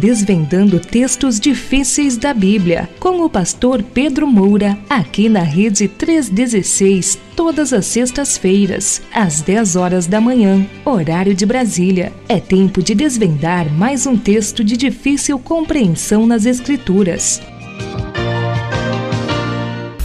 desvendando 0.00 0.80
textos 0.80 1.38
difíceis 1.38 2.16
da 2.16 2.32
Bíblia, 2.32 2.88
com 2.98 3.22
o 3.22 3.28
pastor 3.28 3.82
Pedro 3.82 4.26
Moura, 4.26 4.78
aqui 4.88 5.28
na 5.28 5.42
Rede 5.42 5.86
316, 5.88 7.18
todas 7.36 7.70
as 7.74 7.84
sextas-feiras, 7.84 9.02
às 9.14 9.42
10 9.42 9.76
horas 9.76 10.06
da 10.06 10.18
manhã, 10.18 10.66
horário 10.86 11.34
de 11.34 11.44
Brasília. 11.44 12.14
É 12.26 12.40
tempo 12.40 12.82
de 12.82 12.94
desvendar 12.94 13.70
mais 13.70 14.06
um 14.06 14.16
texto 14.16 14.64
de 14.64 14.74
difícil 14.74 15.38
compreensão 15.38 16.26
nas 16.26 16.46
Escrituras. 16.46 17.42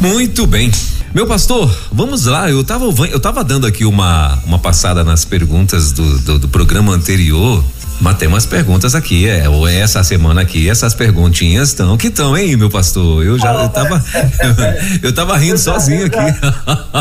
Muito 0.01 0.45
bem. 0.45 0.69
Meu 1.13 1.25
pastor, 1.25 1.73
vamos 1.93 2.25
lá. 2.25 2.51
Eu 2.51 2.59
estava 2.59 2.83
eu 3.09 3.19
tava 3.21 3.41
dando 3.41 3.65
aqui 3.65 3.85
uma, 3.85 4.37
uma 4.45 4.59
passada 4.59 5.01
nas 5.01 5.23
perguntas 5.23 5.93
do, 5.93 6.19
do, 6.19 6.39
do 6.39 6.49
programa 6.49 6.91
anterior 6.91 7.63
mas 7.99 8.17
tem 8.17 8.27
umas 8.27 8.45
perguntas 8.45 8.93
aqui, 8.93 9.27
é, 9.27 9.47
ou 9.47 9.67
é 9.67 9.77
essa 9.77 10.03
semana 10.03 10.41
aqui, 10.41 10.69
essas 10.69 10.93
perguntinhas 10.93 11.69
estão 11.69 11.97
que 11.97 12.07
estão, 12.07 12.37
hein, 12.37 12.55
meu 12.55 12.69
pastor? 12.69 13.23
Eu 13.23 13.39
já 13.39 13.53
eu 13.53 13.69
tava 13.69 14.03
eu 15.01 15.13
tava 15.13 15.37
rindo 15.37 15.53
eu 15.53 15.57
sozinho 15.57 16.09
já, 16.11 16.21
aqui. 16.21 16.39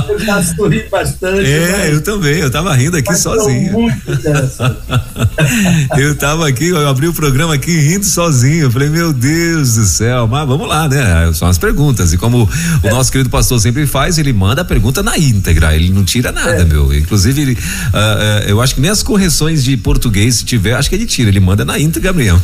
Eu 0.08 0.18
já 0.20 0.42
sorri 0.42 0.86
bastante. 0.90 1.50
É, 1.50 1.90
eu 1.92 2.00
também, 2.02 2.38
eu 2.38 2.50
tava 2.50 2.72
rindo 2.74 2.96
aqui 2.96 3.14
sozinho. 3.16 3.72
Muito 3.72 3.94
eu 5.98 6.14
tava 6.16 6.48
aqui, 6.48 6.68
eu 6.68 6.88
abri 6.88 7.08
o 7.08 7.12
programa 7.12 7.54
aqui 7.54 7.76
rindo 7.76 8.04
sozinho. 8.04 8.64
Eu 8.64 8.70
falei, 8.70 8.88
meu 8.88 9.12
Deus 9.12 9.74
do 9.74 9.84
céu, 9.84 10.26
mas 10.26 10.46
vamos 10.46 10.68
lá, 10.68 10.88
né? 10.88 11.32
São 11.34 11.48
as 11.48 11.58
perguntas. 11.58 12.12
E 12.12 12.18
como 12.18 12.48
é. 12.82 12.88
o 12.88 12.94
nosso 12.94 13.10
querido 13.10 13.30
pastor 13.30 13.60
sempre 13.60 13.86
faz, 13.86 14.18
ele 14.18 14.32
manda 14.32 14.62
a 14.62 14.64
pergunta 14.64 15.02
na 15.02 15.18
íntegra, 15.18 15.74
ele 15.74 15.90
não 15.90 16.04
tira 16.04 16.30
nada, 16.30 16.62
é. 16.62 16.64
meu. 16.64 16.94
Inclusive, 16.94 17.42
ele, 17.42 17.52
uh, 17.52 17.56
uh, 17.56 18.48
eu 18.48 18.60
acho 18.60 18.74
que 18.74 18.80
nem 18.80 18.90
as 18.90 19.02
correções 19.02 19.64
de 19.64 19.76
português, 19.76 20.36
se 20.36 20.44
tiver, 20.44 20.74
acho 20.84 20.90
que 20.90 20.96
ele 20.96 21.06
tira, 21.06 21.30
ele 21.30 21.40
manda 21.40 21.64
na 21.64 21.78
íntegra 21.78 22.12
mesmo. 22.12 22.40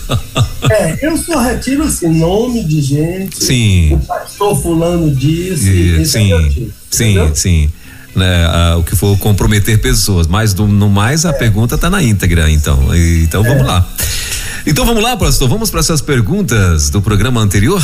é, 0.70 1.06
eu 1.06 1.16
só 1.16 1.38
retiro 1.38 1.84
assim, 1.84 2.08
nome 2.08 2.64
de 2.64 2.80
gente. 2.80 3.44
Sim. 3.44 3.94
O 3.94 3.98
pastor 3.98 4.60
fulano 4.60 5.14
disse. 5.14 5.68
E, 5.68 6.06
sim, 6.06 6.26
tiro, 6.26 6.72
sim, 6.90 7.10
entendeu? 7.10 7.36
sim. 7.36 7.70
Né, 8.16 8.44
a, 8.46 8.76
o 8.76 8.82
que 8.82 8.96
for 8.96 9.16
comprometer 9.18 9.80
pessoas, 9.80 10.26
mas 10.26 10.52
do, 10.52 10.66
no 10.66 10.88
mais 10.88 11.24
a 11.24 11.30
é. 11.30 11.32
pergunta 11.32 11.76
está 11.76 11.88
na 11.88 12.02
íntegra, 12.02 12.50
então. 12.50 12.94
E, 12.94 13.22
então 13.22 13.42
vamos 13.42 13.62
é. 13.62 13.66
lá. 13.66 13.88
Então 14.66 14.84
vamos 14.84 15.02
lá, 15.02 15.16
pastor, 15.16 15.48
vamos 15.48 15.70
para 15.70 15.80
essas 15.80 16.00
perguntas 16.00 16.90
do 16.90 17.00
programa 17.00 17.40
anterior? 17.40 17.82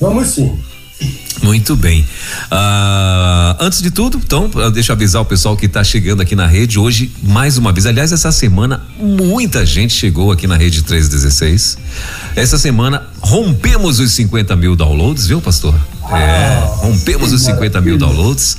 Vamos 0.00 0.28
sim. 0.28 0.58
Muito 1.42 1.74
bem. 1.74 2.02
Uh, 2.44 3.56
antes 3.58 3.82
de 3.82 3.90
tudo, 3.90 4.20
então, 4.24 4.48
deixa 4.72 4.92
eu 4.92 4.94
avisar 4.94 5.22
o 5.22 5.24
pessoal 5.24 5.56
que 5.56 5.66
está 5.66 5.82
chegando 5.82 6.22
aqui 6.22 6.36
na 6.36 6.46
rede 6.46 6.78
hoje, 6.78 7.10
mais 7.22 7.58
uma 7.58 7.72
vez. 7.72 7.84
Aliás, 7.84 8.12
essa 8.12 8.30
semana 8.30 8.86
muita 8.98 9.66
gente 9.66 9.92
chegou 9.92 10.30
aqui 10.30 10.46
na 10.46 10.56
rede 10.56 10.82
316. 10.82 11.78
Essa 12.36 12.58
semana 12.58 13.08
rompemos 13.20 13.98
os 13.98 14.12
50 14.12 14.54
mil 14.54 14.76
downloads, 14.76 15.26
viu, 15.26 15.40
pastor? 15.40 15.74
É, 16.10 16.64
rompemos 16.78 17.32
os 17.32 17.42
50 17.42 17.80
mil 17.80 17.96
downloads 17.96 18.56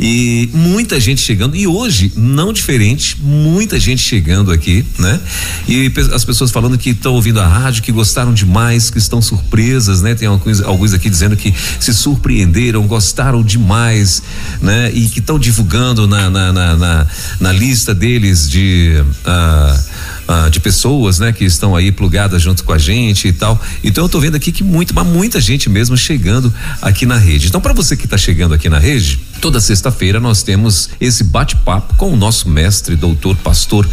e 0.00 0.48
muita 0.52 0.98
gente 0.98 1.20
chegando. 1.20 1.54
E 1.54 1.66
hoje, 1.66 2.12
não 2.16 2.52
diferente, 2.52 3.16
muita 3.20 3.78
gente 3.78 4.02
chegando 4.02 4.50
aqui, 4.50 4.84
né? 4.98 5.20
E 5.68 5.92
as 6.12 6.24
pessoas 6.24 6.50
falando 6.50 6.78
que 6.78 6.90
estão 6.90 7.14
ouvindo 7.14 7.40
a 7.40 7.46
rádio, 7.46 7.82
que 7.82 7.92
gostaram 7.92 8.32
demais, 8.32 8.90
que 8.90 8.98
estão 8.98 9.20
surpresas, 9.20 10.00
né? 10.00 10.14
Tem 10.14 10.26
alguns, 10.26 10.62
alguns 10.62 10.92
aqui 10.94 11.10
dizendo 11.10 11.36
que 11.36 11.54
se 11.78 11.92
surpreenderam, 11.92 12.86
gostaram 12.86 13.42
demais, 13.42 14.22
né? 14.60 14.90
E 14.92 15.08
que 15.08 15.20
estão 15.20 15.38
divulgando 15.38 16.06
na, 16.06 16.30
na, 16.30 16.52
na, 16.52 16.76
na, 16.76 17.06
na 17.40 17.52
lista 17.52 17.94
deles 17.94 18.48
de. 18.48 19.02
Uh, 19.24 20.15
ah, 20.28 20.48
de 20.48 20.60
pessoas, 20.60 21.18
né, 21.18 21.32
que 21.32 21.44
estão 21.44 21.76
aí 21.76 21.92
plugadas 21.92 22.42
junto 22.42 22.64
com 22.64 22.72
a 22.72 22.78
gente 22.78 23.28
e 23.28 23.32
tal. 23.32 23.60
Então 23.82 24.04
eu 24.04 24.08
tô 24.08 24.20
vendo 24.20 24.34
aqui 24.34 24.50
que 24.50 24.64
muito, 24.64 24.94
mas 24.94 25.06
muita 25.06 25.40
gente 25.40 25.68
mesmo 25.68 25.96
chegando 25.96 26.52
aqui 26.82 27.06
na 27.06 27.16
rede. 27.16 27.46
Então 27.48 27.60
para 27.60 27.72
você 27.72 27.96
que 27.96 28.04
está 28.04 28.18
chegando 28.18 28.54
aqui 28.54 28.68
na 28.68 28.78
rede, 28.78 29.18
toda 29.40 29.60
sexta-feira 29.60 30.20
nós 30.20 30.42
temos 30.42 30.90
esse 31.00 31.24
bate-papo 31.24 31.94
com 31.96 32.12
o 32.12 32.16
nosso 32.16 32.48
mestre, 32.48 32.96
doutor, 32.96 33.36
pastor 33.36 33.86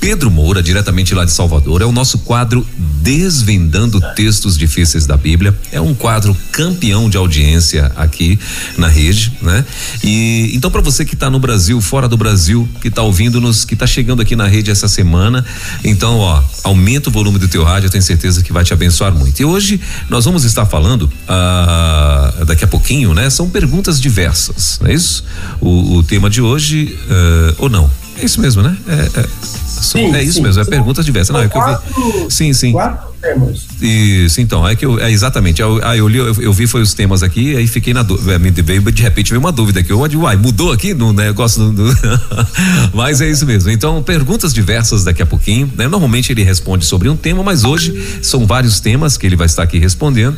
Pedro 0.00 0.30
Moura, 0.30 0.62
diretamente 0.62 1.14
lá 1.14 1.24
de 1.24 1.32
Salvador. 1.32 1.82
É 1.82 1.84
o 1.84 1.92
nosso 1.92 2.18
quadro 2.18 2.66
Desvendando 3.02 4.00
Textos 4.14 4.56
Difíceis 4.56 5.06
da 5.06 5.16
Bíblia. 5.16 5.56
É 5.72 5.80
um 5.80 5.94
quadro 5.94 6.36
campeão 6.52 7.08
de 7.08 7.16
audiência 7.16 7.90
aqui 7.96 8.38
na 8.76 8.88
rede, 8.88 9.32
né? 9.42 9.64
E 10.04 10.52
então 10.54 10.70
para 10.70 10.80
você 10.80 11.04
que 11.04 11.14
está 11.14 11.30
no 11.30 11.38
Brasil, 11.38 11.80
fora 11.80 12.08
do 12.08 12.16
Brasil, 12.16 12.68
que 12.80 12.88
está 12.88 13.02
ouvindo-nos, 13.02 13.64
que 13.64 13.74
está 13.74 13.86
chegando 13.86 14.22
aqui 14.22 14.36
na 14.36 14.46
rede 14.46 14.70
essa 14.70 14.86
semana, 14.86 15.44
então, 15.82 16.18
ó, 16.18 16.42
aumenta 16.62 17.08
o 17.08 17.12
volume 17.12 17.38
do 17.38 17.48
teu 17.48 17.64
rádio, 17.64 17.86
eu 17.86 17.90
tenho 17.90 18.04
certeza 18.04 18.42
que 18.42 18.52
vai 18.52 18.64
te 18.64 18.72
abençoar 18.72 19.12
muito. 19.12 19.40
E 19.40 19.44
hoje 19.44 19.80
nós 20.08 20.24
vamos 20.24 20.44
estar 20.44 20.66
falando 20.66 21.10
ah, 21.26 22.32
daqui 22.46 22.64
a 22.64 22.68
pouquinho, 22.68 23.14
né? 23.14 23.28
São 23.30 23.48
perguntas 23.48 24.00
diversas, 24.00 24.75
é 24.84 24.92
isso? 24.92 25.24
O, 25.60 25.96
o 25.96 26.02
tema 26.02 26.28
de 26.28 26.42
hoje, 26.42 26.98
uh, 27.08 27.54
ou 27.58 27.68
não? 27.68 27.90
É 28.18 28.24
isso 28.24 28.40
mesmo, 28.40 28.62
né? 28.62 28.76
É, 28.88 29.20
é, 29.20 29.26
sim, 29.66 30.14
é 30.14 30.22
isso 30.22 30.34
sim, 30.34 30.42
mesmo, 30.42 30.60
é 30.60 30.64
perguntas 30.64 31.04
diversas. 31.04 31.34
Não, 31.34 31.42
é 31.42 31.48
que 31.48 31.56
eu 31.56 31.62
vi. 31.62 32.30
Sim, 32.30 32.52
sim. 32.52 32.72
Quatro 32.72 33.14
temas. 33.20 33.66
Isso, 33.80 34.40
então, 34.40 34.66
é 34.66 34.74
que 34.74 34.86
eu, 34.86 34.98
é 34.98 35.10
exatamente, 35.10 35.60
eu, 35.60 35.80
aí 35.84 35.98
eu 35.98 36.08
li, 36.08 36.18
eu, 36.18 36.34
eu, 36.40 36.52
vi 36.52 36.66
foi 36.66 36.80
os 36.80 36.94
temas 36.94 37.22
aqui, 37.22 37.56
aí 37.56 37.66
fiquei 37.66 37.92
na 37.92 38.02
dúvida, 38.02 38.34
é, 38.34 38.38
me 38.38 38.50
veio, 38.50 38.80
de 38.80 39.02
repente 39.02 39.30
veio 39.30 39.40
uma 39.40 39.52
dúvida 39.52 39.80
aqui, 39.80 39.90
eu 39.90 40.08
digo, 40.08 40.22
uai, 40.22 40.36
mudou 40.36 40.72
aqui 40.72 40.94
no 40.94 41.12
negócio 41.12 41.70
do, 41.70 41.72
do 41.72 41.96
mas 42.94 43.20
é 43.20 43.28
isso 43.28 43.44
mesmo, 43.44 43.70
então 43.70 44.02
perguntas 44.02 44.54
diversas 44.54 45.04
daqui 45.04 45.22
a 45.22 45.26
pouquinho, 45.26 45.70
né? 45.76 45.88
Normalmente 45.88 46.32
ele 46.32 46.42
responde 46.42 46.86
sobre 46.86 47.08
um 47.08 47.16
tema, 47.16 47.42
mas 47.42 47.64
hoje 47.64 48.20
são 48.22 48.46
vários 48.46 48.80
temas 48.80 49.16
que 49.16 49.26
ele 49.26 49.36
vai 49.36 49.46
estar 49.46 49.62
aqui 49.62 49.78
respondendo 49.78 50.36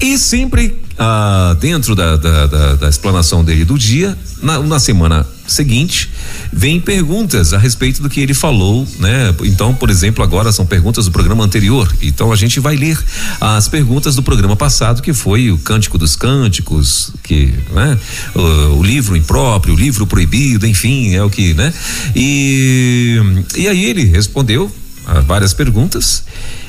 e 0.00 0.18
sempre 0.18 0.80
ah, 0.98 1.56
dentro 1.60 1.94
da, 1.94 2.16
da, 2.16 2.46
da, 2.46 2.74
da 2.76 2.88
explanação 2.88 3.44
dele 3.44 3.64
do 3.64 3.78
dia, 3.78 4.16
na, 4.42 4.58
na 4.60 4.78
semana 4.78 5.26
seguinte, 5.52 6.10
vem 6.52 6.80
perguntas 6.80 7.52
a 7.52 7.58
respeito 7.58 8.02
do 8.02 8.08
que 8.08 8.20
ele 8.20 8.34
falou, 8.34 8.86
né? 8.98 9.34
Então, 9.44 9.74
por 9.74 9.90
exemplo, 9.90 10.22
agora 10.22 10.52
são 10.52 10.66
perguntas 10.66 11.04
do 11.06 11.10
programa 11.10 11.44
anterior. 11.44 11.92
Então 12.02 12.32
a 12.32 12.36
gente 12.36 12.60
vai 12.60 12.76
ler 12.76 12.98
as 13.40 13.68
perguntas 13.68 14.14
do 14.14 14.22
programa 14.22 14.56
passado, 14.56 15.02
que 15.02 15.12
foi 15.12 15.50
o 15.50 15.58
Cântico 15.58 15.98
dos 15.98 16.16
Cânticos, 16.16 17.12
que, 17.22 17.52
né? 17.72 17.98
O, 18.34 18.78
o 18.78 18.82
livro 18.82 19.16
impróprio, 19.16 19.74
o 19.74 19.76
livro 19.76 20.06
proibido, 20.06 20.66
enfim, 20.66 21.14
é 21.14 21.22
o 21.22 21.30
que, 21.30 21.54
né? 21.54 21.72
E, 22.14 23.18
e 23.56 23.68
aí 23.68 23.84
ele 23.84 24.04
respondeu 24.04 24.70
a 25.06 25.20
várias 25.20 25.52
perguntas. 25.52 26.24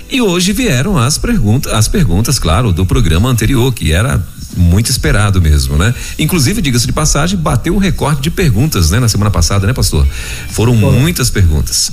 E 0.09 0.22
hoje 0.22 0.52
vieram 0.52 0.97
as 0.97 1.18
perguntas, 1.18 1.72
as 1.72 1.88
perguntas, 1.88 2.38
claro, 2.38 2.74
do 2.74 2.86
programa 2.86 3.30
anterior, 3.30 3.74
que 3.74 3.94
era 3.94 4.22
muito 4.56 4.89
esperado 4.89 5.41
mesmo, 5.41 5.78
né? 5.78 5.94
Inclusive, 6.17 6.62
diga-se 6.62 6.85
de 6.85 6.94
passagem, 6.94 7.38
bateu 7.38 7.75
o 7.75 7.78
recorde 7.78 8.22
de 8.22 8.31
perguntas, 8.31 8.91
né? 8.91 9.00
Na 9.00 9.07
semana 9.07 9.31
passada, 9.31 9.67
né, 9.67 9.73
pastor? 9.73 10.07
Foram 10.50 10.75
muitas 10.75 11.29
perguntas. 11.29 11.91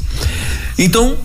Então, 0.79 1.17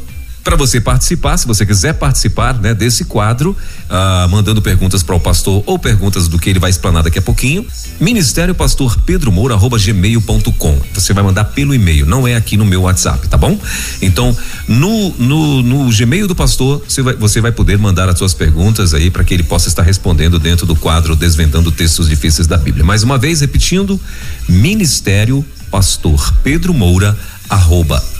para 0.43 0.55
você 0.55 0.81
participar, 0.81 1.37
se 1.37 1.47
você 1.47 1.65
quiser 1.65 1.93
participar, 1.93 2.59
né, 2.59 2.73
desse 2.73 3.05
quadro, 3.05 3.55
ah, 3.89 4.27
mandando 4.29 4.61
perguntas 4.61 5.01
para 5.01 5.15
o 5.15 5.19
pastor 5.19 5.63
ou 5.65 5.79
perguntas 5.79 6.27
do 6.27 6.37
que 6.37 6.49
ele 6.49 6.59
vai 6.59 6.69
explanar 6.69 7.03
daqui 7.03 7.17
a 7.17 7.21
pouquinho, 7.21 7.65
Ministério 7.99 8.53
Pastor 8.53 8.99
Pedro 9.05 9.31
Moura 9.31 9.55
arroba 9.55 9.77
gmail.com. 9.77 10.79
Você 10.93 11.13
vai 11.13 11.23
mandar 11.23 11.45
pelo 11.45 11.73
e-mail, 11.73 12.05
não 12.05 12.27
é 12.27 12.35
aqui 12.35 12.57
no 12.57 12.65
meu 12.65 12.81
WhatsApp, 12.81 13.27
tá 13.27 13.37
bom? 13.37 13.57
Então, 14.01 14.35
no 14.67 15.13
no, 15.17 15.61
no 15.61 15.89
Gmail 15.89 16.27
do 16.27 16.35
pastor, 16.35 16.83
você 16.87 17.01
vai, 17.01 17.15
você 17.15 17.41
vai 17.41 17.51
poder 17.51 17.77
mandar 17.77 18.09
as 18.09 18.17
suas 18.17 18.33
perguntas 18.33 18.93
aí 18.93 19.09
para 19.09 19.23
que 19.23 19.33
ele 19.33 19.43
possa 19.43 19.67
estar 19.67 19.83
respondendo 19.83 20.39
dentro 20.39 20.65
do 20.65 20.75
quadro 20.75 21.15
Desvendando 21.15 21.71
Textos 21.71 22.07
Difíceis 22.07 22.47
da 22.47 22.57
Bíblia. 22.57 22.85
Mais 22.85 23.03
uma 23.03 23.17
vez, 23.17 23.41
repetindo, 23.41 23.99
Ministério 24.47 25.45
Pastor 25.71 26.33
Pedro 26.43 26.73
Moura 26.73 27.17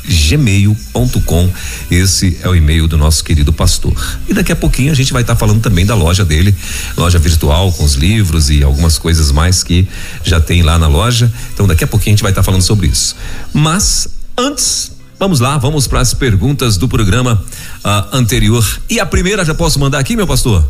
gmail.com. 0.05 1.49
Esse 1.89 2.37
é 2.41 2.49
o 2.49 2.55
e-mail 2.55 2.87
do 2.87 2.97
nosso 2.97 3.23
querido 3.23 3.53
pastor. 3.53 3.93
E 4.27 4.33
daqui 4.33 4.51
a 4.51 4.55
pouquinho 4.55 4.91
a 4.91 4.95
gente 4.95 5.13
vai 5.13 5.21
estar 5.21 5.33
tá 5.33 5.39
falando 5.39 5.61
também 5.61 5.85
da 5.85 5.95
loja 5.95 6.25
dele, 6.25 6.53
loja 6.97 7.19
virtual 7.19 7.71
com 7.71 7.83
os 7.83 7.93
livros 7.93 8.49
e 8.49 8.63
algumas 8.63 8.97
coisas 8.97 9.31
mais 9.31 9.63
que 9.63 9.87
já 10.23 10.39
tem 10.39 10.61
lá 10.61 10.77
na 10.77 10.87
loja. 10.87 11.31
Então 11.53 11.67
daqui 11.67 11.83
a 11.83 11.87
pouquinho 11.87 12.13
a 12.13 12.15
gente 12.15 12.23
vai 12.23 12.31
estar 12.31 12.41
tá 12.41 12.45
falando 12.45 12.61
sobre 12.61 12.87
isso. 12.87 13.15
Mas 13.53 14.07
antes 14.37 14.91
Vamos 15.19 15.39
lá, 15.39 15.57
vamos 15.57 15.87
para 15.87 16.01
as 16.01 16.13
perguntas 16.13 16.75
do 16.75 16.85
programa 16.85 17.41
uh, 17.85 18.17
anterior. 18.17 18.65
E 18.89 18.99
a 18.99 19.05
primeira 19.05 19.45
já 19.45 19.53
posso 19.53 19.79
mandar 19.79 19.99
aqui, 19.99 20.17
meu 20.17 20.27
pastor? 20.27 20.67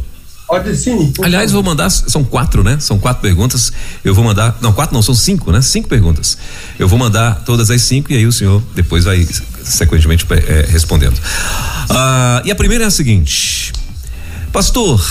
Pode 0.48 0.75
sim. 0.75 1.12
Aliás, 1.22 1.51
vou 1.51 1.63
mandar, 1.63 1.90
são 1.90 2.24
quatro, 2.24 2.63
né? 2.63 2.78
São 2.80 3.00
quatro 3.00 3.22
perguntas. 3.22 3.72
Eu 4.04 4.13
vou 4.13 4.24
mandar, 4.24 4.57
não, 4.62 4.74
quatro 4.74 4.94
não, 4.94 5.01
são 5.01 5.16
cinco, 5.16 5.51
né? 5.51 5.62
Cinco 5.62 5.88
perguntas. 5.88 6.38
Eu 6.78 6.88
vou 6.88 7.00
mandar 7.00 7.44
todas 7.45 7.72
as 7.72 7.81
cinco 7.81 8.12
e 8.12 8.18
aí 8.18 8.28
o 8.28 8.31
senhor 8.31 8.62
depois 8.75 9.06
vai 9.06 9.28
sequentemente 9.63 10.25
é, 10.30 10.68
respondendo. 10.69 11.19
Ah, 11.90 12.42
e 12.45 12.51
a 12.51 12.56
primeira 12.56 12.84
é 12.84 12.88
a 12.88 12.92
seguinte: 12.92 13.74
Pastor, 14.51 15.04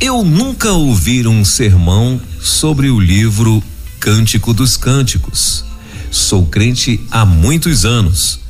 eu 0.00 0.24
nunca 0.24 0.72
ouvi 0.72 1.26
um 1.26 1.44
sermão 1.44 2.20
sobre 2.40 2.88
o 2.88 2.98
livro 2.98 3.62
Cântico 4.00 4.54
dos 4.54 4.76
Cânticos. 4.76 5.64
Sou 6.10 6.46
crente 6.46 7.00
há 7.10 7.24
muitos 7.24 7.84
anos 7.84 8.40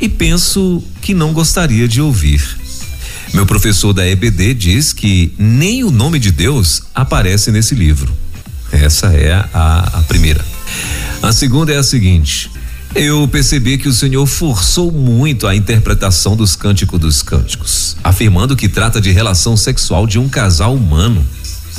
e 0.00 0.08
penso 0.08 0.82
que 1.00 1.12
não 1.12 1.32
gostaria 1.32 1.86
de 1.86 2.00
ouvir. 2.00 2.42
Meu 3.32 3.46
professor 3.46 3.92
da 3.92 4.06
EBD 4.06 4.54
diz 4.54 4.92
que 4.92 5.32
nem 5.38 5.84
o 5.84 5.90
nome 5.90 6.18
de 6.18 6.32
Deus 6.32 6.82
aparece 6.94 7.50
nesse 7.52 7.74
livro. 7.74 8.12
Essa 8.72 9.08
é 9.08 9.32
a, 9.32 9.90
a 9.94 10.02
primeira. 10.02 10.44
A 11.22 11.32
segunda 11.32 11.72
é 11.72 11.76
a 11.76 11.82
seguinte: 11.82 12.50
eu 12.94 13.28
percebi 13.28 13.78
que 13.78 13.88
o 13.88 13.92
Senhor 13.92 14.26
forçou 14.26 14.90
muito 14.90 15.46
a 15.46 15.54
interpretação 15.54 16.36
dos 16.36 16.56
cânticos 16.56 16.98
dos 16.98 17.22
cânticos, 17.22 17.96
afirmando 18.02 18.56
que 18.56 18.68
trata 18.68 19.00
de 19.00 19.12
relação 19.12 19.56
sexual 19.56 20.06
de 20.06 20.18
um 20.18 20.28
casal 20.28 20.74
humano. 20.74 21.24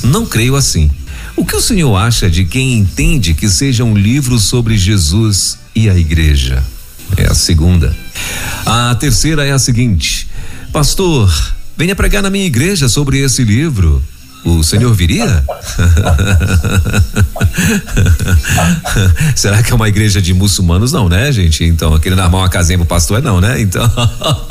Não 0.03 0.25
creio 0.25 0.55
assim. 0.55 0.89
O 1.35 1.45
que 1.45 1.55
o 1.55 1.61
senhor 1.61 1.95
acha 1.95 2.29
de 2.29 2.45
quem 2.45 2.73
entende 2.73 3.33
que 3.33 3.49
seja 3.49 3.83
um 3.83 3.95
livro 3.95 4.37
sobre 4.39 4.77
Jesus 4.77 5.57
e 5.75 5.89
a 5.89 5.95
igreja? 5.97 6.63
É 7.17 7.27
a 7.27 7.33
segunda. 7.33 7.95
A 8.65 8.95
terceira 8.95 9.45
é 9.45 9.51
a 9.51 9.59
seguinte: 9.59 10.27
Pastor, 10.71 11.29
venha 11.75 11.95
pregar 11.95 12.21
na 12.23 12.29
minha 12.29 12.45
igreja 12.45 12.87
sobre 12.87 13.19
esse 13.19 13.43
livro. 13.43 14.01
O 14.43 14.63
senhor 14.63 14.91
viria? 14.93 15.27
Será 19.35 19.61
que 19.61 19.71
é 19.71 19.75
uma 19.75 19.89
igreja 19.89 20.19
de 20.21 20.33
muçulmanos? 20.33 20.91
Não, 20.91 21.07
né, 21.09 21.31
gente? 21.31 21.63
Então, 21.63 21.99
querendo 21.99 22.21
armar 22.21 22.41
uma 22.41 22.49
casinha 22.49 22.79
pro 22.79 22.87
pastor 22.87 23.19
é 23.19 23.21
não, 23.21 23.39
né? 23.39 23.61
Então, 23.61 23.87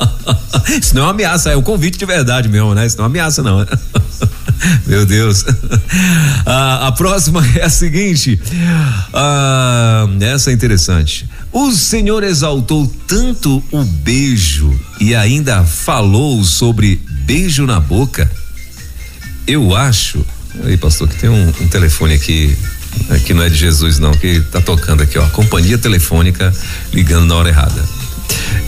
isso 0.81 0.95
não 0.95 1.03
é 1.03 1.07
uma 1.07 1.11
ameaça, 1.11 1.51
é 1.51 1.57
um 1.57 1.63
convite 1.63 1.99
de 1.99 2.07
verdade 2.07 2.49
mesmo, 2.49 2.73
né? 2.75 2.87
Isso 2.87 2.97
não 2.99 3.05
é 3.05 3.09
uma 3.09 3.13
ameaça, 3.13 3.43
não. 3.43 3.59
Né? 3.61 3.67
Meu 4.87 5.05
Deus. 5.07 5.45
Ah, 6.47 6.87
a 6.89 6.93
próxima 6.93 7.45
é 7.57 7.65
a 7.65 7.71
seguinte. 7.71 8.41
Ah, 9.13 10.07
essa 10.21 10.51
é 10.51 10.53
interessante. 10.53 11.29
O 11.53 11.73
Senhor 11.73 12.23
exaltou 12.23 12.87
tanto 13.07 13.63
o 13.73 13.85
beijo 13.85 14.73
e 15.01 15.15
ainda 15.15 15.65
falou 15.65 16.45
sobre 16.45 17.01
beijo 17.25 17.67
na 17.67 17.81
boca. 17.81 18.31
Eu 19.47 19.75
acho. 19.75 20.25
Aí, 20.65 20.77
pastor, 20.77 21.09
que 21.09 21.17
tem 21.17 21.31
um, 21.31 21.49
um 21.49 21.69
telefone 21.69 22.15
aqui 22.15 22.57
que 23.25 23.35
não 23.35 23.43
é 23.43 23.49
de 23.49 23.57
Jesus 23.57 23.99
não, 23.99 24.13
que 24.13 24.41
tá 24.53 24.61
tocando 24.61 25.03
aqui, 25.03 25.19
ó, 25.19 25.27
companhia 25.29 25.79
telefônica 25.79 26.53
ligando 26.93 27.27
na 27.27 27.35
hora 27.35 27.49
errada. 27.49 27.85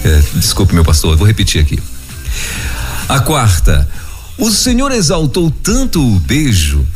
É, 0.05 0.23
desculpe, 0.37 0.75
meu 0.75 0.84
pastor, 0.84 1.17
vou 1.17 1.26
repetir 1.26 1.61
aqui. 1.61 1.79
A 3.08 3.20
quarta, 3.20 3.88
o 4.38 4.50
Senhor 4.50 4.90
exaltou 4.93 5.50
tanto 5.50 6.00
o 6.05 6.19
beijo 6.20 6.87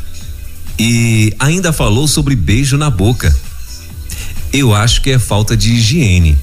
e 0.79 1.35
ainda 1.39 1.73
falou 1.73 2.09
sobre 2.09 2.35
beijo 2.35 2.77
na 2.77 2.91
boca. 2.91 3.35
Eu 4.57 4.75
acho 4.75 5.03
que 5.03 5.11
é 5.11 5.19
falta 5.19 5.55
de 5.55 5.75
higiene. 5.75 6.39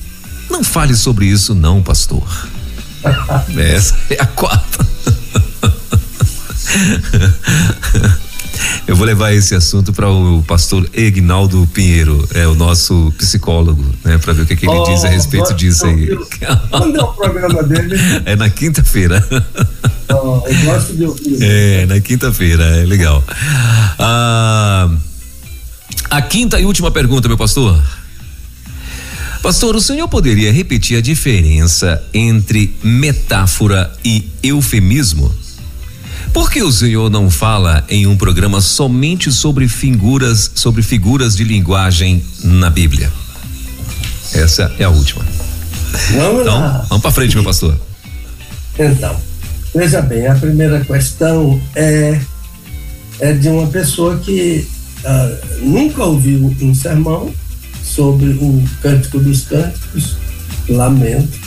Não 0.47 0.63
fale 0.63 0.95
sobre 0.95 1.25
isso, 1.25 1.55
não, 1.55 1.81
pastor. 1.81 2.23
Essa 3.57 3.95
é 4.07 4.21
a 4.21 4.27
quarta. 4.27 4.85
Eu 8.85 8.95
vou 8.95 9.07
levar 9.07 9.33
esse 9.33 9.55
assunto 9.55 9.91
para 9.91 10.07
o 10.09 10.43
pastor 10.43 10.87
Egnaldo 10.93 11.67
Pinheiro, 11.73 12.27
é 12.35 12.47
o 12.47 12.53
nosso 12.53 13.11
psicólogo, 13.17 13.83
né, 14.03 14.19
para 14.19 14.33
ver 14.33 14.43
o 14.43 14.45
que, 14.45 14.55
que 14.55 14.67
ele 14.67 14.75
oh, 14.75 14.83
diz 14.83 15.03
a 15.03 15.07
respeito 15.07 15.51
disso 15.55 15.87
aí. 15.87 16.15
Quando 16.69 16.99
é 16.99 17.03
o 17.03 17.13
programa 17.13 17.63
dele? 17.63 17.95
É 18.25 18.35
na 18.35 18.49
quinta-feira. 18.49 19.25
Oh, 20.09 20.43
eu 20.47 20.65
gosto 20.65 20.93
de 20.93 21.05
ouvir. 21.05 21.37
É, 21.41 21.85
na 21.87 21.99
quinta-feira, 21.99 22.63
é 22.63 22.85
legal. 22.85 23.23
Ah, 23.97 24.91
a 26.09 26.21
quinta 26.21 26.59
e 26.59 26.65
última 26.65 26.91
pergunta, 26.91 27.27
meu 27.27 27.37
pastor. 27.37 27.81
Pastor, 29.43 29.75
o 29.75 29.81
senhor 29.81 30.07
poderia 30.07 30.53
repetir 30.53 30.97
a 30.97 31.01
diferença 31.01 32.01
entre 32.13 32.73
metáfora 32.81 33.91
e 34.01 34.25
eufemismo? 34.41 35.29
Por 36.31 36.49
que 36.49 36.63
o 36.63 36.71
senhor 36.71 37.09
não 37.09 37.29
fala 37.29 37.83
em 37.89 38.07
um 38.07 38.15
programa 38.15 38.61
somente 38.61 39.33
sobre 39.33 39.67
figuras, 39.67 40.49
sobre 40.55 40.81
figuras 40.81 41.35
de 41.35 41.43
linguagem 41.43 42.23
na 42.41 42.69
Bíblia? 42.69 43.11
Essa 44.33 44.73
é 44.79 44.85
a 44.85 44.89
última. 44.89 45.25
Vamos 46.13 46.41
então, 46.43 46.59
lá. 46.61 46.85
vamos 46.87 47.01
para 47.01 47.11
frente, 47.11 47.35
meu 47.35 47.43
pastor. 47.43 47.77
Então, 48.79 49.13
veja 49.75 50.01
bem, 50.01 50.25
a 50.25 50.35
primeira 50.35 50.79
questão 50.85 51.61
é 51.75 52.17
é 53.19 53.33
de 53.33 53.49
uma 53.49 53.67
pessoa 53.67 54.17
que 54.19 54.65
uh, 55.03 55.65
nunca 55.65 56.05
ouviu 56.05 56.55
um 56.61 56.73
sermão 56.73 57.29
sobre 57.95 58.31
o 58.31 58.63
Cântico 58.81 59.19
dos 59.19 59.43
Cânticos, 59.43 60.15
lamento, 60.69 61.37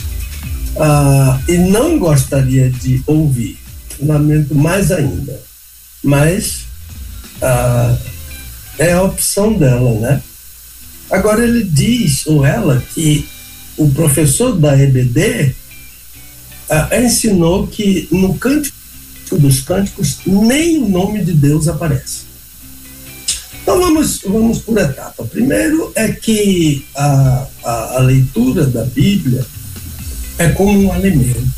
uh, 0.75 1.51
e 1.51 1.57
não 1.57 1.99
gostaria 1.99 2.69
de 2.69 3.01
ouvir 3.05 3.57
lamento 3.99 4.53
mais 4.55 4.91
ainda. 4.91 5.39
Mas 6.03 6.67
ah, 7.41 7.97
é 8.77 8.93
a 8.93 9.03
opção 9.03 9.53
dela, 9.53 9.99
né? 9.99 10.21
Agora 11.09 11.43
ele 11.43 11.63
diz, 11.63 12.25
ou 12.27 12.45
ela, 12.45 12.83
que 12.93 13.27
o 13.77 13.89
professor 13.91 14.57
da 14.57 14.77
EBD 14.77 15.55
ah, 16.69 16.89
ensinou 17.01 17.67
que 17.67 18.07
no 18.11 18.35
Cântico 18.35 18.75
dos 19.31 19.61
Cânticos 19.61 20.19
nem 20.25 20.77
o 20.77 20.89
nome 20.89 21.23
de 21.23 21.33
Deus 21.33 21.67
aparece. 21.67 22.26
Então 23.67 23.81
vamos, 23.81 24.21
vamos 24.25 24.59
por 24.59 24.77
etapa. 24.77 25.25
Primeiro 25.25 25.91
é 25.93 26.07
que 26.07 26.85
a, 26.95 27.47
a, 27.65 27.97
a 27.97 27.99
leitura 27.99 28.65
da 28.65 28.85
Bíblia 28.85 29.45
é 30.37 30.47
como 30.51 30.83
um 30.83 30.93
alimento 30.93 31.57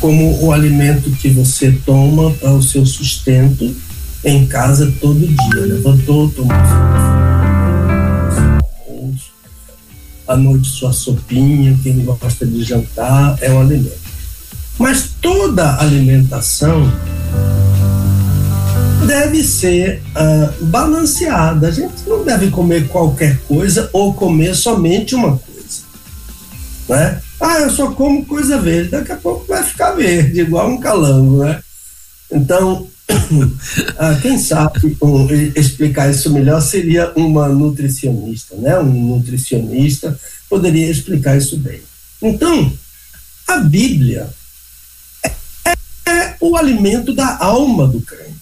como 0.00 0.44
o 0.44 0.52
alimento 0.52 1.08
que 1.12 1.28
você 1.28 1.70
toma 1.86 2.32
para 2.32 2.50
o 2.52 2.62
seu 2.62 2.84
sustento 2.84 3.74
em 4.24 4.44
casa 4.44 4.92
todo 5.00 5.20
dia. 5.20 5.66
Levantou, 5.66 6.30
tomou 6.32 6.52
à 10.26 10.36
noite 10.36 10.68
sua 10.68 10.92
sopinha, 10.92 11.78
quem 11.80 12.04
gosta 12.04 12.44
de 12.44 12.64
jantar, 12.64 13.38
é 13.40 13.52
um 13.52 13.60
alimento. 13.60 14.00
Mas 14.78 15.10
toda 15.22 15.80
alimentação 15.80 16.92
deve 19.06 19.42
ser 19.42 20.02
uh, 20.10 20.64
balanceada. 20.66 21.68
A 21.68 21.70
gente 21.70 22.06
não 22.06 22.24
deve 22.24 22.50
comer 22.50 22.88
qualquer 22.88 23.38
coisa 23.42 23.88
ou 23.92 24.12
comer 24.14 24.54
somente 24.54 25.14
uma 25.14 25.38
coisa. 25.38 25.82
Né? 26.88 27.20
Ah, 27.40 27.60
eu 27.60 27.70
só 27.70 27.90
como 27.92 28.24
coisa 28.24 28.58
verde. 28.58 28.90
Daqui 28.90 29.12
a 29.12 29.16
pouco 29.16 29.46
vai 29.46 29.62
ficar 29.62 29.92
verde, 29.92 30.40
igual 30.40 30.70
um 30.70 30.80
calango, 30.80 31.44
né? 31.44 31.60
Então, 32.30 32.88
ah, 33.98 34.18
quem 34.20 34.38
sabe 34.38 34.96
um, 35.00 35.28
explicar 35.54 36.10
isso 36.10 36.32
melhor 36.32 36.60
seria 36.60 37.12
uma 37.14 37.48
nutricionista, 37.48 38.56
né? 38.56 38.78
Um 38.78 39.16
nutricionista 39.16 40.18
poderia 40.48 40.90
explicar 40.90 41.36
isso 41.36 41.56
bem. 41.58 41.80
Então, 42.22 42.72
a 43.46 43.58
Bíblia 43.58 44.28
é, 45.24 45.30
é 46.10 46.36
o 46.40 46.56
alimento 46.56 47.14
da 47.14 47.36
alma 47.38 47.86
do 47.86 48.00
crente. 48.00 48.35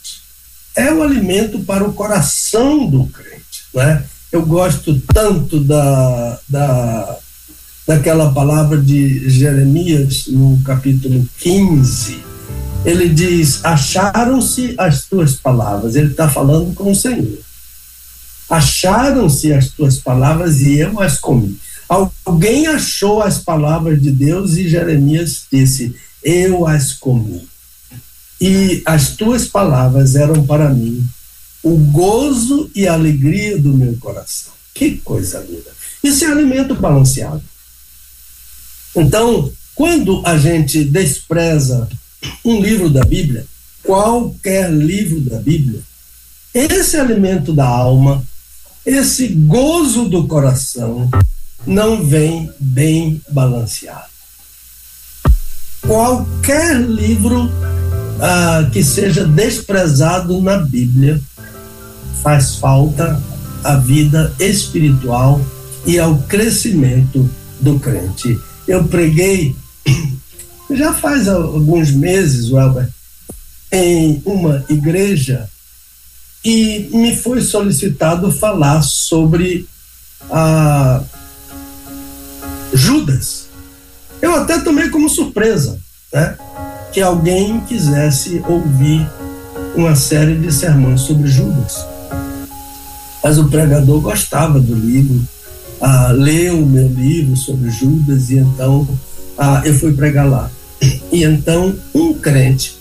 É 0.76 0.92
o 0.92 1.02
alimento 1.02 1.60
para 1.60 1.84
o 1.84 1.92
coração 1.92 2.86
do 2.86 3.06
crente, 3.06 3.64
né? 3.74 4.04
Eu 4.32 4.44
gosto 4.44 5.00
tanto 5.12 5.60
da, 5.60 6.40
da 6.48 7.18
daquela 7.86 8.32
palavra 8.32 8.80
de 8.80 9.28
Jeremias, 9.28 10.26
no 10.26 10.60
capítulo 10.64 11.26
15. 11.38 12.24
Ele 12.84 13.08
diz: 13.08 13.64
Acharam-se 13.64 14.74
as 14.78 15.04
tuas 15.04 15.34
palavras. 15.34 15.94
Ele 15.94 16.10
está 16.10 16.28
falando 16.28 16.74
com 16.74 16.90
o 16.90 16.94
Senhor. 16.94 17.38
Acharam-se 18.48 19.52
as 19.52 19.68
tuas 19.68 19.98
palavras 19.98 20.60
e 20.60 20.78
eu 20.78 21.00
as 21.00 21.18
comi. 21.18 21.56
Alguém 21.88 22.66
achou 22.66 23.22
as 23.22 23.38
palavras 23.38 24.00
de 24.00 24.10
Deus 24.10 24.56
e 24.56 24.68
Jeremias 24.68 25.46
disse: 25.50 25.94
Eu 26.22 26.66
as 26.66 26.92
comi. 26.92 27.48
E 28.40 28.82
as 28.84 29.16
tuas 29.16 29.46
palavras 29.46 30.16
eram 30.16 30.44
para 30.44 30.68
mim 30.68 31.06
o 31.62 31.76
gozo 31.76 32.70
e 32.74 32.86
a 32.86 32.92
alegria 32.92 33.58
do 33.58 33.72
meu 33.72 33.96
coração. 33.96 34.52
Que 34.74 34.96
coisa 34.98 35.38
linda. 35.40 35.72
Isso 36.02 36.24
é 36.24 36.28
alimento 36.28 36.74
balanceado. 36.74 37.42
Então, 38.94 39.50
quando 39.74 40.22
a 40.26 40.36
gente 40.36 40.84
despreza 40.84 41.88
um 42.44 42.60
livro 42.60 42.90
da 42.90 43.02
Bíblia, 43.02 43.46
qualquer 43.82 44.70
livro 44.70 45.20
da 45.20 45.38
Bíblia, 45.38 45.80
esse 46.52 46.96
alimento 46.96 47.52
da 47.52 47.66
alma, 47.66 48.22
esse 48.84 49.28
gozo 49.28 50.08
do 50.08 50.26
coração, 50.26 51.10
não 51.66 52.04
vem 52.04 52.50
bem 52.60 53.20
balanceado. 53.30 54.12
Qualquer 55.80 56.80
livro 56.80 57.50
ah, 58.20 58.68
que 58.72 58.82
seja 58.82 59.24
desprezado 59.24 60.40
na 60.40 60.58
Bíblia 60.58 61.20
faz 62.22 62.56
falta 62.56 63.20
à 63.62 63.76
vida 63.76 64.32
espiritual 64.38 65.40
e 65.86 65.98
ao 65.98 66.18
crescimento 66.18 67.28
do 67.60 67.78
crente 67.78 68.38
eu 68.66 68.84
preguei 68.84 69.54
já 70.70 70.92
faz 70.92 71.28
alguns 71.28 71.90
meses, 71.90 72.50
Welber, 72.50 72.88
em 73.70 74.22
uma 74.24 74.64
igreja 74.68 75.48
e 76.44 76.90
me 76.92 77.16
foi 77.16 77.40
solicitado 77.40 78.30
falar 78.30 78.82
sobre 78.82 79.66
a 80.30 81.02
Judas. 82.72 83.46
Eu 84.20 84.34
até 84.34 84.58
tomei 84.58 84.88
como 84.90 85.08
surpresa, 85.08 85.78
né? 86.12 86.36
Que 86.94 87.02
alguém 87.02 87.60
quisesse 87.60 88.40
ouvir 88.46 89.04
uma 89.74 89.96
série 89.96 90.36
de 90.36 90.52
sermões 90.52 91.00
sobre 91.00 91.26
Judas. 91.26 91.84
Mas 93.22 93.36
o 93.36 93.48
pregador 93.48 94.00
gostava 94.00 94.60
do 94.60 94.74
livro, 94.74 95.20
ah, 95.80 96.12
leu 96.12 96.62
o 96.62 96.66
meu 96.66 96.86
livro 96.86 97.36
sobre 97.36 97.68
Judas 97.68 98.30
e 98.30 98.36
então 98.36 98.86
ah, 99.36 99.60
eu 99.64 99.74
fui 99.74 99.92
pregar 99.92 100.28
lá. 100.28 100.48
E 101.10 101.24
então 101.24 101.74
um 101.92 102.14
crente 102.14 102.76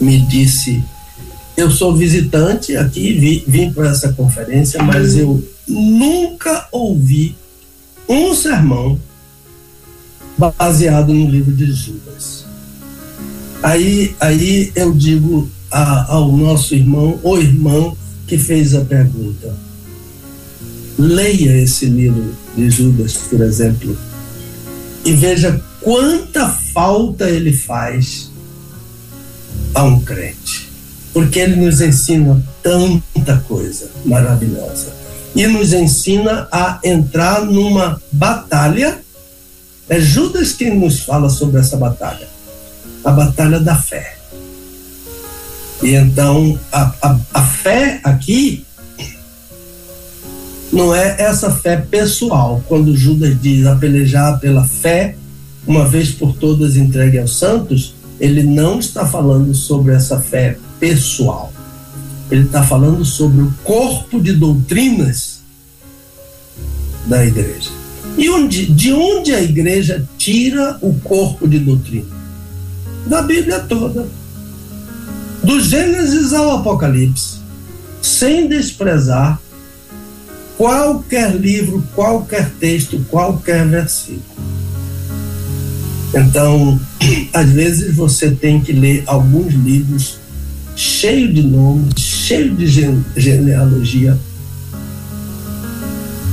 me 0.00 0.20
disse: 0.20 0.82
Eu 1.56 1.70
sou 1.70 1.96
visitante 1.96 2.76
aqui, 2.76 3.12
vi, 3.18 3.44
vim 3.46 3.72
para 3.72 3.88
essa 3.88 4.12
conferência, 4.12 4.80
mas 4.82 5.16
eu 5.16 5.42
nunca 5.66 6.68
ouvi 6.70 7.36
um 8.08 8.34
sermão 8.34 8.98
baseado 10.36 11.12
no 11.12 11.28
livro 11.28 11.52
de 11.52 11.72
Judas. 11.72 12.37
Aí, 13.62 14.14
aí 14.20 14.72
eu 14.74 14.92
digo 14.92 15.48
a, 15.70 16.12
ao 16.12 16.32
nosso 16.32 16.74
irmão, 16.74 17.18
ou 17.22 17.40
irmão 17.40 17.96
que 18.26 18.38
fez 18.38 18.74
a 18.74 18.84
pergunta: 18.84 19.54
leia 20.98 21.56
esse 21.62 21.86
livro 21.86 22.34
de 22.56 22.70
Judas, 22.70 23.14
por 23.14 23.40
exemplo, 23.40 23.96
e 25.04 25.12
veja 25.12 25.60
quanta 25.80 26.48
falta 26.48 27.28
ele 27.28 27.52
faz 27.52 28.30
a 29.74 29.82
um 29.84 30.00
crente. 30.00 30.68
Porque 31.12 31.38
ele 31.38 31.56
nos 31.56 31.80
ensina 31.80 32.40
tanta 32.62 33.38
coisa 33.48 33.90
maravilhosa. 34.04 34.92
E 35.34 35.46
nos 35.46 35.72
ensina 35.72 36.46
a 36.52 36.78
entrar 36.84 37.44
numa 37.44 38.00
batalha. 38.12 38.98
É 39.88 39.98
Judas 40.00 40.52
quem 40.52 40.78
nos 40.78 41.00
fala 41.00 41.30
sobre 41.30 41.60
essa 41.60 41.76
batalha. 41.76 42.28
A 43.08 43.10
batalha 43.10 43.58
da 43.58 43.74
fé. 43.74 44.18
E 45.82 45.94
então, 45.94 46.60
a, 46.70 46.92
a, 47.00 47.18
a 47.32 47.42
fé 47.42 48.00
aqui 48.04 48.66
não 50.70 50.94
é 50.94 51.16
essa 51.18 51.50
fé 51.50 51.78
pessoal. 51.78 52.62
Quando 52.68 52.94
Judas 52.94 53.40
diz 53.40 53.64
a 53.64 53.76
pelejar 53.76 54.38
pela 54.38 54.62
fé, 54.62 55.16
uma 55.66 55.86
vez 55.88 56.10
por 56.10 56.36
todas 56.36 56.76
entregue 56.76 57.18
aos 57.18 57.38
santos, 57.38 57.94
ele 58.20 58.42
não 58.42 58.78
está 58.78 59.06
falando 59.06 59.54
sobre 59.54 59.94
essa 59.94 60.20
fé 60.20 60.58
pessoal. 60.78 61.50
Ele 62.30 62.44
está 62.44 62.62
falando 62.62 63.06
sobre 63.06 63.40
o 63.40 63.54
corpo 63.64 64.20
de 64.20 64.34
doutrinas 64.34 65.40
da 67.06 67.24
igreja. 67.24 67.70
E 68.18 68.28
onde, 68.28 68.66
de 68.66 68.92
onde 68.92 69.32
a 69.32 69.40
igreja 69.40 70.06
tira 70.18 70.76
o 70.82 70.92
corpo 71.00 71.48
de 71.48 71.58
doutrina? 71.58 72.17
Da 73.06 73.22
Bíblia 73.22 73.60
toda. 73.60 74.06
Do 75.42 75.60
Gênesis 75.60 76.32
ao 76.32 76.58
Apocalipse. 76.58 77.38
Sem 78.02 78.48
desprezar 78.48 79.40
qualquer 80.56 81.34
livro, 81.34 81.82
qualquer 81.94 82.50
texto, 82.58 82.98
qualquer 83.08 83.66
versículo. 83.66 84.22
Então, 86.14 86.80
às 87.32 87.50
vezes 87.50 87.94
você 87.94 88.30
tem 88.30 88.60
que 88.60 88.72
ler 88.72 89.04
alguns 89.06 89.54
livros 89.54 90.18
cheios 90.74 91.34
de 91.34 91.42
nomes, 91.42 91.94
cheios 91.96 92.56
de 92.56 92.66
genealogia. 93.16 94.18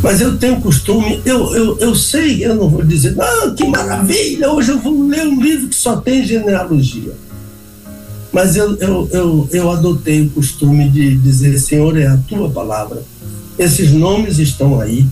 Mas 0.01 0.21
eu 0.21 0.37
tenho 0.37 0.61
costume, 0.61 1.21
eu, 1.25 1.55
eu, 1.55 1.79
eu 1.79 1.95
sei, 1.95 2.45
eu 2.45 2.55
não 2.55 2.69
vou 2.69 2.83
dizer, 2.83 3.15
ah, 3.19 3.53
que 3.55 3.65
maravilha, 3.67 4.51
hoje 4.51 4.71
eu 4.71 4.79
vou 4.79 5.07
ler 5.07 5.25
um 5.25 5.41
livro 5.41 5.67
que 5.67 5.75
só 5.75 5.97
tem 5.97 6.25
genealogia. 6.25 7.13
Mas 8.31 8.55
eu, 8.55 8.75
eu, 8.77 9.09
eu, 9.11 9.49
eu 9.51 9.71
adotei 9.71 10.21
o 10.21 10.29
costume 10.29 10.89
de 10.89 11.17
dizer, 11.17 11.57
Senhor, 11.59 11.97
é 11.97 12.05
a 12.05 12.17
tua 12.17 12.49
palavra. 12.49 13.01
Esses 13.57 13.91
nomes 13.91 14.37
estão 14.39 14.79
aí, 14.79 15.07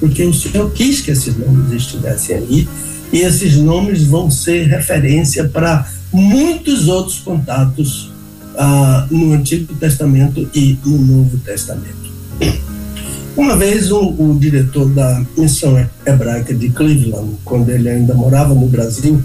porque 0.00 0.24
o 0.24 0.34
Senhor 0.34 0.70
quis 0.72 1.00
que 1.00 1.12
esses 1.12 1.36
nomes 1.36 1.72
estivessem 1.72 2.36
aí 2.36 2.68
e 3.12 3.20
esses 3.20 3.56
nomes 3.56 4.02
vão 4.02 4.30
ser 4.30 4.66
referência 4.66 5.48
para 5.48 5.88
muitos 6.12 6.88
outros 6.88 7.18
contatos 7.20 8.10
ah, 8.56 9.06
no 9.10 9.32
Antigo 9.32 9.74
Testamento 9.74 10.48
e 10.54 10.76
no 10.84 10.98
Novo 10.98 11.38
Testamento. 11.38 11.96
Uma 13.38 13.56
vez 13.56 13.92
o, 13.92 14.00
o, 14.00 14.36
diretor 14.36 14.88
da 14.88 15.24
missão 15.36 15.78
hebraica 16.04 16.52
de 16.52 16.70
Cleveland, 16.70 17.36
quando 17.44 17.70
ele 17.70 17.88
ainda 17.88 18.12
morava 18.12 18.52
no 18.52 18.66
Brasil, 18.66 19.22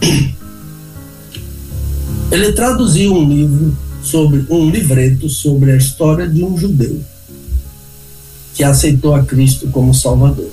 ele 2.32 2.52
traduziu 2.52 3.12
um 3.12 3.28
livro 3.28 3.76
sobre 4.02 4.46
um 4.48 4.70
livreto 4.70 5.28
sobre 5.28 5.72
a 5.72 5.76
história 5.76 6.26
de 6.26 6.42
um 6.42 6.56
judeu 6.56 6.98
que 8.54 8.64
aceitou 8.64 9.14
a 9.14 9.22
Cristo 9.22 9.68
como 9.68 9.92
Salvador. 9.92 10.48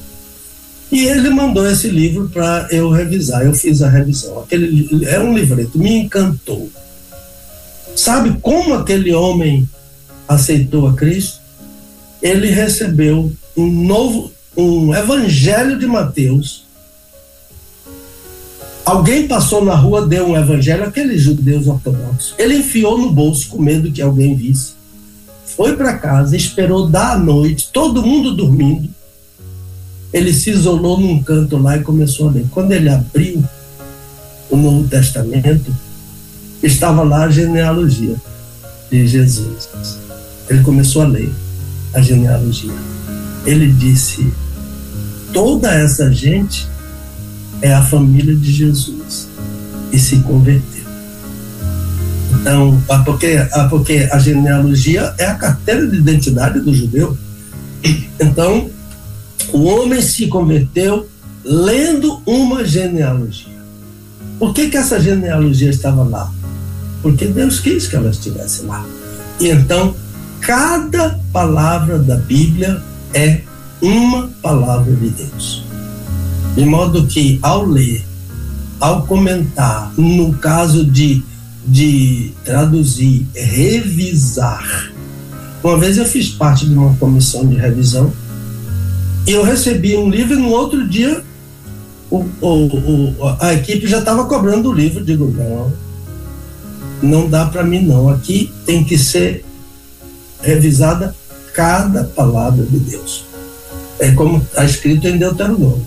E 0.92 1.06
ele 1.06 1.30
mandou 1.30 1.66
esse 1.72 1.88
livro 1.88 2.28
para 2.28 2.68
eu 2.70 2.92
revisar. 2.92 3.46
Eu 3.46 3.54
fiz 3.54 3.82
a 3.82 3.90
revisão. 3.90 4.40
Aquele 4.40 5.06
é 5.06 5.22
um 5.22 5.34
livreto, 5.34 5.80
me 5.80 6.00
encantou. 6.00 6.70
Sabe 7.96 8.38
como 8.42 8.74
aquele 8.74 9.14
homem 9.14 9.66
aceitou 10.28 10.86
a 10.86 10.94
Cristo? 10.94 11.39
Ele 12.22 12.48
recebeu 12.48 13.32
um 13.56 13.72
novo, 13.72 14.32
um 14.56 14.94
Evangelho 14.94 15.78
de 15.80 15.88
Mateus. 15.88 16.66
Alguém 18.86 19.28
passou 19.28 19.64
na 19.64 19.76
rua, 19.76 20.08
deu 20.08 20.30
um 20.30 20.36
evangelho, 20.36 20.84
aqueles 20.84 21.22
judeus 21.22 21.68
ortodoxos. 21.68 22.34
Ele 22.40 22.56
enfiou 22.58 22.98
no 22.98 23.12
bolso 23.12 23.48
com 23.50 23.62
medo 23.62 23.92
que 23.92 24.02
alguém 24.02 24.36
visse. 24.36 24.72
Foi 25.46 25.76
para 25.76 26.00
casa, 26.00 26.36
esperou 26.36 26.88
da 26.88 27.16
noite, 27.16 27.70
todo 27.72 28.02
mundo 28.02 28.36
dormindo 28.36 28.90
ele 30.12 30.34
se 30.34 30.50
isolou 30.50 31.00
num 31.00 31.22
canto 31.22 31.58
lá 31.58 31.78
e 31.78 31.84
começou 31.84 32.30
a 32.30 32.32
ler. 32.32 32.46
Quando 32.52 32.72
ele 32.72 32.90
abriu 32.90 33.44
o 34.50 34.58
Novo 34.58 34.88
Testamento, 34.88 35.76
estava 36.64 37.04
lá 37.04 37.26
a 37.26 37.30
genealogia 37.30 38.16
de 38.90 39.08
Jesus. 39.08 39.70
Ele 40.50 40.64
começou 40.64 41.04
a 41.04 41.08
ler 41.08 41.32
a 41.94 42.02
genealogia. 42.02 42.74
Ele 43.46 43.72
disse: 43.72 44.32
toda 45.34 45.74
essa 45.74 46.12
gente 46.12 46.68
é 47.62 47.74
a 47.74 47.82
família 47.82 48.36
de 48.36 48.52
Jesus 48.52 49.28
e 49.92 50.00
se 50.00 50.18
converteu. 50.20 50.80
Então, 52.40 52.82
porque, 53.04 53.38
porque 53.70 54.08
a 54.12 54.20
genealogia 54.20 55.14
é 55.18 55.26
a 55.26 55.36
carteira 55.36 55.88
de 55.88 55.98
identidade 55.98 56.60
do 56.60 56.74
judeu. 56.74 57.18
Então, 58.20 58.70
o 59.52 59.64
homem 59.64 60.02
se 60.02 60.28
converteu 60.28 61.10
lendo 61.44 62.22
uma 62.26 62.64
genealogia. 62.64 63.60
Por 64.38 64.54
que, 64.54 64.70
que 64.70 64.78
essa 64.78 65.00
genealogia 65.00 65.70
estava 65.70 66.04
lá? 66.04 66.32
Porque 67.02 67.26
Deus 67.26 67.60
quis 67.60 67.88
que 67.88 67.96
ela 67.96 68.10
estivesse 68.10 68.64
lá. 68.64 68.86
E 69.40 69.50
então, 69.50 69.96
cada 70.42 71.20
palavra 71.32 72.00
da 72.00 72.16
Bíblia 72.18 72.82
é 73.14 73.42
uma 73.82 74.30
palavra 74.42 74.94
de 74.96 75.10
Deus. 75.10 75.64
De 76.56 76.66
modo 76.66 77.08
que, 77.08 77.40
ao 77.42 77.66
ler, 77.66 78.04
ao 78.80 79.04
comentar, 79.04 79.92
no 79.98 80.34
caso 80.34 80.86
de, 80.86 81.24
de 81.66 82.32
traduzir, 82.44 83.28
revisar. 83.34 84.92
Uma 85.64 85.78
vez 85.78 85.98
eu 85.98 86.06
fiz 86.06 86.30
parte 86.30 86.68
de 86.68 86.74
uma 86.74 86.96
comissão 86.96 87.46
de 87.46 87.56
revisão 87.56 88.12
e 89.28 89.32
eu 89.32 89.44
recebi 89.44 89.96
um 89.98 90.10
livro 90.10 90.34
e 90.34 90.42
no 90.42 90.50
outro 90.50 90.88
dia 90.88 91.24
o, 92.10 92.26
o, 92.42 92.48
o 92.48 93.38
a 93.40 93.54
equipe 93.54 93.86
já 93.86 94.00
estava 94.00 94.26
cobrando 94.26 94.70
o 94.70 94.74
livro. 94.74 95.04
Digo, 95.04 95.28
não, 95.28 95.74
não 97.02 97.30
dá 97.30 97.46
para 97.46 97.64
mim 97.64 97.82
não. 97.82 98.10
Aqui 98.10 98.52
tem 98.66 98.84
que 98.84 98.98
ser 98.98 99.46
revisada 100.42 101.16
cada 101.54 102.04
palavra 102.04 102.66
de 102.66 102.80
Deus. 102.80 103.26
É 104.00 104.12
como 104.12 104.38
está 104.38 104.64
escrito 104.64 105.08
em 105.08 105.18
Deuteronômio. 105.18 105.86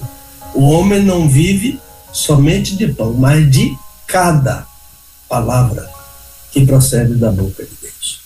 O 0.54 0.64
homem 0.70 1.02
não 1.02 1.28
vive 1.28 1.80
somente 2.12 2.76
de 2.76 2.88
pão, 2.88 3.14
mas 3.14 3.50
de 3.50 3.74
cada 4.06 4.66
palavra 5.28 5.88
que 6.50 6.66
procede 6.66 7.14
da 7.14 7.30
boca 7.32 7.64
de 7.64 7.70
Deus. 7.80 8.20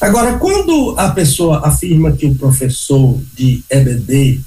Agora, 0.00 0.38
quando 0.38 0.94
a 0.98 1.10
pessoa 1.10 1.66
afirma 1.66 2.12
que 2.12 2.26
o 2.26 2.34
professor 2.34 3.20
de 3.34 3.62
EBD 3.68 4.40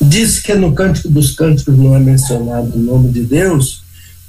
diz 0.00 0.38
que 0.38 0.54
no 0.54 0.74
Cântico 0.74 1.08
dos 1.08 1.32
Cânticos 1.32 1.76
não 1.76 1.94
é 1.94 1.98
mencionado 1.98 2.74
o 2.74 2.78
nome 2.78 3.10
de 3.10 3.22
Deus, 3.22 3.82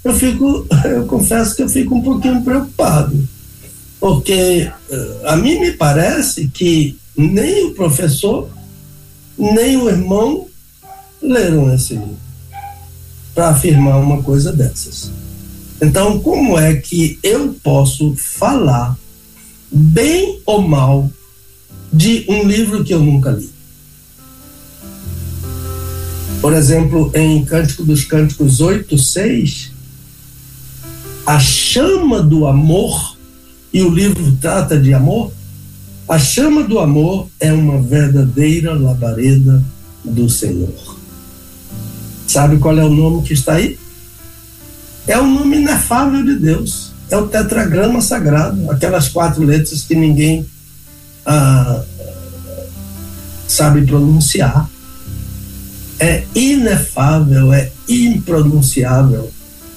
eu 0.04 0.14
fico, 0.14 0.68
eu 0.86 1.06
confesso 1.06 1.56
que 1.56 1.64
eu 1.64 1.70
fico 1.70 1.96
um 1.96 2.02
pouquinho 2.02 2.42
preocupado, 2.44 3.28
porque 4.00 4.72
eh, 4.90 5.22
a 5.26 5.36
mim 5.36 5.60
me 5.60 5.72
parece 5.74 6.48
que 6.48 6.98
nem 7.18 7.66
o 7.66 7.74
professor, 7.74 8.50
nem 9.38 9.78
o 9.78 9.90
irmão 9.90 10.48
leram 11.22 11.74
esse 11.74 11.94
livro 11.94 12.18
para 13.36 13.50
afirmar 13.50 13.98
uma 14.00 14.22
coisa 14.24 14.52
dessas. 14.52 15.12
Então, 15.82 16.20
como 16.20 16.58
é 16.58 16.76
que 16.76 17.20
eu 17.24 17.56
posso 17.64 18.16
falar 18.16 18.98
bem 19.72 20.42
ou 20.46 20.62
mal 20.62 21.10
de 21.92 22.26
um 22.28 22.44
livro 22.44 22.84
que 22.84 22.94
eu 22.94 23.00
nunca 23.00 23.32
li? 23.32 23.50
Por 26.42 26.54
exemplo, 26.54 27.12
em 27.14 27.44
Cântico 27.44 27.84
dos 27.84 28.06
Cânticos 28.06 28.62
8, 28.62 28.98
6, 28.98 29.72
a 31.26 31.40
chama 31.40 32.22
do 32.22 32.48
amor, 32.48 33.18
e 33.74 33.82
o 33.82 33.90
livro 33.90 34.38
trata 34.42 34.80
de 34.80 34.94
amor, 34.94 35.32
a 36.08 36.18
chama 36.18 36.64
do 36.64 36.80
amor 36.80 37.28
é 37.40 37.54
uma 37.54 37.82
verdadeira 37.82 38.74
labareda 38.74 39.64
do 40.04 40.30
Senhor. 40.30 40.98
Sabe 42.28 42.58
qual 42.58 42.78
é 42.78 42.84
o 42.84 42.90
nome 42.90 43.24
que 43.24 43.34
está 43.34 43.54
aí? 43.54 43.78
É 45.08 45.18
o 45.20 45.26
nome 45.26 45.58
inefável 45.58 46.24
de 46.24 46.36
Deus. 46.36 46.92
É 47.10 47.18
o 47.18 47.28
tetragrama 47.28 48.02
sagrado, 48.02 48.70
aquelas 48.70 49.08
quatro 49.08 49.44
letras 49.44 49.82
que 49.82 49.96
ninguém 49.96 50.46
ah, 51.26 51.84
sabe 53.48 53.86
pronunciar. 53.86 54.70
É 56.00 56.24
inefável, 56.36 57.52
é 57.52 57.72
impronunciável 57.88 59.32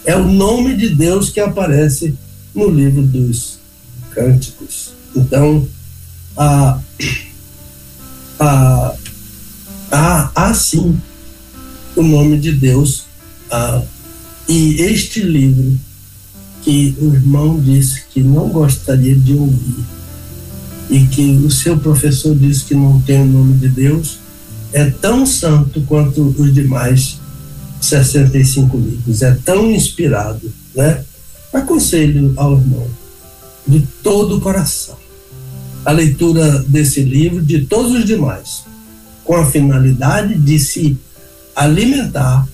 é 0.04 0.16
o 0.16 0.24
nome 0.24 0.76
de 0.76 0.88
Deus 0.88 1.30
que 1.30 1.40
aparece 1.40 2.14
no 2.54 2.68
livro 2.68 3.02
dos 3.02 3.58
Cânticos. 4.14 4.92
Então, 5.14 5.66
há, 6.36 6.78
há, 8.38 8.94
há, 9.90 10.32
há 10.34 10.54
sim 10.54 11.00
o 11.96 12.02
nome 12.02 12.38
de 12.38 12.52
Deus. 12.52 13.04
Há, 13.50 13.82
e 14.48 14.80
este 14.80 15.20
livro 15.20 15.78
que 16.62 16.96
o 17.00 17.12
irmão 17.12 17.60
disse 17.60 18.04
que 18.12 18.22
não 18.22 18.48
gostaria 18.48 19.16
de 19.16 19.34
ouvir 19.34 19.84
e 20.90 21.06
que 21.06 21.22
o 21.44 21.50
seu 21.50 21.78
professor 21.78 22.34
disse 22.34 22.64
que 22.64 22.74
não 22.74 23.00
tem 23.00 23.22
o 23.22 23.26
nome 23.26 23.54
de 23.54 23.68
Deus, 23.68 24.18
é 24.72 24.84
tão 24.90 25.24
santo 25.24 25.80
quanto 25.82 26.34
os 26.38 26.52
demais 26.52 27.18
65 27.80 28.76
livros. 28.76 29.22
É 29.22 29.36
tão 29.44 29.70
inspirado, 29.70 30.52
né? 30.74 31.02
Aconselho 31.52 32.32
ao 32.36 32.58
irmão, 32.58 32.86
de 33.66 33.86
todo 34.02 34.36
o 34.36 34.40
coração, 34.40 34.96
a 35.84 35.92
leitura 35.92 36.60
desse 36.62 37.02
livro, 37.02 37.42
de 37.42 37.66
todos 37.66 37.92
os 37.92 38.04
demais, 38.04 38.64
com 39.24 39.36
a 39.36 39.46
finalidade 39.46 40.38
de 40.38 40.58
se 40.58 40.96
alimentar 41.54 42.46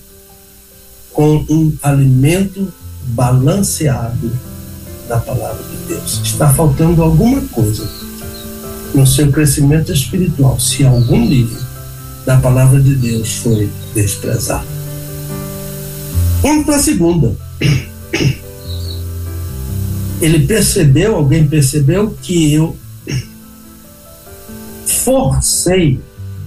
com 1.11 1.45
um 1.49 1.73
alimento 1.81 2.71
balanceado 3.07 4.31
da 5.07 5.17
palavra 5.17 5.63
de 5.63 5.87
Deus. 5.87 6.21
Está 6.23 6.53
faltando 6.53 7.01
alguma 7.01 7.41
coisa 7.47 7.89
no 8.93 9.05
seu 9.05 9.31
crescimento 9.31 9.91
espiritual, 9.91 10.59
se 10.59 10.83
algum 10.83 11.25
livro 11.25 11.59
da 12.25 12.37
palavra 12.37 12.79
de 12.81 12.95
Deus 12.95 13.37
foi 13.37 13.69
desprezado. 13.93 14.67
Vamos 16.41 16.65
para 16.65 16.75
a 16.75 16.79
segunda. 16.79 17.35
Ele 20.21 20.45
percebeu, 20.45 21.15
alguém 21.15 21.47
percebeu 21.47 22.15
que 22.21 22.53
eu 22.53 22.75
forcei 24.85 25.99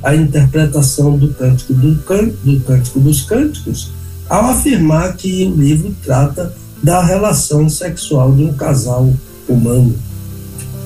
a 0.02 0.14
interpretação 0.14 1.16
do 1.16 1.32
cântico 1.32 1.72
do, 1.72 1.94
do 1.94 2.60
cântico 2.60 3.00
dos 3.00 3.22
cânticos 3.22 3.90
ao 4.28 4.46
afirmar 4.46 5.16
que 5.16 5.44
o 5.44 5.54
livro 5.54 5.94
trata 6.02 6.54
da 6.82 7.02
relação 7.02 7.68
sexual 7.68 8.32
de 8.34 8.44
um 8.44 8.54
casal 8.54 9.12
humano. 9.48 9.94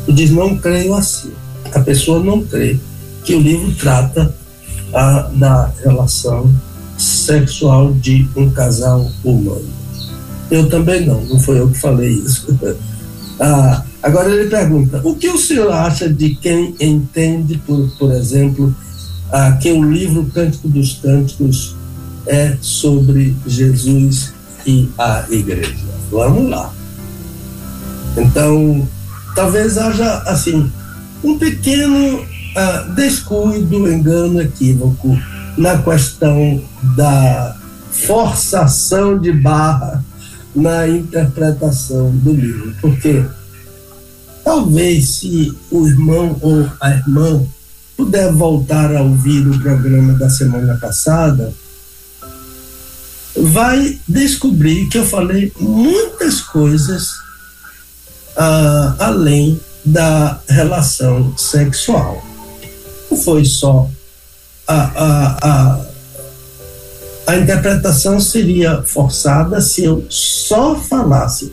E 0.07 0.13
diz: 0.13 0.31
não 0.31 0.57
creio 0.57 0.95
assim. 0.95 1.31
A 1.73 1.81
pessoa 1.81 2.23
não 2.23 2.43
crê 2.43 2.79
que 3.25 3.35
o 3.35 3.41
livro 3.41 3.75
trata 3.75 4.35
a, 4.93 5.31
da 5.35 5.73
relação 5.83 6.55
sexual 6.97 7.93
de 7.95 8.29
um 8.37 8.51
casal 8.51 9.11
humano. 9.25 9.76
Eu 10.51 10.69
também 10.69 11.05
não, 11.05 11.25
não 11.25 11.41
foi 11.41 11.59
eu 11.59 11.69
que 11.69 11.79
falei 11.79 12.11
isso. 12.11 12.59
ah, 13.41 13.83
agora 14.03 14.31
ele 14.31 14.49
pergunta: 14.49 15.01
o 15.05 15.15
que 15.17 15.29
o 15.29 15.39
senhor 15.39 15.73
acha 15.73 16.09
de 16.09 16.35
quem 16.37 16.75
entende, 16.81 17.61
por, 17.67 17.89
por 17.99 18.13
exemplo, 18.13 18.75
ah, 19.33 19.53
que 19.53 19.73
o 19.73 19.83
livro 19.83 20.25
Cântico 20.27 20.69
dos 20.69 20.95
Cânticos 20.95 21.75
é 22.27 22.57
sobre 22.61 23.35
Jesus 23.47 24.33
e 24.67 24.89
a 24.99 25.25
igreja? 25.31 25.75
Vamos 26.11 26.51
lá. 26.51 26.73
Então, 28.17 28.89
talvez 29.35 29.77
haja, 29.77 30.19
assim, 30.27 30.71
um 31.23 31.39
pequeno 31.39 32.25
ah, 32.55 32.93
descuido, 32.95 33.91
engano, 33.91 34.41
equívoco 34.41 35.19
na 35.59 35.79
questão 35.79 36.63
da 36.97 37.57
forçação 37.91 39.19
de 39.19 39.33
barra 39.33 40.05
na 40.57 40.89
interpretação 40.89 42.11
do 42.17 42.33
livro, 42.33 42.75
porque 42.81 43.25
talvez 44.43 45.09
se 45.11 45.57
o 45.71 45.87
irmão 45.87 46.37
ou 46.41 46.69
a 46.81 46.91
irmã 46.91 47.47
puder 47.97 48.33
voltar 48.33 48.95
a 48.97 49.03
ouvir 49.03 49.47
o 49.47 49.61
programa 49.61 50.15
da 50.15 50.31
semana 50.31 50.77
passada, 50.77 51.53
vai 53.37 54.01
descobrir 54.09 54.89
que 54.89 54.99
eu 54.99 55.07
falei 55.07 55.53
muitas 55.61 56.41
coisas 56.41 57.11
uh, 58.37 58.97
além 58.99 59.61
da 59.85 60.41
relação 60.49 61.37
sexual. 61.37 62.25
Não 63.11 63.19
foi 63.19 63.45
só 63.45 63.89
a, 64.67 64.75
a, 64.75 65.39
a, 65.43 65.87
a 67.27 67.37
interpretação 67.37 68.21
seria 68.21 68.83
forçada 68.83 69.61
se 69.61 69.85
eu 69.85 70.07
só 70.09 70.77
falasse 70.77 71.53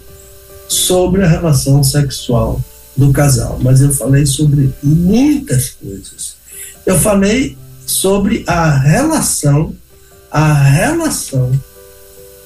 sobre 0.67 1.23
a 1.23 1.27
relação 1.27 1.83
sexual 1.83 2.61
do 2.95 3.11
casal, 3.11 3.59
mas 3.61 3.81
eu 3.81 3.91
falei 3.91 4.25
sobre 4.25 4.73
muitas 4.83 5.71
coisas. 5.71 6.35
Eu 6.85 6.99
falei 6.99 7.57
sobre 7.85 8.43
a 8.45 8.69
relação, 8.69 9.75
a 10.29 10.53
relação 10.53 11.51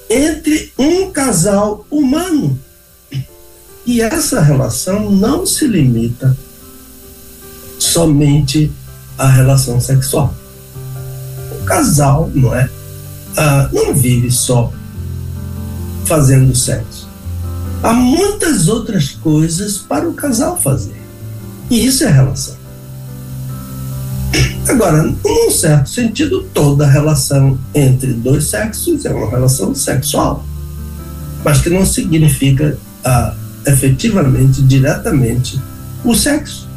entre 0.09 0.71
um 0.77 1.11
casal 1.11 1.85
humano. 1.91 2.57
E 3.85 4.01
essa 4.01 4.41
relação 4.41 5.11
não 5.11 5.45
se 5.45 5.67
limita 5.67 6.37
somente 7.79 8.71
à 9.17 9.27
relação 9.27 9.79
sexual 9.79 10.33
casal, 11.67 12.31
não 12.33 12.55
é? 12.55 12.69
Ah, 13.37 13.69
não 13.71 13.93
vive 13.93 14.31
só 14.31 14.73
fazendo 16.05 16.55
sexo. 16.55 17.07
Há 17.83 17.93
muitas 17.93 18.67
outras 18.67 19.11
coisas 19.11 19.77
para 19.77 20.09
o 20.09 20.13
casal 20.13 20.59
fazer. 20.59 20.99
E 21.69 21.85
isso 21.85 22.03
é 22.03 22.09
relação. 22.09 22.57
Agora, 24.67 25.03
num 25.03 25.51
certo 25.51 25.89
sentido, 25.89 26.43
toda 26.53 26.85
relação 26.85 27.57
entre 27.73 28.13
dois 28.13 28.45
sexos 28.45 29.05
é 29.05 29.11
uma 29.11 29.29
relação 29.29 29.73
sexual, 29.73 30.43
mas 31.43 31.61
que 31.61 31.69
não 31.69 31.85
significa 31.85 32.77
ah, 33.05 33.33
efetivamente, 33.65 34.61
diretamente, 34.61 35.61
o 36.03 36.13
sexo. 36.15 36.67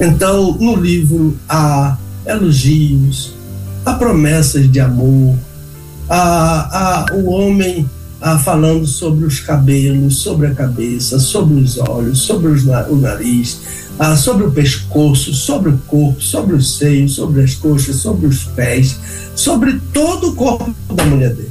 Então, 0.00 0.52
no 0.58 0.76
livro 0.76 1.36
há 1.48 1.96
elogios, 2.26 3.34
há 3.84 3.94
promessas 3.94 4.70
de 4.70 4.80
amor, 4.80 5.36
há, 6.12 7.06
há 7.10 7.14
o 7.14 7.30
homem 7.30 7.88
há 8.20 8.38
falando 8.38 8.86
sobre 8.86 9.24
os 9.24 9.40
cabelos, 9.40 10.18
sobre 10.18 10.48
a 10.48 10.54
cabeça, 10.54 11.18
sobre 11.18 11.60
os 11.60 11.78
olhos, 11.78 12.20
sobre 12.20 12.52
os, 12.52 12.64
o 12.64 12.96
nariz, 12.96 13.60
há 13.98 14.14
sobre 14.14 14.44
o 14.44 14.52
pescoço, 14.52 15.32
sobre 15.32 15.70
o 15.70 15.78
corpo, 15.86 16.20
sobre 16.20 16.54
os 16.54 16.76
seios, 16.76 17.14
sobre 17.14 17.42
as 17.42 17.54
coxas, 17.54 17.96
sobre 17.96 18.26
os 18.26 18.44
pés, 18.44 18.98
sobre 19.34 19.80
todo 19.92 20.30
o 20.30 20.34
corpo 20.34 20.74
da 20.94 21.04
mulher 21.06 21.34
dele. 21.34 21.50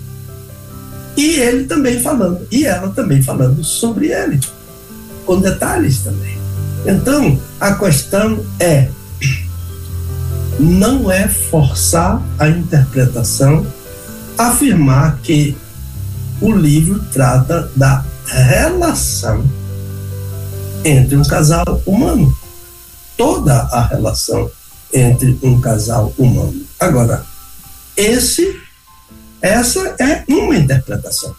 E 1.18 1.40
ele 1.40 1.64
também 1.66 2.00
falando, 2.00 2.42
e 2.52 2.64
ela 2.64 2.90
também 2.90 3.22
falando 3.22 3.64
sobre 3.64 4.12
ele, 4.12 4.40
com 5.26 5.42
detalhes 5.42 6.00
também. 6.00 6.38
Então, 6.86 7.40
a 7.60 7.74
questão 7.74 8.40
é 8.60 8.90
não 10.60 11.12
é 11.12 11.28
forçar 11.28 12.22
a 12.38 12.48
interpretação, 12.48 13.66
afirmar 14.48 15.18
que 15.22 15.56
o 16.42 16.52
livro 16.52 17.00
trata 17.12 17.72
da 17.76 18.04
relação 18.26 19.44
entre 20.84 21.16
um 21.16 21.24
casal 21.24 21.82
humano. 21.86 22.36
Toda 23.16 23.54
a 23.54 23.86
relação 23.86 24.50
entre 24.92 25.38
um 25.44 25.62
casal 25.62 26.14
humano. 26.18 26.66
Agora, 26.80 27.24
esse, 27.96 28.60
essa 29.42 29.96
é 30.00 30.24
uma 30.28 30.56
interpretação. 30.56 31.36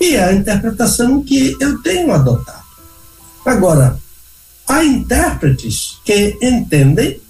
E 0.00 0.16
é 0.16 0.24
a 0.24 0.32
interpretação 0.32 1.22
que 1.22 1.56
eu 1.60 1.80
tenho 1.82 2.12
adotado. 2.12 2.64
Agora, 3.44 3.96
há 4.66 4.84
intérpretes 4.84 5.98
que 6.04 6.36
entendem 6.42 7.20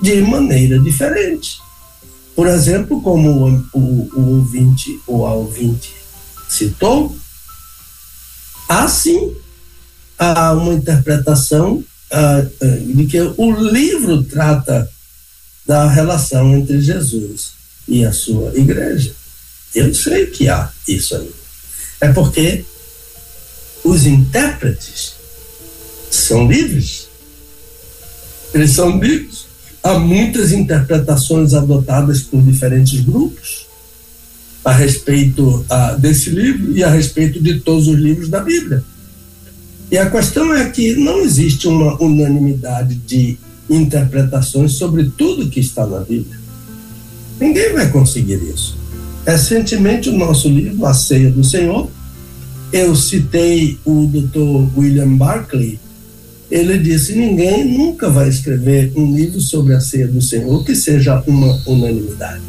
de 0.00 0.22
maneira 0.22 0.78
diferente. 0.78 1.60
Por 2.34 2.46
exemplo, 2.46 3.02
como 3.02 3.30
o, 3.30 3.66
o, 3.72 4.10
o 4.14 4.36
ouvinte 4.36 4.98
ou 5.06 5.26
a 5.26 5.32
ouvinte 5.32 5.94
citou, 6.48 7.14
há 8.68 8.88
sim 8.88 9.34
há 10.20 10.52
uma 10.52 10.74
interpretação 10.74 11.82
uh, 12.12 12.94
de 12.94 13.06
que 13.06 13.18
o 13.20 13.52
livro 13.52 14.22
trata 14.24 14.88
da 15.66 15.88
relação 15.88 16.54
entre 16.54 16.80
Jesus 16.80 17.52
e 17.88 18.04
a 18.04 18.12
sua 18.12 18.52
igreja. 18.54 19.14
Eu 19.74 19.94
sei 19.94 20.26
que 20.26 20.48
há 20.48 20.70
isso 20.86 21.16
aí. 21.16 21.30
É 22.00 22.12
porque 22.12 22.64
os 23.82 24.04
intérpretes 24.04 25.14
são 26.10 26.50
livres. 26.50 27.08
Eles 28.52 28.72
são 28.72 28.98
livres. 28.98 29.46
Há 29.82 29.98
muitas 29.98 30.52
interpretações 30.52 31.54
adotadas 31.54 32.22
por 32.22 32.42
diferentes 32.42 33.00
grupos 33.00 33.66
a 34.64 34.72
respeito 34.72 35.64
uh, 35.70 35.98
desse 35.98 36.30
livro 36.30 36.72
e 36.76 36.84
a 36.84 36.90
respeito 36.90 37.42
de 37.42 37.60
todos 37.60 37.88
os 37.88 37.98
livros 37.98 38.28
da 38.28 38.40
Bíblia. 38.40 38.84
E 39.90 39.98
a 39.98 40.10
questão 40.10 40.54
é 40.54 40.68
que 40.68 40.94
não 40.96 41.20
existe 41.20 41.66
uma 41.66 42.00
unanimidade 42.00 42.94
de 42.94 43.38
interpretações 43.68 44.72
sobre 44.72 45.10
tudo 45.16 45.48
que 45.48 45.60
está 45.60 45.86
na 45.86 46.00
Bíblia. 46.00 46.38
Ninguém 47.40 47.72
vai 47.72 47.90
conseguir 47.90 48.40
isso. 48.54 48.76
Recentemente, 49.26 50.08
o 50.08 50.16
nosso 50.16 50.48
livro, 50.48 50.84
A 50.84 50.92
Ceia 50.94 51.30
do 51.30 51.42
Senhor, 51.42 51.88
eu 52.72 52.94
citei 52.94 53.78
o 53.84 54.06
Dr. 54.06 54.78
William 54.78 55.16
Barclay. 55.16 55.78
Ele 56.50 56.78
disse: 56.78 57.14
ninguém 57.14 57.64
nunca 57.64 58.10
vai 58.10 58.28
escrever 58.28 58.92
um 58.96 59.14
livro 59.14 59.40
sobre 59.40 59.74
a 59.74 59.80
Ceia 59.80 60.08
do 60.08 60.20
Senhor 60.20 60.64
que 60.64 60.74
seja 60.74 61.22
uma 61.26 61.60
unanimidade. 61.66 62.42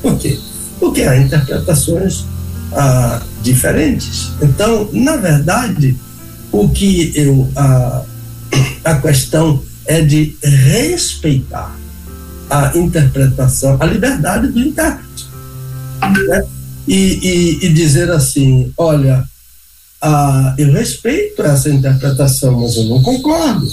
Por 0.00 0.18
quê? 0.18 0.38
Porque 0.80 1.02
há 1.02 1.16
interpretações 1.16 2.24
ah, 2.72 3.20
diferentes. 3.42 4.30
Então, 4.40 4.88
na 4.92 5.16
verdade, 5.16 5.96
o 6.52 6.68
que 6.68 7.12
eu 7.14 7.48
a, 7.54 8.02
a 8.84 8.94
questão 8.96 9.62
é 9.86 10.00
de 10.02 10.36
respeitar 10.42 11.76
a 12.50 12.72
interpretação, 12.76 13.76
a 13.80 13.86
liberdade 13.86 14.48
do 14.48 14.60
intérprete. 14.60 15.26
Né? 16.00 16.44
E, 16.86 16.94
e, 16.94 17.66
e, 17.66 17.72
dizer 17.72 18.10
assim: 18.10 18.72
olha, 18.76 19.24
ah, 20.00 20.54
eu 20.58 20.72
respeito 20.72 21.42
essa 21.42 21.70
interpretação, 21.70 22.60
mas 22.60 22.76
eu 22.76 22.84
não 22.84 23.02
concordo. 23.02 23.66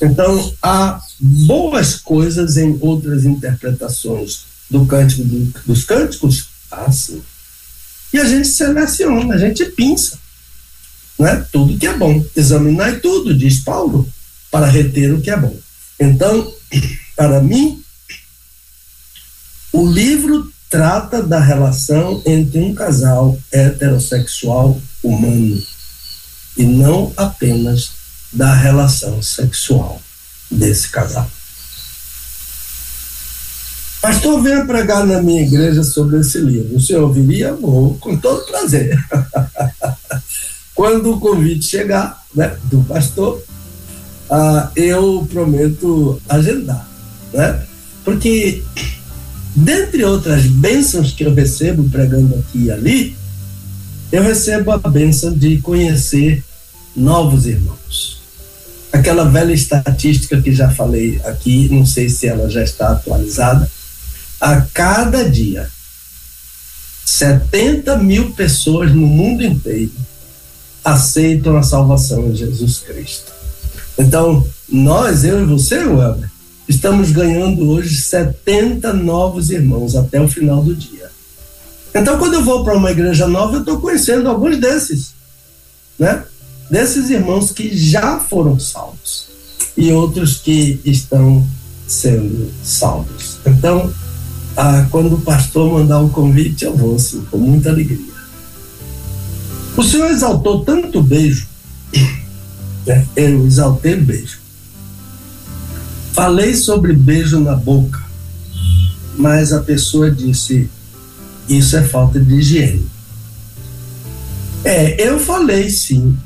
Então, 0.00 0.54
há 0.62 1.00
boas 1.20 1.96
coisas 1.96 2.56
em 2.56 2.76
outras 2.80 3.24
interpretações 3.24 4.44
do 4.68 4.84
cântico 4.86 5.22
do, 5.22 5.52
dos 5.66 5.84
cânticos? 5.84 6.48
Ah, 6.70 6.90
sim. 6.90 7.22
E 8.12 8.18
a 8.18 8.24
gente 8.24 8.48
seleciona, 8.48 9.34
a 9.34 9.38
gente 9.38 9.64
pinça 9.66 10.18
né? 11.22 11.46
tudo 11.52 11.78
que 11.78 11.86
é 11.86 11.96
bom. 11.96 12.24
Examinai 12.36 12.98
tudo, 12.98 13.36
diz 13.36 13.60
Paulo, 13.60 14.08
para 14.50 14.66
reter 14.66 15.14
o 15.14 15.20
que 15.20 15.30
é 15.30 15.36
bom. 15.36 15.56
Então, 15.98 16.52
para 17.16 17.40
mim, 17.40 17.82
o 19.72 19.86
livro 19.86 20.52
trata 20.68 21.22
da 21.22 21.38
relação 21.38 22.22
entre 22.26 22.58
um 22.60 22.74
casal 22.74 23.38
heterossexual 23.52 24.80
humano 25.02 25.62
e 26.56 26.64
não 26.64 27.12
apenas 27.16 27.92
da 28.32 28.54
relação 28.54 29.22
sexual 29.22 30.00
desse 30.50 30.88
casal. 30.88 31.30
Pastor, 34.00 34.42
venha 34.42 34.64
pregar 34.66 35.06
na 35.06 35.22
minha 35.22 35.42
igreja 35.42 35.84
sobre 35.84 36.18
esse 36.18 36.38
livro. 36.38 36.76
O 36.76 36.80
senhor 36.80 37.04
ouviria? 37.04 37.54
Vou, 37.54 37.94
com 37.98 38.16
todo 38.16 38.46
prazer. 38.46 38.98
Quando 40.74 41.12
o 41.12 41.20
convite 41.20 41.66
chegar 41.66 42.20
né, 42.34 42.56
do 42.64 42.82
pastor, 42.82 43.40
ah, 44.28 44.70
eu 44.74 45.26
prometo 45.30 46.20
agendar. 46.28 46.88
Né? 47.32 47.64
Porque, 48.04 48.62
dentre 49.54 50.04
outras 50.04 50.46
bênçãos 50.46 51.12
que 51.12 51.22
eu 51.24 51.32
recebo 51.32 51.88
pregando 51.88 52.34
aqui 52.34 52.64
e 52.64 52.70
ali, 52.72 53.16
eu 54.12 54.22
recebo 54.22 54.70
a 54.70 54.78
bênção 54.78 55.32
de 55.32 55.56
conhecer 55.62 56.44
novos 56.94 57.46
irmãos. 57.46 58.20
Aquela 58.92 59.24
velha 59.24 59.54
estatística 59.54 60.40
que 60.40 60.52
já 60.52 60.70
falei 60.70 61.18
aqui, 61.24 61.68
não 61.70 61.86
sei 61.86 62.10
se 62.10 62.26
ela 62.26 62.50
já 62.50 62.62
está 62.62 62.90
atualizada, 62.92 63.68
a 64.38 64.60
cada 64.60 65.28
dia, 65.28 65.70
70 67.06 67.96
mil 67.98 68.32
pessoas 68.32 68.92
no 68.92 69.06
mundo 69.06 69.42
inteiro 69.42 69.92
aceitam 70.84 71.56
a 71.56 71.62
salvação 71.62 72.28
em 72.28 72.34
Jesus 72.34 72.80
Cristo. 72.80 73.32
Então, 73.98 74.46
nós, 74.68 75.24
eu 75.24 75.42
e 75.42 75.46
você, 75.46 75.84
Welber, 75.84 76.28
estamos 76.68 77.12
ganhando 77.12 77.70
hoje 77.70 77.96
70 77.96 78.92
novos 78.92 79.50
irmãos 79.50 79.94
até 79.96 80.20
o 80.20 80.28
final 80.28 80.62
do 80.62 80.74
dia. 80.74 81.11
Então, 81.94 82.18
quando 82.18 82.34
eu 82.34 82.44
vou 82.44 82.64
para 82.64 82.76
uma 82.76 82.90
igreja 82.90 83.26
nova, 83.26 83.56
eu 83.56 83.60
estou 83.60 83.80
conhecendo 83.80 84.28
alguns 84.28 84.58
desses, 84.58 85.12
né? 85.98 86.24
Desses 86.70 87.10
irmãos 87.10 87.50
que 87.50 87.76
já 87.76 88.18
foram 88.18 88.58
salvos 88.58 89.28
e 89.76 89.92
outros 89.92 90.38
que 90.38 90.80
estão 90.84 91.46
sendo 91.86 92.50
salvos. 92.64 93.38
Então, 93.44 93.92
ah, 94.56 94.86
quando 94.90 95.14
o 95.14 95.20
pastor 95.20 95.70
mandar 95.72 96.00
um 96.00 96.08
convite, 96.08 96.64
eu 96.64 96.76
vou, 96.76 96.98
sim, 96.98 97.24
com 97.30 97.38
muita 97.38 97.70
alegria. 97.70 98.12
O 99.76 99.82
Senhor 99.82 100.10
exaltou 100.10 100.64
tanto 100.64 101.02
beijo, 101.02 101.46
né? 102.86 103.06
eu 103.16 103.46
exaltei 103.46 103.96
beijo. 103.96 104.38
Falei 106.12 106.54
sobre 106.54 106.92
beijo 106.92 107.40
na 107.40 107.54
boca, 107.54 108.02
mas 109.16 109.52
a 109.52 109.60
pessoa 109.60 110.10
disse: 110.10 110.68
Isso 111.48 111.76
é 111.76 111.82
falta 111.82 112.20
de 112.20 112.34
higiene. 112.34 112.86
É, 114.64 115.08
eu 115.08 115.18
falei 115.18 115.68
sim, 115.68 116.16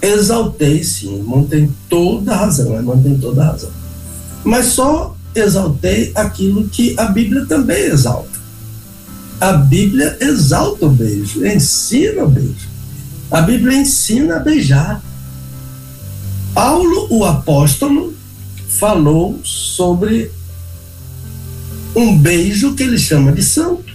exaltei 0.00 0.84
sim, 0.84 1.16
irmão 1.16 1.44
tem 1.44 1.74
toda 1.88 2.32
a 2.32 2.36
razão, 2.36 2.76
irmão 2.76 3.02
tem 3.02 3.18
toda 3.18 3.42
a 3.42 3.46
razão. 3.52 3.70
Mas 4.44 4.66
só 4.66 5.16
exaltei 5.34 6.12
aquilo 6.14 6.68
que 6.68 6.94
a 6.98 7.06
Bíblia 7.06 7.44
também 7.46 7.84
exalta. 7.84 8.38
A 9.40 9.52
Bíblia 9.52 10.16
exalta 10.20 10.86
o 10.86 10.90
beijo, 10.90 11.44
ensina 11.44 12.24
o 12.24 12.28
beijo. 12.28 12.68
A 13.30 13.40
Bíblia 13.40 13.78
ensina 13.78 14.36
a 14.36 14.40
beijar. 14.40 15.02
Paulo, 16.54 17.06
o 17.10 17.24
apóstolo, 17.24 18.14
falou 18.68 19.40
sobre 19.44 20.30
um 21.94 22.16
beijo 22.16 22.74
que 22.74 22.82
ele 22.82 22.98
chama 22.98 23.32
de 23.32 23.42
santo. 23.42 23.89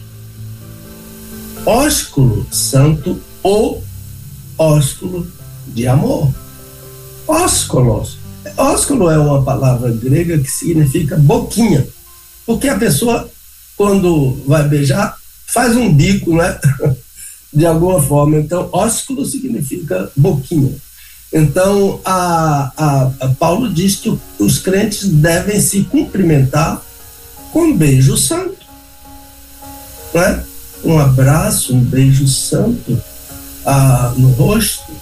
Ósculo 1.66 2.46
santo 2.52 3.20
ou 3.42 3.84
ósculo 4.56 5.28
de 5.68 5.88
amor. 5.88 6.32
Ósculos. 7.28 8.20
Ósculo 8.56 9.10
é 9.10 9.18
uma 9.18 9.44
palavra 9.44 9.92
grega 9.92 10.38
que 10.38 10.50
significa 10.50 11.18
boquinha. 11.18 11.88
Porque 12.46 12.68
a 12.68 12.78
pessoa, 12.78 13.28
quando 13.76 14.38
vai 14.46 14.68
beijar, 14.68 15.18
faz 15.48 15.76
um 15.76 15.92
bico, 15.92 16.36
né? 16.36 16.60
De 17.52 17.66
alguma 17.66 18.02
forma. 18.02 18.38
Então, 18.38 18.70
ósculo 18.72 19.26
significa 19.26 20.12
boquinha. 20.16 20.72
Então, 21.34 22.00
a, 22.06 22.72
a, 22.78 23.12
a 23.22 23.28
Paulo 23.30 23.74
diz 23.74 23.96
que 23.96 24.16
os 24.38 24.60
crentes 24.60 25.08
devem 25.08 25.60
se 25.60 25.84
cumprimentar 25.84 26.82
com 27.52 27.76
beijo 27.76 28.16
santo. 28.18 28.58
Né? 30.14 30.44
Um 30.86 31.00
abraço, 31.00 31.76
um 31.76 31.82
beijo 31.82 32.28
santo 32.28 33.02
ah, 33.66 34.14
no 34.16 34.30
rosto, 34.30 34.94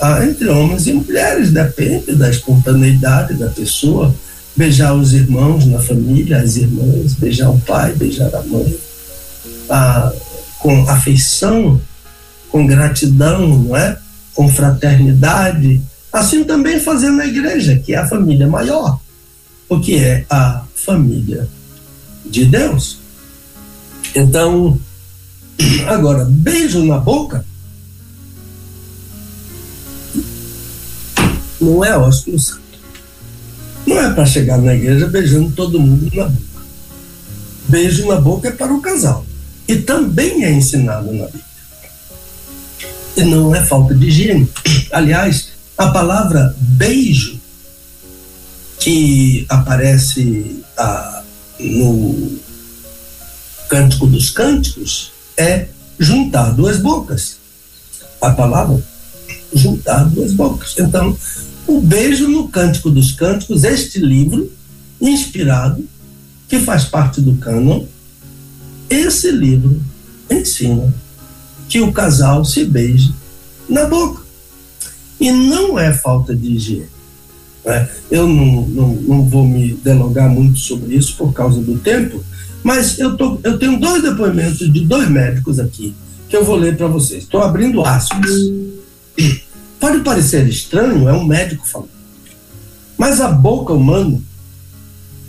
ah, 0.00 0.24
entre 0.24 0.48
homens 0.48 0.88
e 0.88 0.92
mulheres, 0.92 1.52
depende 1.52 2.16
da 2.16 2.28
espontaneidade 2.28 3.34
da 3.34 3.48
pessoa, 3.48 4.12
beijar 4.56 4.92
os 4.92 5.12
irmãos 5.12 5.66
na 5.66 5.78
família, 5.78 6.40
as 6.40 6.56
irmãs, 6.56 7.14
beijar 7.14 7.50
o 7.50 7.60
pai, 7.60 7.92
beijar 7.94 8.34
a 8.34 8.42
mãe, 8.42 8.76
ah, 9.70 10.12
com 10.58 10.88
afeição, 10.90 11.80
com 12.50 12.66
gratidão, 12.66 13.46
não 13.58 13.76
é? 13.76 13.96
com 14.34 14.48
fraternidade, 14.48 15.80
assim 16.12 16.42
também 16.42 16.80
fazer 16.80 17.10
na 17.10 17.24
igreja, 17.24 17.76
que 17.76 17.94
é 17.94 17.98
a 17.98 18.06
família 18.06 18.48
maior, 18.48 18.98
porque 19.68 19.94
é 19.94 20.26
a 20.28 20.64
família 20.74 21.48
de 22.26 22.44
Deus. 22.44 22.98
Então, 24.14 24.78
agora, 25.88 26.24
beijo 26.24 26.84
na 26.84 26.98
boca 26.98 27.44
não 31.64 31.84
é 31.84 31.96
ósculo 31.96 32.38
santo. 32.38 32.62
Não 33.86 33.98
é 33.98 34.12
para 34.12 34.26
chegar 34.26 34.58
na 34.58 34.74
igreja 34.74 35.06
beijando 35.06 35.50
todo 35.52 35.80
mundo 35.80 36.10
na 36.14 36.24
boca. 36.24 36.44
Beijo 37.68 38.06
na 38.06 38.20
boca 38.20 38.48
é 38.48 38.52
para 38.52 38.72
o 38.72 38.80
casal. 38.80 39.24
E 39.66 39.76
também 39.76 40.44
é 40.44 40.52
ensinado 40.52 41.12
na 41.12 41.24
Bíblia. 41.24 41.44
E 43.16 43.22
não 43.22 43.54
é 43.54 43.64
falta 43.64 43.94
de 43.94 44.06
higiene. 44.06 44.48
Aliás, 44.92 45.48
a 45.76 45.88
palavra 45.88 46.54
beijo, 46.58 47.40
que 48.78 49.46
aparece 49.48 50.62
ah, 50.76 51.22
no 51.58 52.38
Cântico 53.68 54.06
dos 54.06 54.30
Cânticos, 54.30 55.13
é 55.36 55.68
juntar 55.98 56.50
duas 56.50 56.78
bocas. 56.78 57.38
A 58.20 58.30
palavra 58.30 58.82
juntar 59.54 60.04
duas 60.04 60.32
bocas. 60.32 60.74
Então, 60.78 61.16
o 61.66 61.80
beijo 61.80 62.28
no 62.28 62.48
Cântico 62.48 62.90
dos 62.90 63.12
Cânticos, 63.12 63.64
este 63.64 63.98
livro 63.98 64.50
inspirado, 65.00 65.84
que 66.48 66.58
faz 66.58 66.84
parte 66.84 67.20
do 67.20 67.36
cânon, 67.36 67.84
esse 68.88 69.30
livro 69.30 69.80
ensina 70.30 70.92
que 71.68 71.80
o 71.80 71.92
casal 71.92 72.44
se 72.44 72.64
beije 72.64 73.14
na 73.68 73.86
boca. 73.86 74.22
E 75.18 75.30
não 75.30 75.78
é 75.78 75.92
falta 75.92 76.34
de 76.34 76.56
higiene. 76.56 76.88
Né? 77.64 77.88
Eu 78.10 78.28
não, 78.28 78.62
não, 78.68 78.88
não 78.94 79.28
vou 79.28 79.46
me 79.46 79.72
delongar 79.74 80.28
muito 80.28 80.58
sobre 80.58 80.94
isso 80.94 81.16
por 81.16 81.32
causa 81.32 81.60
do 81.60 81.78
tempo, 81.78 82.22
mas 82.64 82.98
eu, 82.98 83.14
tô, 83.14 83.38
eu 83.44 83.58
tenho 83.58 83.78
dois 83.78 84.02
depoimentos 84.02 84.72
de 84.72 84.80
dois 84.86 85.08
médicos 85.10 85.60
aqui 85.60 85.94
que 86.30 86.34
eu 86.34 86.44
vou 86.44 86.56
ler 86.56 86.76
para 86.76 86.86
vocês. 86.86 87.24
Estou 87.24 87.42
abrindo 87.42 87.84
aspas. 87.84 88.30
Pode 89.78 90.00
parecer 90.00 90.48
estranho, 90.48 91.06
é 91.06 91.12
um 91.12 91.26
médico 91.26 91.68
falando. 91.68 91.90
Mas 92.96 93.20
a 93.20 93.28
boca 93.28 93.74
humana, 93.74 94.18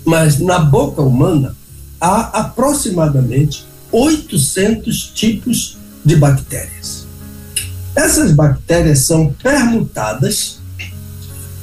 mas 0.06 0.40
na 0.40 0.60
boca 0.60 1.02
humana 1.02 1.54
há 2.00 2.40
aproximadamente 2.40 3.66
800 3.92 5.12
tipos 5.14 5.78
de 6.06 6.16
bactérias. 6.16 7.06
Essas 7.94 8.32
bactérias 8.32 9.00
são 9.00 9.34
permutadas 9.44 10.60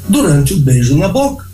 durante 0.06 0.52
o 0.52 0.58
beijo 0.58 0.98
na 0.98 1.08
boca. 1.08 1.46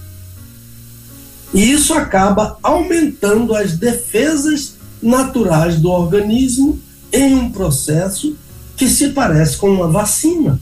E 1.52 1.72
isso 1.72 1.94
acaba 1.94 2.58
aumentando 2.62 3.54
as 3.54 3.76
defesas 3.76 4.74
naturais 5.02 5.80
do 5.80 5.90
organismo 5.90 6.78
em 7.12 7.34
um 7.34 7.50
processo 7.50 8.36
que 8.76 8.88
se 8.88 9.08
parece 9.08 9.56
com 9.56 9.70
uma 9.70 9.88
vacina. 9.88 10.60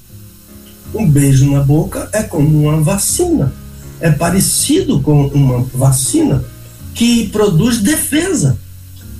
Um 0.94 1.08
beijo 1.08 1.50
na 1.50 1.62
boca 1.62 2.08
é 2.12 2.22
como 2.22 2.68
uma 2.68 2.80
vacina. 2.80 3.52
É 4.00 4.10
parecido 4.10 5.00
com 5.00 5.26
uma 5.28 5.62
vacina 5.74 6.44
que 6.94 7.28
produz 7.28 7.78
defesa 7.78 8.56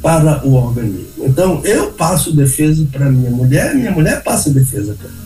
para 0.01 0.47
o 0.47 0.55
organismo. 0.55 1.07
Então, 1.19 1.61
eu 1.65 1.93
passo 1.93 2.35
defesa 2.35 2.87
para 2.93 3.11
minha 3.11 3.31
mulher, 3.31 3.75
minha 3.75 3.91
mulher 3.91 4.23
passa 4.23 4.51
defesa 4.51 4.95
para 4.99 5.09
mim. 5.09 5.17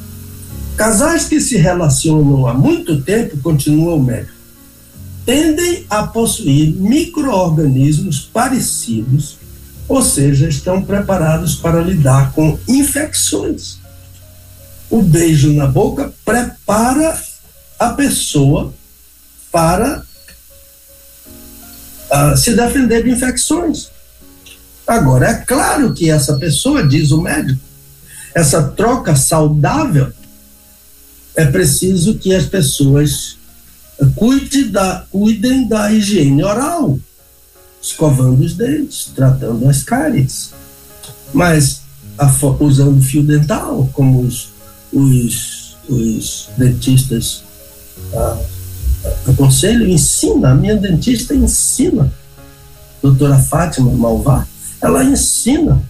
Casais 0.76 1.26
que 1.26 1.40
se 1.40 1.56
relacionam 1.56 2.46
há 2.46 2.54
muito 2.54 3.02
tempo, 3.02 3.36
continua 3.38 3.94
o 3.94 4.02
médico, 4.02 4.32
tendem 5.30 5.86
a 5.88 6.06
possuir 6.06 6.74
micro-organismos 6.74 8.20
parecidos, 8.20 9.36
ou 9.88 10.02
seja, 10.02 10.48
estão 10.48 10.82
preparados 10.82 11.54
para 11.54 11.80
lidar 11.80 12.32
com 12.32 12.58
infecções 12.66 13.80
o 14.90 15.00
beijo 15.00 15.52
na 15.52 15.66
boca 15.68 16.12
prepara 16.24 17.16
a 17.78 17.90
pessoa 17.90 18.74
para 19.52 20.02
uh, 22.10 22.36
se 22.36 22.54
defender 22.54 23.04
de 23.04 23.10
infecções. 23.10 23.88
Agora, 24.86 25.28
é 25.28 25.34
claro 25.34 25.94
que 25.94 26.10
essa 26.10 26.36
pessoa, 26.36 26.86
diz 26.86 27.12
o 27.12 27.22
médico, 27.22 27.60
essa 28.34 28.62
troca 28.62 29.14
saudável, 29.14 30.12
é 31.36 31.46
preciso 31.46 32.18
que 32.18 32.34
as 32.34 32.46
pessoas 32.46 33.38
cuide 34.16 34.64
da, 34.64 35.06
cuidem 35.10 35.68
da 35.68 35.92
higiene 35.92 36.42
oral, 36.42 36.98
escovando 37.82 38.42
os 38.42 38.54
dentes, 38.54 39.10
tratando 39.14 39.68
as 39.68 39.82
cáries, 39.82 40.52
mas 41.32 41.82
a, 42.18 42.30
usando 42.60 43.02
fio 43.02 43.22
dental, 43.22 43.88
como 43.92 44.20
os 44.20 44.50
os, 44.92 45.76
os 45.88 46.48
dentistas 46.56 47.42
ah, 48.14 48.38
aconselham, 49.28 49.88
ensina, 49.88 50.50
a 50.50 50.54
minha 50.54 50.76
dentista 50.76 51.34
ensina, 51.34 52.12
doutora 53.02 53.38
Fátima 53.38 53.90
Malvar, 53.92 54.46
ela 54.80 55.04
ensina 55.04 55.82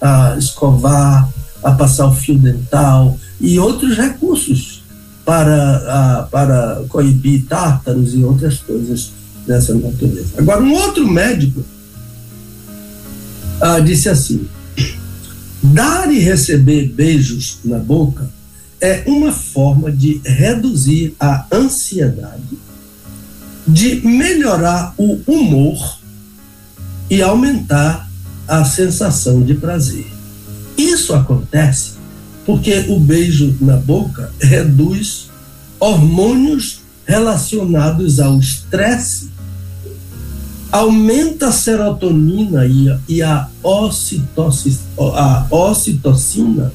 a 0.00 0.36
escovar, 0.38 1.28
a 1.62 1.72
passar 1.72 2.06
o 2.06 2.14
fio 2.14 2.38
dental 2.38 3.18
e 3.40 3.58
outros 3.58 3.96
recursos 3.96 4.73
para, 5.24 5.76
a, 5.76 6.22
para 6.24 6.84
coibir 6.88 7.46
tártaros 7.46 8.14
e 8.14 8.22
outras 8.22 8.58
coisas 8.58 9.10
dessa 9.46 9.74
natureza. 9.74 10.34
Agora, 10.38 10.62
um 10.62 10.72
outro 10.72 11.06
médico 11.08 11.64
ah, 13.60 13.80
disse 13.80 14.08
assim: 14.08 14.46
Dar 15.62 16.12
e 16.12 16.18
receber 16.18 16.88
beijos 16.88 17.58
na 17.64 17.78
boca 17.78 18.28
é 18.80 19.02
uma 19.06 19.32
forma 19.32 19.90
de 19.90 20.20
reduzir 20.24 21.14
a 21.18 21.46
ansiedade, 21.50 22.58
de 23.66 24.06
melhorar 24.06 24.94
o 24.98 25.20
humor 25.26 25.98
e 27.08 27.22
aumentar 27.22 28.10
a 28.46 28.64
sensação 28.64 29.42
de 29.42 29.54
prazer. 29.54 30.06
Isso 30.76 31.14
acontece 31.14 31.93
porque 32.44 32.86
o 32.88 32.98
beijo 32.98 33.56
na 33.60 33.76
boca 33.76 34.30
reduz 34.40 35.30
hormônios 35.80 36.80
relacionados 37.06 38.20
ao 38.20 38.38
estresse 38.38 39.34
aumenta 40.74 41.48
a 41.48 41.52
serotonina 41.52 42.66
e 42.66 42.90
a, 42.90 42.98
e 43.08 43.22
a, 43.22 43.48
a 44.98 45.46
ocitocina, 45.54 46.72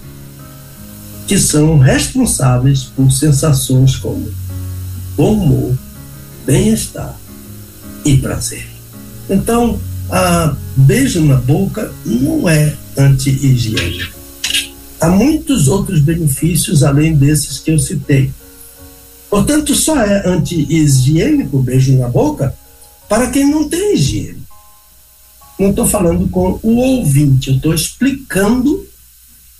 que 1.27 1.37
são 1.37 1.77
responsáveis 1.77 2.83
por 2.83 3.11
sensações 3.11 3.97
como 3.97 4.31
bom 5.17 5.33
humor, 5.33 5.77
bem-estar 6.45 7.13
e 8.05 8.15
prazer. 8.17 8.67
Então, 9.29 9.77
a 10.09 10.55
beijo 10.77 11.23
na 11.25 11.35
boca 11.35 11.91
não 12.05 12.47
é 12.47 12.73
anti-higiênico. 12.97 14.18
Há 14.99 15.07
muitos 15.07 15.67
outros 15.67 16.01
benefícios 16.01 16.83
além 16.83 17.15
desses 17.15 17.59
que 17.59 17.71
eu 17.71 17.79
citei. 17.79 18.31
Portanto, 19.29 19.75
só 19.75 20.01
é 20.01 20.27
anti-higiênico 20.27 21.57
o 21.57 21.61
beijo 21.63 21.97
na 21.97 22.09
boca 22.09 22.53
para 23.07 23.29
quem 23.29 23.49
não 23.49 23.69
tem 23.69 23.93
higiene. 23.93 24.43
Não 25.57 25.69
estou 25.69 25.87
falando 25.87 26.27
com 26.29 26.59
o 26.61 26.75
ouvinte, 26.75 27.49
eu 27.49 27.55
estou 27.55 27.73
explicando 27.73 28.87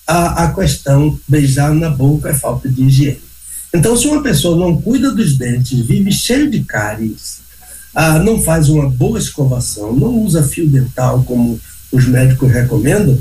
a, 0.08 0.46
a 0.46 0.54
questão 0.54 1.20
beijar 1.28 1.74
na 1.74 1.90
boca 1.90 2.30
é 2.30 2.34
falta 2.34 2.68
de 2.68 2.84
higiene. 2.84 3.22
Então, 3.74 3.96
se 3.96 4.08
uma 4.08 4.24
pessoa 4.24 4.58
não 4.58 4.82
cuida 4.82 5.12
dos 5.12 5.38
dentes, 5.38 5.80
vive 5.80 6.12
cheio 6.12 6.50
de 6.50 6.64
cáries, 6.64 7.40
ah, 7.94 8.18
não 8.20 8.42
faz 8.42 8.70
uma 8.70 8.90
boa 8.90 9.20
escovação, 9.20 9.96
não 9.96 10.24
usa 10.24 10.44
fio 10.44 10.68
dental 10.68 11.24
como 11.24 11.60
os 11.92 12.06
médicos 12.06 12.52
recomendam, 12.52 13.20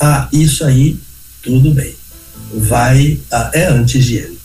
ah, 0.00 0.28
isso 0.32 0.64
aí 0.64 0.98
tudo 1.48 1.70
bem, 1.70 1.94
vai 2.52 3.18
ah, 3.32 3.50
é 3.54 3.68
anti-higiênico. 3.68 4.36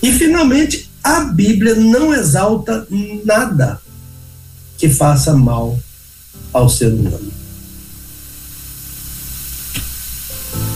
E 0.00 0.12
finalmente, 0.12 0.88
a 1.02 1.24
Bíblia 1.24 1.74
não 1.74 2.14
exalta 2.14 2.86
nada 3.24 3.80
que 4.78 4.88
faça 4.88 5.34
mal 5.34 5.76
ao 6.52 6.68
ser 6.68 6.92
humano. 6.94 7.32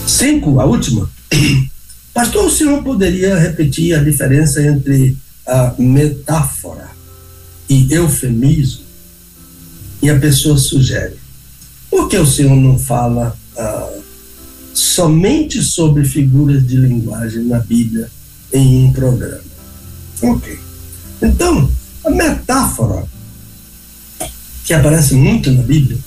Cinco, 0.08 0.58
a 0.58 0.64
última. 0.64 1.08
Pastor, 2.12 2.46
o 2.46 2.50
senhor 2.50 2.82
poderia 2.82 3.38
repetir 3.38 3.94
a 3.94 4.02
diferença 4.02 4.60
entre 4.60 5.16
a 5.46 5.72
metáfora 5.78 6.90
e 7.68 7.92
eufemismo, 7.94 8.82
e 10.02 10.10
a 10.10 10.18
pessoa 10.18 10.58
sugere: 10.58 11.16
por 11.88 12.08
que 12.08 12.18
o 12.18 12.26
senhor 12.26 12.56
não 12.56 12.76
fala 12.76 13.36
ah, 13.56 14.03
somente 14.74 15.62
sobre 15.62 16.04
figuras 16.04 16.66
de 16.66 16.76
linguagem 16.76 17.44
na 17.44 17.60
Bíblia 17.60 18.10
em 18.52 18.84
um 18.84 18.92
programa? 18.92 19.40
Ok. 20.20 20.58
Então, 21.22 21.70
a 22.04 22.10
metáfora 22.10 23.04
que 24.64 24.74
aparece 24.74 25.14
muito 25.14 25.50
na 25.50 25.62
Bíblia 25.62 25.98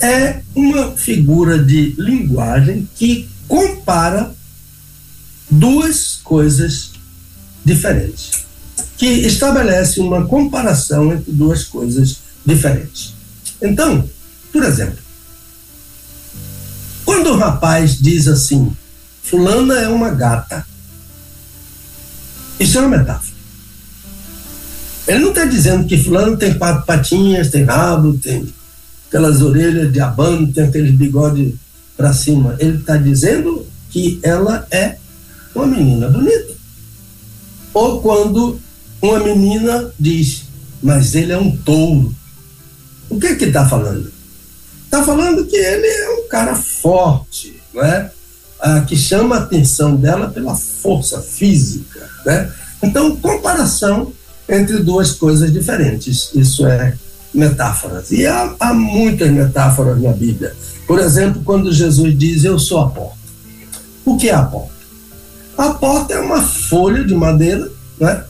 é 0.00 0.40
uma 0.54 0.92
figura 0.92 1.62
de 1.62 1.94
linguagem 1.98 2.88
que 2.96 3.28
compara 3.46 4.34
duas 5.50 6.20
coisas 6.24 6.92
diferentes, 7.64 8.44
que 8.96 9.06
estabelece 9.06 10.00
uma 10.00 10.26
comparação 10.26 11.12
entre 11.12 11.30
duas 11.30 11.64
coisas 11.64 12.18
diferentes. 12.44 13.14
Então, 13.60 14.08
por 14.52 14.64
exemplo, 14.64 15.01
quando 17.22 17.36
o 17.36 17.38
rapaz 17.38 17.96
diz 18.00 18.26
assim, 18.26 18.76
fulana 19.22 19.74
é 19.78 19.88
uma 19.88 20.10
gata, 20.10 20.66
isso 22.58 22.76
é 22.76 22.80
uma 22.80 22.98
metáfora. 22.98 23.32
Ele 25.06 25.18
não 25.20 25.28
está 25.28 25.44
dizendo 25.44 25.86
que 25.86 26.02
fulano 26.02 26.36
tem 26.36 26.54
quatro 26.54 26.84
patinhas, 26.84 27.48
tem 27.48 27.62
rabo, 27.62 28.18
tem 28.18 28.52
aquelas 29.06 29.40
orelhas 29.40 29.92
de 29.92 30.00
abano, 30.00 30.52
tem 30.52 30.64
aquele 30.64 30.90
bigode 30.90 31.54
para 31.96 32.12
cima. 32.12 32.56
Ele 32.58 32.78
está 32.78 32.96
dizendo 32.96 33.68
que 33.90 34.18
ela 34.20 34.66
é 34.68 34.96
uma 35.54 35.66
menina 35.66 36.08
bonita. 36.08 36.54
Ou 37.72 38.00
quando 38.00 38.60
uma 39.00 39.20
menina 39.20 39.92
diz, 39.98 40.42
mas 40.82 41.14
ele 41.14 41.30
é 41.30 41.38
um 41.38 41.56
touro. 41.56 42.12
O 43.08 43.20
que 43.20 43.36
que 43.36 43.44
está 43.44 43.68
falando? 43.68 44.10
Está 44.92 45.04
falando 45.04 45.46
que 45.46 45.56
ele 45.56 45.86
é 45.86 46.10
um 46.10 46.28
cara 46.28 46.54
forte, 46.54 47.58
né? 47.72 48.10
Ah, 48.60 48.82
que 48.82 48.94
chama 48.94 49.36
a 49.36 49.38
atenção 49.38 49.96
dela 49.96 50.28
pela 50.28 50.54
força 50.54 51.22
física, 51.22 52.06
né? 52.26 52.52
Então, 52.82 53.16
comparação 53.16 54.12
entre 54.46 54.80
duas 54.80 55.12
coisas 55.12 55.50
diferentes. 55.50 56.30
Isso 56.34 56.66
é 56.66 56.94
metáforas. 57.32 58.10
E 58.10 58.26
há, 58.26 58.54
há 58.60 58.74
muitas 58.74 59.30
metáforas 59.30 59.98
na 59.98 60.12
Bíblia. 60.12 60.54
Por 60.86 60.98
exemplo, 60.98 61.40
quando 61.42 61.72
Jesus 61.72 62.18
diz: 62.18 62.44
Eu 62.44 62.58
sou 62.58 62.80
a 62.80 62.90
porta. 62.90 63.16
O 64.04 64.18
que 64.18 64.28
é 64.28 64.34
a 64.34 64.42
porta? 64.42 64.74
A 65.56 65.70
porta 65.70 66.12
é 66.12 66.20
uma 66.20 66.42
folha 66.42 67.02
de 67.02 67.14
madeira 67.14 67.66
né, 67.98 68.24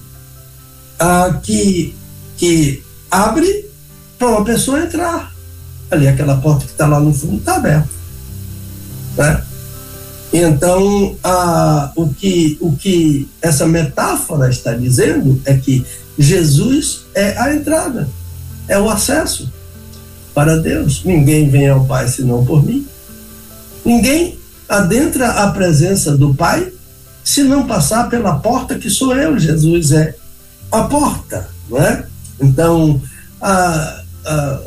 ah, 1.00 1.40
que, 1.42 1.92
que 2.36 2.84
abre 3.10 3.68
para 4.16 4.28
uma 4.28 4.44
pessoa 4.44 4.78
entrar. 4.78 5.31
Ali, 5.92 6.08
aquela 6.08 6.38
porta 6.38 6.64
que 6.64 6.72
está 6.72 6.86
lá 6.86 6.98
no 6.98 7.12
fundo 7.12 7.36
está 7.36 7.56
aberta. 7.56 7.88
Né? 9.16 9.42
Então, 10.32 11.14
ah, 11.22 11.92
o, 11.94 12.08
que, 12.08 12.56
o 12.60 12.72
que 12.72 13.28
essa 13.42 13.66
metáfora 13.66 14.48
está 14.48 14.72
dizendo 14.72 15.40
é 15.44 15.54
que 15.54 15.84
Jesus 16.18 17.04
é 17.14 17.36
a 17.38 17.54
entrada, 17.54 18.08
é 18.66 18.78
o 18.78 18.88
acesso 18.88 19.52
para 20.34 20.56
Deus. 20.56 21.04
Ninguém 21.04 21.50
vem 21.50 21.68
ao 21.68 21.84
Pai 21.84 22.08
senão 22.08 22.44
por 22.44 22.64
mim. 22.64 22.86
Ninguém 23.84 24.38
adentra 24.66 25.28
a 25.28 25.50
presença 25.50 26.16
do 26.16 26.34
Pai 26.34 26.72
se 27.22 27.42
não 27.42 27.66
passar 27.66 28.08
pela 28.08 28.38
porta 28.38 28.78
que 28.78 28.88
sou 28.88 29.14
eu. 29.14 29.38
Jesus 29.38 29.92
é 29.92 30.14
a 30.70 30.84
porta, 30.84 31.48
não 31.68 31.78
é? 31.78 32.06
Então, 32.40 33.00
a, 33.40 34.02
a, 34.24 34.60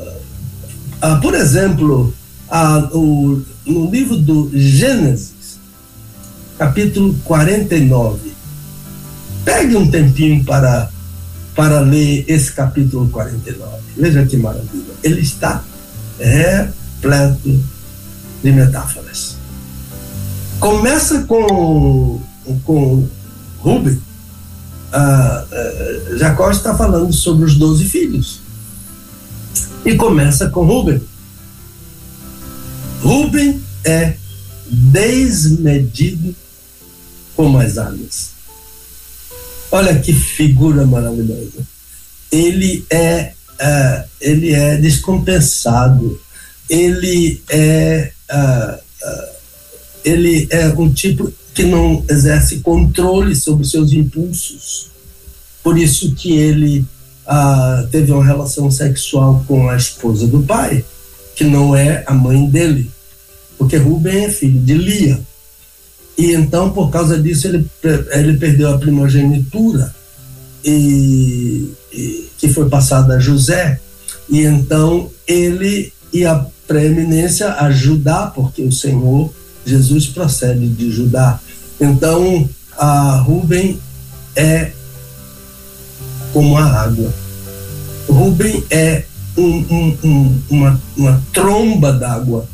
a, 1.06 1.16
por 1.18 1.36
exemplo, 1.36 2.14
a, 2.50 2.90
o, 2.94 3.42
no 3.66 3.92
livro 3.92 4.18
do 4.18 4.50
Gênesis, 4.54 5.60
capítulo 6.58 7.14
49, 7.24 8.34
pegue 9.44 9.76
um 9.76 9.90
tempinho 9.90 10.44
para 10.44 10.90
para 11.54 11.80
ler 11.80 12.26
esse 12.28 12.52
capítulo 12.52 13.08
49. 13.10 13.78
Veja 13.96 14.26
que 14.26 14.36
maravilha. 14.36 14.94
Ele 15.02 15.22
está 15.22 15.64
repleto 16.20 17.64
de 18.44 18.52
metáforas. 18.52 19.38
Começa 20.60 21.24
com, 21.24 22.22
com 22.66 23.08
Rubem. 23.60 24.02
Ah, 24.92 25.46
ah, 25.50 26.18
Jacó 26.18 26.52
está 26.52 26.76
falando 26.76 27.14
sobre 27.14 27.46
os 27.46 27.56
doze 27.56 27.86
filhos. 27.86 28.42
E 29.86 29.96
começa 29.96 30.50
com 30.50 30.66
Rubem. 30.66 31.00
Rubem 33.02 33.62
é 33.84 34.16
desmedido 34.68 36.36
como 37.36 37.60
as 37.60 37.78
águas. 37.78 38.32
Olha 39.72 40.00
que 40.00 40.12
figura 40.12 40.88
maravilhosa. 40.88 41.68
Ele 42.32 42.84
é, 42.90 43.34
uh, 43.62 44.10
ele 44.20 44.54
é 44.54 44.78
descompensado. 44.78 46.20
Ele 46.68 47.44
é, 47.48 48.12
uh, 48.32 48.76
uh, 48.76 49.36
ele 50.04 50.48
é 50.50 50.68
um 50.70 50.92
tipo 50.92 51.32
que 51.54 51.64
não 51.64 52.04
exerce 52.10 52.60
controle 52.60 53.36
sobre 53.36 53.68
seus 53.68 53.94
impulsos. 53.94 54.88
Por 55.64 55.78
isso 55.78 56.16
que 56.16 56.34
ele 56.34 56.86
teve 57.92 58.12
uma 58.12 58.26
relação 58.26 58.70
sexual 58.70 59.44
com 59.48 59.70
a 59.70 59.76
esposa 59.76 60.28
do 60.28 60.44
pai, 60.44 60.84
que 61.36 61.44
não 61.44 61.76
é 61.76 62.04
a 62.06 62.14
mãe 62.14 62.46
dele, 62.48 62.90
porque 63.58 63.78
Rubem 63.78 64.26
é 64.26 64.30
filho 64.30 64.60
de 64.60 64.74
Lia. 64.74 65.20
E 66.18 66.34
então, 66.34 66.70
por 66.70 66.90
causa 66.90 67.22
disso, 67.22 67.48
ele, 67.48 67.70
ele 68.12 68.38
perdeu 68.38 68.74
a 68.74 68.78
primogenitura, 68.78 69.94
e, 70.64 71.72
e, 71.94 72.30
que 72.38 72.48
foi 72.50 72.68
passada 72.68 73.16
a 73.16 73.20
José. 73.20 73.80
E 74.28 74.42
então 74.42 75.12
ele 75.28 75.94
e 76.12 76.26
a 76.26 76.44
preeminência 76.68 77.54
a 77.54 77.70
Judá, 77.70 78.32
porque 78.34 78.64
o 78.64 78.72
Senhor 78.72 79.32
Jesus 79.66 80.08
procede 80.08 80.68
de 80.68 80.92
Judá. 80.92 81.40
Então, 81.80 82.50
a 82.78 83.18
Rubem 83.18 83.80
é 84.36 84.72
como 86.36 86.58
a 86.58 86.66
água. 86.66 87.10
Rubem 88.10 88.62
é 88.70 89.06
um, 89.38 89.44
um, 89.44 89.98
um, 90.04 90.42
uma, 90.50 90.82
uma 90.98 91.22
tromba 91.32 91.94
d'água 91.94 92.46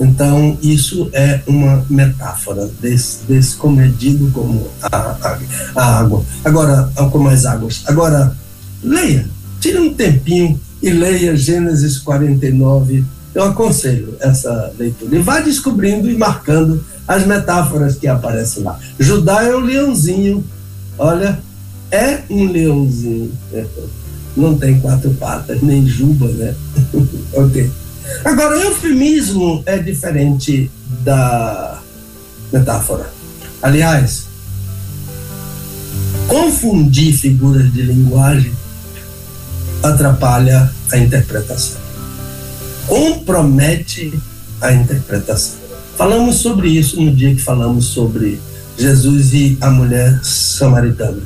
então, 0.00 0.56
isso 0.62 1.10
é 1.12 1.42
uma 1.46 1.84
metáfora 1.90 2.66
desse, 2.80 3.18
desse 3.28 3.54
comedido 3.56 4.30
como 4.32 4.66
a, 4.80 4.96
a, 4.96 5.38
a, 5.76 5.98
água. 5.98 6.24
Agora, 6.42 6.90
como 7.12 7.28
as 7.28 7.44
águas. 7.44 7.82
Agora, 7.84 8.34
leia, 8.82 9.28
tire 9.60 9.78
um 9.78 9.92
tempinho 9.92 10.58
e 10.82 10.88
leia 10.88 11.36
Gênesis 11.36 11.98
49. 11.98 13.04
Eu 13.34 13.44
aconselho 13.44 14.16
essa 14.20 14.72
leitura. 14.78 15.16
E 15.16 15.18
vá 15.20 15.40
descobrindo 15.40 16.10
e 16.10 16.16
marcando 16.16 16.82
as 17.06 17.26
metáforas 17.26 17.96
que 17.96 18.08
aparecem 18.08 18.62
lá. 18.62 18.78
Judá 18.98 19.44
é 19.44 19.54
um 19.54 19.60
leãozinho. 19.60 20.42
Olha, 20.96 21.38
é 21.90 22.20
um 22.30 22.50
leãozinho. 22.50 23.32
Não 24.36 24.56
tem 24.56 24.80
quatro 24.80 25.10
patas, 25.14 25.60
nem 25.60 25.86
juba, 25.86 26.28
né? 26.28 26.54
ok. 27.34 27.70
Agora, 28.24 28.58
o 28.58 28.62
eufemismo 28.62 29.62
é 29.66 29.78
diferente 29.78 30.70
da 31.02 31.80
metáfora. 32.52 33.10
Aliás, 33.62 34.24
confundir 36.26 37.12
figuras 37.16 37.72
de 37.72 37.82
linguagem 37.82 38.52
atrapalha 39.82 40.70
a 40.92 40.98
interpretação, 40.98 41.80
compromete 42.86 44.12
a 44.60 44.72
interpretação. 44.72 45.58
Falamos 45.96 46.36
sobre 46.36 46.68
isso 46.68 47.00
no 47.00 47.14
dia 47.14 47.34
que 47.34 47.40
falamos 47.40 47.86
sobre 47.86 48.40
Jesus 48.78 49.34
e 49.34 49.58
a 49.60 49.70
mulher 49.70 50.20
samaritana, 50.22 51.22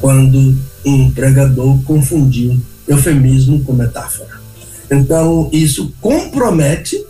quando 0.00 0.56
um 0.84 1.10
pregador 1.10 1.82
confundiu 1.82 2.60
eufemismo 2.86 3.62
com 3.64 3.72
metáfora. 3.72 4.40
Então, 4.90 5.50
isso 5.52 5.92
compromete 6.00 7.04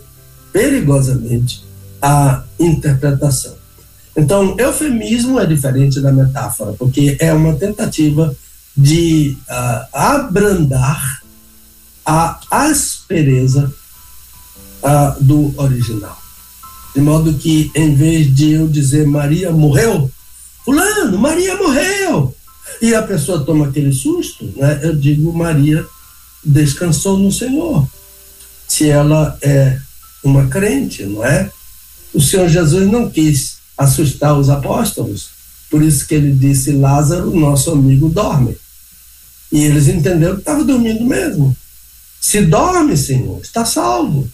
perigosamente 0.51 1.63
a 2.01 2.43
interpretação. 2.59 3.55
Então, 4.15 4.55
eufemismo 4.57 5.39
é 5.39 5.45
diferente 5.45 5.99
da 6.01 6.11
metáfora, 6.11 6.73
porque 6.73 7.15
é 7.19 7.31
uma 7.31 7.53
tentativa 7.53 8.35
de 8.75 9.37
uh, 9.47 9.87
abrandar 9.93 11.21
a 12.05 12.39
aspereza 12.49 13.71
uh, 14.81 15.23
do 15.23 15.53
original. 15.57 16.17
De 16.95 17.01
modo 17.01 17.33
que, 17.35 17.71
em 17.75 17.93
vez 17.93 18.33
de 18.33 18.53
eu 18.53 18.67
dizer 18.67 19.05
Maria 19.05 19.51
morreu, 19.51 20.09
Fulano, 20.65 21.17
Maria 21.17 21.55
morreu. 21.55 22.35
E 22.81 22.93
a 22.93 23.01
pessoa 23.03 23.43
toma 23.43 23.67
aquele 23.67 23.91
susto, 23.91 24.51
né? 24.55 24.79
Eu 24.83 24.95
digo, 24.95 25.33
Maria 25.33 25.85
descansou 26.43 27.17
no 27.17 27.31
Senhor. 27.31 27.87
Se 28.67 28.89
ela 28.89 29.37
é 29.41 29.79
uma 30.23 30.47
crente, 30.47 31.03
não 31.03 31.25
é? 31.25 31.49
O 32.13 32.21
Senhor 32.21 32.47
Jesus 32.47 32.89
não 32.89 33.09
quis 33.09 33.57
assustar 33.77 34.37
os 34.37 34.49
apóstolos, 34.49 35.29
por 35.69 35.81
isso 35.81 36.07
que 36.07 36.15
ele 36.15 36.31
disse: 36.31 36.71
Lázaro, 36.71 37.35
nosso 37.35 37.71
amigo, 37.71 38.09
dorme. 38.09 38.57
E 39.51 39.63
eles 39.63 39.87
entenderam 39.87 40.35
que 40.35 40.41
estava 40.41 40.63
dormindo 40.63 41.05
mesmo. 41.05 41.55
Se 42.19 42.41
dorme, 42.41 42.97
Senhor, 42.97 43.39
está 43.41 43.63
salvo. 43.65 44.27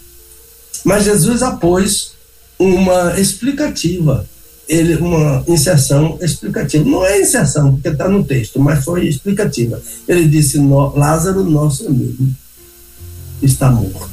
Mas 0.84 1.06
Jesus 1.06 1.41
apôs 1.44 2.14
uma 2.58 3.20
explicativa, 3.20 4.28
ele 4.68 4.95
uma 4.95 5.43
inserção 5.47 6.18
explicativa. 6.22 6.89
Não 6.89 7.05
é 7.05 7.22
inserção, 7.22 7.74
porque 7.74 7.89
está 7.89 8.07
no 8.07 8.24
texto, 8.24 8.59
mas 8.59 8.84
foi 8.84 9.07
explicativa. 9.07 9.82
Ele 10.07 10.28
disse: 10.28 10.57
Lázaro, 10.95 11.43
nosso 11.43 11.88
amigo, 11.88 12.28
está 13.41 13.70
morto. 13.72 14.09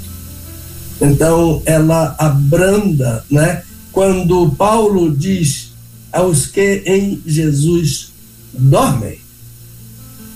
Então, 1.00 1.62
ela 1.64 2.14
abranda, 2.18 3.24
né? 3.30 3.62
Quando 3.92 4.50
Paulo 4.50 5.16
diz 5.16 5.70
aos 6.12 6.46
que 6.46 6.82
em 6.84 7.22
Jesus 7.26 8.12
dormem, 8.52 9.18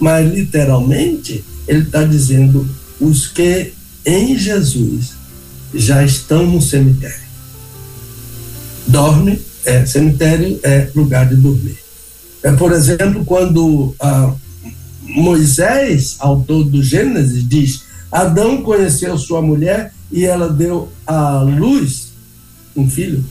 mas 0.00 0.32
literalmente 0.32 1.44
ele 1.66 1.82
está 1.82 2.04
dizendo 2.04 2.68
os 3.00 3.26
que 3.26 3.72
em 4.04 4.38
Jesus 4.38 5.12
já 5.74 6.04
estão 6.04 6.46
no 6.46 6.60
cemitério. 6.60 7.24
Dorme, 8.86 9.40
é, 9.64 9.86
cemitério 9.86 10.58
é 10.62 10.88
lugar 10.94 11.28
de 11.28 11.36
dormir. 11.36 11.78
É, 12.42 12.52
por 12.52 12.72
exemplo, 12.72 13.24
quando 13.24 13.94
ah, 14.00 14.32
Moisés, 15.02 16.16
autor 16.18 16.64
do 16.64 16.82
Gênesis, 16.82 17.46
diz: 17.48 17.84
Adão 18.10 18.62
conheceu 18.62 19.16
sua 19.16 19.40
mulher 19.40 19.92
e 20.10 20.24
ela 20.24 20.48
deu 20.48 20.90
à 21.06 21.40
luz 21.40 22.12
um 22.76 22.88
filho. 22.88 23.24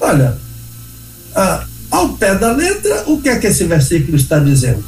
Olha, 0.00 0.36
ah, 1.34 1.66
ao 1.90 2.10
pé 2.10 2.34
da 2.34 2.52
letra, 2.52 3.04
o 3.06 3.20
que 3.20 3.28
é 3.28 3.38
que 3.38 3.48
esse 3.48 3.64
versículo 3.64 4.16
está 4.16 4.38
dizendo? 4.38 4.82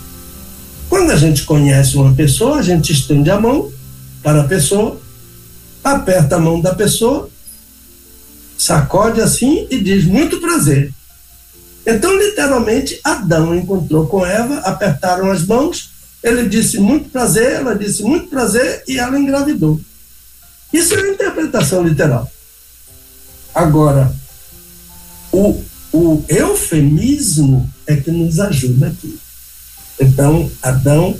Quando 0.88 1.10
a 1.10 1.16
gente 1.16 1.44
conhece 1.44 1.96
uma 1.96 2.12
pessoa, 2.14 2.58
a 2.58 2.62
gente 2.62 2.92
estende 2.92 3.30
a 3.30 3.40
mão 3.40 3.70
para 4.22 4.42
a 4.42 4.44
pessoa, 4.44 5.00
aperta 5.82 6.36
a 6.36 6.40
mão 6.40 6.60
da 6.60 6.74
pessoa, 6.74 7.28
sacode 8.62 9.20
assim 9.20 9.66
e 9.70 9.80
diz 9.80 10.04
muito 10.04 10.40
prazer. 10.40 10.92
Então, 11.84 12.16
literalmente, 12.16 13.00
Adão 13.02 13.54
encontrou 13.54 14.06
com 14.06 14.24
Eva, 14.24 14.58
apertaram 14.58 15.30
as 15.30 15.44
mãos, 15.44 15.90
ele 16.22 16.48
disse 16.48 16.78
muito 16.78 17.08
prazer, 17.08 17.54
ela 17.54 17.74
disse 17.74 18.04
muito 18.04 18.28
prazer 18.28 18.84
e 18.86 18.98
ela 18.98 19.18
engravidou. 19.18 19.80
Isso 20.72 20.94
é 20.94 20.98
uma 20.98 21.08
interpretação 21.08 21.82
literal. 21.82 22.30
Agora, 23.52 24.14
o, 25.32 25.60
o 25.92 26.24
eufemismo 26.28 27.68
é 27.86 27.96
que 27.96 28.10
nos 28.10 28.38
ajuda 28.38 28.86
aqui. 28.86 29.18
Então, 30.00 30.50
Adão 30.62 31.18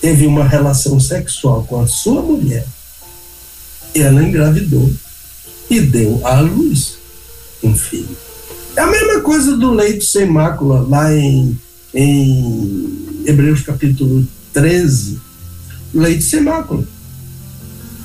teve 0.00 0.26
uma 0.26 0.46
relação 0.46 0.98
sexual 0.98 1.64
com 1.64 1.80
a 1.80 1.86
sua 1.86 2.20
mulher, 2.20 2.66
ela 3.94 4.22
engravidou 4.22 4.92
e 5.70 5.80
deu 5.80 6.26
à 6.26 6.40
luz 6.40 6.98
um 7.62 7.74
filho. 7.74 8.16
É 8.76 8.80
a 8.80 8.86
mesma 8.86 9.20
coisa 9.20 9.56
do 9.56 9.72
leite 9.72 10.04
sem 10.04 10.26
mácula, 10.26 10.86
lá 10.88 11.14
em, 11.14 11.58
em 11.92 13.22
Hebreus 13.26 13.62
capítulo 13.62 14.26
13. 14.52 15.18
Leite 15.92 16.22
sem 16.22 16.42
mácula. 16.42 16.84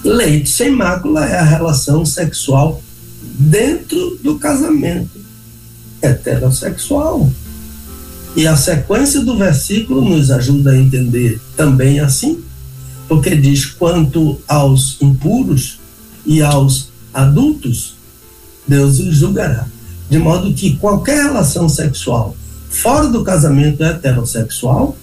Leite 0.03 0.49
sem 0.49 0.72
mácula 0.72 1.26
é 1.26 1.38
a 1.38 1.43
relação 1.43 2.05
sexual 2.05 2.82
dentro 3.22 4.18
do 4.24 4.38
casamento 4.39 5.22
heterossexual. 6.01 7.32
E 8.36 8.47
a 8.47 8.57
sequência 8.57 9.22
do 9.22 9.38
versículo 9.38 10.01
nos 10.01 10.32
ajuda 10.32 10.72
a 10.72 10.78
entender 10.78 11.39
também 11.55 11.99
assim, 11.99 12.43
porque 13.07 13.36
diz: 13.36 13.66
quanto 13.66 14.41
aos 14.47 14.97
impuros 15.01 15.80
e 16.26 16.41
aos 16.41 16.89
adultos, 17.14 17.95
Deus 18.68 18.99
os 18.99 19.16
julgará. 19.16 19.68
De 20.09 20.18
modo 20.18 20.53
que 20.53 20.76
qualquer 20.78 21.24
relação 21.24 21.68
sexual 21.68 22.36
fora 22.70 23.07
do 23.07 23.24
casamento 23.24 23.84
heterossexual 23.84 24.97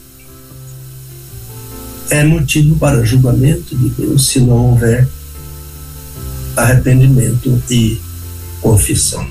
é 2.10 2.24
motivo 2.24 2.76
para 2.76 3.04
julgamento 3.04 3.76
de 3.76 3.88
Deus 3.90 4.26
se 4.26 4.40
não 4.40 4.70
houver 4.70 5.08
arrependimento 6.56 7.62
e 7.70 8.00
confissão. 8.60 9.24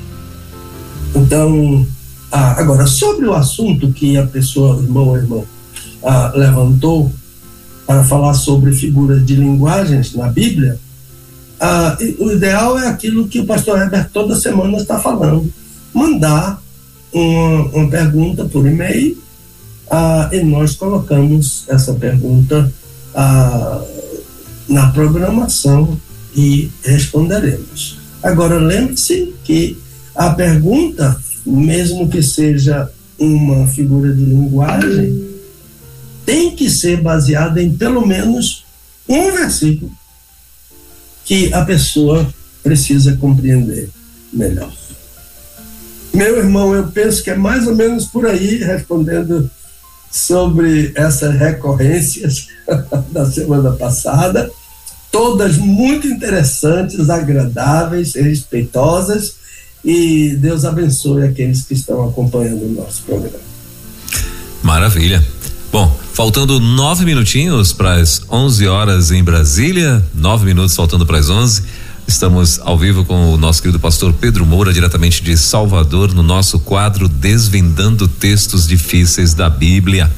Então, 1.13 1.85
ah, 2.31 2.59
agora, 2.59 2.87
sobre 2.87 3.25
o 3.25 3.33
assunto 3.33 3.91
que 3.91 4.17
a 4.17 4.25
pessoa, 4.25 4.81
irmão 4.81 5.09
ou 5.09 5.17
irmão, 5.17 5.45
ah, 6.03 6.31
levantou 6.35 7.11
para 7.85 8.03
falar 8.03 8.35
sobre 8.35 8.71
figuras 8.71 9.25
de 9.25 9.35
linguagens 9.35 10.13
na 10.13 10.27
Bíblia, 10.27 10.79
ah, 11.59 11.97
o 12.19 12.31
ideal 12.31 12.77
é 12.77 12.87
aquilo 12.87 13.27
que 13.27 13.39
o 13.39 13.45
pastor 13.45 13.79
Herbert 13.79 14.09
toda 14.11 14.35
semana 14.35 14.77
está 14.77 14.99
falando: 14.99 15.51
mandar 15.93 16.61
uma, 17.11 17.61
uma 17.65 17.89
pergunta 17.89 18.45
por 18.45 18.65
e-mail. 18.67 19.17
Ah, 19.91 20.29
e 20.31 20.43
nós 20.43 20.75
colocamos 20.75 21.65
essa 21.67 21.93
pergunta 21.93 22.71
ah, 23.15 23.81
na 24.67 24.91
programação 24.91 25.99
e 26.35 26.69
responderemos. 26.83 27.97
Agora, 28.21 28.59
lembre-se 28.59 29.33
que 29.43 29.77
a 30.15 30.29
pergunta 30.29 31.19
mesmo 31.49 32.07
que 32.07 32.21
seja 32.21 32.89
uma 33.17 33.67
figura 33.67 34.13
de 34.13 34.23
linguagem, 34.23 35.27
tem 36.25 36.55
que 36.55 36.69
ser 36.69 37.01
baseada 37.01 37.61
em 37.61 37.75
pelo 37.75 38.05
menos 38.05 38.63
um 39.07 39.31
versículo 39.31 39.91
que 41.29 41.53
a 41.53 41.63
pessoa 41.63 42.27
precisa 42.63 43.15
compreender 43.17 43.87
melhor. 44.33 44.71
Meu 46.11 46.39
irmão, 46.39 46.73
eu 46.73 46.87
penso 46.87 47.23
que 47.23 47.29
é 47.29 47.35
mais 47.35 47.67
ou 47.67 47.75
menos 47.75 48.05
por 48.05 48.25
aí, 48.25 48.57
respondendo 48.57 49.47
sobre 50.09 50.91
essas 50.95 51.35
recorrências 51.37 52.47
da 53.13 53.29
semana 53.29 53.73
passada, 53.73 54.49
todas 55.11 55.55
muito 55.57 56.07
interessantes, 56.07 57.11
agradáveis, 57.11 58.15
respeitosas 58.15 59.35
e 59.85 60.35
Deus 60.35 60.65
abençoe 60.65 61.25
aqueles 61.25 61.61
que 61.61 61.75
estão 61.75 62.09
acompanhando 62.09 62.65
o 62.65 62.69
nosso 62.69 63.03
programa. 63.03 63.37
Maravilha. 64.63 65.23
Bom, 65.71 65.95
faltando 66.13 66.59
nove 66.59 67.05
minutinhos 67.05 67.73
para 67.73 67.95
as 67.95 68.21
11 68.29 68.67
horas 68.67 69.11
em 69.11 69.23
Brasília, 69.23 70.03
nove 70.13 70.45
minutos 70.45 70.75
faltando 70.75 71.05
para 71.05 71.17
as 71.17 71.29
11. 71.29 71.63
Estamos 72.07 72.59
ao 72.63 72.77
vivo 72.77 73.05
com 73.05 73.33
o 73.33 73.37
nosso 73.37 73.61
querido 73.61 73.79
pastor 73.79 74.11
Pedro 74.13 74.45
Moura, 74.45 74.73
diretamente 74.73 75.23
de 75.23 75.37
Salvador, 75.37 76.13
no 76.13 76.23
nosso 76.23 76.59
quadro 76.59 77.07
Desvendando 77.07 78.07
Textos 78.07 78.67
Difíceis 78.67 79.33
da 79.33 79.49
Bíblia. 79.49 80.11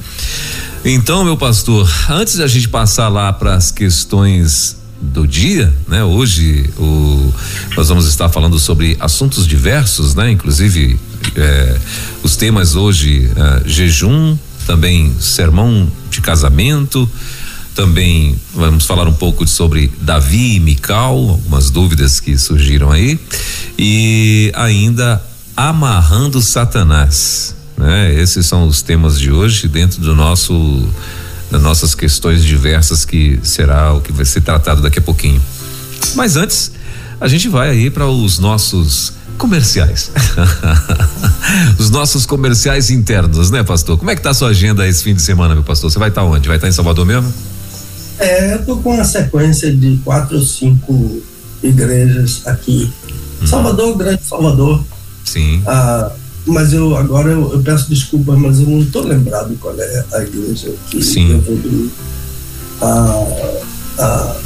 Então, 0.84 1.24
meu 1.24 1.36
pastor, 1.36 1.88
antes 2.08 2.36
da 2.36 2.46
gente 2.46 2.68
passar 2.68 3.08
lá 3.08 3.32
para 3.32 3.54
as 3.54 3.70
questões 3.70 4.76
do 5.02 5.26
dia, 5.26 5.72
né? 5.88 6.04
Hoje 6.04 6.70
o, 6.78 7.32
nós 7.76 7.88
vamos 7.88 8.06
estar 8.06 8.28
falando 8.28 8.58
sobre 8.58 8.96
assuntos 9.00 9.46
diversos, 9.46 10.14
né? 10.14 10.30
Inclusive 10.30 10.98
é, 11.36 11.76
os 12.22 12.36
temas 12.36 12.76
hoje 12.76 13.30
é, 13.36 13.68
jejum, 13.68 14.36
também 14.66 15.14
sermão 15.20 15.90
de 16.10 16.20
casamento, 16.20 17.08
também 17.74 18.36
vamos 18.54 18.84
falar 18.84 19.08
um 19.08 19.14
pouco 19.14 19.46
sobre 19.46 19.90
Davi 20.00 20.56
e 20.56 20.60
Mical, 20.60 21.16
algumas 21.16 21.70
dúvidas 21.70 22.20
que 22.20 22.36
surgiram 22.36 22.90
aí 22.90 23.18
e 23.78 24.52
ainda 24.54 25.22
amarrando 25.56 26.40
Satanás, 26.42 27.54
né? 27.76 28.14
Esses 28.14 28.46
são 28.46 28.66
os 28.66 28.82
temas 28.82 29.18
de 29.18 29.30
hoje 29.30 29.68
dentro 29.68 30.00
do 30.00 30.14
nosso 30.14 30.86
das 31.50 31.62
nossas 31.62 31.94
questões 31.94 32.42
diversas 32.42 33.04
que 33.04 33.38
será 33.42 33.92
o 33.92 34.00
que 34.00 34.10
vai 34.10 34.24
ser 34.24 34.40
tratado 34.40 34.80
daqui 34.80 34.98
a 34.98 35.02
pouquinho. 35.02 35.40
Mas 36.14 36.36
antes, 36.36 36.72
a 37.20 37.28
gente 37.28 37.46
vai 37.48 37.68
aí 37.68 37.90
para 37.90 38.06
os 38.06 38.38
nossos 38.38 39.12
comerciais. 39.42 40.12
os 41.76 41.90
nossos 41.90 42.24
comerciais 42.24 42.90
internos, 42.90 43.50
né, 43.50 43.64
pastor? 43.64 43.98
Como 43.98 44.08
é 44.08 44.14
que 44.14 44.22
tá 44.22 44.30
a 44.30 44.34
sua 44.34 44.50
agenda 44.50 44.86
esse 44.86 45.02
fim 45.02 45.14
de 45.14 45.20
semana, 45.20 45.52
meu 45.52 45.64
pastor? 45.64 45.90
Você 45.90 45.98
vai 45.98 46.10
estar 46.10 46.20
tá 46.20 46.26
onde? 46.26 46.46
Vai 46.46 46.58
estar 46.58 46.68
tá 46.68 46.70
em 46.70 46.72
Salvador 46.72 47.04
mesmo? 47.04 47.32
É, 48.20 48.54
eu 48.54 48.64
tô 48.64 48.76
com 48.76 48.94
uma 48.94 49.04
sequência 49.04 49.74
de 49.74 49.96
quatro 50.04 50.36
ou 50.36 50.44
cinco 50.44 51.20
igrejas 51.60 52.42
aqui. 52.46 52.92
Hum. 53.42 53.46
Salvador, 53.48 53.96
Grande 53.96 54.22
Salvador. 54.22 54.84
Sim. 55.24 55.60
Ah, 55.66 56.12
mas 56.46 56.72
eu 56.72 56.96
agora 56.96 57.30
eu, 57.30 57.52
eu, 57.52 57.62
peço 57.62 57.90
desculpas, 57.90 58.38
mas 58.38 58.60
eu 58.60 58.66
não 58.66 58.78
estou 58.78 59.04
lembrado 59.04 59.56
qual 59.60 59.74
é 59.76 60.04
a 60.12 60.22
igreja 60.22 60.72
que 60.88 61.02
Sim. 61.02 61.32
eu 61.32 61.40
vou 61.40 61.56
dormir. 61.56 61.90
Ah, 62.80 63.26
ah, 63.98 64.36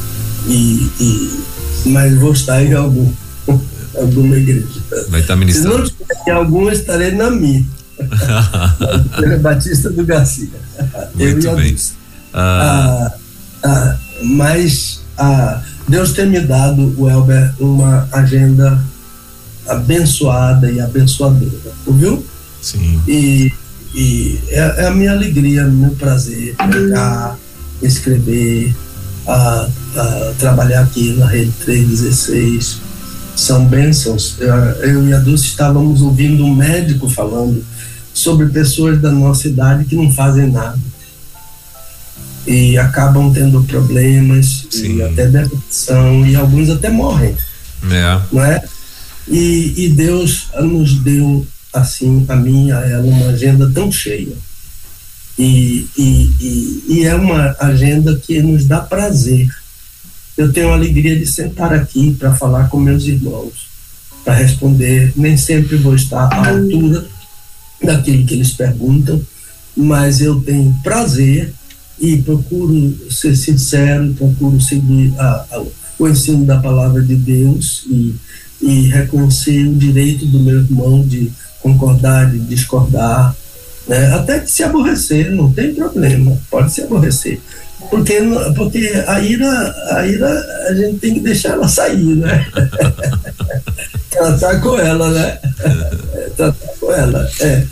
e, 0.46 0.90
e, 0.98 1.40
mas 1.84 2.14
vou 2.18 2.32
estar 2.32 2.64
em 2.64 2.72
algum, 2.72 3.12
alguma 3.94 4.36
igreja. 4.36 4.75
Vai 5.08 5.20
estar 5.20 5.36
ministrando. 5.36 5.86
Se 5.86 5.94
não 5.98 6.06
estiver 6.06 6.16
em 6.26 6.30
alguma, 6.30 6.72
estarei 6.72 7.10
na 7.12 7.30
minha. 7.30 7.64
Batista 9.40 9.90
do 9.90 10.04
Garcia. 10.04 10.48
Muito 11.14 11.56
bem. 11.56 11.76
Ah. 12.34 13.12
Ah, 13.64 13.96
mas 14.22 15.02
ah, 15.18 15.62
Deus 15.88 16.12
tem 16.12 16.26
me 16.26 16.40
dado, 16.40 16.94
o 16.98 17.08
Elber, 17.08 17.52
uma 17.58 18.08
agenda 18.12 18.80
abençoada 19.66 20.70
e 20.70 20.80
abençoadora, 20.80 21.72
ouviu? 21.86 22.24
Sim. 22.60 23.00
E, 23.08 23.52
e 23.94 24.40
é, 24.48 24.82
é, 24.82 24.86
a 24.86 24.90
minha 24.90 25.12
alegria, 25.12 25.64
meu 25.64 25.90
prazer 25.90 26.54
pegar, 26.56 27.36
escrever, 27.82 28.74
a, 29.26 29.68
a, 29.96 30.32
trabalhar 30.38 30.82
aqui 30.82 31.12
na 31.14 31.26
Rede 31.26 31.52
316. 31.64 32.85
São 33.36 33.66
bênçãos. 33.66 34.36
Eu, 34.80 35.06
e 35.06 35.12
a 35.12 35.18
Dulce 35.18 35.44
estávamos 35.44 36.00
ouvindo 36.02 36.44
um 36.44 36.54
médico 36.54 37.08
falando 37.08 37.64
sobre 38.12 38.46
pessoas 38.46 39.00
da 39.00 39.12
nossa 39.12 39.46
idade 39.46 39.84
que 39.84 39.94
não 39.94 40.10
fazem 40.12 40.50
nada 40.50 40.78
e 42.46 42.78
acabam 42.78 43.32
tendo 43.32 43.62
problemas 43.64 44.66
Sim. 44.70 44.96
e 44.96 45.02
até 45.02 45.26
depressão 45.26 46.24
e 46.26 46.36
alguns 46.36 46.70
até 46.70 46.88
morrem, 46.88 47.36
É. 47.90 48.20
não 48.32 48.42
é? 48.42 48.64
E, 49.28 49.74
e 49.76 49.88
Deus 49.90 50.46
nos 50.60 50.94
deu 51.00 51.46
assim 51.74 52.24
a 52.28 52.36
mim 52.36 52.70
a 52.70 52.80
ela 52.80 53.04
uma 53.04 53.26
agenda 53.26 53.70
tão 53.74 53.90
cheia 53.92 54.32
e, 55.38 55.86
e, 55.98 56.30
e, 56.40 56.84
e 56.88 57.04
é 57.04 57.14
uma 57.14 57.54
agenda 57.58 58.16
que 58.16 58.40
nos 58.40 58.64
dá 58.64 58.80
prazer. 58.80 59.48
Eu 60.36 60.52
tenho 60.52 60.70
a 60.70 60.74
alegria 60.74 61.16
de 61.16 61.26
sentar 61.26 61.72
aqui 61.72 62.14
para 62.14 62.34
falar 62.34 62.68
com 62.68 62.78
meus 62.78 63.04
irmãos, 63.04 63.68
para 64.24 64.34
responder. 64.34 65.12
Nem 65.16 65.36
sempre 65.36 65.76
vou 65.76 65.94
estar 65.94 66.28
à 66.32 66.50
altura 66.50 67.06
daquilo 67.82 68.26
que 68.26 68.34
eles 68.34 68.52
perguntam, 68.52 69.20
mas 69.76 70.20
eu 70.20 70.40
tenho 70.40 70.74
prazer 70.82 71.52
e 71.98 72.18
procuro 72.18 72.94
ser 73.10 73.34
sincero, 73.34 74.12
procuro 74.14 74.60
seguir 74.60 75.14
a, 75.18 75.46
a, 75.50 75.64
o 75.98 76.08
ensino 76.08 76.44
da 76.44 76.58
palavra 76.58 77.02
de 77.02 77.14
Deus 77.14 77.86
e, 77.88 78.14
e 78.60 78.88
reconhecer 78.88 79.66
o 79.66 79.74
direito 79.74 80.26
do 80.26 80.40
meu 80.40 80.58
irmão 80.58 81.06
de 81.06 81.32
concordar, 81.60 82.30
de 82.30 82.38
discordar, 82.40 83.34
né? 83.88 84.12
até 84.12 84.40
que 84.40 84.50
se 84.50 84.62
aborrecer, 84.62 85.30
não 85.30 85.50
tem 85.50 85.74
problema, 85.74 86.38
pode 86.50 86.72
se 86.72 86.82
aborrecer. 86.82 87.40
Porque, 87.90 88.20
porque 88.56 89.04
a 89.06 89.20
ira, 89.20 89.74
a 89.92 90.06
ira 90.06 90.66
a 90.68 90.74
gente 90.74 90.98
tem 90.98 91.14
que 91.14 91.20
deixar 91.20 91.50
ela 91.50 91.68
sair, 91.68 92.16
né? 92.16 92.46
Tratar 94.10 94.60
com 94.60 94.78
ela, 94.78 95.10
né? 95.10 95.38
Tratar 96.36 96.68
com 96.80 96.92
ela. 96.92 97.28
É. 97.40 97.66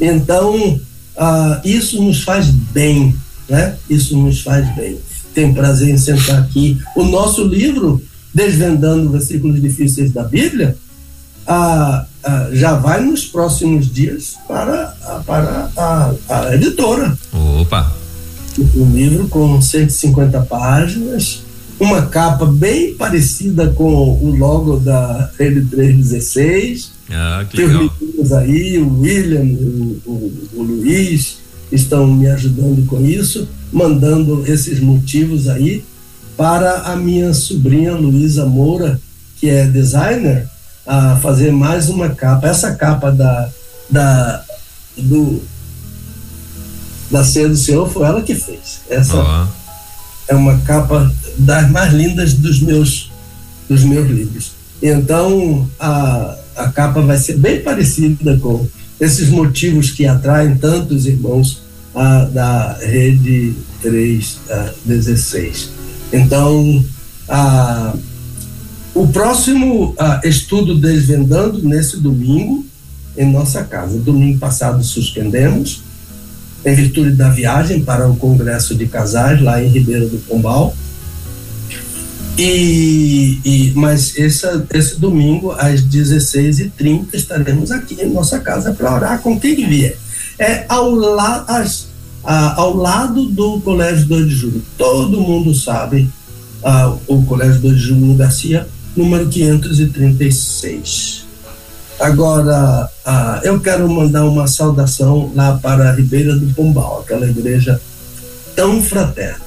Então, 0.00 0.80
ah, 1.16 1.60
isso 1.64 2.02
nos 2.02 2.22
faz 2.22 2.46
bem, 2.46 3.14
né? 3.48 3.76
Isso 3.88 4.16
nos 4.16 4.40
faz 4.40 4.74
bem. 4.74 4.98
Tenho 5.34 5.54
prazer 5.54 5.88
em 5.88 5.98
sentar 5.98 6.40
aqui. 6.40 6.80
O 6.96 7.04
nosso 7.04 7.44
livro, 7.44 8.02
Desvendando 8.32 9.10
Versículos 9.10 9.60
Difíceis 9.60 10.12
da 10.12 10.24
Bíblia, 10.24 10.76
ah, 11.46 12.06
ah, 12.24 12.48
já 12.52 12.74
vai 12.74 13.00
nos 13.00 13.24
próximos 13.24 13.92
dias 13.92 14.36
para, 14.46 14.94
para 15.26 15.70
a, 15.76 16.14
a 16.28 16.54
editora. 16.54 17.16
Opa! 17.32 17.99
Um 18.58 18.90
livro 18.92 19.28
com 19.28 19.60
150 19.60 20.40
páginas, 20.42 21.42
uma 21.78 22.06
capa 22.06 22.44
bem 22.46 22.94
parecida 22.94 23.68
com 23.68 24.12
o 24.22 24.36
logo 24.36 24.78
da 24.78 25.30
Rede 25.38 25.64
316. 25.66 26.92
Ah, 27.10 27.44
que 27.48 27.56
legal. 27.56 27.84
os 27.84 27.92
meninos 28.00 28.32
aí, 28.32 28.78
o 28.78 29.00
William, 29.00 29.42
o, 29.42 30.00
o, 30.06 30.48
o 30.54 30.62
Luiz, 30.62 31.38
estão 31.72 32.06
me 32.06 32.26
ajudando 32.26 32.86
com 32.86 33.04
isso, 33.04 33.48
mandando 33.72 34.44
esses 34.46 34.80
motivos 34.80 35.48
aí 35.48 35.84
para 36.36 36.82
a 36.82 36.96
minha 36.96 37.32
sobrinha 37.32 37.92
Luísa 37.92 38.46
Moura, 38.46 39.00
que 39.36 39.48
é 39.48 39.66
designer, 39.66 40.48
a 40.86 41.16
fazer 41.16 41.52
mais 41.52 41.88
uma 41.88 42.10
capa. 42.10 42.48
Essa 42.48 42.74
capa 42.74 43.10
da, 43.12 43.48
da, 43.88 44.44
do, 44.96 45.42
da 47.10 47.24
Ceia 47.24 47.48
do 47.48 47.56
Senhor 47.56 47.90
foi 47.90 48.06
ela 48.06 48.22
que 48.22 48.34
fez. 48.34 48.82
Essa 48.88 49.48
é 50.28 50.34
uma 50.34 50.58
capa 50.60 51.12
das 51.36 51.70
mais 51.70 51.92
lindas 51.92 52.34
dos 52.34 52.60
meus, 52.60 53.10
dos 53.68 53.82
meus 53.82 54.08
livros. 54.08 54.52
Então, 54.82 55.68
a, 55.78 56.36
a 56.56 56.68
capa 56.68 57.00
vai 57.02 57.18
ser 57.18 57.36
bem 57.36 57.60
parecida 57.60 58.36
com 58.38 58.66
esses 59.00 59.28
motivos 59.28 59.90
que 59.90 60.06
atraem 60.06 60.56
tantos 60.56 61.06
irmãos 61.06 61.62
a, 61.94 62.24
da 62.24 62.78
Rede 62.80 63.54
316. 63.82 65.70
Então, 66.12 66.84
a, 67.28 67.94
o 68.94 69.08
próximo 69.08 69.94
a, 69.98 70.20
estudo 70.24 70.78
Desvendando, 70.78 71.62
nesse 71.62 71.98
domingo, 71.98 72.64
em 73.16 73.30
nossa 73.30 73.64
casa. 73.64 73.98
Domingo 73.98 74.38
passado 74.38 74.82
suspendemos, 74.84 75.82
em 76.64 76.74
virtude 76.74 77.12
da 77.12 77.28
viagem 77.28 77.82
para 77.82 78.08
o 78.08 78.16
Congresso 78.16 78.74
de 78.74 78.86
Casais, 78.86 79.40
lá 79.40 79.62
em 79.62 79.68
Ribeira 79.68 80.06
do 80.06 80.18
Pombal. 80.18 80.74
E, 82.38 83.38
e, 83.44 83.72
mas 83.74 84.16
esse, 84.16 84.46
esse 84.72 84.98
domingo, 84.98 85.52
às 85.52 85.82
16h30, 85.82 87.08
estaremos 87.12 87.70
aqui 87.70 87.96
em 88.00 88.10
nossa 88.10 88.38
casa 88.38 88.72
para 88.72 88.94
orar 88.94 89.20
com 89.20 89.38
quem 89.38 89.56
vier. 89.68 89.96
É 90.38 90.64
ao, 90.68 90.90
la, 90.94 91.44
as, 91.46 91.88
a, 92.24 92.54
ao 92.60 92.74
lado 92.74 93.26
do 93.26 93.60
Colégio 93.60 94.06
2 94.06 94.28
de 94.28 94.34
Julho. 94.34 94.62
Todo 94.78 95.20
mundo 95.20 95.54
sabe 95.54 96.08
a, 96.62 96.94
o 97.06 97.22
Colégio 97.24 97.60
2 97.60 97.74
de 97.76 97.82
Julho 97.82 98.14
Garcia, 98.14 98.66
número 98.96 99.28
536. 99.28 101.26
Agora, 102.00 102.90
ah, 103.04 103.40
eu 103.44 103.60
quero 103.60 103.86
mandar 103.86 104.24
uma 104.24 104.46
saudação 104.46 105.30
lá 105.34 105.58
para 105.58 105.90
a 105.90 105.92
Ribeira 105.92 106.34
do 106.34 106.46
Pombal, 106.54 107.00
aquela 107.00 107.28
igreja 107.28 107.78
tão 108.56 108.82
fraterna, 108.82 109.44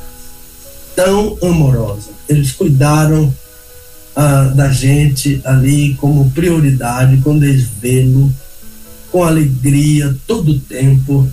tão 0.95 1.36
amorosa. 1.41 2.12
Eles 2.30 2.51
cuidaram 2.51 3.34
ah, 4.16 4.51
da 4.54 4.70
gente 4.70 5.41
ali 5.43 5.95
como 5.95 6.30
prioridade, 6.30 7.20
eles 7.26 7.68
vê-lo, 7.82 8.32
com 9.12 9.24
alegria, 9.24 10.16
todo 10.28 10.51
o 10.51 10.60
tempo. 10.60 11.28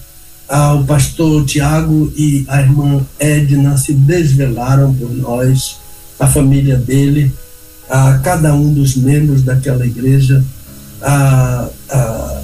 Ah, 0.48 0.72
o 0.72 0.86
pastor 0.86 1.44
Tiago 1.44 2.10
e 2.16 2.46
a 2.48 2.62
irmã 2.62 3.04
Edna 3.18 3.76
se 3.76 3.92
desvelaram 3.92 4.94
por 4.94 5.14
nós, 5.14 5.76
a 6.18 6.26
família 6.26 6.78
dele, 6.78 7.30
a 7.90 8.18
cada 8.20 8.54
um 8.54 8.72
dos 8.72 8.96
membros 8.96 9.42
daquela 9.42 9.84
igreja 9.84 10.42
ah, 11.03 11.68
ah, 11.90 12.42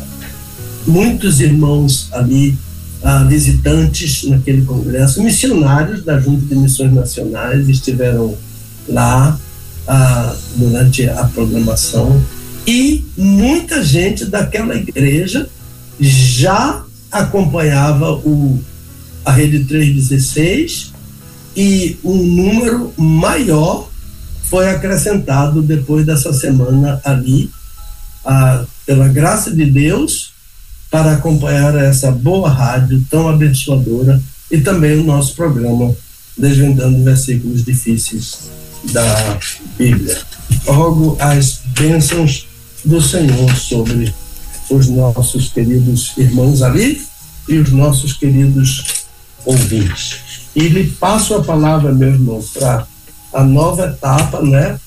muitos 0.87 1.41
irmãos 1.41 2.09
ali, 2.13 2.57
ah, 3.03 3.25
visitantes 3.25 4.25
naquele 4.25 4.63
congresso, 4.65 5.23
missionários 5.23 6.05
da 6.05 6.19
Junta 6.19 6.47
de 6.47 6.57
Missões 6.57 6.93
Nacionais 6.93 7.69
estiveram 7.69 8.37
lá 8.89 9.39
durante 10.57 11.09
a 11.09 11.25
programação. 11.25 12.21
E 12.67 13.05
muita 13.17 13.85
gente 13.85 14.25
daquela 14.25 14.75
igreja 14.75 15.49
já 16.01 16.83
acompanhava 17.13 18.13
o, 18.13 18.59
a 19.25 19.31
Rede 19.31 19.65
316 19.65 20.93
e 21.57 21.97
um 22.03 22.17
número 22.17 22.93
maior 22.97 23.89
foi 24.43 24.69
acrescentado 24.69 25.63
depois 25.63 26.05
dessa 26.05 26.33
semana 26.33 27.01
ali 27.05 27.51
ah, 28.27 28.65
pela 28.85 29.09
graça 29.09 29.51
de 29.51 29.65
Deus, 29.65 30.33
para 30.91 31.13
acompanhar 31.13 31.75
essa 31.77 32.11
boa 32.11 32.51
rádio 32.51 33.05
tão 33.11 33.29
abençoadora 33.29 34.21
e 34.51 34.61
também 34.61 34.99
o 34.99 35.05
nosso 35.05 35.35
programa 35.35 35.95
Desvendando 36.37 37.03
Versículos 37.03 37.65
Difíceis 37.65 38.51
da 38.93 39.39
Bíblia. 39.79 40.19
Rogo 40.67 41.17
as 41.21 41.61
bênçãos 41.79 42.47
do 42.85 43.01
Senhor 43.01 43.55
sobre 43.57 44.15
os 44.71 44.89
nossos 44.89 45.49
queridos 45.49 46.13
irmãos 46.17 46.63
ali 46.63 47.03
e 47.49 47.59
os 47.59 47.71
nossos 47.71 48.13
queridos 48.13 49.07
ouvintes. 49.45 50.19
E 50.55 50.69
lhe 50.69 50.85
passo 50.85 51.35
a 51.35 51.43
palavra, 51.43 51.93
meu 51.93 52.09
irmão, 52.09 52.43
para 52.55 52.87
a 53.33 53.45
nova 53.45 53.87
etapa, 53.87 54.43
né? 54.43 54.79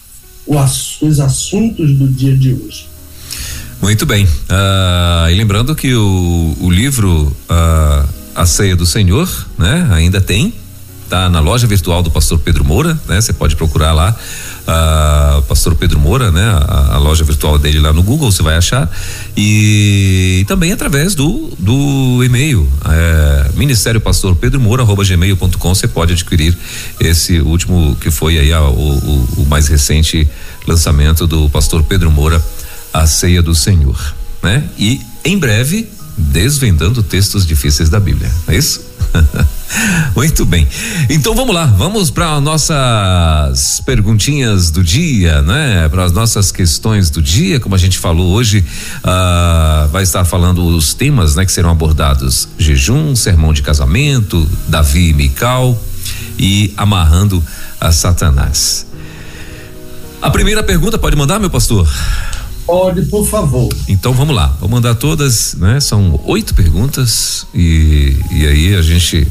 Os 0.47 1.19
assuntos 1.19 1.95
do 1.97 2.07
dia 2.07 2.35
de 2.35 2.53
hoje. 2.53 2.87
Muito 3.81 4.05
bem. 4.05 4.25
Uh, 4.25 5.29
e 5.31 5.33
lembrando 5.35 5.73
que 5.73 5.93
o, 5.95 6.57
o 6.59 6.69
livro 6.69 7.35
uh, 7.49 8.09
A 8.35 8.45
Ceia 8.45 8.75
do 8.75 8.85
Senhor, 8.85 9.29
né, 9.57 9.87
ainda 9.91 10.19
tem, 10.19 10.53
tá 11.09 11.29
na 11.29 11.39
loja 11.39 11.65
virtual 11.65 12.03
do 12.03 12.11
Pastor 12.11 12.39
Pedro 12.39 12.63
Moura, 12.63 12.97
né? 13.07 13.19
Você 13.19 13.33
pode 13.33 13.55
procurar 13.55 13.93
lá 13.93 14.15
uh, 14.61 15.41
Pastor 15.43 15.73
Pedro 15.75 15.99
Moura, 15.99 16.29
né? 16.31 16.43
A, 16.43 16.95
a, 16.95 16.97
loja 16.99 17.23
virtual 17.23 17.57
dele 17.57 17.79
lá 17.79 17.91
no 17.91 18.03
Google, 18.03 18.31
você 18.31 18.43
vai 18.43 18.55
achar 18.55 18.89
e, 19.35 20.39
e 20.41 20.45
também 20.45 20.71
através 20.71 21.15
do 21.15 21.49
do 21.57 22.23
e-mail 22.23 22.69
é, 22.85 23.49
Ministério 23.55 23.99
Pastor 23.99 24.35
Pedro 24.35 24.59
Moura 24.59 24.83
gmail.com 24.85 25.75
você 25.75 25.87
pode 25.87 26.13
adquirir 26.13 26.55
esse 26.99 27.39
último 27.39 27.97
que 27.99 28.11
foi 28.11 28.37
aí 28.37 28.53
a, 28.53 28.61
o, 28.61 28.67
o, 28.67 29.29
o 29.37 29.45
mais 29.49 29.67
recente 29.67 30.29
lançamento 30.67 31.25
do 31.25 31.49
Pastor 31.49 31.83
Pedro 31.83 32.11
Moura 32.11 32.43
a 32.93 33.07
ceia 33.07 33.41
do 33.41 33.53
Senhor, 33.55 34.15
né? 34.41 34.63
E 34.77 35.01
em 35.23 35.37
breve 35.37 35.89
desvendando 36.17 37.01
textos 37.01 37.45
difíceis 37.45 37.89
da 37.89 37.99
Bíblia, 37.99 38.29
é 38.47 38.57
isso? 38.57 38.81
Muito 40.15 40.45
bem. 40.45 40.67
Então 41.09 41.33
vamos 41.33 41.53
lá, 41.53 41.65
vamos 41.65 42.09
para 42.09 42.39
nossas 42.41 43.81
perguntinhas 43.85 44.69
do 44.69 44.83
dia, 44.83 45.41
né? 45.41 45.87
Para 45.89 46.03
as 46.03 46.11
nossas 46.11 46.51
questões 46.51 47.09
do 47.09 47.21
dia, 47.21 47.59
como 47.59 47.75
a 47.75 47.77
gente 47.77 47.97
falou 47.97 48.33
hoje, 48.33 48.65
uh, 48.99 49.87
vai 49.89 50.03
estar 50.03 50.25
falando 50.25 50.65
os 50.65 50.93
temas, 50.93 51.35
né, 51.35 51.45
que 51.45 51.51
serão 51.51 51.69
abordados: 51.69 52.49
jejum, 52.57 53.15
sermão 53.15 53.53
de 53.53 53.61
casamento, 53.61 54.47
Davi 54.67 55.09
e 55.09 55.13
Mical 55.13 55.81
e 56.37 56.73
amarrando 56.77 57.43
a 57.79 57.91
Satanás. 57.91 58.85
A 60.21 60.29
primeira 60.29 60.61
pergunta 60.63 60.97
pode 60.97 61.15
mandar, 61.15 61.39
meu 61.39 61.49
pastor? 61.49 61.87
Pode, 62.69 63.01
por 63.05 63.25
favor. 63.25 63.67
Então 63.87 64.13
vamos 64.13 64.35
lá, 64.35 64.55
vou 64.59 64.69
mandar 64.69 64.93
todas, 64.93 65.55
né? 65.55 65.79
São 65.79 66.19
oito 66.25 66.53
perguntas 66.53 67.47
e, 67.51 68.15
e 68.29 68.45
aí 68.45 68.75
a 68.75 68.81
gente 68.83 69.27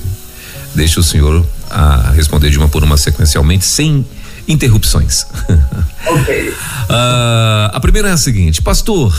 deixa 0.75 0.99
o 0.99 1.05
senhor 1.05 1.47
a 1.71 2.11
responder 2.11 2.51
de 2.51 2.59
uma 2.59 2.69
por 2.69 2.83
uma 2.83 2.97
sequencialmente, 2.97 3.65
sem 3.65 4.05
interrupções. 4.49 5.25
Ok. 6.05 6.51
uh, 6.51 6.55
a 7.73 7.79
primeira 7.81 8.09
é 8.09 8.13
a 8.13 8.17
seguinte, 8.17 8.63
pastor, 8.63 9.15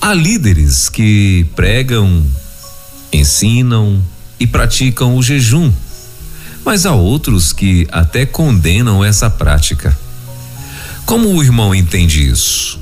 há 0.00 0.14
líderes 0.14 0.88
que 0.88 1.44
pregam, 1.56 2.24
ensinam 3.12 4.00
e 4.38 4.46
praticam 4.46 5.16
o 5.16 5.22
jejum, 5.22 5.72
mas 6.64 6.86
há 6.86 6.92
outros 6.92 7.52
que 7.52 7.86
até 7.90 8.24
condenam 8.24 9.04
essa 9.04 9.28
prática. 9.28 9.96
Como 11.06 11.28
o 11.34 11.42
irmão 11.42 11.74
entende 11.74 12.28
isso? 12.28 12.78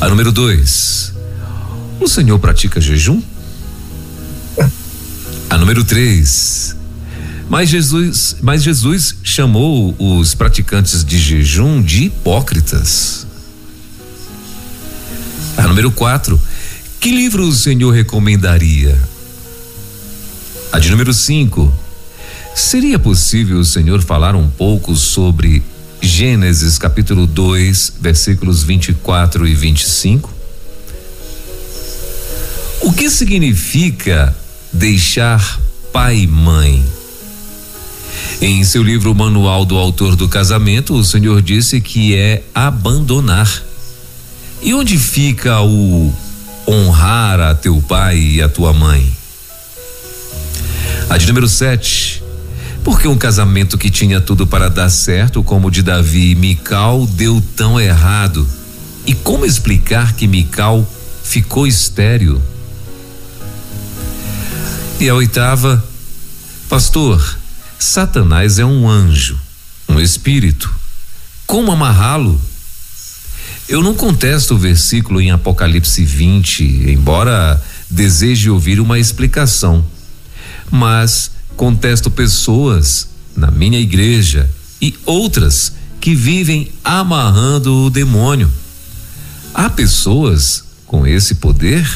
A 0.00 0.08
número 0.08 0.30
dois, 0.30 1.12
o 2.00 2.06
senhor 2.06 2.38
pratica 2.38 2.80
jejum? 2.80 3.22
A 5.48 5.58
número 5.58 5.82
três, 5.82 6.76
mas 7.48 7.68
Jesus, 7.68 8.36
mas 8.40 8.62
Jesus 8.62 9.16
chamou 9.24 9.94
os 9.98 10.34
praticantes 10.34 11.04
de 11.04 11.18
jejum 11.18 11.82
de 11.82 12.04
hipócritas. 12.04 13.26
A 15.56 15.66
número 15.66 15.90
quatro, 15.90 16.40
que 17.00 17.10
livro 17.10 17.48
o 17.48 17.52
senhor 17.52 17.92
recomendaria? 17.92 18.96
A 20.70 20.78
de 20.78 20.90
número 20.90 21.12
cinco, 21.12 21.74
seria 22.54 22.98
possível 22.98 23.58
o 23.58 23.64
senhor 23.64 24.00
falar 24.02 24.36
um 24.36 24.48
pouco 24.48 24.94
sobre 24.94 25.62
Gênesis 26.02 26.78
capítulo 26.78 27.26
2, 27.26 27.94
versículos 28.00 28.62
24 28.62 29.46
e 29.46 29.54
25. 29.54 30.32
O 32.80 32.92
que 32.92 33.10
significa 33.10 34.34
deixar 34.72 35.60
pai 35.92 36.20
e 36.20 36.26
mãe? 36.26 36.84
Em 38.40 38.64
seu 38.64 38.82
livro 38.82 39.14
Manual 39.14 39.66
do 39.66 39.76
Autor 39.76 40.16
do 40.16 40.26
Casamento, 40.26 40.94
o 40.94 41.04
Senhor 41.04 41.42
disse 41.42 41.80
que 41.80 42.14
é 42.14 42.42
abandonar. 42.54 43.62
E 44.62 44.72
onde 44.72 44.98
fica 44.98 45.60
o 45.60 46.14
honrar 46.66 47.40
a 47.40 47.54
teu 47.54 47.82
pai 47.86 48.18
e 48.18 48.42
a 48.42 48.48
tua 48.48 48.72
mãe? 48.72 49.14
A 51.10 51.18
de 51.18 51.26
número 51.26 51.48
7. 51.48 52.19
Porque 52.82 53.06
um 53.06 53.16
casamento 53.16 53.76
que 53.76 53.90
tinha 53.90 54.20
tudo 54.20 54.46
para 54.46 54.70
dar 54.70 54.88
certo, 54.88 55.42
como 55.42 55.68
o 55.68 55.70
de 55.70 55.82
Davi 55.82 56.30
e 56.30 56.34
Mical, 56.34 57.06
deu 57.06 57.42
tão 57.54 57.78
errado? 57.78 58.48
E 59.06 59.14
como 59.14 59.44
explicar 59.44 60.14
que 60.14 60.26
Mical 60.26 60.88
ficou 61.22 61.66
estéril? 61.66 62.40
E 64.98 65.08
a 65.08 65.14
oitava, 65.14 65.82
pastor, 66.68 67.38
Satanás 67.78 68.58
é 68.58 68.64
um 68.64 68.88
anjo, 68.88 69.38
um 69.88 69.98
espírito. 69.98 70.70
Como 71.46 71.72
amarrá-lo? 71.72 72.40
Eu 73.68 73.82
não 73.82 73.94
contesto 73.94 74.54
o 74.54 74.58
versículo 74.58 75.20
em 75.20 75.30
Apocalipse 75.30 76.04
20, 76.04 76.90
embora 76.90 77.62
deseje 77.88 78.50
ouvir 78.50 78.80
uma 78.80 78.98
explicação. 78.98 79.84
Mas 80.70 81.30
contesto 81.60 82.10
pessoas 82.10 83.08
na 83.36 83.50
minha 83.50 83.78
igreja 83.78 84.48
e 84.80 84.94
outras 85.04 85.74
que 86.00 86.14
vivem 86.14 86.72
amarrando 86.82 87.84
o 87.84 87.90
demônio. 87.90 88.50
Há 89.52 89.68
pessoas 89.68 90.64
com 90.86 91.06
esse 91.06 91.34
poder? 91.34 91.86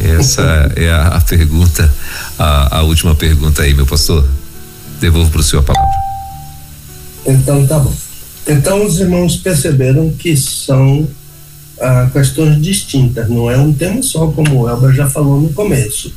Essa 0.00 0.42
é 0.76 0.90
a, 0.90 1.20
pergunta, 1.20 1.92
a, 2.38 2.78
a, 2.78 2.82
última 2.84 3.14
pergunta 3.14 3.60
aí, 3.60 3.74
meu 3.74 3.84
pastor. 3.84 4.26
Devolvo 4.98 5.30
para 5.30 5.40
o 5.40 5.44
senhor 5.44 5.60
a 5.60 5.74
palavra. 5.74 5.96
Então 7.26 7.66
tá 7.66 7.78
bom. 7.78 7.94
Então 8.46 8.86
os 8.86 8.98
irmãos 8.98 9.36
perceberam 9.36 10.10
que 10.10 10.34
são 10.38 11.06
ah, 11.78 12.08
questões 12.10 12.62
distintas, 12.62 13.28
não 13.28 13.50
é 13.50 13.58
um 13.58 13.74
tema 13.74 14.02
só, 14.02 14.28
como 14.28 14.62
o 14.62 14.68
Elber 14.70 14.94
já 14.94 15.06
falou 15.06 15.38
no 15.38 15.52
começo 15.52 16.10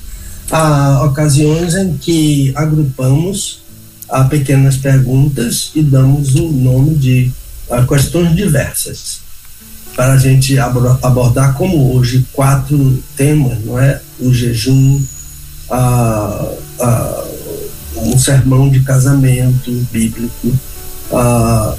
há 0.51 1.03
ocasiões 1.03 1.75
em 1.75 1.97
que 1.97 2.51
agrupamos 2.55 3.61
a 4.09 4.23
pequenas 4.23 4.77
perguntas 4.77 5.71
e 5.75 5.83
damos 5.83 6.35
o 6.35 6.49
nome 6.49 6.95
de 6.95 7.31
questões 7.87 8.35
diversas 8.35 9.19
para 9.95 10.13
a 10.13 10.17
gente 10.17 10.57
abordar 10.57 11.55
como 11.55 11.93
hoje 11.93 12.25
quatro 12.31 13.03
temas, 13.15 13.57
não 13.65 13.77
é? 13.77 14.01
O 14.19 14.33
jejum, 14.33 15.03
a, 15.69 16.53
a, 16.79 17.23
um 17.97 18.17
sermão 18.17 18.69
de 18.69 18.79
casamento 18.79 19.71
bíblico, 19.91 20.53
a, 21.11 21.75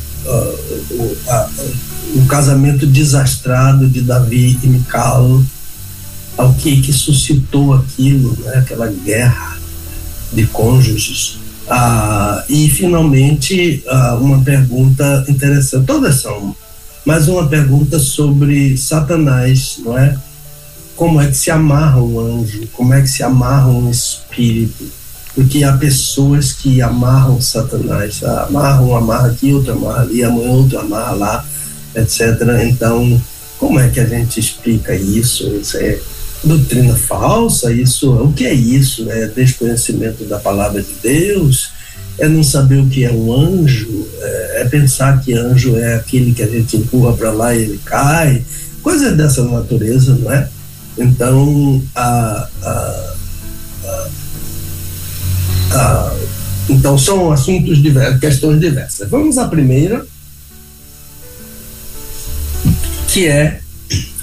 o 2.15 2.27
casamento 2.27 2.87
desastrado 2.87 3.89
de 3.89 4.03
Davi 4.03 4.59
e 4.63 4.67
Micalo, 4.67 5.45
ao 6.41 6.55
que, 6.55 6.81
que 6.81 6.91
suscitou 6.91 7.75
aquilo, 7.75 8.35
né? 8.41 8.55
aquela 8.57 8.87
guerra 8.87 9.59
de 10.33 10.47
cônjuges. 10.47 11.39
Ah, 11.69 12.43
e, 12.49 12.69
finalmente, 12.71 13.85
ah, 13.87 14.17
uma 14.19 14.43
pergunta 14.43 15.25
interessante, 15.29 15.85
todas 15.85 16.23
são, 16.23 16.57
mas 17.05 17.29
uma 17.29 17.47
pergunta 17.47 17.99
sobre 17.99 18.75
Satanás, 18.79 19.77
não 19.85 19.99
é? 19.99 20.17
Como 20.97 21.21
é 21.21 21.27
que 21.27 21.37
se 21.37 21.51
amarra 21.51 22.03
um 22.03 22.19
anjo? 22.19 22.67
Como 22.73 22.95
é 22.95 23.03
que 23.03 23.09
se 23.09 23.23
amarra 23.23 23.69
um 23.69 23.91
espírito? 23.91 24.85
Porque 25.35 25.63
há 25.63 25.75
pessoas 25.77 26.53
que 26.53 26.81
amarram 26.81 27.41
Satanás, 27.41 28.23
amarram, 28.25 28.89
um 28.89 28.97
amarra 28.97 29.29
aqui, 29.29 29.53
outro 29.53 29.73
amarra 29.73 30.03
ali, 30.03 30.25
amanhã 30.25 30.51
outro 30.51 30.79
amarra 30.79 31.13
lá, 31.13 31.45
etc. 31.95 32.21
Então, 32.67 33.21
como 33.59 33.79
é 33.79 33.89
que 33.89 34.01
a 34.01 34.07
gente 34.07 34.41
explica 34.41 34.95
isso? 34.95 35.47
Isso 35.55 35.77
é 35.77 36.01
doutrina 36.43 36.95
falsa, 36.95 37.73
isso, 37.73 38.13
o 38.13 38.33
que 38.33 38.47
é 38.47 38.55
isso? 38.55 39.11
É 39.11 39.27
desconhecimento 39.27 40.25
da 40.25 40.39
palavra 40.39 40.83
de 40.83 40.95
Deus, 41.03 41.71
é 42.19 42.29
não 42.29 42.43
saber 42.43 42.79
o 42.79 42.89
que 42.89 43.05
é 43.05 43.13
um 43.13 43.33
anjo, 43.33 44.07
é, 44.21 44.63
é 44.63 44.65
pensar 44.65 45.21
que 45.21 45.35
anjo 45.35 45.77
é 45.77 45.95
aquele 45.95 46.33
que 46.33 46.43
a 46.43 46.47
gente 46.47 46.77
empurra 46.77 47.13
para 47.15 47.33
lá 47.33 47.55
e 47.55 47.63
ele 47.63 47.81
cai, 47.85 48.45
coisa 48.83 49.13
dessa 49.13 49.45
natureza, 49.45 50.15
não 50.15 50.33
é? 50.33 50.49
Então, 50.99 51.83
a, 51.95 52.49
a, 52.63 53.15
a, 55.73 56.17
então 56.69 56.97
são 56.99 57.33
assuntos 57.33 57.83
diversos, 57.83 58.21
questões 58.21 58.61
diversas. 58.61 59.09
Vamos 59.09 59.39
à 59.39 59.49
primeira, 59.49 60.05
que 63.09 63.27
é 63.27 63.61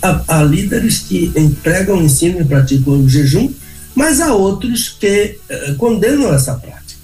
há, 0.02 0.24
há 0.28 0.44
líderes 0.44 1.00
que 1.00 1.32
empregam, 1.36 2.02
ensinam 2.02 2.42
e 2.42 2.46
praticam 2.46 2.94
o 2.94 3.10
jejum, 3.10 3.52
mas 3.96 4.22
há 4.22 4.34
outros 4.34 4.90
que 4.90 5.40
eh, 5.50 5.76
condenam 5.78 6.34
essa 6.34 6.54
prática. 6.54 7.00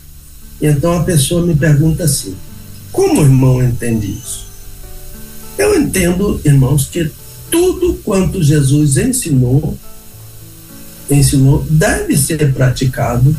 Então 0.62 0.94
a 0.94 1.04
pessoa 1.04 1.46
me 1.46 1.56
pergunta 1.56 2.04
assim: 2.04 2.36
como 2.92 3.22
o 3.22 3.24
irmão 3.24 3.64
entende 3.64 4.12
isso? 4.12 4.46
Eu 5.58 5.80
entendo, 5.80 6.40
irmãos, 6.46 6.88
que 6.88 7.12
tudo 7.50 7.96
quanto 8.04 8.42
Jesus 8.42 8.98
ensinou, 8.98 9.78
ensinou, 11.10 11.66
deve 11.70 12.18
ser 12.18 12.54
praticado 12.54 13.36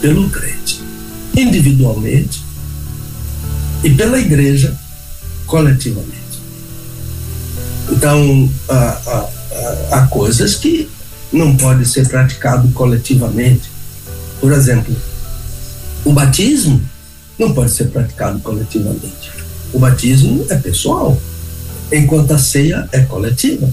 pelo 0.00 0.28
crente, 0.30 0.80
individualmente 1.36 2.42
e 3.82 3.90
pela 3.90 4.18
igreja 4.18 4.76
coletivamente. 5.46 6.21
Então, 7.90 8.50
há, 8.68 8.74
há, 8.74 9.98
há 9.98 10.06
coisas 10.06 10.54
que 10.56 10.88
não 11.32 11.56
podem 11.56 11.84
ser 11.84 12.08
praticado 12.08 12.68
coletivamente. 12.68 13.70
Por 14.40 14.52
exemplo, 14.52 14.94
o 16.04 16.12
batismo 16.12 16.80
não 17.38 17.52
pode 17.52 17.70
ser 17.70 17.88
praticado 17.88 18.38
coletivamente. 18.40 19.32
O 19.72 19.78
batismo 19.78 20.44
é 20.50 20.56
pessoal, 20.56 21.20
enquanto 21.90 22.32
a 22.32 22.38
ceia 22.38 22.88
é 22.92 23.00
coletiva. 23.00 23.68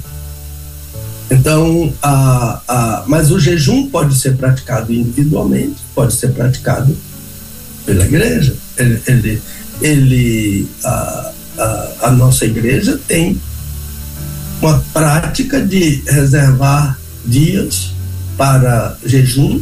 Então, 1.31 1.93
a, 2.01 2.61
a, 2.67 3.03
mas 3.07 3.31
o 3.31 3.39
jejum 3.39 3.87
pode 3.89 4.15
ser 4.15 4.35
praticado 4.35 4.91
individualmente, 4.91 5.77
pode 5.93 6.13
ser 6.13 6.29
praticado 6.29 6.95
pela 7.85 8.05
igreja. 8.05 8.55
Ele, 8.77 9.01
ele, 9.07 9.41
ele 9.81 10.67
a, 10.83 11.31
a, 11.57 11.89
a 12.03 12.11
nossa 12.11 12.45
igreja 12.45 12.99
tem 13.07 13.39
uma 14.61 14.83
prática 14.93 15.61
de 15.61 16.03
reservar 16.07 16.99
dias 17.25 17.91
para 18.37 18.97
jejum 19.05 19.61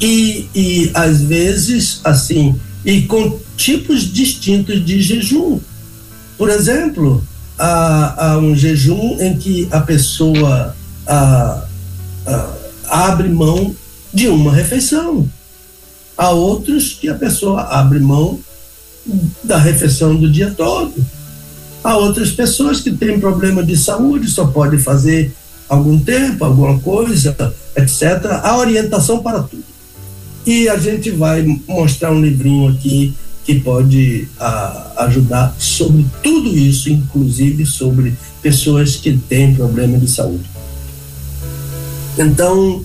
e, 0.00 0.48
e 0.54 0.90
às 0.94 1.22
vezes 1.22 2.00
assim 2.04 2.58
e 2.84 3.02
com 3.02 3.38
tipos 3.56 4.12
distintos 4.12 4.84
de 4.84 5.02
jejum. 5.02 5.60
Por 6.38 6.48
exemplo, 6.50 7.26
há, 7.58 8.32
há 8.32 8.38
um 8.38 8.54
jejum 8.54 9.16
em 9.20 9.36
que 9.36 9.68
a 9.70 9.80
pessoa 9.80 10.76
a, 11.06 11.64
a, 12.26 12.54
abre 12.88 13.28
mão 13.28 13.74
de 14.12 14.28
uma 14.28 14.52
refeição. 14.52 15.28
Há 16.16 16.30
outros 16.30 16.92
que 16.92 17.08
a 17.08 17.14
pessoa 17.14 17.62
abre 17.62 17.98
mão 17.98 18.38
da 19.42 19.58
refeição 19.58 20.14
do 20.16 20.30
dia 20.30 20.50
todo. 20.56 20.94
Há 21.86 21.96
outras 21.98 22.32
pessoas 22.32 22.80
que 22.80 22.90
têm 22.90 23.20
problema 23.20 23.62
de 23.62 23.76
saúde, 23.76 24.28
só 24.28 24.48
pode 24.48 24.76
fazer 24.76 25.32
algum 25.68 25.96
tempo, 25.96 26.44
alguma 26.44 26.80
coisa, 26.80 27.36
etc. 27.76 28.24
Há 28.42 28.58
orientação 28.58 29.22
para 29.22 29.40
tudo. 29.44 29.62
E 30.44 30.68
a 30.68 30.76
gente 30.78 31.12
vai 31.12 31.46
mostrar 31.68 32.10
um 32.10 32.20
livrinho 32.20 32.72
aqui 32.72 33.14
que 33.44 33.60
pode 33.60 34.26
a, 34.36 35.04
ajudar 35.04 35.54
sobre 35.60 36.04
tudo 36.24 36.48
isso, 36.58 36.90
inclusive 36.90 37.64
sobre 37.64 38.16
pessoas 38.42 38.96
que 38.96 39.16
têm 39.16 39.54
problema 39.54 39.96
de 39.96 40.10
saúde. 40.10 40.50
Então, 42.18 42.84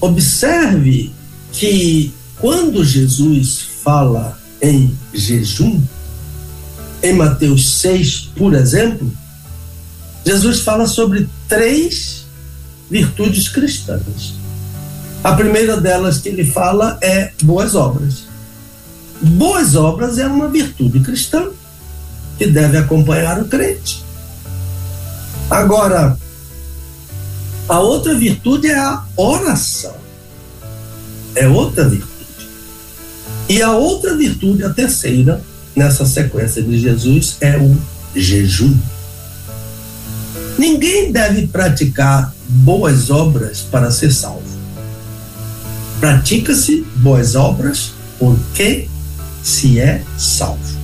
observe 0.00 1.10
que 1.50 2.12
quando 2.36 2.84
Jesus 2.84 3.62
fala 3.82 4.38
em 4.62 4.96
jejum, 5.12 5.82
em 7.02 7.12
Mateus 7.12 7.80
6, 7.80 8.30
por 8.36 8.54
exemplo, 8.54 9.10
Jesus 10.24 10.60
fala 10.60 10.86
sobre 10.86 11.28
três 11.48 12.26
virtudes 12.90 13.48
cristãs. 13.48 14.34
A 15.22 15.32
primeira 15.32 15.80
delas 15.80 16.18
que 16.18 16.28
ele 16.28 16.44
fala 16.44 16.98
é 17.00 17.32
boas 17.42 17.74
obras. 17.74 18.24
Boas 19.20 19.74
obras 19.74 20.18
é 20.18 20.26
uma 20.26 20.48
virtude 20.48 21.00
cristã 21.00 21.48
que 22.36 22.46
deve 22.46 22.78
acompanhar 22.78 23.40
o 23.40 23.46
crente. 23.46 24.04
Agora, 25.50 26.16
a 27.68 27.80
outra 27.80 28.14
virtude 28.14 28.68
é 28.68 28.78
a 28.78 29.04
oração. 29.16 29.94
É 31.34 31.48
outra 31.48 31.88
virtude. 31.88 32.48
E 33.48 33.62
a 33.62 33.72
outra 33.72 34.16
virtude, 34.16 34.64
a 34.64 34.70
terceira, 34.70 35.42
nessa 35.78 36.04
sequência 36.04 36.62
de 36.62 36.78
Jesus, 36.78 37.36
é 37.40 37.56
o 37.56 37.76
jejum. 38.14 38.76
Ninguém 40.58 41.12
deve 41.12 41.46
praticar 41.46 42.34
boas 42.48 43.10
obras 43.10 43.60
para 43.60 43.90
ser 43.90 44.12
salvo. 44.12 44.58
Pratica-se 46.00 46.84
boas 46.96 47.36
obras 47.36 47.92
porque 48.18 48.88
se 49.42 49.78
é 49.78 50.02
salvo. 50.18 50.78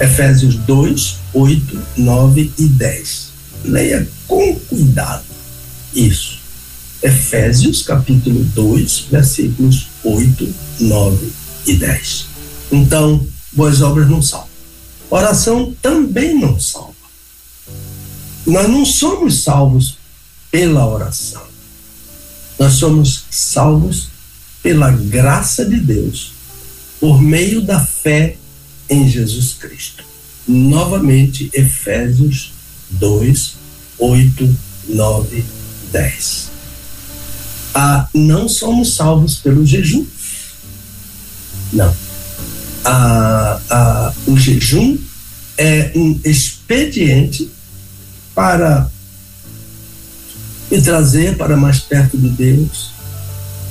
Efésios 0.00 0.56
2, 0.56 1.18
8, 1.34 1.78
9 1.98 2.52
e 2.58 2.64
10. 2.66 3.32
Leia 3.64 4.08
com 4.26 4.54
cuidado 4.54 5.24
isso. 5.94 6.38
Efésios 7.02 7.82
capítulo 7.82 8.42
2, 8.54 9.06
versículos 9.10 9.88
8, 10.02 10.54
9 10.80 11.32
e 11.66 11.74
10. 11.74 12.26
Então, 12.70 13.26
boas 13.52 13.80
obras 13.82 14.08
não 14.08 14.22
salvam. 14.22 14.48
Oração 15.10 15.74
também 15.82 16.38
não 16.38 16.58
salva. 16.58 16.94
Nós 18.46 18.68
não 18.68 18.84
somos 18.84 19.42
salvos 19.42 19.98
pela 20.50 20.86
oração. 20.86 21.42
Nós 22.58 22.74
somos 22.74 23.24
salvos 23.30 24.08
pela 24.62 24.90
graça 24.90 25.64
de 25.64 25.78
Deus, 25.78 26.32
por 27.00 27.20
meio 27.20 27.60
da 27.60 27.80
fé 27.80 28.36
em 28.88 29.08
Jesus 29.08 29.54
Cristo. 29.54 30.04
Novamente, 30.46 31.50
Efésios 31.52 32.52
2, 32.90 33.54
8, 33.98 34.56
9, 34.88 35.44
10. 35.90 36.50
Ah, 37.74 38.08
não 38.14 38.48
somos 38.48 38.94
salvos 38.94 39.36
pelo 39.36 39.64
jejum. 39.64 40.06
Não. 41.72 42.11
Ah, 42.84 43.60
ah, 43.70 44.12
o 44.26 44.36
jejum 44.36 44.98
é 45.56 45.92
um 45.94 46.18
expediente 46.24 47.50
para 48.34 48.88
me 50.70 50.80
trazer 50.80 51.36
para 51.36 51.56
mais 51.56 51.78
perto 51.78 52.16
de 52.18 52.28
Deus, 52.30 52.90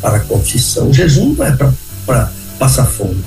para 0.02 0.18
a 0.18 0.20
confissão. 0.22 0.90
O 0.90 0.94
jejum 0.94 1.34
não 1.34 1.46
é 1.46 1.58
para 2.06 2.32
passar 2.58 2.86
fome. 2.86 3.24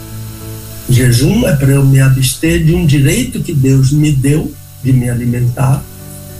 O 0.88 0.92
jejum 0.92 1.46
é 1.46 1.56
para 1.56 1.72
eu 1.72 1.84
me 1.84 2.00
abster 2.00 2.64
de 2.64 2.74
um 2.74 2.86
direito 2.86 3.42
que 3.42 3.52
Deus 3.52 3.90
me 3.90 4.12
deu 4.12 4.54
de 4.82 4.92
me 4.92 5.08
alimentar, 5.08 5.82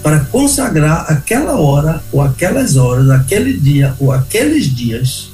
para 0.02 0.20
consagrar 0.20 1.06
aquela 1.08 1.58
hora, 1.58 2.02
ou 2.12 2.20
aquelas 2.20 2.76
horas, 2.76 3.08
aquele 3.08 3.54
dia, 3.54 3.94
ou 3.98 4.12
aqueles 4.12 4.66
dias 4.66 5.33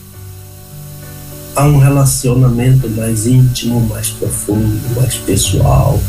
a 1.61 1.65
um 1.65 1.77
relacionamento 1.77 2.89
mais 2.89 3.27
íntimo, 3.27 3.87
mais 3.87 4.09
profundo, 4.09 4.81
mais 4.97 5.17
pessoal, 5.17 6.01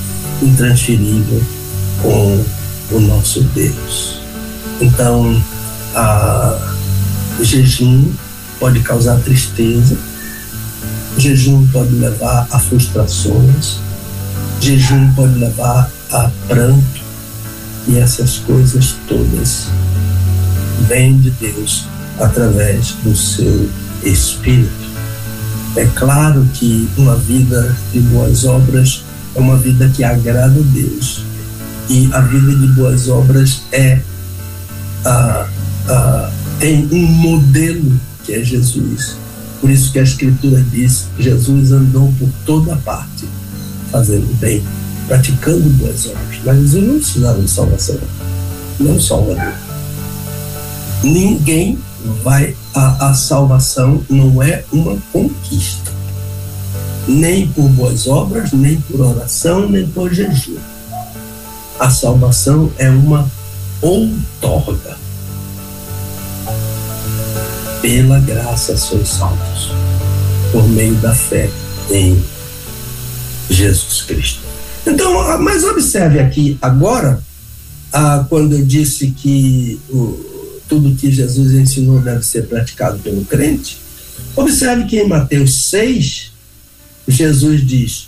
intransferível 0.41 1.43
com 2.01 2.45
o 2.95 2.99
nosso 3.01 3.43
Deus. 3.53 4.21
Então, 4.79 5.43
a, 5.93 6.57
o 7.37 7.43
jejum 7.43 8.13
pode 8.61 8.79
causar 8.79 9.19
tristeza, 9.19 9.97
o 11.17 11.19
jejum 11.19 11.67
pode 11.67 11.95
levar 11.95 12.47
a 12.49 12.57
frustrações, 12.57 13.79
o 14.57 14.61
jejum 14.61 15.13
pode 15.15 15.37
levar 15.37 15.91
a 16.13 16.31
pranto, 16.47 17.01
e 17.89 17.97
essas 17.97 18.37
coisas 18.37 18.95
todas 19.05 19.67
vêm 20.87 21.17
de 21.17 21.29
Deus 21.31 21.87
através 22.17 22.91
do 23.03 23.13
seu 23.13 23.69
Espírito. 24.01 24.80
É 25.75 25.85
claro 25.95 26.45
que 26.53 26.89
uma 26.97 27.15
vida 27.15 27.75
de 27.93 27.99
boas 28.01 28.43
obras 28.43 29.03
é 29.35 29.39
uma 29.39 29.57
vida 29.57 29.89
que 29.89 30.03
agrada 30.03 30.59
a 30.59 30.63
Deus, 30.73 31.23
e 31.89 32.09
a 32.11 32.19
vida 32.21 32.53
de 32.53 32.67
boas 32.67 33.07
obras 33.07 33.61
é 33.71 34.01
ah, 35.05 35.47
ah, 35.87 36.31
tem 36.59 36.87
um 36.91 37.05
modelo 37.05 37.99
que 38.23 38.33
é 38.33 38.43
Jesus. 38.43 39.15
Por 39.59 39.69
isso 39.69 39.91
que 39.91 39.99
a 39.99 40.03
Escritura 40.03 40.63
diz: 40.71 41.07
Jesus 41.17 41.71
andou 41.71 42.13
por 42.19 42.29
toda 42.45 42.75
parte, 42.77 43.25
fazendo 43.91 44.27
bem, 44.39 44.63
praticando 45.07 45.69
boas 45.71 46.05
obras. 46.05 46.39
Mas 46.45 46.57
Jesus 46.57 46.83
não 46.83 46.95
precisava 46.95 47.41
de 47.41 47.49
salvação, 47.49 47.99
não 48.79 48.99
Salvador. 48.99 49.53
Ninguém 51.03 51.79
vai 52.23 52.55
a, 52.73 53.09
a 53.09 53.13
salvação 53.13 54.03
não 54.09 54.41
é 54.41 54.63
uma 54.71 54.97
conquista, 55.11 55.91
nem 57.07 57.47
por 57.47 57.67
boas 57.69 58.07
obras, 58.07 58.51
nem 58.51 58.79
por 58.81 59.01
oração, 59.01 59.69
nem 59.69 59.87
por 59.87 60.13
jejum 60.13 60.57
a 61.81 61.89
salvação 61.89 62.71
é 62.77 62.87
uma 62.91 63.27
outorga. 63.81 64.95
Pela 67.81 68.19
graça 68.19 68.77
sois 68.77 69.09
salvos, 69.09 69.71
por 70.51 70.69
meio 70.69 70.93
da 70.97 71.15
fé 71.15 71.49
em 71.89 72.23
Jesus 73.49 74.03
Cristo. 74.03 74.41
Então, 74.85 75.39
mas 75.39 75.63
observe 75.63 76.19
aqui 76.19 76.55
agora, 76.61 77.19
ah, 77.91 78.27
quando 78.29 78.53
eu 78.53 78.63
disse 78.63 79.07
que 79.09 79.79
o, 79.89 80.30
tudo 80.71 80.95
que 80.95 81.11
Jesus 81.11 81.51
ensinou 81.51 81.99
deve 81.99 82.25
ser 82.25 82.47
praticado 82.47 82.97
pelo 82.99 83.25
crente, 83.25 83.77
observe 84.37 84.85
que 84.85 84.97
em 84.97 85.05
Mateus 85.05 85.65
6, 85.65 86.31
Jesus 87.05 87.67
diz: 87.67 88.07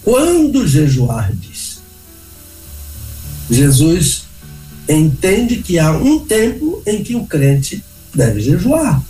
quando 0.00 0.64
jejuardes, 0.64 1.80
Jesus 3.50 4.26
entende 4.88 5.56
que 5.56 5.76
há 5.76 5.90
um 5.90 6.20
tempo 6.20 6.80
em 6.86 7.02
que 7.02 7.16
o 7.16 7.26
crente 7.26 7.82
deve 8.14 8.40
jejuar. 8.40 9.02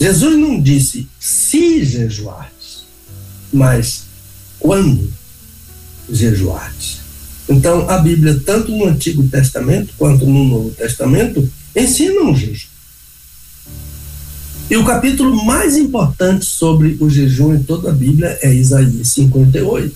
Jesus 0.00 0.36
não 0.36 0.60
disse 0.60 1.06
se 1.20 1.84
jejuardes, 1.84 2.86
mas 3.52 4.02
quando 4.58 5.12
jejuardes. 6.10 6.98
Então, 7.48 7.88
a 7.88 7.98
Bíblia, 7.98 8.40
tanto 8.44 8.72
no 8.72 8.86
Antigo 8.86 9.22
Testamento 9.28 9.94
quanto 9.96 10.26
no 10.26 10.44
Novo 10.44 10.70
Testamento, 10.70 11.48
ensina 11.74 12.22
um 12.22 12.36
jejum. 12.36 12.74
E 14.70 14.76
o 14.76 14.84
capítulo 14.84 15.44
mais 15.44 15.76
importante 15.76 16.46
sobre 16.46 16.96
o 16.98 17.10
jejum 17.10 17.54
em 17.54 17.62
toda 17.62 17.90
a 17.90 17.92
Bíblia 17.92 18.38
é 18.40 18.52
Isaías 18.52 19.08
58. 19.08 19.94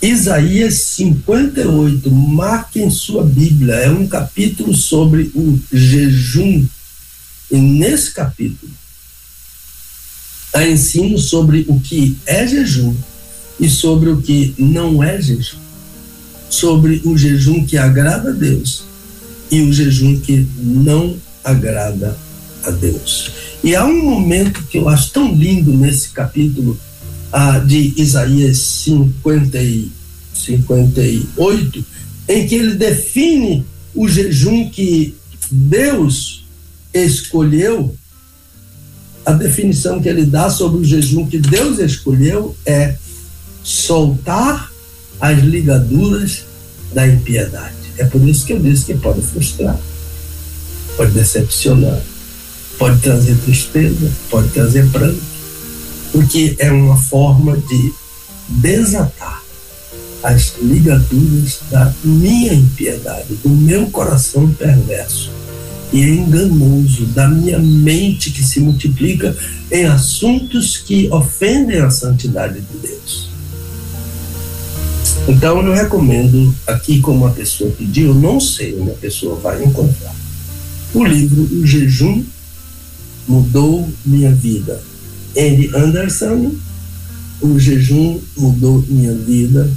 Isaías 0.00 0.74
58, 0.74 2.10
marque 2.10 2.80
em 2.80 2.90
sua 2.90 3.24
Bíblia, 3.24 3.74
é 3.74 3.90
um 3.90 4.06
capítulo 4.06 4.74
sobre 4.74 5.30
o 5.34 5.60
jejum. 5.70 6.66
E 7.50 7.56
nesse 7.56 8.12
capítulo, 8.12 8.72
há 10.54 10.66
ensino 10.66 11.18
sobre 11.18 11.66
o 11.68 11.78
que 11.78 12.16
é 12.26 12.46
jejum 12.46 12.96
e 13.60 13.68
sobre 13.68 14.10
o 14.10 14.20
que 14.20 14.54
não 14.58 15.04
é 15.04 15.20
jejum. 15.20 15.58
Sobre 16.48 17.02
o 17.04 17.16
jejum 17.16 17.64
que 17.64 17.76
agrada 17.76 18.30
a 18.30 18.32
Deus 18.32 18.91
e 19.52 19.60
o 19.60 19.70
jejum 19.70 20.18
que 20.18 20.48
não 20.58 21.14
agrada 21.44 22.16
a 22.64 22.70
Deus. 22.70 23.30
E 23.62 23.76
há 23.76 23.84
um 23.84 24.02
momento 24.02 24.62
que 24.64 24.78
eu 24.78 24.88
acho 24.88 25.12
tão 25.12 25.34
lindo 25.34 25.74
nesse 25.74 26.08
capítulo 26.08 26.78
ah, 27.30 27.58
de 27.58 27.92
Isaías 27.98 28.56
50 28.58 29.62
e 29.62 29.92
58, 30.34 31.84
em 32.28 32.46
que 32.46 32.54
ele 32.54 32.74
define 32.76 33.64
o 33.94 34.08
jejum 34.08 34.70
que 34.70 35.14
Deus 35.50 36.46
escolheu. 36.94 37.94
A 39.24 39.32
definição 39.32 40.00
que 40.00 40.08
ele 40.08 40.24
dá 40.24 40.48
sobre 40.48 40.80
o 40.80 40.84
jejum 40.84 41.26
que 41.26 41.38
Deus 41.38 41.78
escolheu 41.78 42.56
é 42.64 42.96
soltar 43.62 44.72
as 45.20 45.38
ligaduras 45.38 46.44
da 46.92 47.06
impiedade. 47.06 47.81
É 47.98 48.04
por 48.04 48.26
isso 48.28 48.46
que 48.46 48.52
eu 48.52 48.58
disse 48.58 48.86
que 48.86 48.94
pode 48.94 49.22
frustrar, 49.22 49.78
pode 50.96 51.12
decepcionar, 51.12 52.00
pode 52.78 53.00
trazer 53.00 53.36
tristeza, 53.36 54.10
pode 54.30 54.48
trazer 54.48 54.88
pranto, 54.90 55.20
porque 56.10 56.56
é 56.58 56.70
uma 56.70 56.96
forma 56.96 57.56
de 57.56 57.92
desatar 58.48 59.42
as 60.22 60.54
ligaduras 60.60 61.60
da 61.70 61.92
minha 62.04 62.52
impiedade, 62.52 63.34
do 63.42 63.48
meu 63.48 63.90
coração 63.90 64.52
perverso 64.52 65.30
e 65.92 66.00
enganoso, 66.00 67.04
da 67.06 67.28
minha 67.28 67.58
mente 67.58 68.30
que 68.30 68.42
se 68.42 68.60
multiplica 68.60 69.36
em 69.70 69.84
assuntos 69.84 70.78
que 70.78 71.08
ofendem 71.10 71.80
a 71.80 71.90
santidade 71.90 72.60
de 72.60 72.78
Deus. 72.78 73.31
Então 75.28 75.64
eu 75.64 75.72
recomendo 75.72 76.52
aqui, 76.66 77.00
como 77.00 77.26
a 77.26 77.30
pessoa 77.30 77.70
pediu, 77.70 78.12
não 78.12 78.40
sei 78.40 78.78
onde 78.78 78.90
a 78.90 78.94
pessoa 78.94 79.38
vai 79.38 79.62
encontrar. 79.62 80.14
O 80.92 81.04
livro 81.04 81.42
O 81.42 81.66
Jejum 81.66 82.24
Mudou 83.28 83.88
Minha 84.04 84.32
Vida. 84.32 84.82
Andy 85.36 85.70
Anderson, 85.74 86.52
O 87.40 87.58
Jejum 87.58 88.20
Mudou 88.36 88.84
Minha 88.88 89.14
Vida. 89.14 89.70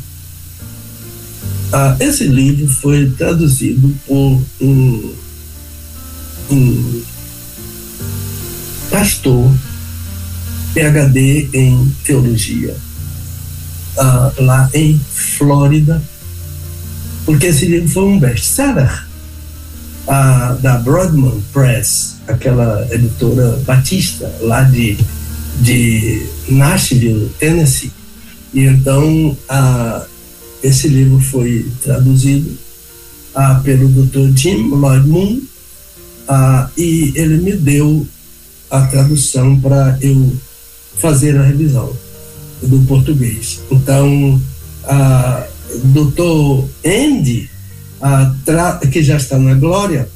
Ah, 1.71 1.95
esse 1.99 2.25
livro 2.25 2.67
foi 2.67 3.11
traduzido 3.11 3.93
por 4.07 4.41
um, 4.59 5.13
um 6.49 7.01
pastor 8.89 9.51
PhD 10.73 11.49
em 11.53 11.91
teologia 12.03 12.75
uh, 13.97 14.43
lá 14.43 14.69
em 14.73 14.99
Flórida, 15.13 16.01
porque 17.25 17.47
esse 17.47 17.65
livro 17.65 17.89
foi 17.89 18.03
um 18.03 18.19
best-seller 18.19 19.05
uh, 20.07 20.61
da 20.61 20.77
Broadman 20.77 21.41
Press, 21.51 22.17
aquela 22.27 22.87
editora 22.91 23.57
batista 23.65 24.31
lá 24.41 24.63
de, 24.63 24.97
de 25.61 26.25
Nashville, 26.49 27.31
Tennessee. 27.39 27.91
E 28.53 28.61
então 28.61 29.31
uh, 29.31 30.05
esse 30.63 30.87
livro 30.87 31.19
foi 31.19 31.69
traduzido 31.83 32.57
pelo 33.63 33.89
Dr. 33.89 34.33
Jim 34.33 34.69
Lloyd 34.69 35.05
Moon 35.05 35.41
e 36.77 37.11
ele 37.15 37.35
me 37.35 37.51
deu 37.51 38.07
a 38.71 38.87
tradução 38.87 39.59
para 39.59 39.97
eu 40.01 40.33
fazer 40.97 41.37
a 41.37 41.43
revisão 41.43 41.93
do 42.66 42.80
português. 42.86 43.61
Então, 43.72 44.41
a 44.84 45.47
doutor 45.84 46.68
Andy, 46.86 47.49
a, 48.01 48.34
que 48.91 49.03
já 49.03 49.18
está 49.18 49.38
na 49.38 49.53
glória, 49.53 50.07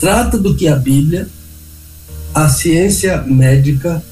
trata 0.00 0.38
do 0.38 0.54
que 0.54 0.68
a 0.68 0.76
Bíblia, 0.76 1.28
a 2.34 2.48
ciência 2.48 3.22
médica 3.22 4.02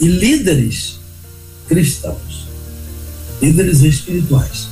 e 0.00 0.06
líderes 0.06 0.98
cristãos, 1.68 2.48
líderes 3.40 3.82
espirituais, 3.82 4.68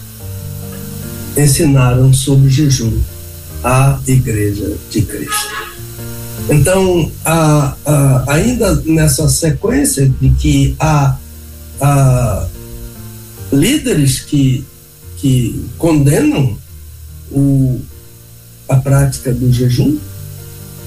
ensinaram 1.36 2.12
sobre 2.12 2.48
jejum 2.50 2.98
à 3.62 3.98
Igreja 4.06 4.76
de 4.90 5.02
Cristo. 5.02 5.70
Então, 6.48 7.10
a, 7.24 7.76
a, 7.84 8.32
ainda 8.32 8.74
nessa 8.84 9.28
sequência 9.28 10.08
de 10.20 10.30
que 10.30 10.74
a 10.80 11.16
a 11.80 12.46
líderes 13.52 14.20
que, 14.20 14.64
que 15.16 15.64
condenam 15.78 16.56
o, 17.30 17.80
a 18.68 18.76
prática 18.76 19.32
do 19.32 19.52
jejum, 19.52 19.96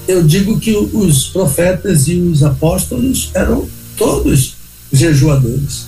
eu 0.08 0.24
digo 0.24 0.60
que 0.60 0.76
os 0.76 1.28
profetas 1.28 2.08
e 2.08 2.16
os 2.16 2.44
apóstolos 2.44 3.32
eram 3.34 3.68
todos 3.98 4.56
jejuadores. 4.92 5.86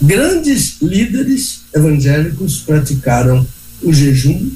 Grandes 0.00 0.76
líderes 0.80 1.60
evangélicos 1.74 2.58
praticaram 2.58 3.46
o 3.82 3.92
jejum, 3.92 4.50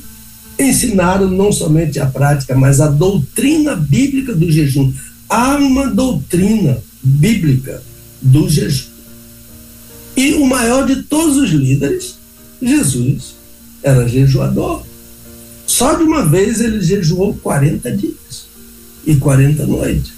ensinaram 0.58 1.28
não 1.30 1.52
somente 1.52 2.00
a 2.00 2.06
prática, 2.06 2.54
mas 2.54 2.80
a 2.80 2.88
doutrina 2.88 3.76
bíblica 3.76 4.34
do 4.34 4.50
jejum. 4.50 4.92
Há 5.28 5.56
uma 5.56 5.88
doutrina 5.88 6.78
bíblica 7.02 7.82
do 8.22 8.48
jejum. 8.48 8.93
E 10.16 10.34
o 10.34 10.46
maior 10.46 10.86
de 10.86 11.02
todos 11.02 11.36
os 11.36 11.50
líderes, 11.50 12.16
Jesus, 12.62 13.34
era 13.82 14.08
jejuador. 14.08 14.84
Só 15.66 15.94
de 15.94 16.04
uma 16.04 16.24
vez 16.24 16.60
ele 16.60 16.80
jejuou 16.80 17.34
40 17.34 17.90
dias 17.96 18.46
e 19.06 19.16
40 19.16 19.66
noites. 19.66 20.12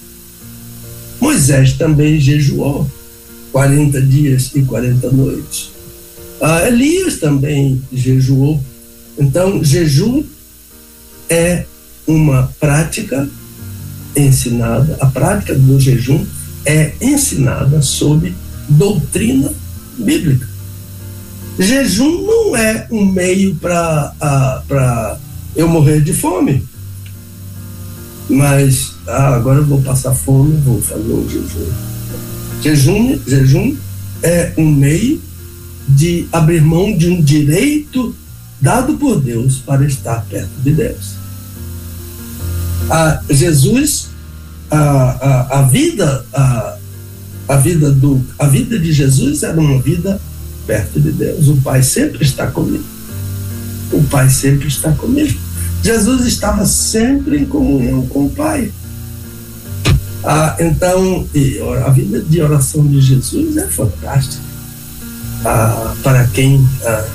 Moisés 1.20 1.72
também 1.72 2.20
jejuou 2.20 2.88
40 3.53 4.03
dias 4.03 4.51
e 4.55 4.62
40 4.62 5.11
noites. 5.11 5.70
Ah, 6.40 6.68
Elias 6.68 7.18
também 7.18 7.80
jejuou. 7.90 8.62
Então, 9.18 9.64
jejum 9.64 10.22
é 11.28 11.64
uma 12.07 12.53
prática 12.61 13.28
ensinada, 14.14 14.97
a 15.01 15.07
prática 15.07 15.55
do 15.55 15.80
jejum 15.80 16.24
é 16.64 16.92
ensinada 17.01 17.80
sob 17.82 18.34
doutrina 18.68 19.53
bíblica. 19.99 20.47
Jejum 21.59 22.22
não 22.22 22.57
é 22.57 22.86
um 22.90 23.05
meio 23.05 23.55
para 23.57 25.18
eu 25.55 25.68
morrer 25.68 26.01
de 26.01 26.12
fome. 26.12 26.62
Mas 28.28 28.94
ah, 29.07 29.36
agora 29.36 29.61
eu 29.61 29.64
vou 29.64 29.80
passar 29.80 30.12
fome, 30.12 30.57
vou 30.64 30.82
fazer 30.82 31.12
um 31.12 31.28
jejum. 31.28 31.72
Jejum, 32.62 33.20
jejum 33.26 33.76
é 34.22 34.53
um 34.59 34.70
meio 34.70 35.20
de 35.88 36.26
abrir 36.32 36.61
mão 36.61 36.97
de 36.97 37.09
um 37.09 37.22
direito 37.22 38.14
dado 38.61 38.94
por 38.94 39.20
Deus 39.20 39.59
para 39.59 39.86
estar 39.86 40.24
perto 40.28 40.51
de 40.62 40.72
Deus. 40.72 41.14
Ah, 42.90 43.20
Jesus, 43.30 44.09
a, 44.70 44.78
a, 44.78 45.59
a 45.61 45.62
vida, 45.62 46.26
a, 46.32 46.76
a 47.49 47.57
vida 47.57 47.90
do 47.90 48.24
a 48.38 48.47
vida 48.47 48.78
de 48.78 48.92
Jesus 48.92 49.42
era 49.42 49.59
uma 49.59 49.80
vida 49.80 50.20
perto 50.66 51.01
de 51.01 51.12
Deus. 51.12 51.49
O 51.49 51.57
Pai 51.59 51.82
sempre 51.82 52.24
está 52.24 52.49
comigo. 52.49 52.84
O 53.92 54.03
Pai 54.05 54.28
sempre 54.28 54.66
está 54.66 54.90
comigo. 54.92 55.38
Jesus 55.82 56.26
estava 56.26 56.66
sempre 56.66 57.38
em 57.38 57.44
comunhão 57.44 58.07
com 58.07 58.26
o 58.26 58.30
Pai. 58.30 58.72
Ah, 60.24 60.57
então, 60.59 61.24
a 61.84 61.90
vida 61.90 62.20
de 62.20 62.42
oração 62.42 62.84
de 62.84 63.01
Jesus 63.01 63.57
é 63.57 63.68
fantástica. 63.68 64.42
Ah, 65.44 65.94
para 66.03 66.26
quem 66.26 66.66
ah, 66.84 67.09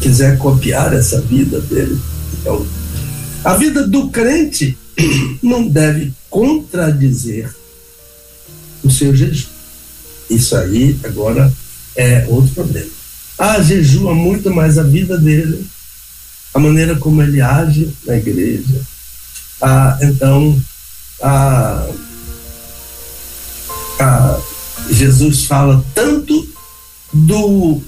quiser 0.00 0.36
copiar 0.36 0.92
essa 0.92 1.22
vida 1.22 1.58
dele. 1.62 1.98
Então, 2.38 2.66
a 3.42 3.54
vida 3.54 3.86
do 3.86 4.10
crente 4.10 4.76
não 5.42 5.66
deve 5.66 6.12
contradizer 6.28 7.48
o 8.82 8.90
seu 8.90 9.16
jejum. 9.16 9.53
Isso 10.30 10.56
aí 10.56 10.98
agora 11.04 11.52
é 11.96 12.26
outro 12.28 12.52
problema. 12.54 12.90
Ah, 13.38 13.60
jejua 13.60 14.14
muito 14.14 14.52
mais 14.52 14.78
a 14.78 14.82
vida 14.82 15.18
dele, 15.18 15.66
a 16.52 16.58
maneira 16.58 16.96
como 16.96 17.22
ele 17.22 17.40
age 17.40 17.90
na 18.06 18.16
igreja. 18.16 18.80
Ah, 19.60 19.98
então, 20.00 20.60
ah, 21.22 21.88
ah, 23.98 24.40
Jesus 24.90 25.44
fala 25.44 25.84
tanto 25.94 26.48
do 27.12 27.82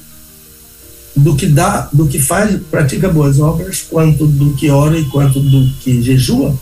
do 1.16 1.34
que 1.34 1.46
dá, 1.46 1.88
do 1.92 2.06
que 2.06 2.18
faz, 2.18 2.60
pratica 2.70 3.08
boas 3.08 3.40
obras, 3.40 3.82
quanto 3.88 4.26
do 4.26 4.52
que 4.52 4.68
ora 4.68 4.98
e 4.98 5.04
quanto 5.06 5.40
do 5.40 5.72
que 5.80 6.02
jejua. 6.02 6.54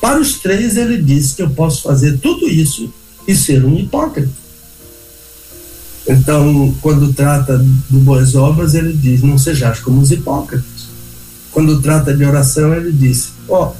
Para 0.00 0.20
os 0.20 0.40
três, 0.40 0.76
ele 0.76 1.00
diz 1.00 1.34
que 1.34 1.42
eu 1.42 1.50
posso 1.50 1.82
fazer 1.82 2.18
tudo 2.18 2.48
isso 2.48 2.92
e 3.28 3.34
ser 3.36 3.64
um 3.64 3.78
hipócrita. 3.78 4.32
Então, 6.08 6.74
quando 6.80 7.12
trata 7.12 7.58
de 7.58 7.98
boas 7.98 8.34
obras, 8.34 8.74
ele 8.74 8.92
diz: 8.92 9.22
não 9.22 9.38
sejais 9.38 9.80
como 9.80 10.00
os 10.00 10.10
hipócritas. 10.10 10.88
Quando 11.52 11.80
trata 11.80 12.14
de 12.14 12.24
oração, 12.24 12.74
ele 12.74 12.92
diz: 12.92 13.32
ó, 13.48 13.72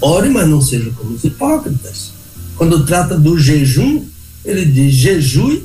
oh, 0.00 0.06
ore, 0.06 0.30
mas 0.30 0.48
não 0.48 0.60
seja 0.60 0.90
como 0.90 1.14
os 1.14 1.24
hipócritas. 1.24 2.12
Quando 2.56 2.84
trata 2.84 3.18
do 3.18 3.38
jejum, 3.38 4.04
ele 4.44 4.64
diz: 4.64 4.94
jejue, 4.94 5.64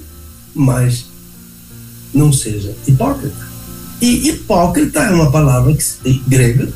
mas 0.54 1.06
não 2.14 2.34
seja 2.34 2.76
hipócrita. 2.88 3.48
E 4.02 4.30
hipócrita 4.30 5.02
é 5.02 5.12
uma 5.12 5.32
palavra 5.32 5.76
grega 6.28 6.70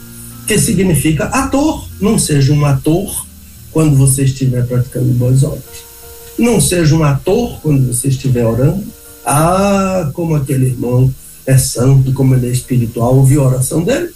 que 0.46 0.60
significa 0.60 1.26
ator. 1.26 1.88
Não 2.00 2.20
seja 2.20 2.54
um 2.54 2.66
ator 2.66 3.26
quando 3.72 3.96
você 3.96 4.24
estiver 4.24 4.66
praticando 4.66 5.14
boas 5.14 5.44
obras. 5.44 5.93
Não 6.38 6.60
seja 6.60 6.96
um 6.96 7.04
ator 7.04 7.60
quando 7.62 7.88
você 7.88 8.08
estiver 8.08 8.46
orando. 8.46 8.84
Ah, 9.26 10.10
como 10.14 10.36
aquele 10.36 10.68
irmão 10.68 11.14
é 11.46 11.58
santo, 11.58 12.14
como 12.14 12.36
ele 12.36 12.48
é 12.48 12.52
espiritual, 12.52 13.16
ouviu 13.16 13.44
a 13.44 13.48
oração 13.48 13.84
dele? 13.84 14.10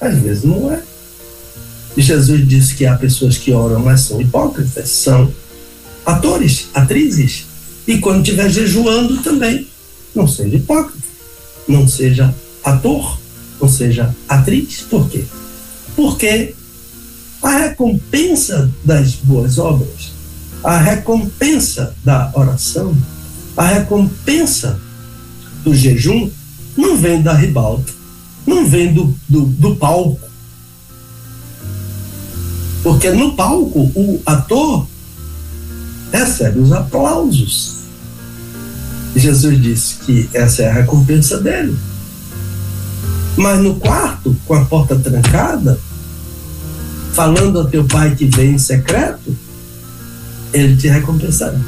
Às 0.00 0.18
vezes 0.18 0.44
não 0.44 0.72
é. 0.72 0.82
E 1.96 2.02
Jesus 2.02 2.46
disse 2.48 2.74
que 2.74 2.86
há 2.86 2.96
pessoas 2.96 3.36
que 3.36 3.52
oram, 3.52 3.80
mas 3.80 4.02
são 4.02 4.20
hipócritas, 4.20 4.88
são 4.90 5.32
atores, 6.06 6.68
atrizes. 6.72 7.46
E 7.86 7.98
quando 7.98 8.22
estiver 8.22 8.48
jejuando 8.48 9.22
também, 9.22 9.66
não 10.14 10.26
seja 10.26 10.56
hipócrita, 10.56 11.06
não 11.66 11.86
seja 11.88 12.34
ator, 12.64 13.18
não 13.60 13.68
seja 13.68 14.14
atriz. 14.28 14.80
Por 14.88 15.08
quê? 15.08 15.24
Porque 15.96 16.54
a 17.42 17.58
recompensa 17.58 18.70
das 18.84 19.14
boas 19.14 19.58
obras, 19.58 19.99
a 20.62 20.76
recompensa 20.76 21.94
da 22.04 22.30
oração, 22.34 22.96
a 23.56 23.66
recompensa 23.66 24.78
do 25.64 25.74
jejum 25.74 26.30
não 26.76 26.96
vem 26.96 27.22
da 27.22 27.32
ribalta, 27.32 27.92
não 28.46 28.66
vem 28.66 28.92
do, 28.92 29.14
do, 29.28 29.42
do 29.42 29.76
palco. 29.76 30.28
Porque 32.82 33.10
no 33.10 33.34
palco 33.34 33.90
o 33.94 34.20
ator 34.24 34.86
recebe 36.12 36.58
os 36.60 36.72
aplausos. 36.72 37.80
Jesus 39.14 39.60
disse 39.60 39.96
que 39.96 40.30
essa 40.32 40.62
é 40.62 40.70
a 40.70 40.74
recompensa 40.74 41.38
dele. 41.38 41.76
Mas 43.36 43.60
no 43.60 43.76
quarto, 43.76 44.36
com 44.46 44.54
a 44.54 44.64
porta 44.64 44.96
trancada, 44.96 45.78
falando 47.12 47.58
ao 47.58 47.66
teu 47.66 47.84
pai 47.84 48.14
que 48.14 48.26
vem 48.26 48.52
em 48.52 48.58
secreto, 48.58 49.36
ele 50.52 50.76
te 50.76 50.88
recompensará 50.88 51.58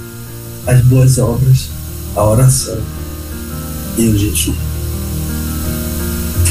as 0.67 0.81
boas 0.83 1.19
obras, 1.19 1.69
a 2.15 2.25
oração 2.25 2.81
e 3.99 4.09
o 4.09 4.19
jejum. 4.19 4.55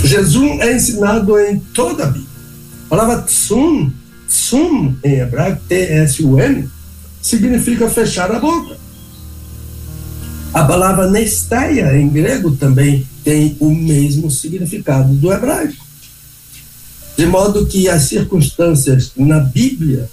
Jejum 0.04 0.62
é 0.62 0.76
ensinado 0.76 1.40
em 1.40 1.60
toda 1.60 2.04
a 2.04 2.08
Bíblia. 2.08 2.30
A 2.86 2.90
palavra 2.90 3.22
tsum, 3.22 3.92
tsum 4.28 4.96
em 5.04 5.20
hebraico, 5.20 5.62
T-S-U-M, 5.68 6.70
significa 7.22 7.90
fechar 7.90 8.32
a 8.32 8.40
boca. 8.40 8.78
A 10.54 10.66
palavra 10.66 11.10
nesteia 11.10 11.98
em 11.98 12.10
grego 12.10 12.56
também 12.58 13.08
tem 13.24 13.56
o 13.60 13.70
mesmo 13.70 14.30
significado 14.30 15.14
do 15.14 15.32
hebraico. 15.32 15.86
De 17.16 17.26
modo 17.26 17.66
que 17.66 17.88
as 17.88 18.04
circunstâncias 18.04 19.12
na 19.16 19.40
Bíblia, 19.40 20.10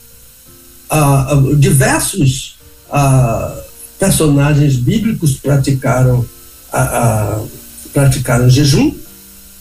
ah, 0.91 1.32
ah, 1.32 1.55
diversos 1.57 2.57
ah, 2.91 3.64
personagens 3.99 4.76
bíblicos 4.76 5.34
praticaram, 5.34 6.24
praticaram 7.93 8.49
jejum, 8.49 8.95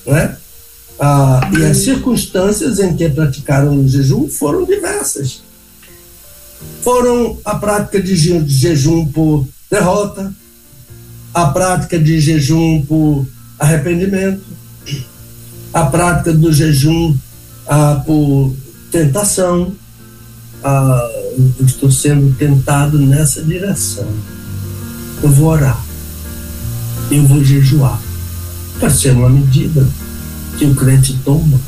né? 0.06 0.38
e 1.58 1.66
as 1.66 1.78
circunstâncias 1.78 2.80
em 2.80 2.96
que 2.96 3.10
praticaram 3.10 3.78
o 3.78 3.88
jejum 3.88 4.28
foram 4.30 4.66
diversas. 4.66 5.42
Foram 6.82 7.38
a 7.44 7.56
prática 7.56 8.02
de 8.02 8.16
jejum 8.16 9.06
por 9.08 9.48
derrota, 9.70 10.34
a 11.34 11.48
prática 11.48 12.00
de 12.00 12.20
jejum 12.20 12.84
por 12.88 13.26
arrependimento, 13.60 14.44
a 15.74 15.86
prática 15.86 16.34
do 16.34 16.54
jejum 16.54 17.16
por 18.06 18.56
tentação. 18.92 19.74
Ah, 20.64 21.10
estou 21.66 21.92
sendo 21.92 22.36
tentado 22.36 22.98
nessa 23.00 23.42
direção. 23.42 24.08
Eu 25.22 25.30
vou 25.30 25.48
orar. 25.48 25.84
Eu 27.12 27.24
vou 27.26 27.44
jejuar. 27.44 28.02
Pode 28.80 28.98
ser 28.98 29.12
uma 29.12 29.30
medida 29.30 29.88
que 30.58 30.66
o 30.66 30.76
crente 30.76 31.18
toma. 31.24 31.60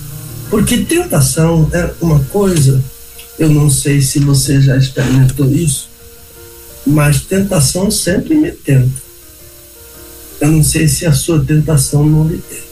Porque 0.50 0.78
tentação 0.84 1.70
é 1.72 1.94
uma 2.02 2.20
coisa, 2.26 2.84
eu 3.38 3.50
não 3.50 3.70
sei 3.70 4.02
se 4.02 4.20
você 4.20 4.60
já 4.60 4.76
experimentou 4.76 5.50
isso, 5.52 5.88
mas 6.86 7.22
tentação 7.22 7.92
sempre 7.92 8.36
me 8.36 8.52
tenta. 8.52 9.10
Eu 10.42 10.52
não 10.52 10.64
sei 10.64 10.88
se 10.88 11.06
a 11.06 11.14
sua 11.14 11.44
tentação 11.44 12.04
não 12.04 12.28
lhe 12.28 12.38
tenta 12.38 12.70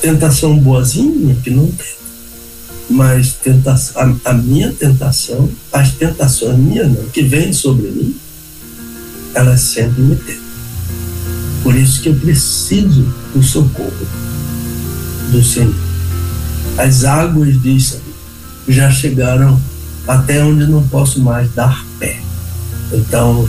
tentação 0.00 0.58
boazinha 0.58 1.36
que 1.42 1.50
não 1.50 1.66
tem. 1.66 1.99
Mas 2.90 3.34
tentação, 3.34 4.20
a, 4.24 4.30
a, 4.30 4.34
minha 4.34 4.72
tentação, 4.72 5.48
as 5.72 5.92
tentações 5.92 6.58
minhas 6.58 6.88
não, 6.88 7.04
que 7.04 7.22
vêm 7.22 7.52
sobre 7.52 7.86
mim, 7.86 8.16
elas 9.32 9.60
sempre 9.60 10.02
me 10.02 10.16
tentam. 10.16 10.42
Por 11.62 11.76
isso 11.76 12.02
que 12.02 12.08
eu 12.08 12.14
preciso 12.16 13.02
do 13.32 13.42
socorro 13.42 14.06
do 15.30 15.42
Senhor. 15.42 15.74
As 16.76 17.04
águas, 17.04 17.60
diz 17.62 17.98
já 18.68 18.90
chegaram 18.90 19.60
até 20.06 20.42
onde 20.42 20.66
não 20.66 20.86
posso 20.88 21.20
mais 21.20 21.52
dar 21.54 21.84
pé. 21.98 22.20
Então, 22.92 23.48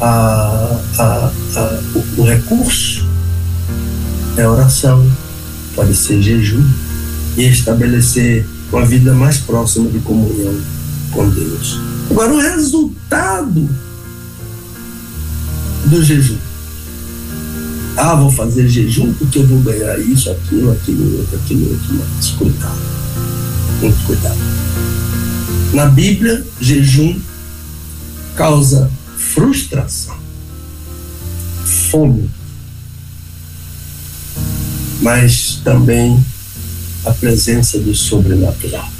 a, 0.00 0.80
a, 0.98 1.32
o, 1.94 2.20
o 2.20 2.24
recurso 2.24 3.04
é 4.36 4.46
oração, 4.46 5.10
pode 5.74 5.94
ser 5.94 6.22
jejum, 6.22 6.64
e 7.36 7.44
estabelecer 7.44 8.46
uma 8.72 8.84
vida 8.84 9.14
mais 9.14 9.38
próxima 9.38 9.88
de 9.90 9.98
comunhão 10.00 10.54
com 11.12 11.28
Deus. 11.30 11.78
Agora, 12.10 12.34
o 12.34 12.40
resultado 12.40 13.68
do 15.86 16.02
jejum. 16.02 16.36
Ah, 17.96 18.14
vou 18.14 18.30
fazer 18.30 18.68
jejum 18.68 19.12
porque 19.14 19.38
eu 19.38 19.46
vou 19.46 19.60
ganhar 19.60 19.98
isso, 19.98 20.30
aquilo, 20.30 20.72
aquilo, 20.72 21.18
outro, 21.18 21.36
aquilo, 21.36 21.70
outro. 21.70 21.94
Mas 22.16 22.30
cuidado. 22.32 22.78
Muito 23.80 24.06
cuidado. 24.06 24.38
Na 25.72 25.86
Bíblia, 25.86 26.44
jejum 26.60 27.18
causa 28.34 28.90
frustração, 29.16 30.16
fome, 31.64 32.30
mas 35.02 35.60
também 35.64 36.24
a 37.06 37.12
presença 37.12 37.78
do 37.78 37.94
sobrenatural. 37.94 38.90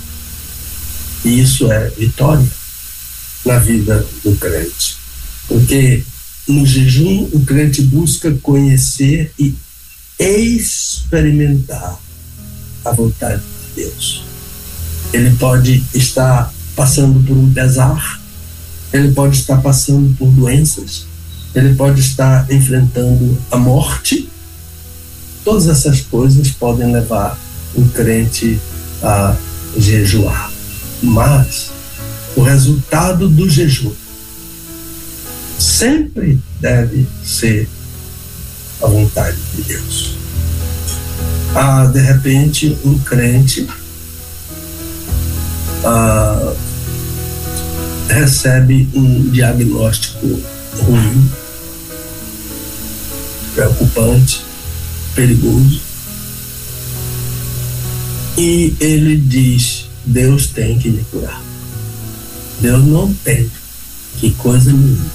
E 1.24 1.40
isso 1.40 1.70
é 1.70 1.90
vitória 1.90 2.46
na 3.44 3.58
vida 3.58 4.06
do 4.22 4.36
crente. 4.36 4.96
Porque 5.48 6.04
no 6.46 6.64
jejum, 6.64 7.28
o 7.32 7.44
crente 7.44 7.82
busca 7.82 8.32
conhecer 8.42 9.32
e 9.36 9.54
experimentar 10.18 11.98
a 12.84 12.92
vontade 12.92 13.42
de 13.42 13.82
Deus. 13.82 14.24
Ele 15.12 15.34
pode 15.36 15.84
estar 15.92 16.52
passando 16.76 17.26
por 17.26 17.36
um 17.36 17.52
pesar, 17.52 18.20
ele 18.92 19.12
pode 19.12 19.36
estar 19.36 19.60
passando 19.60 20.16
por 20.16 20.30
doenças, 20.30 21.06
ele 21.54 21.74
pode 21.74 22.00
estar 22.00 22.50
enfrentando 22.52 23.36
a 23.50 23.56
morte. 23.56 24.28
Todas 25.44 25.66
essas 25.66 26.00
coisas 26.02 26.50
podem 26.50 26.92
levar 26.92 27.38
um 27.76 27.86
crente 27.88 28.58
a 29.02 29.36
jejuar. 29.76 30.50
Mas 31.02 31.70
o 32.34 32.42
resultado 32.42 33.28
do 33.28 33.48
jejum 33.48 33.92
sempre 35.58 36.40
deve 36.60 37.06
ser 37.24 37.68
a 38.82 38.86
vontade 38.86 39.36
de 39.54 39.62
Deus. 39.62 40.16
Ah, 41.54 41.86
de 41.86 42.00
repente, 42.00 42.76
um 42.84 42.98
crente 42.98 43.66
ah, 45.84 46.54
recebe 48.08 48.88
um 48.94 49.30
diagnóstico 49.30 50.40
ruim, 50.82 51.30
preocupante, 53.54 54.44
perigoso, 55.14 55.80
e 58.36 58.76
ele 58.80 59.16
diz: 59.16 59.86
Deus 60.04 60.48
tem 60.48 60.78
que 60.78 60.90
me 60.90 61.04
curar. 61.04 61.42
Deus 62.60 62.84
não 62.84 63.12
tem 63.12 63.50
que 64.18 64.32
coisa 64.32 64.72
nenhuma. 64.72 65.10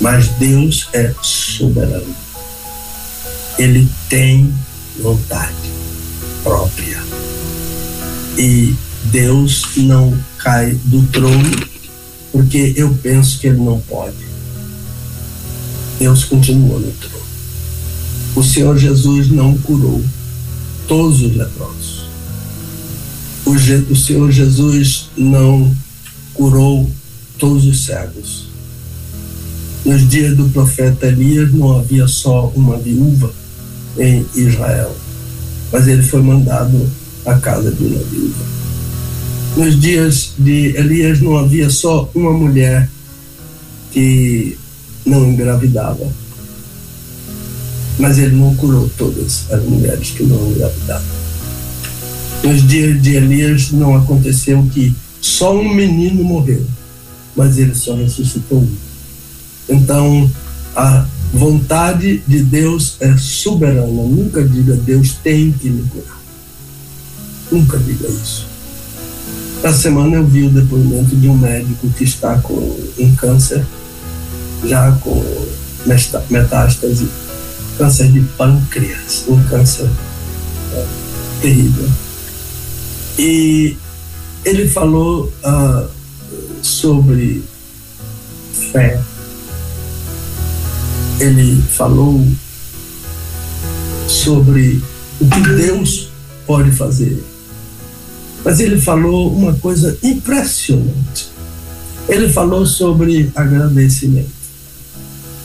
Mas 0.00 0.26
Deus 0.28 0.88
é 0.92 1.14
soberano. 1.22 2.21
Ele 3.58 3.88
tem 4.08 4.52
vontade 5.00 5.72
própria. 6.42 7.02
E 8.38 8.74
Deus 9.04 9.64
não 9.76 10.16
cai 10.38 10.72
do 10.84 11.02
trono 11.08 11.72
porque 12.32 12.72
eu 12.76 12.94
penso 13.02 13.38
que 13.38 13.46
ele 13.46 13.58
não 13.58 13.78
pode. 13.80 14.16
Deus 15.98 16.24
continua 16.24 16.78
no 16.78 16.90
trono. 16.92 17.22
O 18.34 18.42
Senhor 18.42 18.78
Jesus 18.78 19.28
não 19.28 19.56
curou 19.58 20.02
todos 20.88 21.20
os 21.20 21.36
leprosos. 21.36 22.06
O, 23.44 23.56
Je 23.58 23.74
o 23.90 23.96
Senhor 23.96 24.30
Jesus 24.30 25.10
não 25.16 25.74
curou 26.32 26.90
todos 27.38 27.66
os 27.66 27.84
cegos. 27.84 28.46
Nos 29.84 30.08
dias 30.08 30.36
do 30.36 30.48
profeta 30.48 31.06
Elias 31.06 31.52
não 31.52 31.78
havia 31.78 32.06
só 32.06 32.50
uma 32.54 32.78
viúva 32.78 33.32
em 33.98 34.26
Israel, 34.34 34.94
mas 35.72 35.86
ele 35.86 36.02
foi 36.02 36.22
mandado 36.22 36.88
à 37.26 37.34
casa 37.34 37.70
de 37.70 37.84
uma 37.84 38.02
viúva. 38.04 38.44
Nos 39.56 39.78
dias 39.78 40.32
de 40.38 40.74
Elias 40.76 41.20
não 41.20 41.36
havia 41.36 41.68
só 41.68 42.10
uma 42.14 42.32
mulher 42.32 42.88
que 43.90 44.56
não 45.04 45.28
engravidava, 45.28 46.10
mas 47.98 48.18
ele 48.18 48.34
não 48.34 48.54
curou 48.54 48.90
todas 48.96 49.50
as 49.50 49.62
mulheres 49.64 50.10
que 50.10 50.22
não 50.22 50.50
engravidavam. 50.50 51.22
Nos 52.42 52.66
dias 52.66 53.00
de 53.02 53.16
Elias 53.16 53.70
não 53.70 53.96
aconteceu 53.96 54.66
que 54.72 54.94
só 55.20 55.54
um 55.54 55.74
menino 55.74 56.24
morreu, 56.24 56.66
mas 57.36 57.58
ele 57.58 57.74
só 57.74 57.94
ressuscitou 57.94 58.58
um. 58.58 58.76
Então, 59.68 60.30
a 60.74 61.06
vontade 61.32 62.22
de 62.26 62.42
Deus 62.42 62.96
é 63.00 63.16
soberana. 63.16 63.86
Nunca 63.86 64.44
diga 64.44 64.74
Deus 64.74 65.14
tem 65.22 65.50
que 65.52 65.68
me 65.68 65.82
curar. 65.88 66.20
Nunca 67.50 67.78
diga 67.78 68.08
isso. 68.08 68.46
Essa 69.62 69.78
semana 69.78 70.16
eu 70.16 70.26
vi 70.26 70.44
o 70.44 70.50
depoimento 70.50 71.14
de 71.14 71.28
um 71.28 71.36
médico 71.36 71.88
que 71.90 72.04
está 72.04 72.36
com 72.38 72.54
um 72.98 73.14
câncer, 73.14 73.64
já 74.64 74.90
com 75.00 75.24
metástase, 76.30 77.08
câncer 77.78 78.10
de 78.10 78.20
pâncreas, 78.36 79.24
um 79.28 79.40
câncer 79.44 79.88
é, 80.74 80.86
terrível. 81.40 81.88
E 83.18 83.76
ele 84.44 84.68
falou 84.68 85.32
uh, 85.44 85.88
sobre 86.60 87.42
fé. 88.72 89.00
Ele 91.22 91.62
falou 91.62 92.26
sobre 94.08 94.82
o 95.20 95.26
que 95.28 95.40
Deus 95.40 96.08
pode 96.46 96.70
fazer 96.72 97.22
mas 98.44 98.58
ele 98.60 98.80
falou 98.80 99.32
uma 99.32 99.54
coisa 99.54 99.96
impressionante. 100.02 101.30
Ele 102.08 102.28
falou 102.28 102.66
sobre 102.66 103.30
agradecimento. 103.34 104.30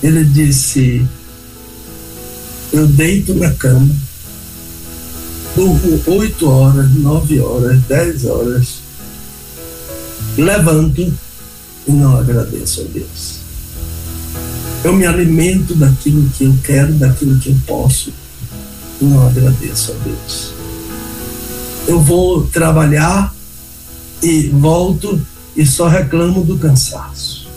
Ele 0.02 0.24
disse: 0.24 1.06
Eu 2.74 2.88
deito 2.88 3.36
na 3.36 3.52
cama, 3.54 3.96
durmo 5.56 6.02
oito 6.08 6.50
horas, 6.50 6.92
nove 6.96 7.40
horas, 7.40 7.80
dez 7.84 8.26
horas, 8.26 8.76
levanto 10.38 11.14
e 11.88 11.92
não 11.92 12.18
agradeço 12.18 12.82
a 12.82 12.84
Deus. 12.86 13.37
Eu 14.84 14.94
me 14.94 15.06
alimento 15.06 15.76
daquilo 15.76 16.30
que 16.30 16.46
eu 16.46 16.56
quero, 16.64 16.94
daquilo 16.94 17.38
que 17.40 17.50
eu 17.50 17.58
posso, 17.66 18.14
não 19.02 19.28
agradeço 19.28 19.92
a 19.92 19.96
Deus 20.04 20.58
eu 21.88 22.02
vou 22.02 22.46
trabalhar 22.48 23.34
e 24.22 24.50
volto 24.50 25.20
e 25.56 25.66
só 25.66 25.88
reclamo 25.88 26.44
do 26.44 26.58
cansaço. 26.58 27.48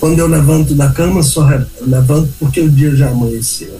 Quando 0.00 0.18
eu 0.18 0.26
levanto 0.26 0.74
da 0.74 0.90
cama, 0.90 1.22
só 1.22 1.46
levanto 1.80 2.32
porque 2.38 2.60
o 2.60 2.70
dia 2.70 2.96
já 2.96 3.10
amanheceu. 3.10 3.78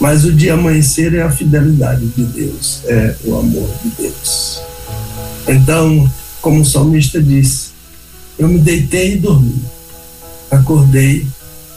Mas 0.00 0.24
o 0.24 0.32
dia 0.32 0.54
amanhecer 0.54 1.14
é 1.14 1.22
a 1.22 1.30
fidelidade 1.30 2.06
de 2.06 2.24
Deus, 2.24 2.80
é 2.86 3.14
o 3.24 3.38
amor 3.38 3.68
de 3.82 3.90
Deus. 4.02 4.60
Então, 5.46 6.10
como 6.40 6.62
o 6.62 6.64
salmista 6.64 7.20
disse, 7.20 7.70
eu 8.38 8.48
me 8.48 8.58
deitei 8.58 9.14
e 9.14 9.18
dormi. 9.18 9.62
Acordei 10.50 11.26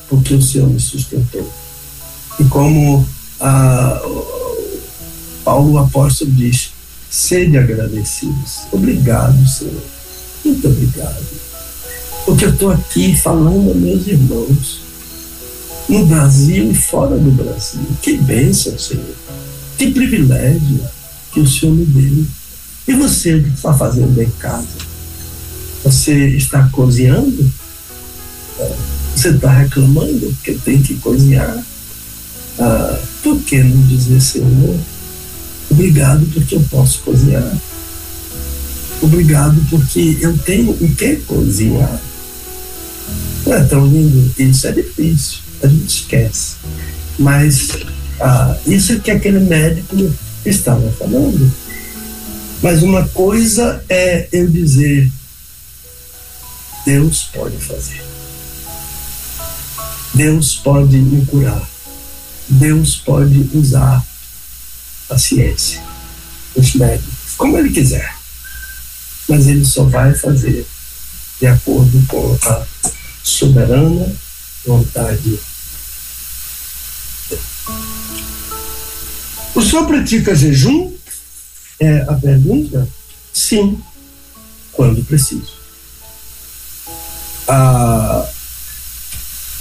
porque 0.09 0.33
o 0.33 0.41
Senhor 0.41 0.69
me 0.69 0.79
sustentou. 0.79 1.51
E 2.39 2.43
como 2.45 3.05
a, 3.39 4.01
Paulo 5.43 5.73
o 5.73 5.77
apóstolo 5.79 6.31
diz: 6.31 6.71
sede 7.09 7.57
agradecidos. 7.57 8.61
Obrigado, 8.71 9.47
Senhor. 9.47 9.83
Muito 10.43 10.67
obrigado. 10.67 11.23
Porque 12.25 12.45
eu 12.45 12.49
estou 12.49 12.71
aqui 12.71 13.15
falando 13.15 13.71
a 13.71 13.75
meus 13.75 14.07
irmãos, 14.07 14.79
no 15.89 16.05
Brasil 16.05 16.71
e 16.71 16.75
fora 16.75 17.17
do 17.17 17.31
Brasil. 17.31 17.85
Que 18.01 18.17
bênção, 18.17 18.77
Senhor. 18.79 19.15
Que 19.77 19.91
privilégio 19.91 20.79
que 21.33 21.41
o 21.41 21.47
Senhor 21.47 21.75
me 21.75 21.85
deu. 21.85 22.25
E 22.87 22.93
você 22.93 23.39
que 23.41 23.49
está 23.49 23.73
fazendo 23.73 24.21
em 24.21 24.29
casa? 24.31 24.67
Você 25.83 26.29
está 26.29 26.67
cozinhando? 26.69 27.51
Você 29.15 29.29
está 29.29 29.51
reclamando 29.51 30.35
que 30.43 30.53
tem 30.55 30.81
que 30.81 30.95
cozinhar? 30.95 31.63
Ah, 32.59 32.99
por 33.21 33.39
que 33.41 33.63
não 33.63 33.81
dizer, 33.87 34.21
Senhor, 34.21 34.79
Obrigado 35.73 36.23
porque 36.31 36.55
eu 36.55 36.61
posso 36.69 36.99
cozinhar. 36.99 37.57
Obrigado 39.01 39.59
porque 39.71 40.19
eu 40.21 40.37
tenho 40.37 40.69
o 40.69 40.95
que 40.95 41.15
cozinhar. 41.15 41.99
Não 43.43 43.53
é 43.53 43.63
tão 43.63 43.87
lindo? 43.87 44.31
Isso 44.37 44.67
é 44.67 44.71
difícil, 44.71 45.39
a 45.63 45.67
gente 45.67 46.01
esquece. 46.01 46.57
Mas 47.17 47.69
ah, 48.21 48.55
isso 48.67 48.93
é 48.93 48.99
que 48.99 49.09
aquele 49.09 49.39
médico 49.39 50.13
estava 50.45 50.91
falando. 50.91 51.51
Mas 52.61 52.83
uma 52.83 53.07
coisa 53.07 53.83
é 53.89 54.27
eu 54.31 54.47
dizer: 54.47 55.11
Deus 56.85 57.29
pode 57.33 57.57
fazer. 57.57 58.12
Deus 60.13 60.55
pode 60.55 60.97
me 60.97 61.25
curar. 61.25 61.67
Deus 62.47 62.97
pode 62.97 63.49
usar 63.53 64.05
a 65.09 65.17
ciência, 65.17 65.81
os 66.55 66.75
médicos, 66.75 67.33
como 67.37 67.57
ele 67.57 67.71
quiser. 67.71 68.15
Mas 69.27 69.47
ele 69.47 69.65
só 69.65 69.83
vai 69.85 70.13
fazer 70.13 70.67
de 71.39 71.47
acordo 71.47 72.05
com 72.07 72.37
a 72.45 72.65
soberana 73.23 74.13
vontade. 74.65 75.39
O 79.55 79.61
senhor 79.61 79.87
pratica 79.87 80.35
jejum? 80.35 80.93
É 81.79 82.05
a 82.07 82.13
pergunta? 82.13 82.87
Sim, 83.33 83.81
quando 84.71 85.03
preciso. 85.05 85.53
Ah, 87.47 88.27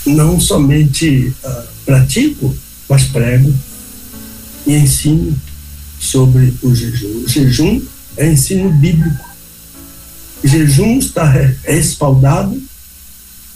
não 0.06 0.40
somente 0.40 1.32
ah, 1.44 1.64
pratico, 1.84 2.54
mas 2.88 3.04
prego 3.04 3.52
e 4.66 4.74
ensino 4.74 5.36
sobre 5.98 6.54
o 6.62 6.74
jejum. 6.74 7.24
O 7.24 7.28
jejum 7.28 7.82
é 8.16 8.30
ensino 8.30 8.70
bíblico. 8.72 9.24
O 10.42 10.48
jejum 10.48 10.98
está 10.98 11.24
respaldado 11.64 12.60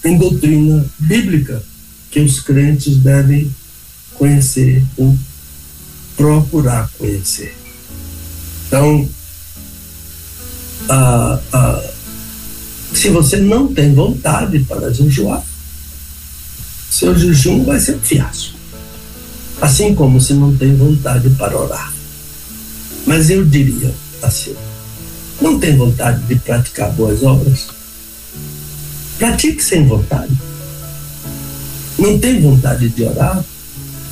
em 0.05 0.17
doutrina 0.17 0.87
bíblica 0.99 1.63
que 2.11 2.21
os 2.21 2.41
crentes 2.41 2.97
devem 2.99 3.53
conhecer 4.15 4.83
ou 4.97 5.17
procurar 6.17 6.91
conhecer. 6.97 7.55
Então, 8.67 9.09
ah, 10.89 11.41
ah, 11.53 11.91
se 12.95 13.11
você 13.11 13.37
não 13.37 13.73
tem 13.73 13.93
vontade 13.93 14.61
para 14.61 14.93
jejuar, 14.93 15.45
seu 16.97 17.15
jejum 17.15 17.63
vai 17.63 17.79
ser 17.79 17.97
um 17.97 18.01
fiasco. 18.01 18.57
Assim 19.61 19.95
como 19.95 20.19
se 20.19 20.33
não 20.33 20.57
tem 20.57 20.75
vontade 20.75 21.29
para 21.31 21.55
orar. 21.55 21.93
Mas 23.07 23.29
eu 23.29 23.45
diria 23.45 23.93
assim: 24.23 24.55
não 25.41 25.61
tem 25.61 25.77
vontade 25.77 26.23
de 26.23 26.37
praticar 26.37 26.91
boas 26.93 27.23
obras? 27.23 27.67
Pratique 29.19 29.63
sem 29.63 29.87
vontade. 29.87 30.33
Não 31.99 32.19
tem 32.19 32.41
vontade 32.41 32.89
de 32.89 33.05
orar? 33.05 33.45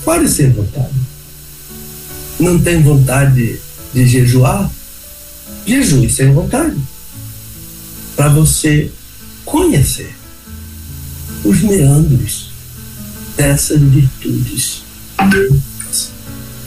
Ore 0.04 0.28
sem 0.28 0.50
vontade. 0.50 0.94
Não 2.38 2.58
tem 2.58 2.82
vontade 2.82 3.60
de 3.94 4.06
jejuar? 4.06 4.70
Jejue 5.66 6.10
sem 6.10 6.34
vontade. 6.34 6.76
Para 8.14 8.28
você 8.28 8.90
conhecer 9.46 10.14
os 11.44 11.62
meandros 11.62 12.53
dessas 13.36 13.80
virtudes 13.80 14.82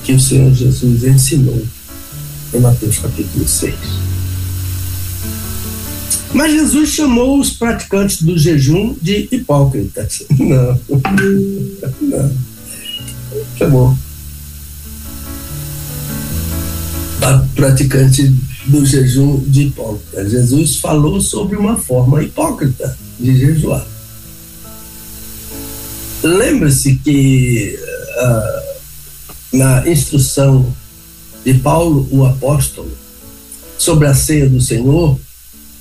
que 0.04 0.14
o 0.14 0.20
Senhor 0.20 0.54
Jesus 0.54 1.04
ensinou 1.04 1.62
em 2.54 2.60
Mateus 2.60 2.98
capítulo 3.00 3.48
6. 3.48 3.76
Mas 6.34 6.52
Jesus 6.52 6.90
chamou 6.90 7.40
os 7.40 7.52
praticantes 7.52 8.22
do 8.22 8.38
jejum 8.38 8.96
de 9.02 9.28
hipócritas. 9.32 10.24
Não, 10.38 10.80
não. 12.02 12.32
Chamou. 13.58 13.98
Praticante 17.56 18.34
do 18.68 18.86
jejum 18.86 19.40
de 19.48 19.64
hipócritas. 19.64 20.32
Jesus 20.32 20.78
falou 20.78 21.20
sobre 21.20 21.58
uma 21.58 21.76
forma 21.76 22.24
hipócrita 22.24 22.98
de 23.20 23.36
jejuar. 23.36 23.86
Lembre-se 26.28 26.96
que 26.96 27.80
uh, 28.18 29.58
na 29.58 29.88
instrução 29.88 30.76
de 31.46 31.54
Paulo, 31.54 32.06
o 32.12 32.26
apóstolo, 32.26 32.92
sobre 33.78 34.08
a 34.08 34.14
ceia 34.14 34.50
do 34.50 34.60
Senhor, 34.60 35.18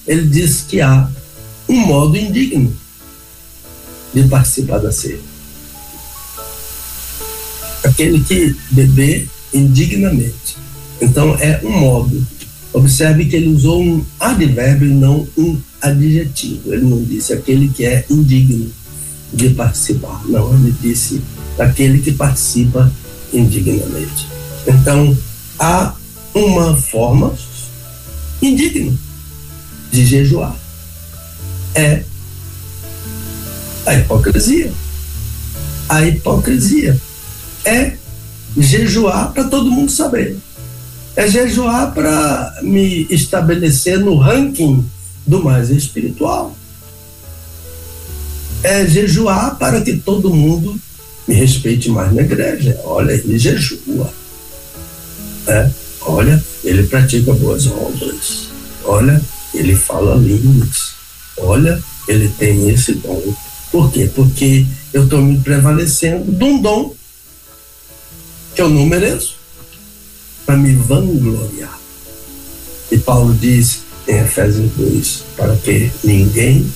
ele 0.06 0.28
diz 0.28 0.62
que 0.62 0.80
há 0.80 1.10
um 1.68 1.74
modo 1.74 2.16
indigno 2.16 2.72
de 4.14 4.22
participar 4.28 4.78
da 4.78 4.92
ceia. 4.92 5.18
Aquele 7.82 8.20
que 8.20 8.54
beber 8.70 9.28
indignamente. 9.52 10.56
Então 11.00 11.34
é 11.40 11.60
um 11.64 11.72
modo. 11.72 12.24
Observe 12.72 13.24
que 13.24 13.34
ele 13.34 13.48
usou 13.48 13.82
um 13.82 14.04
advérbio 14.20 14.88
e 14.88 14.94
não 14.94 15.26
um 15.36 15.60
adjetivo. 15.80 16.72
Ele 16.72 16.84
não 16.84 17.02
disse 17.02 17.32
aquele 17.32 17.68
que 17.68 17.84
é 17.84 18.04
indigno 18.08 18.70
de 19.32 19.50
participar. 19.50 20.22
Não, 20.26 20.52
ele 20.54 20.74
disse 20.80 21.22
aquele 21.58 22.00
que 22.00 22.12
participa 22.12 22.90
indignamente. 23.32 24.28
Então, 24.66 25.16
há 25.58 25.94
uma 26.34 26.76
forma 26.76 27.34
indigna 28.40 28.92
de 29.90 30.04
jejuar. 30.04 30.56
É 31.74 32.02
a 33.84 33.94
hipocrisia. 33.94 34.72
A 35.88 36.02
hipocrisia 36.04 37.00
é 37.64 37.96
jejuar 38.56 39.32
para 39.32 39.44
todo 39.44 39.70
mundo 39.70 39.90
saber. 39.90 40.36
É 41.14 41.28
jejuar 41.28 41.92
para 41.92 42.58
me 42.62 43.06
estabelecer 43.08 43.98
no 43.98 44.16
ranking 44.16 44.84
do 45.26 45.42
mais 45.42 45.70
espiritual. 45.70 46.55
É 48.66 48.84
jejuar 48.84 49.56
para 49.58 49.80
que 49.80 49.96
todo 49.96 50.34
mundo 50.34 50.76
me 51.28 51.36
respeite 51.36 51.88
mais 51.88 52.12
na 52.12 52.22
igreja. 52.22 52.76
Olha, 52.82 53.12
ele 53.12 53.38
jejua. 53.38 54.12
É, 55.46 55.70
olha, 56.00 56.44
ele 56.64 56.82
pratica 56.82 57.32
boas 57.34 57.68
obras. 57.68 58.48
Olha, 58.82 59.22
ele 59.54 59.76
fala 59.76 60.16
línguas. 60.16 60.94
Olha, 61.36 61.80
ele 62.08 62.28
tem 62.40 62.68
esse 62.68 62.94
dom. 62.94 63.22
Por 63.70 63.92
quê? 63.92 64.10
Porque 64.12 64.66
eu 64.92 65.04
estou 65.04 65.22
me 65.22 65.38
prevalecendo 65.38 66.32
de 66.32 66.44
um 66.44 66.60
dom 66.60 66.92
que 68.52 68.62
eu 68.62 68.68
não 68.68 68.84
mereço 68.84 69.36
para 70.44 70.56
me 70.56 70.74
vangloriar. 70.74 71.78
E 72.90 72.98
Paulo 72.98 73.32
diz 73.32 73.82
em 74.08 74.16
Efésios 74.16 74.72
2: 74.72 75.22
para 75.36 75.54
que 75.54 75.88
ninguém 76.02 76.68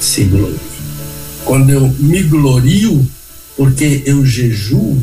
se 0.00 0.22
glorie. 0.22 0.73
Quando 1.44 1.70
eu 1.70 1.88
me 1.98 2.22
glorio, 2.22 3.06
porque 3.56 4.02
eu 4.06 4.24
jejuo, 4.24 5.02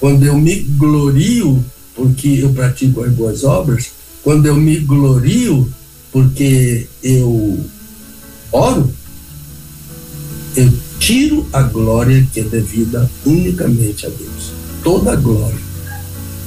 quando 0.00 0.24
eu 0.24 0.38
me 0.38 0.56
glorio, 0.56 1.64
porque 1.94 2.38
eu 2.42 2.52
pratico 2.52 3.02
as 3.02 3.12
boas 3.12 3.44
obras, 3.44 3.90
quando 4.22 4.46
eu 4.46 4.56
me 4.56 4.78
glorio, 4.78 5.70
porque 6.12 6.86
eu 7.02 7.60
oro, 8.50 8.92
eu 10.56 10.72
tiro 10.98 11.46
a 11.52 11.62
glória 11.62 12.26
que 12.32 12.40
é 12.40 12.44
devida 12.44 13.10
unicamente 13.24 14.06
a 14.06 14.08
Deus. 14.08 14.52
Toda 14.82 15.12
a 15.12 15.16
glória 15.16 15.58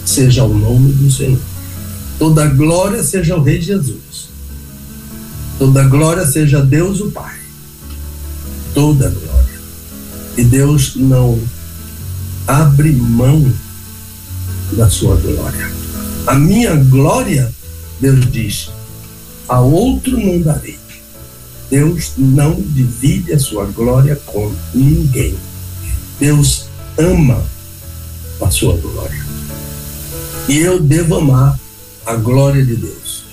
seja 0.06 0.44
o 0.44 0.58
nome 0.58 0.92
do 0.94 1.12
Senhor. 1.12 1.40
Toda 2.18 2.44
a 2.44 2.48
glória 2.48 3.04
seja 3.04 3.38
o 3.38 3.42
Rei 3.42 3.62
Jesus. 3.62 4.30
Toda 5.58 5.82
a 5.82 5.88
glória 5.88 6.26
seja 6.26 6.62
Deus 6.62 7.00
o 7.00 7.12
Pai. 7.12 7.39
Toda 8.74 9.08
a 9.08 9.10
glória. 9.10 9.60
E 10.38 10.44
Deus 10.44 10.96
não 10.96 11.40
abre 12.48 12.92
mão 12.92 13.52
da 14.74 14.90
sua 14.90 15.16
glória. 15.18 15.72
A 16.28 16.36
minha 16.36 16.76
glória, 16.76 17.52
Deus 18.00 18.32
diz, 18.32 18.70
a 19.48 19.60
outro 19.60 20.18
não 20.18 20.42
darei. 20.42 20.78
Deus 21.70 22.14
não 22.18 22.56
divide 22.60 23.34
a 23.34 23.40
sua 23.40 23.66
glória 23.66 24.16
com 24.26 24.54
ninguém. 24.74 25.36
Deus 26.20 26.66
ama 26.98 27.44
a 28.42 28.50
sua 28.50 28.76
glória. 28.78 29.24
E 30.48 30.58
eu 30.58 30.82
devo 30.82 31.16
amar 31.16 31.60
a 32.06 32.16
glória 32.16 32.66
de 32.66 32.76
Deus. 32.76 33.24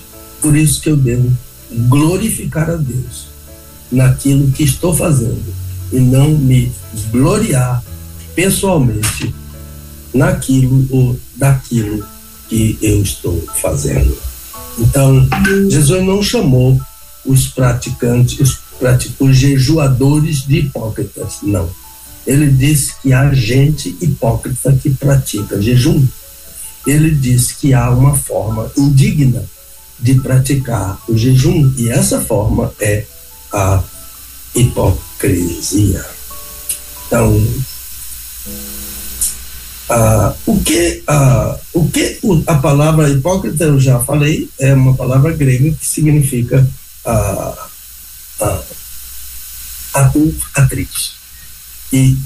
Por 0.41 0.55
isso 0.55 0.81
que 0.81 0.89
eu 0.89 0.95
devo 0.95 1.35
glorificar 1.71 2.69
a 2.69 2.75
Deus 2.75 3.26
naquilo 3.91 4.51
que 4.51 4.63
estou 4.63 4.93
fazendo 4.93 5.53
e 5.91 5.99
não 5.99 6.29
me 6.29 6.71
gloriar 7.11 7.83
pessoalmente 8.35 9.33
naquilo 10.13 10.85
ou 10.89 11.19
daquilo 11.35 12.05
que 12.47 12.77
eu 12.81 13.01
estou 13.01 13.41
fazendo. 13.61 14.17
Então, 14.79 15.27
Jesus 15.69 16.05
não 16.05 16.21
chamou 16.21 16.79
os 17.25 17.47
praticantes, 17.47 18.39
os, 18.39 18.59
os 19.19 19.35
jejuadores 19.35 20.45
de 20.45 20.59
hipócritas, 20.59 21.37
não. 21.43 21.69
Ele 22.25 22.49
disse 22.51 22.93
que 23.01 23.13
há 23.13 23.33
gente 23.33 23.97
hipócrita 24.01 24.73
que 24.73 24.89
pratica 24.89 25.61
jejum. 25.61 26.05
Ele 26.85 27.11
disse 27.11 27.55
que 27.55 27.73
há 27.73 27.89
uma 27.89 28.15
forma 28.15 28.71
indigna 28.77 29.43
de 29.99 30.15
praticar 30.15 31.01
o 31.07 31.17
jejum, 31.17 31.73
e 31.75 31.89
essa 31.89 32.21
forma 32.21 32.71
é 32.79 33.05
a 33.51 33.83
hipocrisia. 34.55 36.05
Então, 37.07 37.41
ah, 39.89 40.35
o 40.45 40.59
que, 40.61 41.03
ah, 41.07 41.57
o 41.73 41.87
que 41.87 42.19
a 42.45 42.55
palavra 42.55 43.09
hipócrita, 43.09 43.63
eu 43.63 43.79
já 43.79 43.99
falei, 43.99 44.49
é 44.59 44.73
uma 44.73 44.93
palavra 44.93 45.31
grega 45.33 45.71
que 45.71 45.85
significa 45.85 46.67
ah, 47.05 47.67
ah 48.41 48.63
atriz. 50.55 51.13
E 51.91 52.17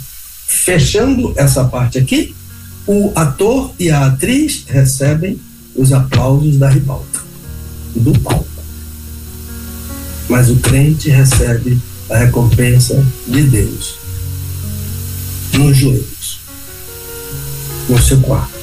fechando 0.48 1.34
essa 1.38 1.66
parte 1.66 1.98
aqui, 1.98 2.36
o 2.88 3.12
ator 3.16 3.74
e 3.80 3.90
a 3.90 4.08
atriz 4.08 4.66
recebem 4.68 5.40
os 5.76 5.94
aplausos 5.94 6.58
da 6.58 6.70
ribalta, 6.70 7.22
do 7.96 8.12
palco. 8.20 8.51
Mas 10.30 10.50
o 10.50 10.56
crente 10.58 11.10
recebe 11.10 11.78
a 12.10 12.18
recompensa 12.18 13.04
de 13.28 13.44
Deus 13.44 13.96
nos 15.54 15.78
joelhos, 15.78 16.40
no 17.90 18.02
seu 18.02 18.20
quarto, 18.22 18.58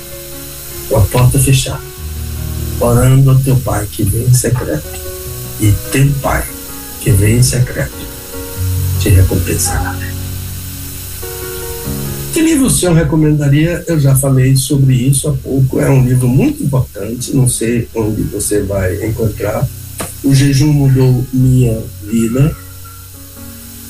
com 0.89 0.97
a 0.97 1.01
porta 1.03 1.39
fechada, 1.39 1.83
orando 2.81 3.31
ao 3.31 3.39
teu 3.39 3.57
pai 3.57 3.87
que 3.91 4.03
vem 4.03 4.25
em 4.25 4.35
secreto, 4.35 4.99
e 5.61 5.73
teu 5.93 6.11
pai 6.23 6.47
que 7.01 7.11
vem 7.11 7.39
em 7.39 7.43
secreto 7.43 8.09
te 9.01 9.11
recompensará. 9.11 9.97
Que 12.33 12.43
livro 12.43 12.67
o 12.67 12.71
senhor 12.71 12.95
recomendaria? 12.95 13.85
Eu 13.87 13.99
já 13.99 14.15
falei 14.15 14.55
sobre 14.57 14.95
isso 14.95 15.29
há 15.29 15.33
pouco. 15.33 15.81
É 15.81 15.91
um 15.91 16.05
livro 16.05 16.29
muito 16.29 16.63
importante. 16.63 17.35
Não 17.35 17.49
sei 17.49 17.89
onde 17.95 18.23
você 18.23 18.63
vai 18.63 19.05
encontrar. 19.05 19.67
O 20.25 20.35
jejum 20.35 20.73
mudou 20.73 21.25
minha 21.33 21.81
vida. 22.03 22.57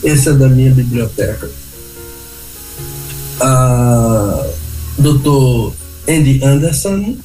Esse 0.03 0.29
é 0.29 0.33
da 0.33 0.49
minha 0.49 0.73
biblioteca. 0.73 1.51
Ah, 3.41 4.47
Dr. 4.99 5.73
Andy 6.09 6.43
Anderson, 6.45 7.17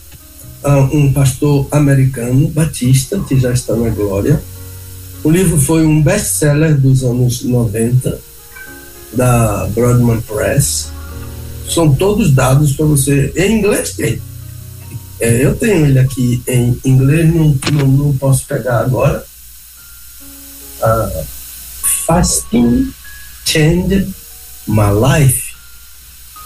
ah, 0.63 0.89
um 0.91 1.11
pastor 1.13 1.67
americano, 1.71 2.47
batista, 2.49 3.19
que 3.27 3.39
já 3.39 3.51
está 3.51 3.75
na 3.75 3.89
glória. 3.89 4.41
O 5.23 5.29
livro 5.29 5.59
foi 5.59 5.85
um 5.85 6.01
best-seller 6.01 6.79
dos 6.79 7.03
anos 7.03 7.43
90 7.43 8.19
da 9.13 9.67
Broadman 9.73 10.21
Press 10.21 10.91
são 11.67 11.93
todos 11.93 12.31
dados 12.31 12.73
para 12.73 12.85
você. 12.85 13.31
Em 13.35 13.59
inglês 13.59 13.93
tem. 13.93 14.21
É, 15.23 15.37
eu 15.41 15.55
tenho 15.55 15.85
ele 15.85 15.97
aqui 15.99 16.43
em 16.45 16.77
inglês, 16.83 17.33
não, 17.33 17.57
não, 17.71 17.87
não 17.87 18.17
posso 18.17 18.45
pegar 18.45 18.81
agora. 18.81 19.23
Uh, 20.81 21.23
fasting 22.05 22.93
changed 23.45 24.13
my 24.67 24.91
life. 24.91 25.53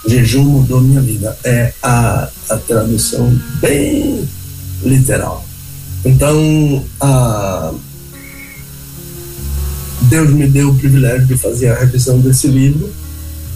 Jejum 0.06 0.44
mudou 0.44 0.80
minha 0.80 1.00
vida. 1.00 1.36
É 1.42 1.72
a, 1.82 2.28
a 2.48 2.56
tradução 2.56 3.36
bem 3.60 4.28
literal. 4.84 5.44
Então, 6.04 6.84
a, 7.00 7.74
Deus 10.02 10.30
me 10.30 10.46
deu 10.46 10.70
o 10.70 10.78
privilégio 10.78 11.26
de 11.26 11.36
fazer 11.36 11.70
a 11.70 11.80
revisão 11.80 12.20
desse 12.20 12.46
livro. 12.46 12.94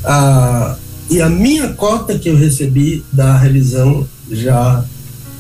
A, 0.03 0.77
e 1.09 1.23
a 1.23 1.29
minha 1.29 1.75
cota 1.75 2.19
que 2.19 2.29
eu 2.29 2.37
recebi 2.37 3.05
da 3.13 3.37
revisão 3.37 4.05
já 4.29 4.85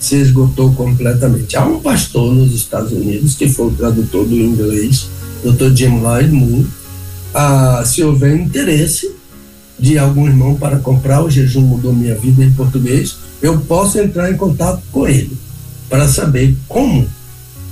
se 0.02 0.16
esgotou 0.16 0.74
completamente. 0.74 1.56
Há 1.56 1.64
um 1.64 1.80
pastor 1.80 2.34
nos 2.34 2.52
Estados 2.52 2.90
Unidos 2.90 3.34
que 3.34 3.48
foi 3.48 3.68
o 3.68 3.70
tradutor 3.70 4.26
do 4.26 4.34
inglês, 4.34 5.08
Dr. 5.44 5.72
Jim 5.72 6.00
Lloyd 6.00 6.32
Moore. 6.32 6.66
Ah, 7.32 7.84
se 7.86 8.02
houver 8.02 8.36
interesse 8.36 9.14
de 9.78 9.96
algum 9.96 10.26
irmão 10.26 10.56
para 10.56 10.78
comprar 10.80 11.22
o 11.22 11.30
Jejum 11.30 11.62
Mudou 11.62 11.94
Minha 11.94 12.16
Vida 12.16 12.44
em 12.44 12.52
português, 12.52 13.16
eu 13.40 13.60
posso 13.60 13.98
entrar 14.00 14.28
em 14.28 14.36
contato 14.36 14.82
com 14.90 15.06
ele 15.06 15.38
para 15.88 16.08
saber 16.08 16.56
como 16.66 17.06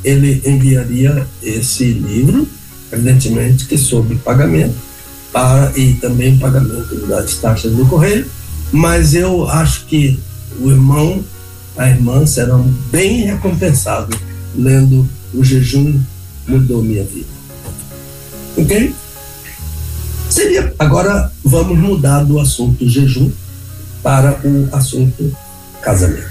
ele 0.05 0.41
enviaria 0.47 1.27
esse 1.43 1.85
livro, 1.85 2.47
evidentemente 2.93 3.67
que 3.67 3.77
sob 3.77 4.15
pagamento 4.17 4.77
para, 5.33 5.73
e 5.77 5.95
também 5.95 6.39
pagamento 6.39 6.95
das 7.09 7.35
taxas 7.35 7.73
do 7.73 7.87
correio, 7.87 8.25
mas 8.71 9.15
eu 9.15 9.49
acho 9.51 9.85
que 9.87 10.19
o 10.61 10.71
irmão, 10.71 11.25
a 11.81 11.89
irmã 11.89 12.27
serão 12.27 12.63
bem 12.93 13.23
recompensados 13.23 14.15
lendo 14.55 15.09
o 15.33 15.43
jejum 15.43 15.99
mudou 16.47 16.83
minha 16.83 17.03
vida. 17.03 17.27
Ok? 18.59 18.95
Seria. 20.29 20.75
Agora 20.79 21.33
vamos 21.43 21.79
mudar 21.79 22.23
do 22.25 22.39
assunto 22.39 22.87
jejum 22.87 23.31
para 24.03 24.39
o 24.45 24.69
assunto 24.73 25.35
casamento. 25.81 26.29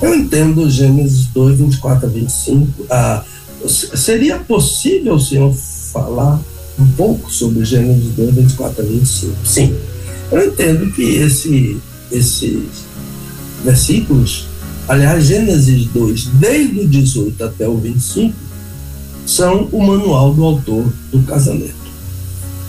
Eu 0.00 0.14
entendo 0.14 0.70
Gênesis 0.70 1.26
2, 1.26 1.58
24 1.58 2.06
a 2.06 2.08
25. 2.08 2.86
Ah, 2.88 3.24
seria 3.66 4.38
possível 4.38 5.14
o 5.14 5.20
senhor 5.20 5.52
falar 5.92 6.40
um 6.78 6.86
pouco 6.92 7.32
sobre 7.32 7.64
Gênesis 7.64 8.14
2, 8.14 8.32
24 8.32 8.80
a 8.80 8.86
25. 8.86 9.36
Sim, 9.44 9.76
eu 10.30 10.46
entendo 10.46 10.92
que 10.92 11.02
esse, 11.16 11.76
esses 12.12 12.62
versículos, 13.64 14.51
aliás, 14.92 15.24
Gênesis 15.24 15.86
2, 15.86 16.26
desde 16.34 16.80
o 16.80 16.86
18 16.86 17.44
até 17.44 17.66
o 17.66 17.78
25, 17.78 18.34
são 19.24 19.66
o 19.72 19.82
manual 19.82 20.34
do 20.34 20.44
autor 20.44 20.92
do 21.10 21.22
casamento. 21.22 21.82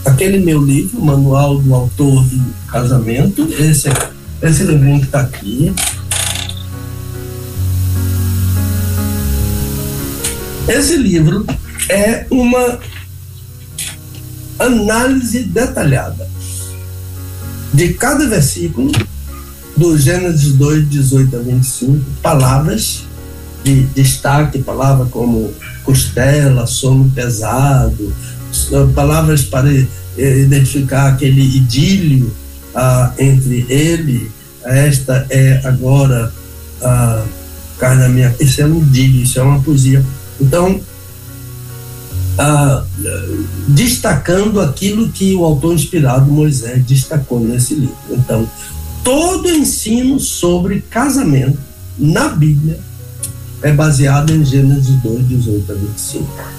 Aquele 0.06 0.40
meu 0.40 0.64
livro, 0.64 1.02
Manual 1.02 1.62
do 1.62 1.74
Autor 1.74 2.24
do 2.24 2.54
Casamento, 2.68 3.48
esse, 3.58 3.90
esse 4.42 4.64
livrinho 4.64 5.00
que 5.00 5.06
está 5.06 5.22
aqui, 5.22 5.74
Esse 10.66 10.96
livro 10.96 11.46
é 11.90 12.26
uma 12.32 12.80
análise 14.58 15.44
detalhada 15.44 16.26
de 17.74 17.94
cada 17.96 18.26
versículo 18.30 18.90
do 19.76 19.98
Gênesis 19.98 20.54
2, 20.54 20.90
18 20.90 21.36
a 21.36 21.40
25, 21.40 22.06
palavras 22.22 23.04
de 23.64 23.84
destaque, 23.88 24.60
palavras 24.60 25.10
como 25.10 25.52
costela, 25.84 26.68
sono 26.68 27.10
pesado, 27.10 28.14
palavras 28.94 29.44
para 29.44 29.70
identificar 30.18 31.08
aquele 31.08 31.42
idílio 31.42 32.32
ah, 32.76 33.14
entre 33.18 33.66
ele, 33.70 34.32
esta 34.64 35.26
é 35.30 35.62
agora 35.64 36.32
a 36.82 37.24
carne 37.78 38.02
da 38.02 38.10
minha. 38.10 38.36
Isso 38.40 38.62
é 38.62 38.66
um 38.66 38.80
idílio, 38.80 39.24
isso 39.24 39.40
é 39.40 39.44
uma 39.44 39.62
poesia. 39.62 40.04
Então, 40.40 40.80
ah, 42.38 42.84
destacando 43.68 44.60
aquilo 44.62 45.10
que 45.10 45.36
o 45.36 45.44
autor 45.44 45.74
inspirado 45.74 46.32
Moisés 46.32 46.84
destacou 46.86 47.40
nesse 47.40 47.76
livro. 47.76 47.98
Então, 48.10 48.50
todo 49.04 49.50
ensino 49.50 50.20
sobre 50.20 50.82
casamento 50.82 51.60
na 51.98 52.30
Bíblia 52.30 52.80
é 53.62 53.72
baseado 53.72 54.34
em 54.34 54.44
Gênesis 54.44 54.96
2, 55.02 55.28
18 55.28 55.72
a 55.72 55.76
25. 55.76 56.54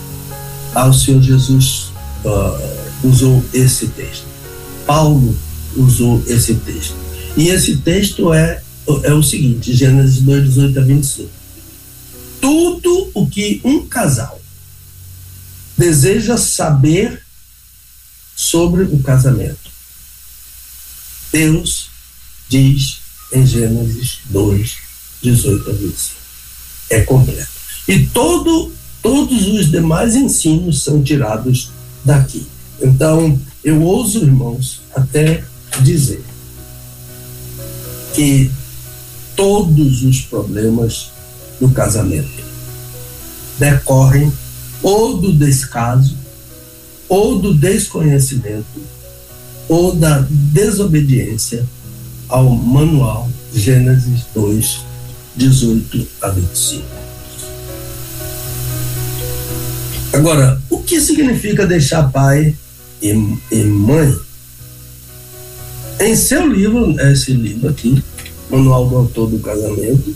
Ah, 0.75 0.87
o 0.87 0.95
Senhor 0.95 1.23
Jesus 1.23 1.93
uh, 2.25 3.07
usou 3.07 3.45
esse 3.53 3.89
texto. 3.89 4.27
Paulo 4.87 5.37
usou 5.77 6.23
esse 6.27 6.55
texto. 6.57 6.95
E 7.37 7.49
esse 7.49 7.79
texto 7.79 8.33
é, 8.33 8.63
é 9.03 9.13
o 9.13 9.23
seguinte: 9.23 9.75
Gênesis 9.75 10.23
2, 10.23 10.45
18 10.45 10.79
a 10.79 10.83
25. 10.83 11.31
Tudo 12.41 13.11
o 13.15 13.27
que 13.27 13.61
um 13.65 13.87
casal 13.87 14.41
deseja 15.77 16.37
saber 16.37 17.23
sobre 18.37 18.83
o 18.83 19.03
casamento. 19.03 19.71
Deus 21.33 21.94
diz 22.49 23.01
em 23.33 23.47
Gênesis 23.47 24.19
2, 24.27 24.77
18 25.23 25.71
a 25.71 25.73
25. 25.73 26.15
É 26.91 27.01
completo. 27.03 27.49
E 27.89 28.07
todo, 28.07 28.73
todos 29.03 29.47
os 29.49 29.71
demais 29.71 30.15
ensinos 30.15 30.83
são 30.83 31.03
tirados 31.03 31.71
daqui. 32.05 32.47
Então, 32.81 33.39
eu 33.63 33.83
ouso, 33.83 34.19
irmãos, 34.19 34.81
até 34.95 35.45
dizer 35.83 36.23
que 38.15 38.51
todos 39.35 40.03
os 40.03 40.21
problemas 40.21 41.11
do 41.61 41.71
casamento 41.71 42.45
decorrem 43.59 44.33
ou 44.83 45.17
do 45.17 45.33
descaso, 45.33 46.17
ou 47.09 47.39
do 47.39 47.55
desconhecimento, 47.55 48.65
ou 49.69 49.95
da 49.95 50.27
desobediência 50.29 51.67
ao 52.35 52.51
manual 52.51 53.31
Gênesis 53.55 54.25
2, 54.35 54.81
18 55.37 56.09
a 56.21 56.31
25. 56.31 56.85
Agora, 60.13 60.61
o 60.69 60.79
que 60.83 61.01
significa 61.01 61.65
deixar 61.65 62.11
pai 62.11 62.57
e, 63.01 63.11
e 63.53 63.63
mãe? 63.63 64.19
Em 66.01 66.17
seu 66.17 66.53
livro, 66.53 66.99
esse 67.03 67.33
livro 67.33 67.69
aqui, 67.69 68.03
Manual 68.51 68.89
do 68.89 68.97
Autor 68.97 69.31
do 69.31 69.39
Casamento, 69.39 70.13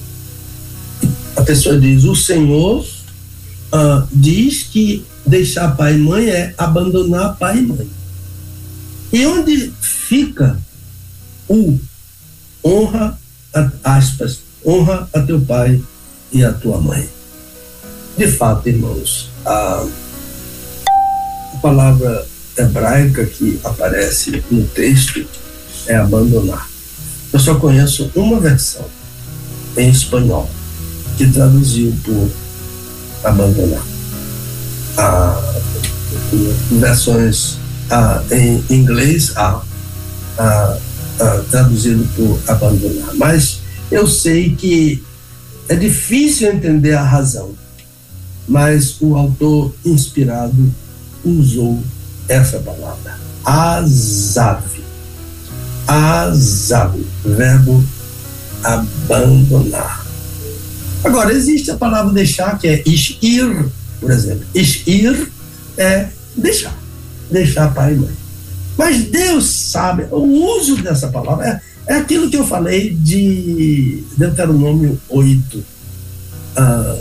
a 1.36 1.42
pessoa 1.42 1.78
diz: 1.78 2.02
O 2.02 2.16
Senhor 2.16 2.80
uh, 2.82 4.08
diz 4.12 4.64
que 4.64 5.04
deixar 5.24 5.76
pai 5.76 5.94
e 5.94 5.98
mãe 5.98 6.28
é 6.28 6.52
abandonar 6.58 7.36
pai 7.36 7.58
e 7.58 7.62
mãe. 7.62 7.88
E 9.12 9.24
onde 9.24 9.72
fica 9.80 10.58
o 11.48 11.78
honra, 12.68 13.18
aspas, 13.82 14.40
honra 14.64 15.08
a 15.14 15.20
teu 15.20 15.40
pai 15.40 15.82
e 16.30 16.44
a 16.44 16.52
tua 16.52 16.78
mãe? 16.78 17.08
De 18.16 18.26
fato, 18.26 18.68
irmãos, 18.68 19.30
a, 19.46 19.86
a 21.54 21.56
palavra 21.62 22.26
hebraica 22.56 23.24
que 23.24 23.58
aparece 23.64 24.42
no 24.50 24.66
texto 24.66 25.24
é 25.86 25.96
abandonar. 25.96 26.68
Eu 27.32 27.38
só 27.38 27.54
conheço 27.54 28.10
uma 28.14 28.38
versão 28.40 28.84
em 29.76 29.88
espanhol 29.88 30.50
que 31.16 31.30
traduziu 31.30 31.94
por 32.04 32.30
abandonar. 33.24 33.84
Ah, 34.96 35.54
versões 36.72 37.58
ah, 37.90 38.22
em 38.30 38.64
inglês 38.68 39.32
ah, 39.36 39.62
ah, 41.20 41.42
traduzido 41.50 42.06
por 42.14 42.38
abandonar. 42.46 43.14
Mas 43.14 43.60
eu 43.90 44.06
sei 44.06 44.54
que 44.54 45.02
é 45.68 45.74
difícil 45.74 46.52
entender 46.52 46.94
a 46.94 47.02
razão, 47.02 47.50
mas 48.46 48.96
o 49.00 49.16
autor 49.16 49.74
inspirado 49.84 50.72
usou 51.24 51.82
essa 52.28 52.58
palavra, 52.58 53.18
azave. 53.44 54.78
Azave, 55.86 57.06
verbo 57.24 57.84
abandonar. 58.62 60.06
Agora, 61.04 61.32
existe 61.32 61.70
a 61.70 61.76
palavra 61.76 62.12
deixar, 62.12 62.58
que 62.58 62.68
é 62.68 62.82
ishir, 62.84 63.66
por 64.00 64.10
exemplo. 64.10 64.44
Ishir 64.54 65.30
é 65.76 66.08
deixar, 66.36 66.76
deixar 67.30 67.72
pai 67.72 67.94
e 67.94 67.96
mãe. 67.96 68.27
Mas 68.78 69.02
Deus 69.06 69.50
sabe, 69.50 70.06
o 70.08 70.22
uso 70.56 70.76
dessa 70.76 71.08
palavra 71.08 71.60
é, 71.88 71.94
é 71.94 71.96
aquilo 71.96 72.30
que 72.30 72.36
eu 72.36 72.46
falei 72.46 72.94
de 72.94 74.04
Deuteronômio 74.16 74.98
8. 75.08 75.64
Ah, 76.56 76.96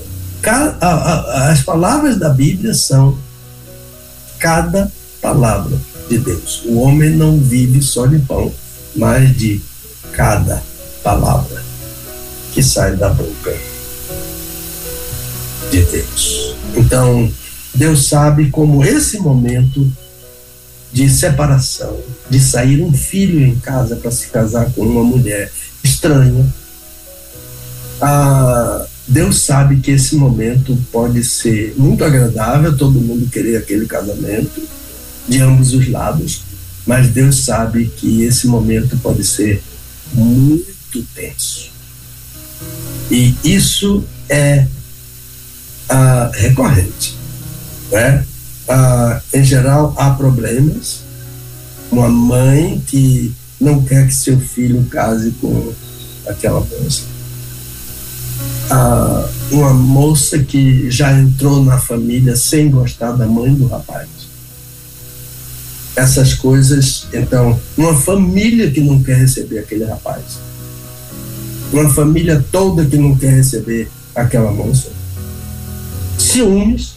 as 1.51 1.61
palavras 1.61 2.17
da 2.17 2.29
Bíblia 2.29 2.73
são 2.73 3.15
cada 4.39 4.91
palavra 5.21 5.77
de 6.09 6.17
Deus. 6.17 6.63
O 6.65 6.79
homem 6.79 7.11
não 7.11 7.37
vive 7.37 7.81
só 7.83 8.07
de 8.07 8.17
pão, 8.19 8.51
mas 8.95 9.37
de 9.37 9.61
cada 10.13 10.63
palavra 11.03 11.63
que 12.53 12.63
sai 12.63 12.95
da 12.95 13.09
boca 13.09 13.55
de 15.69 15.83
Deus. 15.83 16.55
Então, 16.75 17.31
Deus 17.75 18.07
sabe 18.07 18.49
como 18.49 18.83
esse 18.83 19.19
momento 19.19 19.91
de 20.91 21.09
separação, 21.09 21.99
de 22.29 22.39
sair 22.39 22.81
um 22.81 22.93
filho 22.93 23.45
em 23.45 23.59
casa 23.59 23.95
para 23.95 24.11
se 24.11 24.27
casar 24.27 24.71
com 24.71 24.81
uma 24.81 25.03
mulher 25.03 25.51
estranha, 25.83 26.45
ah, 28.01 28.85
Deus 29.07 29.41
sabe 29.41 29.77
que 29.77 29.91
esse 29.91 30.15
momento 30.15 30.77
pode 30.91 31.23
ser 31.23 31.73
muito 31.77 32.03
agradável, 32.03 32.75
todo 32.75 32.99
mundo 32.99 33.29
querer 33.29 33.57
aquele 33.57 33.85
casamento, 33.85 34.61
de 35.27 35.41
ambos 35.41 35.73
os 35.73 35.89
lados, 35.89 36.41
mas 36.85 37.07
Deus 37.09 37.43
sabe 37.43 37.91
que 37.97 38.23
esse 38.23 38.47
momento 38.47 38.97
pode 38.97 39.23
ser 39.23 39.61
muito 40.13 41.03
tenso. 41.15 41.69
E 43.09 43.35
isso 43.43 44.03
é 44.29 44.67
ah, 45.89 46.31
recorrente. 46.33 47.15
Né? 47.91 48.25
Ah, 48.67 49.21
em 49.33 49.43
geral, 49.43 49.93
há 49.97 50.11
problemas. 50.11 51.01
Uma 51.91 52.09
mãe 52.09 52.81
que 52.85 53.33
não 53.59 53.83
quer 53.83 54.07
que 54.07 54.13
seu 54.13 54.39
filho 54.39 54.83
case 54.85 55.31
com 55.41 55.73
aquela 56.27 56.59
moça. 56.59 57.03
Ah, 58.69 59.29
uma 59.51 59.73
moça 59.73 60.39
que 60.39 60.91
já 60.91 61.17
entrou 61.17 61.63
na 61.63 61.77
família 61.77 62.35
sem 62.35 62.69
gostar 62.69 63.13
da 63.13 63.25
mãe 63.25 63.53
do 63.53 63.67
rapaz. 63.67 64.07
Essas 65.95 66.33
coisas, 66.33 67.07
então, 67.11 67.59
uma 67.75 67.95
família 67.95 68.69
que 68.69 68.81
não 68.81 69.01
quer 69.01 69.17
receber 69.17 69.59
aquele 69.59 69.85
rapaz. 69.85 70.23
Uma 71.71 71.89
família 71.89 72.45
toda 72.51 72.85
que 72.85 72.97
não 72.97 73.15
quer 73.15 73.33
receber 73.33 73.89
aquela 74.13 74.51
moça 74.51 74.97
ciúmes, 76.37 76.96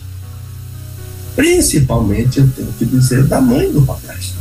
principalmente, 1.36 2.38
eu 2.38 2.48
tenho 2.54 2.72
que 2.78 2.84
dizer, 2.84 3.24
da 3.24 3.40
mãe 3.40 3.70
do 3.72 3.80
rapaz. 3.80 4.34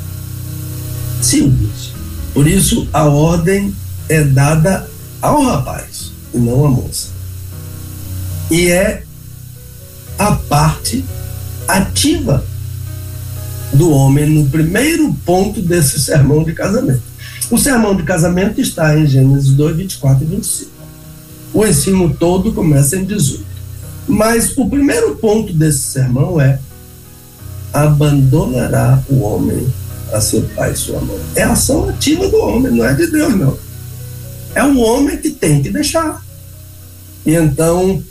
Ciúmes. 1.21 1.93
Por 2.33 2.47
isso, 2.47 2.87
a 2.93 3.05
ordem 3.05 3.73
é 4.07 4.23
dada 4.23 4.89
ao 5.21 5.43
rapaz 5.43 6.11
e 6.33 6.37
não 6.37 6.65
à 6.65 6.69
moça. 6.69 7.07
E 8.49 8.69
é 8.69 9.03
a 10.17 10.31
parte 10.31 11.05
ativa 11.67 12.43
do 13.73 13.91
homem 13.91 14.27
no 14.27 14.49
primeiro 14.49 15.13
ponto 15.25 15.61
desse 15.61 15.99
sermão 15.99 16.43
de 16.43 16.53
casamento. 16.53 17.03
O 17.51 17.57
sermão 17.57 17.95
de 17.95 18.03
casamento 18.03 18.59
está 18.61 18.97
em 18.97 19.07
Gênesis 19.07 19.51
2, 19.53 19.77
24 19.77 20.23
e 20.23 20.27
25. 20.27 20.71
O 21.53 21.65
ensino 21.65 22.13
todo 22.13 22.53
começa 22.53 22.95
em 22.95 23.03
18. 23.03 23.43
Mas 24.07 24.55
o 24.57 24.67
primeiro 24.69 25.15
ponto 25.15 25.53
desse 25.53 25.79
sermão 25.79 26.39
é: 26.39 26.59
abandonará 27.73 29.03
o 29.09 29.19
homem 29.21 29.71
a 30.11 30.19
seu 30.19 30.41
pai 30.55 30.71
e 30.71 30.75
sua 30.75 30.99
mãe. 31.01 31.19
É 31.35 31.43
a 31.43 31.51
ação 31.51 31.87
ativa 31.89 32.27
do 32.27 32.37
homem, 32.37 32.71
não 32.71 32.85
é 32.85 32.93
de 32.93 33.07
Deus, 33.07 33.35
não. 33.35 33.57
É 34.55 34.63
o 34.63 34.79
homem 34.79 35.17
que 35.17 35.29
tem 35.29 35.61
que 35.61 35.69
deixar. 35.69 36.25
E 37.25 37.35
então, 37.35 38.03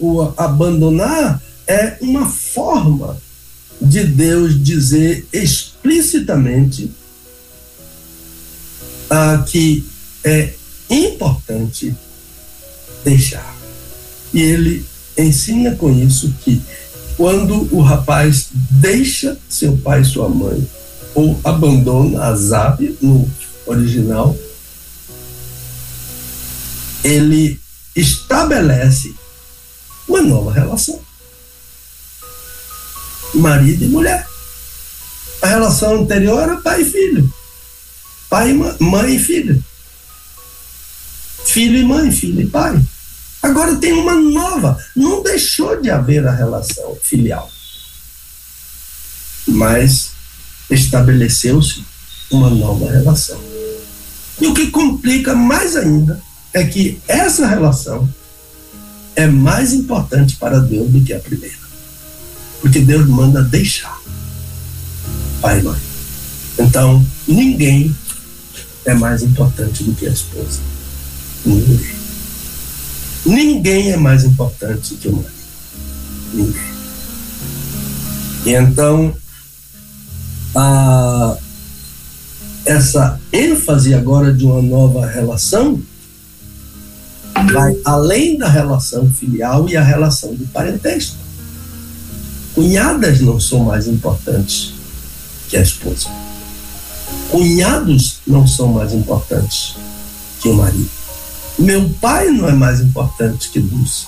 o 0.00 0.22
abandonar 0.36 1.40
é 1.66 1.96
uma 2.00 2.26
forma 2.26 3.16
de 3.80 4.04
Deus 4.04 4.62
dizer 4.62 5.26
explicitamente 5.32 6.90
que 9.46 9.84
é 10.24 10.52
importante 10.90 11.94
deixar. 13.04 13.54
E 14.32 14.42
ele 14.42 14.84
ensina 15.16 15.76
com 15.76 15.92
isso 15.92 16.34
que 16.42 16.60
quando 17.16 17.68
o 17.74 17.80
rapaz 17.80 18.48
deixa 18.52 19.38
seu 19.48 19.76
pai 19.78 20.00
e 20.00 20.04
sua 20.04 20.28
mãe 20.28 20.68
ou 21.14 21.38
abandona 21.44 22.24
a 22.24 22.34
Zab 22.34 22.98
no 23.00 23.30
original, 23.66 24.36
ele 27.04 27.60
estabelece 27.94 29.14
uma 30.08 30.22
nova 30.22 30.52
relação. 30.52 31.00
Marido 33.34 33.84
e 33.84 33.88
mulher. 33.88 34.26
A 35.42 35.46
relação 35.46 36.02
anterior 36.02 36.42
era 36.42 36.56
pai 36.56 36.82
e 36.82 36.84
filho. 36.84 37.34
Pai 38.28 38.50
e 38.50 38.82
mãe 38.82 39.16
e 39.16 39.18
filho. 39.18 39.64
Filho 41.44 41.78
e 41.78 41.84
mãe, 41.84 42.10
filho 42.10 42.40
e 42.40 42.46
pai. 42.46 42.80
Agora 43.44 43.76
tem 43.76 43.92
uma 43.92 44.14
nova. 44.14 44.82
Não 44.96 45.22
deixou 45.22 45.78
de 45.78 45.90
haver 45.90 46.26
a 46.26 46.34
relação 46.34 46.96
filial. 47.02 47.50
Mas 49.46 50.12
estabeleceu-se 50.70 51.84
uma 52.30 52.48
nova 52.48 52.90
relação. 52.90 53.38
E 54.40 54.46
o 54.46 54.54
que 54.54 54.70
complica 54.70 55.34
mais 55.34 55.76
ainda 55.76 56.18
é 56.54 56.64
que 56.64 56.98
essa 57.06 57.46
relação 57.46 58.08
é 59.14 59.26
mais 59.26 59.74
importante 59.74 60.36
para 60.36 60.58
Deus 60.58 60.90
do 60.90 61.04
que 61.04 61.12
a 61.12 61.20
primeira. 61.20 61.64
Porque 62.62 62.80
Deus 62.80 63.06
manda 63.06 63.42
deixar 63.42 64.00
pai 65.42 65.60
e 65.60 65.62
mãe. 65.62 65.80
Então, 66.58 67.06
ninguém 67.28 67.94
é 68.86 68.94
mais 68.94 69.22
importante 69.22 69.84
do 69.84 69.94
que 69.94 70.06
a 70.06 70.10
esposa. 70.10 70.60
Ninguém. 71.44 72.03
Ninguém 73.24 73.92
é 73.92 73.96
mais 73.96 74.24
importante 74.24 74.94
que 74.96 75.08
o 75.08 75.12
marido. 75.12 75.32
Ninguém. 76.34 76.74
E 78.44 78.50
então, 78.50 79.14
a, 80.54 81.36
essa 82.66 83.18
ênfase 83.32 83.94
agora 83.94 84.32
de 84.32 84.44
uma 84.44 84.60
nova 84.60 85.06
relação 85.06 85.80
vai 87.52 87.74
além 87.84 88.36
da 88.36 88.48
relação 88.48 89.10
filial 89.10 89.68
e 89.68 89.76
a 89.76 89.82
relação 89.82 90.34
de 90.34 90.44
parentesco. 90.46 91.16
Cunhadas 92.54 93.20
não 93.20 93.40
são 93.40 93.60
mais 93.60 93.86
importantes 93.86 94.74
que 95.48 95.56
a 95.56 95.62
esposa. 95.62 96.08
Cunhados 97.30 98.20
não 98.26 98.46
são 98.46 98.68
mais 98.68 98.92
importantes 98.92 99.74
que 100.40 100.48
o 100.48 100.54
marido. 100.54 101.03
Meu 101.58 101.88
pai 102.00 102.30
não 102.30 102.48
é 102.48 102.52
mais 102.52 102.80
importante 102.80 103.48
que 103.50 103.60
Dulce. 103.60 104.06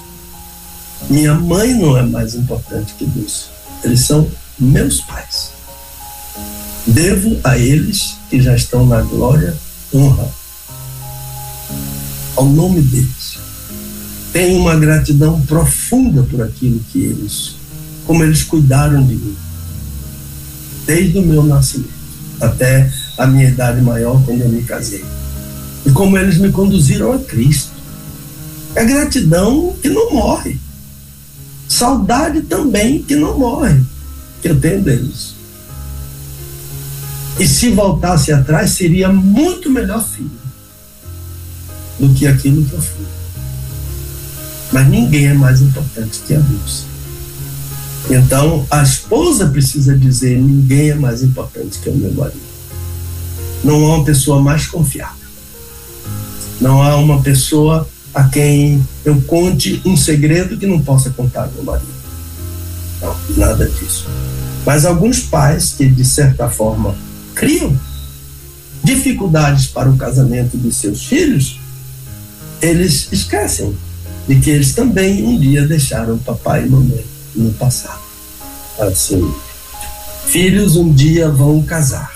Minha 1.09 1.35
mãe 1.35 1.75
não 1.75 1.97
é 1.97 2.03
mais 2.03 2.35
importante 2.35 2.95
que 2.95 3.07
Dulce. 3.07 3.47
Eles 3.85 4.01
são 4.01 4.29
meus 4.59 5.01
pais. 5.03 5.53
Devo 6.87 7.39
a 7.45 7.57
eles 7.57 8.17
que 8.29 8.41
já 8.41 8.55
estão 8.55 8.87
na 8.87 9.01
glória 9.03 9.57
honra 9.95 10.29
ao 12.37 12.47
nome 12.47 12.81
deles. 12.83 13.39
Tenho 14.33 14.59
uma 14.59 14.77
gratidão 14.77 15.41
profunda 15.43 16.23
por 16.25 16.43
aquilo 16.43 16.81
que 16.91 16.99
eles, 16.99 17.57
como 18.07 18.23
eles 18.23 18.43
cuidaram 18.43 19.05
de 19.05 19.15
mim, 19.15 19.37
desde 20.85 21.19
o 21.19 21.23
meu 21.23 21.43
nascimento 21.43 21.97
até 22.41 22.93
a 23.17 23.27
minha 23.27 23.49
idade 23.49 23.81
maior, 23.81 24.23
quando 24.25 24.43
eu 24.43 24.49
me 24.49 24.63
casei. 24.63 25.05
E 25.87 25.93
como 25.93 26.19
eles 26.19 26.37
me 26.37 26.51
conduziram 26.51 27.13
a 27.13 27.19
Cristo. 27.19 27.71
É 28.75 28.85
gratidão 28.85 29.75
que 29.81 29.89
não 29.89 30.13
morre. 30.13 30.59
Saudade 31.69 32.43
também 32.43 33.03
que 33.03 33.17
não 33.17 33.39
morre, 33.39 33.81
que 34.43 34.49
eu 34.49 34.61
tenho 34.61 34.83
deles. 34.83 35.35
E 37.39 37.47
se 37.47 37.71
voltasse 37.71 38.33
atrás, 38.33 38.73
seria 38.73 39.11
muito 39.11 39.71
melhor 39.71 40.05
filho 40.05 40.31
do 41.99 42.13
que 42.15 42.27
aquilo 42.27 42.65
que 42.65 42.73
eu 42.73 42.81
fui. 42.81 43.07
Mas 44.73 44.89
ninguém 44.89 45.27
é 45.27 45.35
mais 45.35 45.61
importante 45.63 46.21
que 46.27 46.35
a 46.35 46.39
Deus. 46.39 46.85
Então, 48.11 48.67
a 48.71 48.83
esposa 48.83 49.47
precisa 49.47 49.97
dizer: 49.97 50.39
ninguém 50.41 50.91
é 50.91 50.95
mais 50.95 51.23
importante 51.23 51.79
que 51.79 51.89
o 51.89 51.95
meu 51.95 52.13
marido. 52.13 52.41
Não 53.65 53.85
há 53.87 53.97
uma 53.97 54.05
pessoa 54.05 54.41
mais 54.41 54.67
confiável. 54.67 55.26
Não 56.61 56.83
há 56.83 56.97
uma 56.97 57.23
pessoa 57.23 57.89
a 58.15 58.25
quem 58.25 58.87
eu 59.05 59.21
conte 59.23 59.81
um 59.85 59.97
segredo 59.97 60.57
que 60.57 60.67
não 60.67 60.81
possa 60.81 61.11
contar 61.11 61.51
ao 61.57 61.63
marido. 61.63 61.87
Não, 63.01 63.15
nada 63.37 63.69
disso. 63.69 64.07
Mas 64.65 64.85
alguns 64.85 65.21
pais 65.21 65.75
que, 65.77 65.87
de 65.87 66.05
certa 66.05 66.49
forma, 66.49 66.95
criam 67.35 67.79
dificuldades 68.83 69.67
para 69.67 69.91
o 69.91 69.97
casamento 69.97 70.57
dos 70.57 70.77
seus 70.77 71.05
filhos, 71.05 71.61
eles 72.63 73.09
esquecem 73.13 73.77
de 74.27 74.37
que 74.37 74.51
eles 74.51 74.75
também 74.75 75.25
um 75.25 75.39
dia 75.39 75.67
deixaram 75.67 76.19
papai 76.19 76.65
e 76.65 76.69
mamãe 76.69 77.05
no 77.35 77.53
passado. 77.53 78.01
Assim, 78.79 79.33
filhos 80.27 80.77
um 80.77 80.93
dia 80.93 81.29
vão 81.29 81.63
casar. 81.63 82.13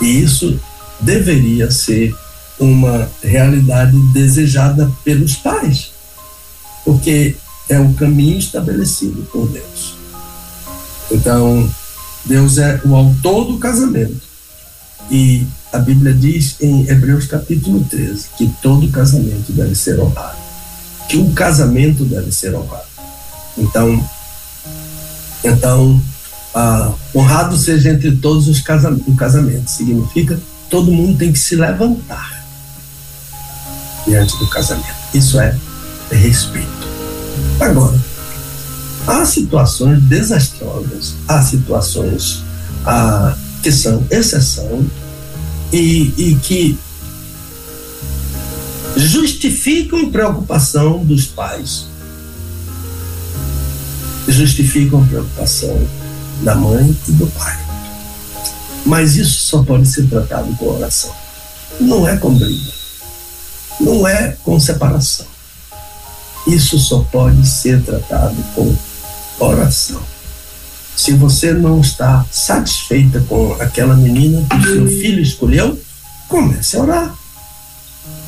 E 0.00 0.22
isso 0.22 0.60
deveria 1.00 1.70
ser 1.70 2.14
uma 2.58 3.08
realidade 3.22 3.96
desejada 4.12 4.90
pelos 5.04 5.36
pais, 5.36 5.90
porque 6.84 7.36
é 7.68 7.78
o 7.78 7.92
caminho 7.94 8.38
estabelecido 8.38 9.22
por 9.30 9.48
Deus. 9.48 9.94
Então, 11.10 11.68
Deus 12.24 12.58
é 12.58 12.80
o 12.84 12.94
autor 12.94 13.52
do 13.52 13.58
casamento. 13.58 14.20
E 15.10 15.46
a 15.72 15.78
Bíblia 15.78 16.12
diz 16.12 16.56
em 16.60 16.88
Hebreus 16.88 17.26
capítulo 17.26 17.84
13 17.88 18.26
que 18.36 18.46
todo 18.62 18.90
casamento 18.90 19.52
deve 19.52 19.74
ser 19.74 19.98
honrado. 20.00 20.36
Que 21.08 21.16
o 21.16 21.32
casamento 21.32 22.04
deve 22.04 22.30
ser 22.32 22.54
honrado. 22.54 22.88
Então, 23.56 24.08
então 25.42 26.02
ah, 26.54 26.92
honrado 27.14 27.56
seja 27.56 27.90
entre 27.90 28.16
todos 28.16 28.48
os 28.48 28.60
casamentos. 28.60 29.08
O 29.08 29.16
casamento 29.16 29.70
significa 29.70 30.38
todo 30.68 30.92
mundo 30.92 31.18
tem 31.18 31.32
que 31.32 31.38
se 31.38 31.56
levantar 31.56 32.37
diante 34.06 34.36
do 34.38 34.46
casamento. 34.48 34.94
Isso 35.14 35.38
é 35.40 35.56
respeito. 36.10 36.88
Agora, 37.60 37.98
há 39.06 39.24
situações 39.24 40.00
desastrosas, 40.02 41.14
há 41.26 41.42
situações 41.42 42.42
ah, 42.86 43.36
que 43.62 43.72
são 43.72 44.06
exceção 44.10 44.84
e, 45.72 46.12
e 46.16 46.38
que 46.42 46.78
justificam 48.96 50.10
preocupação 50.10 51.04
dos 51.04 51.26
pais, 51.26 51.86
justificam 54.28 55.06
preocupação 55.06 55.86
da 56.42 56.54
mãe 56.54 56.96
e 57.08 57.12
do 57.12 57.26
pai. 57.28 57.58
Mas 58.86 59.16
isso 59.16 59.40
só 59.40 59.62
pode 59.62 59.86
ser 59.86 60.06
tratado 60.08 60.54
com 60.56 60.66
oração. 60.66 61.12
Não 61.80 62.08
é 62.08 62.16
com 62.16 62.34
briga 62.34 62.77
não 63.80 64.06
é 64.06 64.36
com 64.44 64.58
separação. 64.58 65.26
Isso 66.46 66.78
só 66.78 67.00
pode 67.12 67.46
ser 67.46 67.82
tratado 67.82 68.36
com 68.54 68.74
oração. 69.38 70.00
Se 70.96 71.12
você 71.12 71.52
não 71.52 71.80
está 71.80 72.24
satisfeita 72.30 73.20
com 73.28 73.52
aquela 73.60 73.94
menina 73.94 74.44
que 74.50 74.62
seu 74.62 74.86
filho 74.86 75.22
escolheu, 75.22 75.78
comece 76.28 76.76
a 76.76 76.80
orar. 76.80 77.14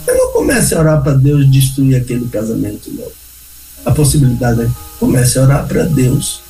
Eu 0.07 0.17
não 0.17 0.33
comece 0.33 0.75
a 0.75 0.81
orar 0.81 1.03
para 1.03 1.15
Deus 1.15 1.51
destruir 1.51 1.97
aquele 1.97 2.29
casamento, 2.29 2.91
não. 2.93 3.09
A 3.85 3.91
possibilidade 3.91 4.63
é 4.63 4.71
comece 5.01 5.39
a 5.39 5.43
orar 5.43 5.67
para 5.67 5.85
Deus 5.85 6.43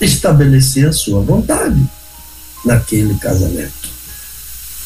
estabelecer 0.00 0.88
a 0.88 0.92
sua 0.92 1.20
vontade 1.20 1.80
naquele 2.64 3.14
casamento. 3.18 3.93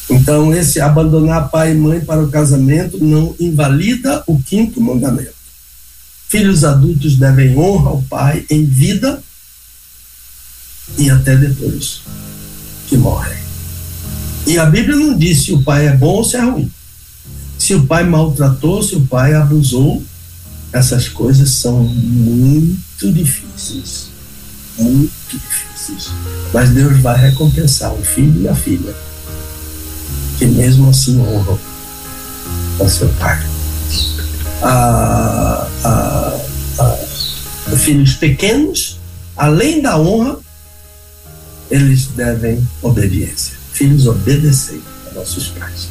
Então, 0.09 0.53
esse 0.53 0.81
abandonar 0.81 1.49
pai 1.49 1.71
e 1.71 1.75
mãe 1.75 2.01
para 2.01 2.23
o 2.23 2.31
casamento 2.31 2.97
não 3.03 3.35
invalida 3.39 4.23
o 4.25 4.41
quinto 4.41 4.81
mandamento. 4.81 5.35
Filhos 6.27 6.63
adultos 6.63 7.15
devem 7.15 7.55
honrar 7.57 7.93
o 7.93 8.03
pai 8.03 8.45
em 8.49 8.65
vida 8.65 9.21
e 10.97 11.09
até 11.09 11.35
depois 11.35 12.01
que 12.87 12.97
morrem. 12.97 13.37
E 14.47 14.57
a 14.57 14.65
Bíblia 14.65 14.95
não 14.95 15.15
diz 15.15 15.43
se 15.43 15.53
o 15.53 15.61
pai 15.61 15.87
é 15.87 15.95
bom 15.95 16.15
ou 16.15 16.23
se 16.23 16.37
é 16.37 16.41
ruim. 16.41 16.71
Se 17.57 17.75
o 17.75 17.85
pai 17.85 18.03
maltratou, 18.03 18.81
se 18.81 18.95
o 18.95 19.05
pai 19.05 19.35
abusou, 19.35 20.03
essas 20.71 21.07
coisas 21.07 21.51
são 21.51 21.83
muito 21.83 23.11
difíceis. 23.11 24.07
Muito 24.77 25.11
difíceis. 25.29 26.09
Mas 26.51 26.69
Deus 26.71 26.99
vai 26.99 27.19
recompensar 27.19 27.93
o 27.93 28.01
filho 28.03 28.41
e 28.41 28.47
a 28.47 28.55
filha 28.55 28.95
que 30.39 30.45
mesmo 30.45 30.89
assim 30.89 31.19
honram 31.19 31.59
a 32.79 32.87
seu 32.87 33.09
pai. 33.19 33.37
Filhos 37.77 38.13
pequenos, 38.13 38.97
além 39.35 39.81
da 39.81 39.99
honra, 39.99 40.37
eles 41.69 42.07
devem 42.07 42.65
obediência. 42.81 43.53
Filhos 43.73 44.07
obedecem 44.07 44.81
a 45.11 45.13
nossos 45.15 45.49
pais. 45.49 45.89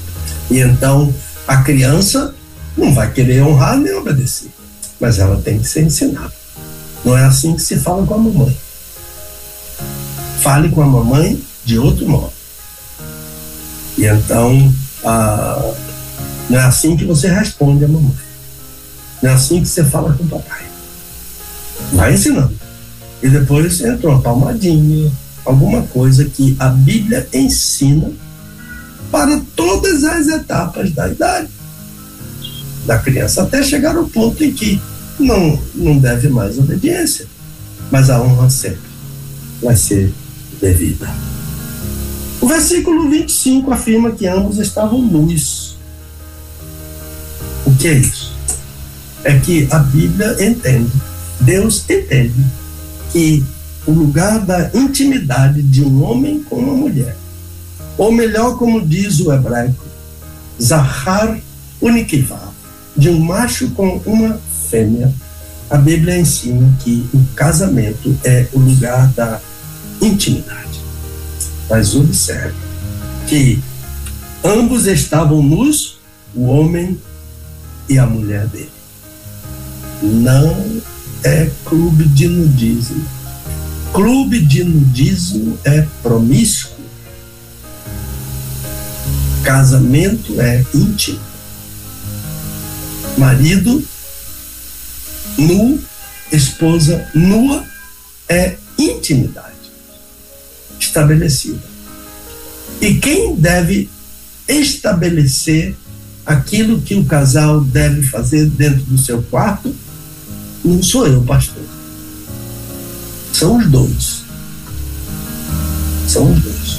E 0.51 0.61
então 0.61 1.15
a 1.47 1.59
criança 1.59 2.35
não 2.75 2.95
vai 2.95 3.13
querer 3.13 3.43
honrar 3.43 3.77
nem 3.77 3.95
obedecer, 3.95 4.49
mas 4.99 5.19
ela 5.19 5.37
tem 5.43 5.59
que 5.59 5.69
ser 5.69 5.83
ensinada. 5.83 6.33
Não 7.05 7.17
é 7.17 7.25
assim 7.25 7.55
que 7.55 7.63
se 7.63 7.77
fala 7.77 8.07
com 8.07 8.15
a 8.15 8.19
mamãe. 8.19 8.57
Fale 10.41 10.71
com 10.71 10.81
a 10.81 10.87
mamãe 10.87 11.39
de 11.65 11.79
outro 11.79 12.09
modo. 12.09 12.38
E 13.99 14.07
então, 14.07 14.73
não 16.49 16.59
é 16.59 16.63
assim 16.63 16.97
que 16.97 17.05
você 17.05 17.29
responde 17.29 17.85
a 17.85 17.89
mamãe. 17.89 18.15
Não 19.21 19.31
é 19.31 19.35
assim 19.35 19.61
que 19.61 19.69
você 19.69 19.83
fala 19.83 20.15
com 20.15 20.23
o 20.23 20.29
papai. 20.29 20.63
Vai 21.93 22.15
ensinando. 22.15 22.55
E 23.21 23.29
depois 23.29 23.81
entra 23.81 24.09
uma 24.09 24.23
palmadinha, 24.23 25.11
alguma 25.45 25.83
coisa 25.83 26.25
que 26.27 26.57
a 26.61 26.69
Bíblia 26.69 27.29
ensina 27.35 28.13
para 29.11 29.41
todas 29.57 30.05
as 30.05 30.29
etapas 30.29 30.93
da 30.93 31.09
idade 31.09 31.49
da 32.87 32.99
criança, 32.99 33.43
até 33.43 33.63
chegar 33.65 33.97
ao 33.97 34.07
ponto 34.07 34.43
em 34.45 34.53
que 34.53 34.81
não, 35.19 35.61
não 35.75 35.99
deve 35.99 36.29
mais 36.29 36.57
obediência, 36.57 37.27
mas 37.91 38.09
a 38.09 38.23
honra 38.23 38.49
sempre 38.49 38.81
vai 39.61 39.77
ser 39.77 40.15
devida. 40.61 41.09
O 42.41 42.47
versículo 42.47 43.11
25 43.11 43.73
afirma 43.73 44.13
que 44.13 44.27
ambos 44.27 44.59
estavam 44.59 45.03
nus. 45.03 45.77
O 47.67 47.75
que 47.75 47.89
é 47.89 47.95
isso? 47.95 48.33
É 49.25 49.39
que 49.39 49.67
a 49.71 49.79
Bíblia 49.81 50.37
entende, 50.47 50.93
Deus 51.41 51.85
entende 51.89 52.45
que 53.13 53.45
o 53.87 53.91
lugar 53.91 54.39
da 54.41 54.71
intimidade 54.73 55.63
de 55.63 55.83
um 55.83 56.03
homem 56.05 56.43
com 56.45 56.57
uma 56.57 56.75
mulher, 56.75 57.17
ou 57.97 58.13
melhor, 58.13 58.57
como 58.57 58.87
diz 58.87 59.19
o 59.21 59.33
hebraico, 59.33 59.85
Zahar 60.63 61.39
Unikivav, 61.81 62.53
de 62.97 63.09
um 63.09 63.19
macho 63.19 63.71
com 63.71 64.01
uma 64.07 64.41
fêmea, 64.71 65.13
a 65.69 65.77
Bíblia 65.77 66.19
ensina 66.19 66.73
que 66.81 67.09
o 67.13 67.25
casamento 67.35 68.17
é 68.25 68.47
o 68.53 68.59
lugar 68.59 69.09
da 69.09 69.41
intimidade. 70.01 70.68
Mas 71.69 71.95
observe 71.95 72.55
que 73.29 73.63
ambos 74.43 74.87
estavam 74.87 75.43
nus, 75.43 75.99
o 76.35 76.47
homem 76.47 76.99
e 77.89 77.99
a 77.99 78.07
mulher 78.07 78.47
dele. 78.47 78.71
Não 80.03 80.81
é 81.23 81.51
clube 81.65 82.05
de 82.05 82.29
nudismo. 82.29 83.05
Clube 83.93 84.41
de 84.41 84.65
nudismo 84.65 85.59
é 85.65 85.87
promíscuo. 86.03 86.79
Casamento 89.43 90.41
é 90.41 90.65
íntimo. 90.75 91.21
Marido 93.17 93.83
nu, 95.37 95.79
esposa 96.31 97.09
nua 97.15 97.65
é 98.29 98.57
intimidade 98.79 99.48
estabelecida. 100.89 101.61
E 102.81 102.95
quem 102.95 103.37
deve 103.37 103.89
estabelecer 104.49 105.77
aquilo 106.25 106.81
que 106.81 106.95
o 106.95 107.05
casal 107.05 107.61
deve 107.61 108.03
fazer 108.03 108.47
dentro 108.47 108.83
do 108.83 108.99
seu 108.99 109.23
quarto 109.23 109.75
não 110.65 110.83
sou 110.83 111.07
eu, 111.07 111.23
pastor. 111.23 111.63
São 113.33 113.57
os 113.57 113.67
dois. 113.71 114.23
São 116.07 116.33
os 116.33 116.43
dois. 116.43 116.79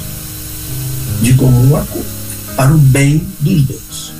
De 1.21 1.33
comum 1.33 1.75
acordo. 1.75 2.05
Para 2.55 2.73
o 2.73 2.77
bem 2.77 3.25
dos 3.39 3.63
dois. 3.63 4.11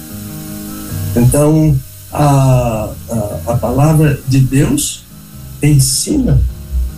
Então, 1.16 1.78
a, 2.12 2.90
a, 3.10 3.52
a 3.52 3.58
palavra 3.58 4.20
de 4.28 4.40
Deus 4.40 5.04
ensina 5.62 6.42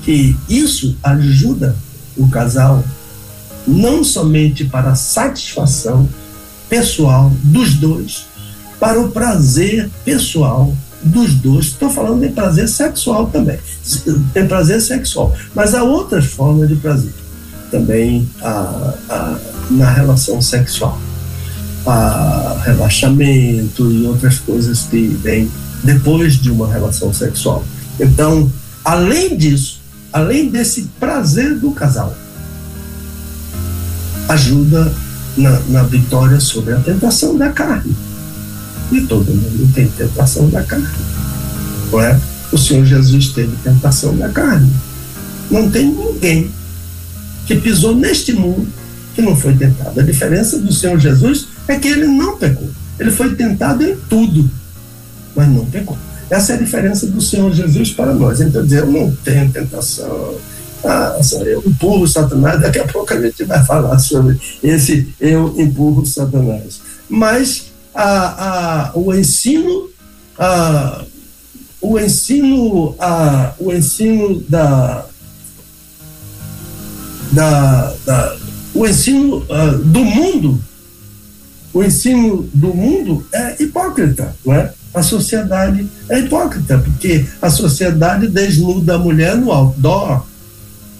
que 0.03 0.35
isso 0.47 0.95
ajuda 1.03 1.75
o 2.17 2.27
casal 2.27 2.83
não 3.67 4.03
somente 4.03 4.65
para 4.65 4.91
a 4.91 4.95
satisfação 4.95 6.07
pessoal 6.69 7.31
dos 7.43 7.75
dois, 7.75 8.25
para 8.79 8.99
o 8.99 9.11
prazer 9.11 9.89
pessoal 10.03 10.73
dos 11.03 11.33
dois. 11.35 11.65
Estou 11.65 11.89
falando 11.89 12.21
de 12.21 12.29
prazer 12.29 12.67
sexual 12.67 13.27
também. 13.27 13.59
Tem 14.33 14.47
prazer 14.47 14.81
sexual. 14.81 15.35
Mas 15.53 15.73
há 15.73 15.83
outras 15.83 16.25
formas 16.25 16.69
de 16.69 16.75
prazer 16.75 17.13
também 17.69 18.27
a, 18.41 18.93
a, 19.09 19.39
na 19.69 19.91
relação 19.91 20.41
sexual. 20.41 20.99
A 21.85 22.61
relaxamento 22.63 23.91
e 23.91 24.05
outras 24.05 24.37
coisas 24.39 24.83
que 24.83 25.07
vêm 25.07 25.49
depois 25.83 26.35
de 26.35 26.51
uma 26.51 26.71
relação 26.71 27.13
sexual. 27.13 27.63
Então, 27.99 28.51
além 28.85 29.35
disso, 29.35 29.80
além 30.11 30.49
desse 30.49 30.89
prazer 30.99 31.57
do 31.59 31.71
casal, 31.71 32.15
ajuda 34.27 34.91
na, 35.37 35.59
na 35.69 35.83
vitória 35.83 36.39
sobre 36.39 36.73
a 36.73 36.79
tentação 36.79 37.37
da 37.37 37.49
carne. 37.49 37.95
E 38.91 39.01
todo 39.01 39.33
mundo 39.33 39.71
tem 39.73 39.87
tentação 39.87 40.49
da 40.49 40.63
carne. 40.63 40.87
Não 41.91 42.01
é? 42.01 42.19
O 42.51 42.57
Senhor 42.57 42.85
Jesus 42.85 43.29
teve 43.29 43.55
tentação 43.63 44.15
da 44.17 44.29
carne. 44.29 44.71
Não 45.49 45.69
tem 45.69 45.87
ninguém 45.93 46.51
que 47.45 47.55
pisou 47.55 47.95
neste 47.95 48.33
mundo 48.33 48.67
que 49.15 49.21
não 49.21 49.35
foi 49.35 49.55
tentado. 49.55 49.99
A 49.99 50.03
diferença 50.03 50.59
do 50.59 50.73
Senhor 50.73 50.99
Jesus 50.99 51.47
é 51.67 51.77
que 51.77 51.87
ele 51.87 52.07
não 52.07 52.37
pecou. 52.37 52.69
Ele 52.99 53.11
foi 53.11 53.35
tentado 53.35 53.83
em 53.83 53.95
tudo, 54.09 54.49
mas 55.35 55.47
não 55.49 55.65
pecou. 55.65 55.97
Essa 56.31 56.53
é 56.53 56.55
a 56.55 56.59
diferença 56.59 57.05
do 57.07 57.19
Senhor 57.19 57.51
Jesus 57.51 57.91
para 57.91 58.13
nós. 58.13 58.39
Então, 58.39 58.63
dizer, 58.63 58.79
eu 58.79 58.91
não 58.91 59.13
tenho 59.17 59.51
tentação, 59.51 60.35
ah, 60.83 61.19
eu 61.45 61.61
empurro 61.65 62.07
Satanás, 62.07 62.61
daqui 62.61 62.79
a 62.79 62.87
pouco 62.87 63.13
a 63.13 63.21
gente 63.21 63.43
vai 63.43 63.63
falar 63.65 63.99
sobre 63.99 64.39
esse 64.63 65.13
eu 65.19 65.53
empurro 65.57 66.05
Satanás. 66.05 66.79
Mas 67.09 67.65
a, 67.93 68.87
a, 68.87 68.97
o 68.97 69.13
ensino, 69.13 69.89
a, 70.39 71.03
o 71.81 71.99
ensino, 71.99 72.95
o 73.59 73.73
ensino 73.73 74.39
da, 74.47 75.05
da, 77.33 77.93
da 78.05 78.37
o 78.73 78.87
ensino 78.87 79.37
uh, 79.37 79.77
do 79.83 79.99
mundo, 79.99 80.61
o 81.73 81.83
ensino 81.83 82.49
do 82.53 82.73
mundo 82.73 83.25
é 83.33 83.61
hipócrita, 83.61 84.33
não 84.45 84.53
é? 84.53 84.73
A 84.93 85.01
sociedade 85.01 85.87
é 86.09 86.19
hipócrita, 86.19 86.77
porque 86.77 87.25
a 87.41 87.49
sociedade 87.49 88.27
desnuda 88.27 88.95
a 88.95 88.97
mulher 88.97 89.37
no 89.37 89.51
outdoor, 89.51 90.25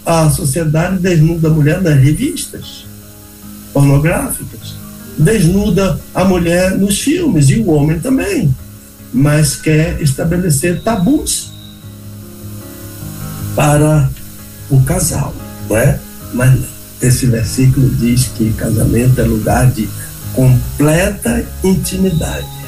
a 0.06 0.30
sociedade 0.30 0.98
desnuda 0.98 1.50
a 1.50 1.52
mulher 1.52 1.82
nas 1.82 2.00
revistas 2.00 2.86
pornográficas, 3.74 4.76
desnuda 5.18 6.00
a 6.14 6.24
mulher 6.24 6.78
nos 6.78 7.00
filmes 7.00 7.50
e 7.50 7.60
o 7.60 7.70
homem 7.70 8.00
também, 8.00 8.54
mas 9.14 9.56
quer 9.56 10.02
estabelecer 10.02 10.82
tabus 10.84 11.52
para 13.56 14.10
o 14.70 14.82
casal, 14.84 15.34
não 15.70 15.78
é? 15.78 16.00
Mas. 16.34 16.82
Esse 17.02 17.26
versículo 17.26 17.90
diz 17.96 18.28
que 18.38 18.54
casamento 18.54 19.20
é 19.20 19.24
lugar 19.24 19.72
de 19.72 19.90
completa 20.36 21.44
intimidade 21.64 22.61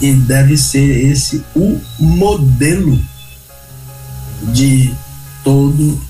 e 0.00 0.12
deve 0.12 0.56
ser 0.56 1.10
esse 1.10 1.42
o 1.54 1.80
modelo 1.98 3.00
de 4.52 4.94
todo 5.42 6.00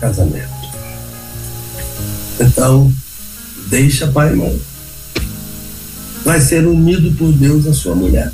casamento. 0.00 0.48
Então, 2.40 2.92
deixa 3.68 4.06
pai 4.08 4.32
e 4.32 4.36
mãe. 4.36 4.62
Vai 6.24 6.40
ser 6.40 6.66
unido 6.66 7.16
por 7.16 7.30
Deus 7.32 7.66
a 7.66 7.74
sua 7.74 7.94
mulher. 7.94 8.32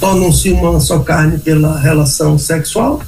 Tornam-se 0.00 0.50
uma 0.50 0.80
só 0.80 0.98
carne 1.00 1.38
pela 1.38 1.78
relação 1.78 2.38
sexual 2.38 3.02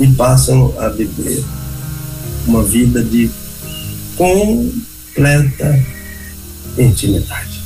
e 0.00 0.06
passam 0.08 0.74
a 0.78 0.88
viver 0.88 1.44
uma 2.46 2.62
vida 2.62 3.02
de 3.02 3.30
completa 4.16 5.84
intimidade. 6.78 7.57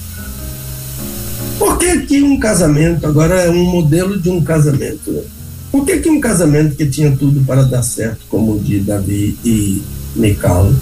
Por 1.58 1.78
que, 1.78 2.00
que 2.06 2.22
um 2.22 2.38
casamento 2.38 3.06
agora 3.06 3.42
é 3.42 3.50
um 3.50 3.64
modelo 3.64 4.20
de 4.20 4.30
um 4.30 4.42
casamento? 4.42 5.10
Né? 5.10 5.22
Por 5.70 5.86
que, 5.86 5.98
que 6.00 6.10
um 6.10 6.20
casamento 6.20 6.76
que 6.76 6.86
tinha 6.86 7.16
tudo 7.16 7.44
para 7.44 7.62
dar 7.62 7.82
certo, 7.82 8.20
como 8.28 8.56
o 8.56 8.60
de 8.60 8.80
Davi 8.80 9.38
e 9.44 9.82
Mical, 10.14 10.72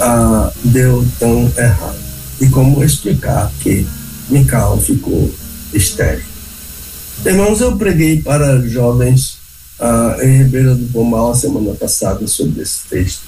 ah, 0.00 0.52
deu 0.64 1.06
tão 1.18 1.50
errado? 1.56 1.98
E 2.40 2.48
como 2.48 2.82
explicar 2.82 3.52
que 3.60 3.86
Mical 4.28 4.78
ficou 4.80 5.30
estéril? 5.72 6.24
Irmãos, 7.24 7.60
eu 7.60 7.76
preguei 7.76 8.22
para 8.22 8.66
jovens 8.66 9.36
ah, 9.78 10.16
em 10.22 10.38
Ribeira 10.38 10.74
do 10.74 10.86
Pomal 10.86 11.32
a 11.32 11.34
semana 11.34 11.74
passada 11.74 12.26
sobre 12.26 12.62
esse 12.62 12.80
texto. 12.88 13.22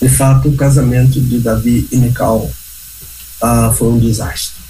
De 0.00 0.08
fato, 0.08 0.48
o 0.48 0.56
casamento 0.56 1.20
de 1.20 1.38
Davi 1.38 1.88
e 1.90 1.96
Mical 1.96 2.50
ah, 3.42 3.74
foi 3.76 3.88
um 3.88 3.98
desastre. 3.98 4.62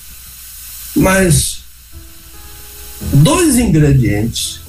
Mas 0.96 1.58
dois 3.12 3.58
ingredientes 3.58 4.60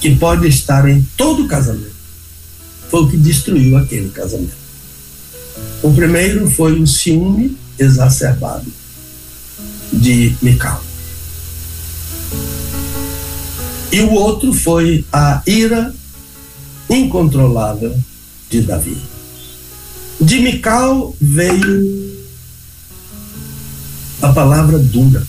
que 0.00 0.14
podem 0.16 0.50
estar 0.50 0.86
em 0.88 1.02
todo 1.16 1.48
casamento. 1.48 1.94
Foi 2.90 3.00
o 3.00 3.08
que 3.08 3.16
destruiu 3.16 3.78
aquele 3.78 4.10
casamento. 4.10 4.64
O 5.82 5.92
primeiro 5.92 6.48
foi 6.50 6.78
o 6.78 6.86
ciúme 6.86 7.56
exacerbado 7.78 8.70
de 9.92 10.34
Mical. 10.42 10.82
E 13.90 14.00
o 14.00 14.12
outro 14.12 14.52
foi 14.52 15.04
a 15.12 15.42
ira 15.46 15.94
incontrolável 16.90 17.96
de 18.50 18.60
Davi. 18.62 18.96
De 20.20 20.40
Mical 20.40 21.14
veio 21.20 22.13
a 24.24 24.32
palavra 24.32 24.78
dura 24.78 25.22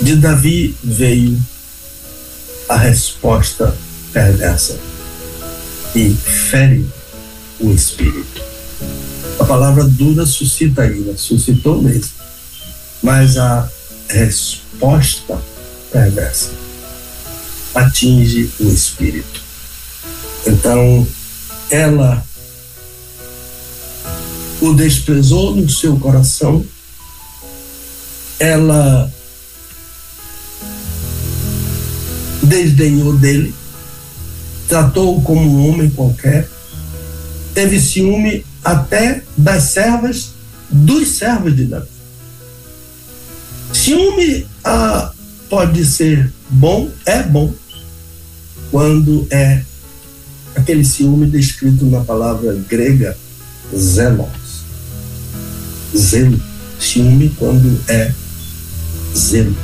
de 0.00 0.16
Davi 0.16 0.74
veio 0.82 1.38
a 2.66 2.78
resposta 2.78 3.76
perversa 4.10 4.78
e 5.94 6.14
fere 6.14 6.88
o 7.60 7.70
espírito. 7.70 8.42
A 9.38 9.44
palavra 9.44 9.84
dura 9.84 10.24
suscita 10.24 10.86
ira, 10.86 11.14
suscitou 11.14 11.82
mesmo, 11.82 12.14
mas 13.02 13.36
a 13.36 13.68
resposta 14.08 15.38
perversa 15.92 16.52
atinge 17.74 18.50
o 18.60 18.68
espírito. 18.70 19.42
Então, 20.46 21.06
ela 21.70 22.24
o 24.62 24.72
desprezou 24.72 25.54
no 25.54 25.68
seu 25.68 25.98
coração, 25.98 26.64
ela 28.44 29.10
desdenhou 32.42 33.16
dele, 33.16 33.54
tratou-o 34.68 35.22
como 35.22 35.40
um 35.40 35.68
homem 35.70 35.88
qualquer, 35.88 36.48
teve 37.54 37.80
ciúme 37.80 38.44
até 38.62 39.22
das 39.36 39.64
servas 39.64 40.32
dos 40.70 41.08
servos 41.08 41.56
de 41.56 41.64
Davi. 41.64 41.88
Ciúme 43.72 44.46
ah, 44.62 45.10
pode 45.48 45.84
ser 45.86 46.30
bom, 46.50 46.90
é 47.06 47.22
bom, 47.22 47.52
quando 48.70 49.26
é 49.30 49.62
aquele 50.54 50.84
ciúme 50.84 51.26
descrito 51.26 51.86
na 51.86 52.00
palavra 52.00 52.54
grega 52.68 53.16
zelos. 53.74 54.28
Zelo. 55.96 56.40
Ciúme 56.78 57.30
quando 57.38 57.80
é 57.88 58.12
zelo 59.16 59.54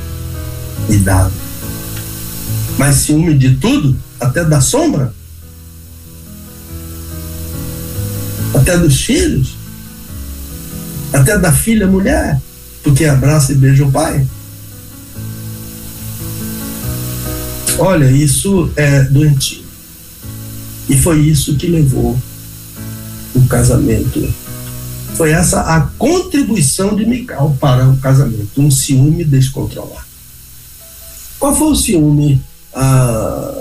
e 0.88 0.96
dado. 0.96 1.32
Mas 2.78 2.96
ciúme 2.96 3.36
de 3.36 3.56
tudo, 3.56 3.96
até 4.18 4.44
da 4.44 4.60
sombra, 4.60 5.12
até 8.54 8.76
dos 8.78 9.00
filhos, 9.00 9.54
até 11.12 11.38
da 11.38 11.52
filha 11.52 11.86
mulher, 11.86 12.40
porque 12.82 13.04
abraça 13.04 13.52
e 13.52 13.56
beija 13.56 13.84
o 13.84 13.92
pai. 13.92 14.26
Olha, 17.78 18.10
isso 18.10 18.70
é 18.76 19.04
doentio. 19.04 19.64
E 20.88 20.98
foi 20.98 21.20
isso 21.20 21.56
que 21.56 21.66
levou 21.66 22.18
o 23.34 23.46
casamento. 23.46 24.32
Foi 25.20 25.32
essa 25.32 25.60
a 25.60 25.82
contribuição 25.98 26.96
de 26.96 27.04
Mical 27.04 27.54
para 27.60 27.86
o 27.86 27.98
casamento, 27.98 28.58
um 28.58 28.70
ciúme 28.70 29.22
descontrolado. 29.22 30.06
Qual 31.38 31.54
foi 31.54 31.68
o 31.68 31.76
ciúme? 31.76 32.42
Ah, 32.72 33.54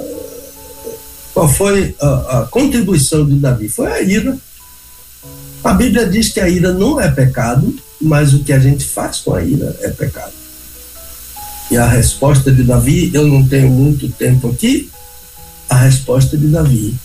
qual 1.33 1.49
foi 1.49 1.97
a, 1.99 2.39
a 2.39 2.45
contribuição 2.45 3.25
de 3.25 3.35
Davi? 3.35 3.67
Foi 3.67 3.91
a 3.91 4.01
ira. 4.01 4.37
A 5.61 5.73
Bíblia 5.73 6.07
diz 6.07 6.29
que 6.29 6.39
a 6.39 6.47
ira 6.47 6.71
não 6.71 6.97
é 6.97 7.11
pecado, 7.11 7.75
mas 7.99 8.33
o 8.33 8.41
que 8.41 8.53
a 8.53 8.59
gente 8.59 8.85
faz 8.85 9.17
com 9.17 9.35
a 9.35 9.43
ira 9.43 9.75
é 9.81 9.89
pecado. 9.89 10.31
E 11.69 11.75
a 11.75 11.85
resposta 11.85 12.53
de 12.53 12.63
Davi, 12.63 13.11
eu 13.13 13.27
não 13.27 13.45
tenho 13.45 13.69
muito 13.69 14.07
tempo 14.07 14.49
aqui, 14.49 14.89
a 15.67 15.75
resposta 15.75 16.37
de 16.37 16.47
Davi 16.47 16.95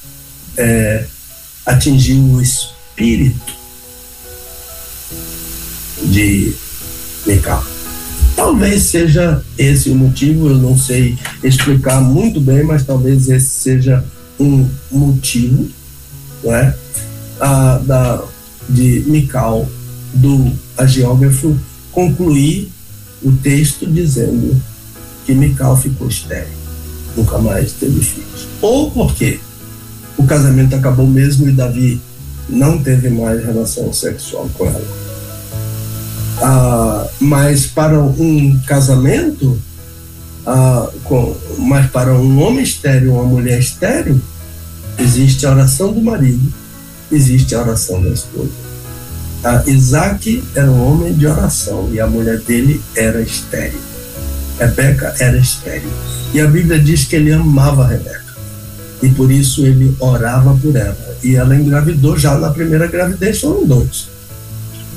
é, 0.56 1.06
atingiu 1.66 2.22
o 2.22 2.40
espírito 2.40 3.64
de 6.05 6.52
Mical. 7.26 7.64
Talvez 8.36 8.82
seja 8.85 9.43
esse 9.56 9.90
o 9.90 9.94
motivo, 9.94 10.48
eu 10.48 10.59
não 10.59 10.76
sei 10.76 11.16
explicar 11.43 12.01
muito 12.01 12.40
bem, 12.40 12.64
mas 12.64 12.85
talvez 12.85 13.28
esse 13.28 13.47
seja 13.47 14.05
um 14.39 14.68
motivo 14.90 15.68
não 16.44 16.55
é? 16.55 16.74
a, 17.40 17.78
da, 17.78 18.22
de 18.68 19.05
Mical, 19.06 19.68
do 20.12 20.52
agiógrafo, 20.76 21.59
concluir 21.90 22.70
o 23.22 23.32
texto 23.32 23.86
dizendo 23.86 24.60
que 25.24 25.35
Mical 25.35 25.76
ficou 25.76 26.09
estéril, 26.09 26.52
nunca 27.16 27.39
mais 27.39 27.72
teve 27.72 28.01
filhos. 28.01 28.47
Ou 28.60 28.90
porque 28.90 29.40
o 30.16 30.24
casamento 30.24 30.76
acabou 30.76 31.06
mesmo 31.06 31.48
e 31.48 31.52
Davi 31.52 32.01
não 32.48 32.82
teve 32.82 33.09
mais 33.09 33.44
relação 33.44 33.93
sexual 33.93 34.48
com 34.55 34.66
ela. 34.66 35.03
Ah, 36.43 37.06
mas 37.20 37.66
para 37.66 38.01
um 38.01 38.61
casamento, 38.66 39.59
ah, 40.47 40.89
com, 41.05 41.36
mas 41.59 41.90
para 41.90 42.15
um 42.15 42.43
homem 42.43 42.62
estéreo, 42.62 43.15
uma 43.15 43.24
mulher 43.24 43.59
estéreo, 43.59 44.20
existe 44.98 45.47
a 45.47 45.51
oração 45.51 45.93
do 45.93 46.02
marido, 46.02 46.52
existe 47.11 47.55
a 47.55 47.61
oração 47.61 48.02
da 48.02 48.11
esposa. 48.11 48.51
Ah, 49.44 49.62
Isaac 49.66 50.43
era 50.55 50.70
um 50.70 50.82
homem 50.86 51.12
de 51.12 51.27
oração 51.27 51.90
e 51.93 52.01
a 52.01 52.06
mulher 52.06 52.39
dele 52.40 52.81
era 52.97 53.20
estéreo. 53.20 53.78
Rebeca 54.59 55.15
era 55.19 55.36
estéreo. 55.36 55.90
E 56.32 56.40
a 56.40 56.47
Bíblia 56.47 56.78
diz 56.78 57.05
que 57.05 57.16
ele 57.16 57.32
amava 57.32 57.86
Rebeca. 57.86 58.24
E 59.02 59.09
por 59.11 59.31
isso 59.31 59.66
ele 59.66 59.94
orava 60.01 60.56
por 60.56 60.74
ela. 60.74 60.97
E 61.23 61.36
ela 61.36 61.55
engravidou 61.55 62.16
já 62.19 62.39
na 62.39 62.51
primeira 62.51 62.86
gravidez, 62.86 63.40
foram 63.40 63.66
dois. 63.66 64.09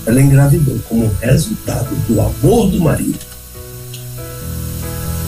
Ela 0.07 0.21
engravidou 0.21 0.79
como 0.87 1.13
resultado 1.19 1.93
do 2.07 2.21
amor 2.21 2.71
do 2.71 2.79
marido. 2.79 3.19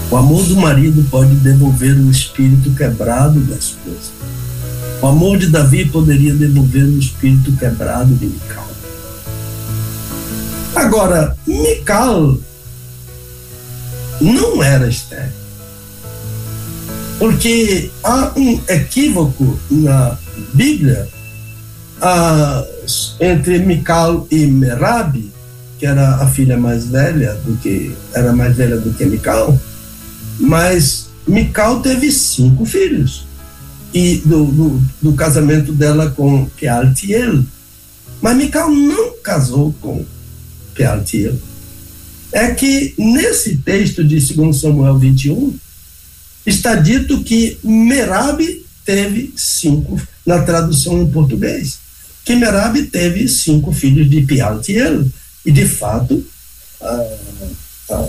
O 0.09 0.15
amor 0.15 0.43
do 0.45 0.55
marido 0.55 1.05
pode 1.11 1.35
devolver 1.35 1.97
o 1.97 2.09
espírito 2.09 2.71
quebrado 2.71 3.41
da 3.41 3.55
esposa. 3.55 4.11
O 5.01 5.07
amor 5.07 5.37
de 5.37 5.47
Davi 5.47 5.85
poderia 5.85 6.33
devolver 6.33 6.85
o 6.85 6.97
espírito 6.97 7.51
quebrado 7.57 8.15
de 8.15 8.25
Mical. 8.25 8.67
Agora, 10.75 11.35
Mical 11.45 12.37
não 14.21 14.63
era 14.63 14.87
estéril. 14.87 15.33
Porque 17.19 17.91
há 18.01 18.31
um 18.37 18.61
equívoco 18.69 19.59
na 19.69 20.17
Bíblia 20.53 21.07
ah, 22.01 22.65
entre 23.19 23.59
Mical 23.59 24.27
e 24.31 24.45
Merab, 24.45 25.31
que 25.77 25.85
era 25.85 26.15
a 26.15 26.27
filha 26.27 26.57
mais 26.57 26.87
velha 26.87 27.33
do 27.45 27.55
que 27.57 27.95
era 28.13 28.33
mais 28.33 28.55
velha 28.55 28.77
do 28.77 28.93
que 28.93 29.05
Mical, 29.05 29.59
mas 30.39 31.09
Mical 31.27 31.81
teve 31.81 32.11
cinco 32.11 32.65
filhos. 32.65 33.27
E 33.91 34.17
do, 34.17 34.45
do, 34.45 34.81
do 35.01 35.13
casamento 35.13 35.73
dela 35.73 36.11
com 36.11 36.45
Pealtiel. 36.59 37.43
Mas 38.21 38.37
Mical 38.37 38.69
não 38.69 39.17
casou 39.23 39.73
com 39.81 40.05
Pealtiel, 40.75 41.35
é 42.31 42.51
que 42.51 42.93
nesse 42.97 43.57
texto 43.57 44.03
de 44.03 44.19
2 44.19 44.55
Samuel 44.55 44.97
21, 44.97 45.55
está 46.45 46.75
dito 46.75 47.23
que 47.23 47.57
Merab 47.63 48.39
teve 48.85 49.33
cinco, 49.35 49.99
na 50.25 50.41
tradução 50.41 51.01
em 51.01 51.09
português, 51.09 51.79
que 52.23 52.35
Merab 52.35 52.81
teve 52.83 53.27
cinco 53.27 53.71
filhos 53.71 54.09
de 54.09 54.21
Pealtiel, 54.21 55.05
e 55.45 55.51
de 55.51 55.67
fato, 55.67 56.23
a, 56.81 57.05
a, 57.91 58.07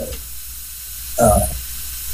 a, 1.18 1.48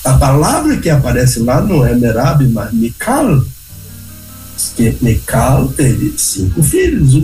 a, 0.05 0.19
palavra 0.19 0.77
que 0.77 0.91
aparece 0.91 1.41
lá 1.41 1.61
não 1.61 1.87
é 1.87 1.95
Merab, 1.95 2.47
mas 2.49 2.73
Mical, 2.73 3.43
que 4.77 4.97
Mical 5.01 5.69
teve 5.69 6.15
cinco 6.17 6.63
filhos, 6.63 7.15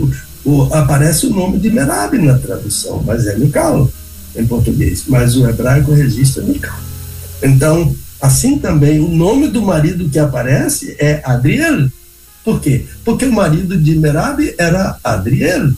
o, 0.43 0.63
aparece 0.73 1.27
o 1.27 1.33
nome 1.33 1.59
de 1.59 1.69
Merab 1.69 2.17
na 2.17 2.37
tradução, 2.37 3.01
mas 3.05 3.25
é 3.27 3.37
Mical 3.37 3.89
em 4.35 4.45
português, 4.45 5.03
mas 5.07 5.35
o 5.37 5.47
hebraico 5.47 5.93
registra 5.93 6.43
Mical. 6.43 6.79
Então, 7.41 7.95
assim 8.19 8.57
também, 8.57 8.99
o 8.99 9.07
nome 9.07 9.47
do 9.47 9.61
marido 9.61 10.09
que 10.09 10.19
aparece 10.19 10.95
é 10.99 11.21
Adriel. 11.23 11.89
Por 12.43 12.59
quê? 12.59 12.85
Porque 13.05 13.25
o 13.25 13.31
marido 13.31 13.77
de 13.77 13.95
Merab 13.95 14.53
era 14.57 14.97
Adriel. 15.03 15.71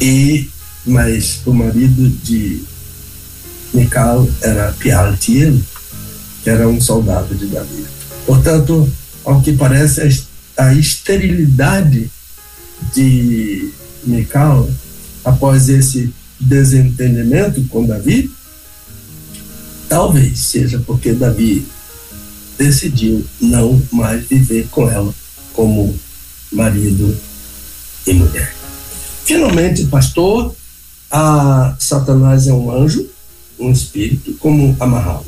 E, 0.00 0.48
mas 0.86 1.40
o 1.46 1.52
marido 1.52 2.08
de 2.22 2.62
Mical 3.72 4.28
era 4.42 4.72
Pialtiel, 4.72 5.58
que 6.42 6.50
era 6.50 6.68
um 6.68 6.80
soldado 6.80 7.34
de 7.34 7.46
Davi. 7.46 7.84
Portanto, 8.26 8.90
ao 9.24 9.40
que 9.40 9.52
parece, 9.54 10.24
a 10.56 10.74
esterilidade 10.74 12.10
de 12.94 13.70
Mical, 14.04 14.68
após 15.24 15.68
esse 15.68 16.12
desentendimento 16.38 17.62
com 17.64 17.86
Davi, 17.86 18.30
talvez 19.88 20.38
seja 20.38 20.78
porque 20.86 21.12
Davi 21.12 21.66
decidiu 22.58 23.24
não 23.40 23.80
mais 23.92 24.24
viver 24.26 24.66
com 24.70 24.90
ela 24.90 25.14
como 25.54 25.94
marido 26.52 27.16
e 28.06 28.12
mulher. 28.12 28.52
Finalmente, 29.24 29.84
pastor, 29.86 30.54
a 31.10 31.76
Satanás 31.78 32.46
é 32.46 32.52
um 32.52 32.70
anjo, 32.70 33.06
um 33.58 33.70
espírito, 33.70 34.34
como 34.34 34.76
amarrá-lo. 34.80 35.26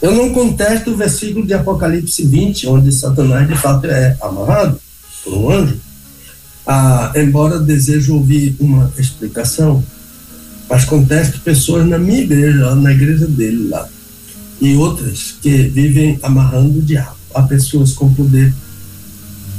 Eu 0.00 0.14
não 0.14 0.32
contesto 0.32 0.90
o 0.90 0.96
versículo 0.96 1.46
de 1.46 1.54
Apocalipse 1.54 2.24
20, 2.24 2.66
onde 2.68 2.92
Satanás 2.92 3.48
de 3.48 3.56
fato 3.56 3.86
é 3.86 4.16
amarrado 4.20 4.80
por 5.24 5.34
um 5.34 5.50
anjo 5.50 5.80
ah, 6.66 7.12
embora 7.16 7.58
desejo 7.58 8.14
ouvir 8.14 8.56
uma 8.60 8.92
explicação, 8.98 9.82
mas 10.68 10.84
contesto 10.84 11.40
pessoas 11.40 11.86
na 11.86 11.98
minha 11.98 12.20
igreja, 12.20 12.74
na 12.74 12.92
igreja 12.92 13.26
dele 13.26 13.68
lá, 13.68 13.88
e 14.62 14.76
outras 14.76 15.34
que 15.42 15.64
vivem 15.64 16.20
amarrando 16.22 16.78
o 16.78 16.82
diabo. 16.82 17.16
Há 17.34 17.42
pessoas 17.42 17.92
com 17.94 18.14
poder, 18.14 18.54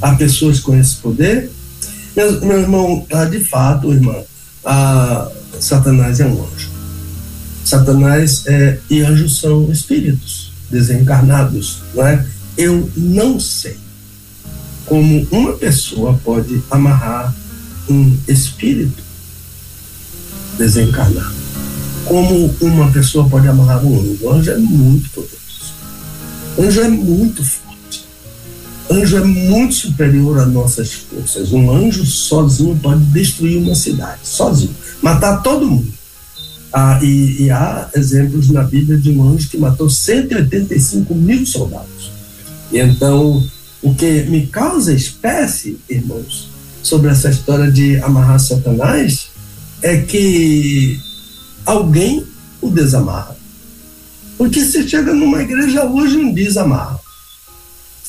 há 0.01 0.15
pessoas 0.15 0.61
com 0.61 0.73
esse 0.77 0.95
poder. 0.95 1.51
Meu, 2.15 2.39
meu 2.39 2.61
irmão, 2.61 3.05
ah, 3.11 3.25
de 3.25 3.43
fato, 3.43 3.91
irmã, 3.91 4.15
ah, 4.63 5.29
Satanás 5.59 6.21
é 6.21 6.25
um 6.25 6.41
anjo. 6.41 6.71
Satanás 7.65 8.43
é, 8.47 8.79
e 8.89 9.01
anjos 9.01 9.39
são 9.39 9.69
espíritos 9.69 10.53
desencarnados, 10.71 11.79
não 11.93 12.07
é? 12.07 12.25
Eu 12.57 12.89
não 12.95 13.39
sei 13.41 13.75
como 14.85 15.27
uma 15.31 15.53
pessoa 15.53 16.17
pode 16.23 16.61
amarrar 16.71 17.35
um 17.89 18.15
espírito 18.27 19.03
desencarnado. 20.57 21.42
Como 22.05 22.53
uma 22.61 22.91
pessoa 22.91 23.27
pode 23.29 23.47
amarrar 23.47 23.83
um 23.85 23.99
anjo. 23.99 24.17
O 24.21 24.31
anjo 24.31 24.51
é 24.51 24.57
muito 24.57 25.09
poderoso. 25.11 25.73
O 26.57 26.63
anjo 26.63 26.81
é 26.81 26.87
muito 26.87 27.43
forte. 27.43 28.05
Anjo 28.91 29.17
é 29.17 29.23
muito 29.23 29.73
superior 29.73 30.39
às 30.39 30.51
nossas 30.51 30.93
forças. 30.93 31.51
Um 31.51 31.71
anjo 31.71 32.05
sozinho 32.05 32.77
pode 32.81 33.03
destruir 33.05 33.57
uma 33.57 33.75
cidade, 33.75 34.19
sozinho, 34.23 34.75
matar 35.01 35.41
todo 35.41 35.65
mundo. 35.65 35.91
Ah, 36.71 36.99
e, 37.03 37.43
e, 37.43 37.51
há 37.51 37.89
exemplos 37.95 38.49
na 38.49 38.63
Bíblia 38.63 38.97
de 38.97 39.11
um 39.11 39.29
anjo 39.29 39.47
que 39.47 39.57
matou 39.59 39.89
185 39.89 41.13
mil 41.13 41.45
soldados. 41.45 42.11
E 42.71 42.79
então, 42.79 43.47
o 43.81 43.93
que 43.93 44.23
me 44.23 44.47
causa 44.47 44.91
espécie, 44.91 45.77
irmãos, 45.87 46.49
sobre 46.81 47.11
essa 47.11 47.29
história 47.29 47.71
de 47.71 47.97
amarrar 47.97 48.39
Satanás 48.39 49.27
é 49.83 49.97
que 49.97 50.99
alguém 51.65 52.25
o 52.61 52.69
desamarra. 52.69 53.35
Porque 54.37 54.63
você 54.63 54.87
chega 54.87 55.13
numa 55.13 55.41
igreja 55.41 55.85
hoje 55.85 56.17
um 56.17 56.33
desamarra. 56.33 56.99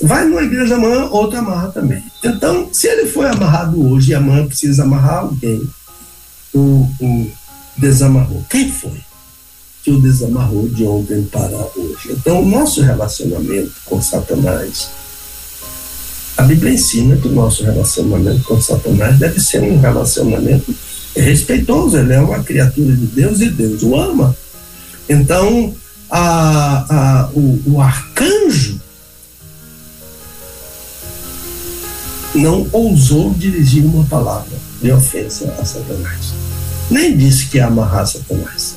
Vai 0.03 0.25
numa 0.25 0.43
igreja 0.43 0.75
amanhã, 0.75 1.05
outra 1.05 1.39
amarra 1.39 1.69
também. 1.69 2.03
Então, 2.23 2.69
se 2.73 2.89
ele 2.89 3.07
foi 3.07 3.29
amarrado 3.29 3.81
hoje 3.89 4.11
e 4.11 4.15
amanhã 4.15 4.47
precisa 4.47 4.83
amarrar 4.83 5.21
alguém, 5.21 5.63
o, 6.53 6.89
o 7.01 7.31
desamarrou. 7.77 8.45
Quem 8.51 8.71
foi 8.71 9.01
que 9.83 9.91
o 9.91 10.01
desamarrou 10.01 10.69
de 10.69 10.85
ontem 10.85 11.23
para 11.25 11.57
hoje? 11.77 12.11
Então, 12.11 12.43
o 12.43 12.49
nosso 12.49 12.83
relacionamento 12.83 13.73
com 13.85 14.01
Satanás, 14.03 14.91
a 16.37 16.43
Bíblia 16.43 16.73
ensina 16.73 17.17
que 17.17 17.29
o 17.29 17.33
nosso 17.33 17.63
relacionamento 17.63 18.43
com 18.45 18.61
Satanás 18.61 19.19
deve 19.19 19.39
ser 19.41 19.63
um 19.63 19.79
relacionamento 19.79 20.75
respeitoso. 21.17 21.97
Ele 21.97 22.13
é 22.13 22.21
uma 22.21 22.43
criatura 22.43 22.95
de 22.95 23.07
Deus 23.07 23.41
e 23.41 23.49
Deus 23.49 23.83
o 23.83 23.97
ama. 23.97 24.37
Então, 25.09 25.75
a, 26.11 26.87
a, 26.89 27.31
o, 27.33 27.63
o 27.67 27.81
arcanjo 27.81 28.81
não 32.35 32.67
ousou 32.73 33.33
dirigir 33.35 33.85
uma 33.85 34.05
palavra 34.05 34.57
de 34.83 34.91
ofensa 34.91 35.55
a 35.61 35.65
Satanás 35.65 36.45
nem 36.91 37.17
disse 37.17 37.47
que 37.47 37.59
ia 37.59 37.67
amarrar 37.67 38.07
Satanás. 38.07 38.77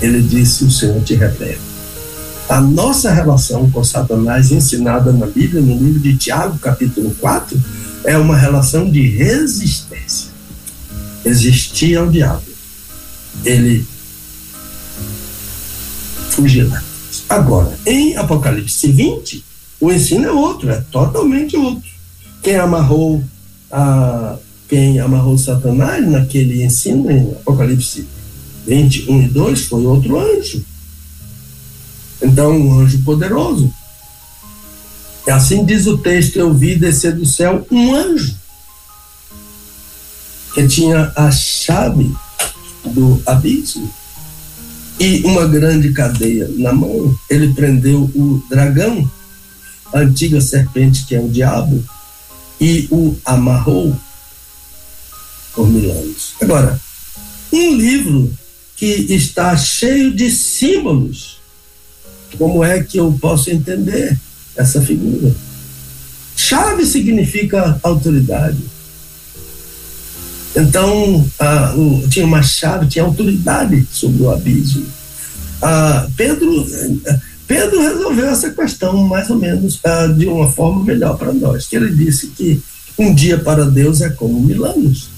Ele 0.00 0.20
disse: 0.20 0.64
O 0.64 0.70
Senhor 0.70 1.00
te 1.02 1.14
repreende. 1.14 1.72
A 2.48 2.60
nossa 2.60 3.12
relação 3.12 3.70
com 3.70 3.82
Satanás, 3.84 4.50
ensinada 4.50 5.12
na 5.12 5.26
Bíblia, 5.26 5.62
no 5.62 5.76
livro 5.78 6.00
de 6.00 6.16
Tiago, 6.16 6.58
capítulo 6.58 7.14
4, 7.20 7.58
é 8.04 8.18
uma 8.18 8.36
relação 8.36 8.90
de 8.90 9.08
resistência. 9.08 10.31
Existia 11.24 12.00
ao 12.00 12.10
diabo. 12.10 12.42
Ele 13.44 13.86
fugirá. 16.30 16.82
Agora, 17.28 17.78
em 17.86 18.16
Apocalipse 18.16 18.90
20, 18.90 19.44
o 19.80 19.92
ensino 19.92 20.26
é 20.26 20.32
outro, 20.32 20.70
é 20.70 20.80
totalmente 20.90 21.56
outro. 21.56 21.90
Quem 22.42 22.56
amarrou 22.56 23.22
a 23.70 24.36
quem 24.68 24.98
amarrou 25.00 25.36
Satanás 25.36 26.08
naquele 26.08 26.62
ensino 26.62 27.10
em 27.10 27.30
Apocalipse 27.32 28.08
21 28.66 29.24
e 29.24 29.28
2 29.28 29.66
foi 29.66 29.84
outro 29.84 30.18
anjo. 30.18 30.64
Então, 32.22 32.56
um 32.56 32.80
anjo 32.80 33.02
poderoso. 33.04 33.70
E 35.26 35.30
assim 35.30 35.66
diz 35.66 35.86
o 35.86 35.98
texto: 35.98 36.36
Eu 36.36 36.54
vi 36.54 36.74
descer 36.76 37.14
do 37.14 37.26
céu 37.26 37.66
um 37.70 37.94
anjo 37.94 38.34
que 40.54 40.66
tinha 40.68 41.12
a 41.16 41.30
chave 41.30 42.14
do 42.84 43.22
abismo 43.26 43.92
e 44.98 45.22
uma 45.24 45.46
grande 45.46 45.92
cadeia 45.92 46.48
na 46.56 46.72
mão. 46.72 47.14
Ele 47.28 47.52
prendeu 47.54 48.02
o 48.14 48.42
dragão, 48.48 49.10
a 49.92 50.00
antiga 50.00 50.40
serpente 50.40 51.04
que 51.06 51.14
é 51.14 51.20
o 51.20 51.28
diabo, 51.28 51.82
e 52.60 52.86
o 52.90 53.16
amarrou 53.24 53.96
por 55.54 55.68
mil 55.68 55.90
anos. 55.90 56.34
Agora, 56.40 56.80
um 57.52 57.74
livro 57.74 58.32
que 58.76 58.86
está 58.86 59.56
cheio 59.56 60.14
de 60.14 60.30
símbolos, 60.30 61.40
como 62.38 62.64
é 62.64 62.82
que 62.82 62.98
eu 62.98 63.12
posso 63.20 63.50
entender 63.50 64.18
essa 64.56 64.80
figura? 64.80 65.34
Chave 66.36 66.86
significa 66.86 67.78
autoridade. 67.82 68.58
Então, 70.54 71.26
ah, 71.38 71.74
o, 71.76 72.06
tinha 72.08 72.26
uma 72.26 72.42
chave, 72.42 72.86
tinha 72.86 73.04
autoridade 73.04 73.86
sobre 73.90 74.22
o 74.22 74.30
abismo. 74.30 74.84
Ah, 75.60 76.06
Pedro, 76.16 76.66
Pedro 77.46 77.80
resolveu 77.80 78.26
essa 78.26 78.50
questão 78.50 78.96
mais 79.04 79.30
ou 79.30 79.38
menos 79.38 79.80
ah, 79.84 80.06
de 80.06 80.26
uma 80.26 80.50
forma 80.50 80.84
melhor 80.84 81.16
para 81.16 81.32
nós, 81.32 81.66
que 81.66 81.76
ele 81.76 81.94
disse 81.94 82.28
que 82.28 82.60
um 82.98 83.14
dia 83.14 83.38
para 83.38 83.64
Deus 83.64 84.00
é 84.00 84.10
como 84.10 84.40
mil 84.40 84.64
anos 84.64 85.12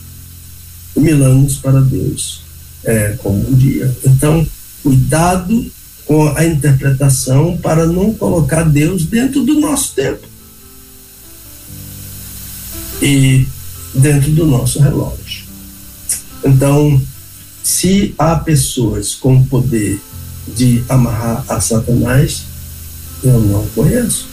mil 0.96 1.24
anos 1.24 1.56
para 1.56 1.80
Deus 1.80 2.42
é, 2.84 3.16
como 3.18 3.48
um 3.48 3.54
dia. 3.54 3.94
Então, 4.04 4.46
cuidado 4.82 5.66
com 6.04 6.28
a 6.36 6.44
interpretação 6.44 7.56
para 7.56 7.86
não 7.86 8.12
colocar 8.12 8.64
Deus 8.64 9.06
dentro 9.06 9.42
do 9.42 9.58
nosso 9.58 9.94
tempo 9.94 10.26
e 13.00 13.46
dentro 13.94 14.30
do 14.32 14.46
nosso 14.46 14.80
relógio. 14.80 15.23
Então, 16.44 17.00
se 17.62 18.14
há 18.18 18.36
pessoas 18.36 19.14
com 19.14 19.42
poder 19.44 20.00
de 20.54 20.84
amarrar 20.88 21.44
a 21.48 21.60
Satanás, 21.60 22.42
eu 23.22 23.40
não 23.40 23.66
conheço. 23.68 24.28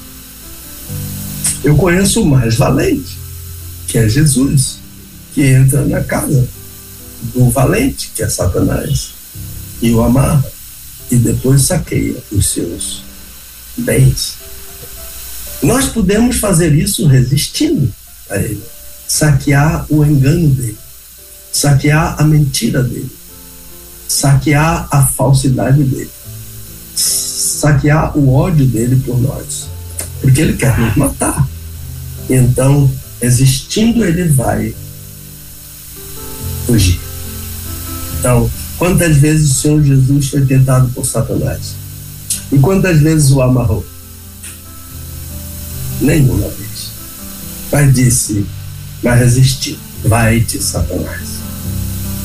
Eu 1.63 1.75
conheço 1.77 2.21
o 2.21 2.25
mais 2.25 2.55
valente, 2.55 3.17
que 3.87 3.97
é 3.97 4.09
Jesus 4.09 4.79
que 5.33 5.43
entra 5.43 5.85
na 5.85 6.03
casa 6.03 6.47
do 7.33 7.49
valente, 7.49 8.11
que 8.13 8.23
é 8.23 8.27
Satanás, 8.27 9.11
e 9.81 9.91
o 9.91 10.03
amarra, 10.03 10.43
e 11.09 11.15
depois 11.15 11.61
saqueia 11.61 12.17
os 12.31 12.49
seus 12.49 13.03
bens. 13.77 14.35
Nós 15.61 15.87
podemos 15.87 16.37
fazer 16.37 16.73
isso 16.73 17.05
resistindo 17.07 17.93
a 18.29 18.37
ele, 18.37 18.63
saquear 19.07 19.85
o 19.89 20.03
engano 20.03 20.49
dele, 20.49 20.77
saquear 21.51 22.15
a 22.19 22.23
mentira 22.23 22.81
dele, 22.83 23.11
saquear 24.07 24.87
a 24.91 25.05
falsidade 25.05 25.83
dele, 25.83 26.11
saquear 26.95 28.17
o 28.17 28.33
ódio 28.33 28.65
dele 28.65 29.01
por 29.05 29.19
nós, 29.19 29.67
porque 30.21 30.41
ele 30.41 30.53
quer 30.53 30.77
nos 30.79 30.95
matar. 30.95 31.47
Então, 32.29 32.89
existindo, 33.21 34.03
ele 34.05 34.29
vai 34.29 34.73
fugir. 36.65 36.99
Então, 38.19 38.49
quantas 38.77 39.17
vezes 39.17 39.51
o 39.51 39.55
Senhor 39.55 39.83
Jesus 39.83 40.29
foi 40.29 40.45
tentado 40.45 40.87
por 40.89 41.05
Satanás? 41.05 41.75
E 42.51 42.59
quantas 42.59 42.99
vezes 42.99 43.31
o 43.31 43.41
amarrou? 43.41 43.85
Nenhuma 45.99 46.47
vez. 46.49 46.91
Mas 47.71 47.93
disse, 47.93 48.45
mas 49.01 49.19
resistiu. 49.19 49.77
Vai-te, 50.03 50.61
Satanás. 50.61 51.30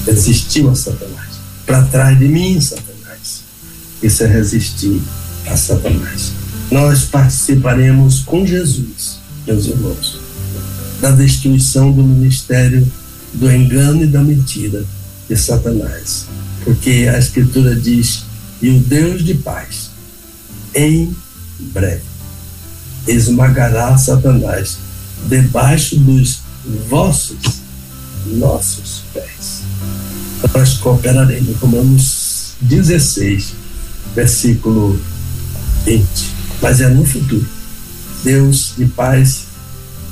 Resistiu 0.06 0.70
a 0.70 0.74
Satanás. 0.74 1.36
Para 1.66 1.82
trás 1.84 2.18
de 2.18 2.28
mim, 2.28 2.60
Satanás. 2.60 3.42
Isso 4.02 4.22
é 4.22 4.26
resistir 4.26 5.02
a 5.46 5.56
Satanás. 5.56 6.32
Nós 6.70 7.04
participaremos 7.04 8.20
com 8.20 8.46
Jesus, 8.46 9.18
meus 9.46 9.66
irmãos, 9.66 10.18
da 11.00 11.10
destruição 11.10 11.92
do 11.92 12.02
ministério 12.02 12.86
do 13.34 13.50
engano 13.50 14.02
e 14.02 14.06
da 14.06 14.22
mentira 14.22 14.84
de 15.28 15.36
Satanás. 15.36 16.26
Porque 16.64 17.08
a 17.12 17.18
Escritura 17.18 17.74
diz: 17.74 18.24
e 18.60 18.70
o 18.70 18.80
Deus 18.80 19.24
de 19.24 19.34
paz, 19.34 19.90
em 20.74 21.14
breve, 21.58 22.02
esmagará 23.06 23.96
Satanás 23.96 24.78
debaixo 25.28 25.96
dos 25.96 26.40
vossos, 26.88 27.38
nossos 28.26 29.02
pés. 29.12 29.55
Nós 30.54 30.74
cooperaremos, 30.74 31.56
Romanos 31.58 32.54
16, 32.60 33.52
versículo 34.14 34.98
20. 35.84 36.06
Mas 36.62 36.80
é 36.80 36.88
no 36.88 37.04
futuro. 37.04 37.46
Deus 38.24 38.74
de 38.76 38.86
paz 38.86 39.46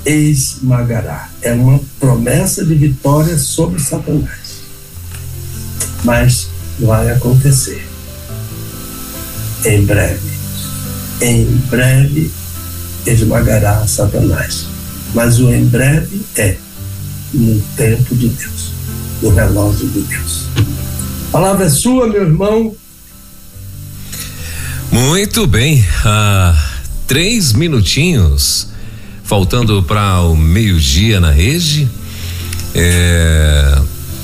esmagará. 0.05 1.31
É 1.43 1.53
uma 1.53 1.81
promessa 1.99 2.65
de 2.65 2.75
vitória 2.75 3.39
sobre 3.39 3.81
Satanás. 3.81 4.63
Mas 6.05 6.49
vai 6.79 7.11
acontecer. 7.11 7.87
Em 9.65 9.85
breve. 9.85 10.35
Em 11.21 11.45
breve 11.71 12.31
esmagará 13.07 13.87
Satanás. 13.87 14.67
Mas 15.15 15.39
o 15.39 15.51
em 15.53 15.65
breve 15.65 16.23
é 16.37 16.57
no 17.33 17.61
tempo 17.77 18.15
de 18.15 18.29
Deus, 18.29 18.74
no 19.25 19.31
relógio 19.31 19.89
de 19.89 20.01
Deus. 20.03 20.43
A 21.29 21.33
palavra 21.33 21.65
é 21.65 21.71
sua, 21.71 22.07
meu 22.07 22.23
irmão. 22.23 22.77
Muito 24.93 25.47
bem. 25.47 25.85
Ah, 26.05 26.55
três 27.07 27.55
minutinhos 27.55 28.69
faltando 29.25 29.83
para 29.83 30.21
o 30.21 30.37
meio-dia 30.37 31.21
na 31.21 31.31
rede. 31.31 31.89
É, 32.75 33.79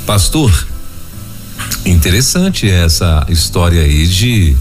pastor, 0.05 0.67
interessante 1.87 2.69
essa 2.69 3.25
história 3.31 3.83
aí 3.83 4.07
de 4.07 4.55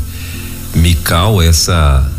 Mical, 0.74 1.42
essa 1.42 2.10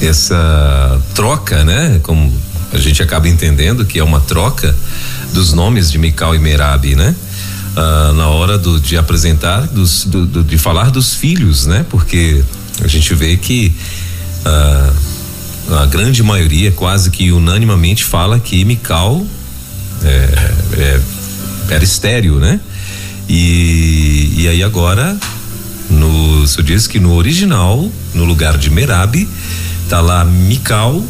essa 0.00 1.00
troca, 1.14 1.64
né? 1.64 2.00
Como 2.02 2.30
a 2.72 2.76
gente 2.76 3.02
acaba 3.02 3.28
entendendo 3.28 3.86
que 3.86 3.98
é 3.98 4.04
uma 4.04 4.20
troca 4.20 4.76
dos 5.32 5.52
nomes 5.52 5.90
de 5.90 5.98
Mical 5.98 6.34
e 6.34 6.38
Merabi, 6.38 6.94
né? 6.94 7.14
Ah, 7.76 8.12
na 8.14 8.28
hora 8.28 8.58
do, 8.58 8.78
de 8.78 8.96
apresentar, 8.96 9.66
dos, 9.66 10.04
do, 10.04 10.26
do, 10.26 10.44
de 10.44 10.58
falar 10.58 10.90
dos 10.90 11.14
filhos, 11.14 11.66
né? 11.66 11.84
Porque 11.88 12.44
a 12.82 12.86
gente 12.86 13.14
vê 13.14 13.36
que 13.36 13.72
ah, 14.44 14.92
a 15.82 15.86
grande 15.86 16.22
maioria, 16.22 16.70
quase 16.72 17.10
que 17.10 17.32
unanimamente, 17.32 18.04
fala 18.04 18.38
que 18.38 18.64
Mical 18.64 19.24
é, 20.02 20.08
é, 20.76 21.00
era 21.70 21.84
estéreo, 21.84 22.38
né? 22.38 22.60
E, 23.28 24.34
e 24.36 24.48
aí 24.48 24.62
agora, 24.62 25.16
no, 25.88 26.44
diz 26.62 26.86
que 26.86 27.00
no 27.00 27.14
original, 27.14 27.90
no 28.12 28.24
lugar 28.24 28.58
de 28.58 28.68
Merabi, 28.68 29.28
tá 29.88 30.00
lá 30.00 30.24
Mical 30.24 31.02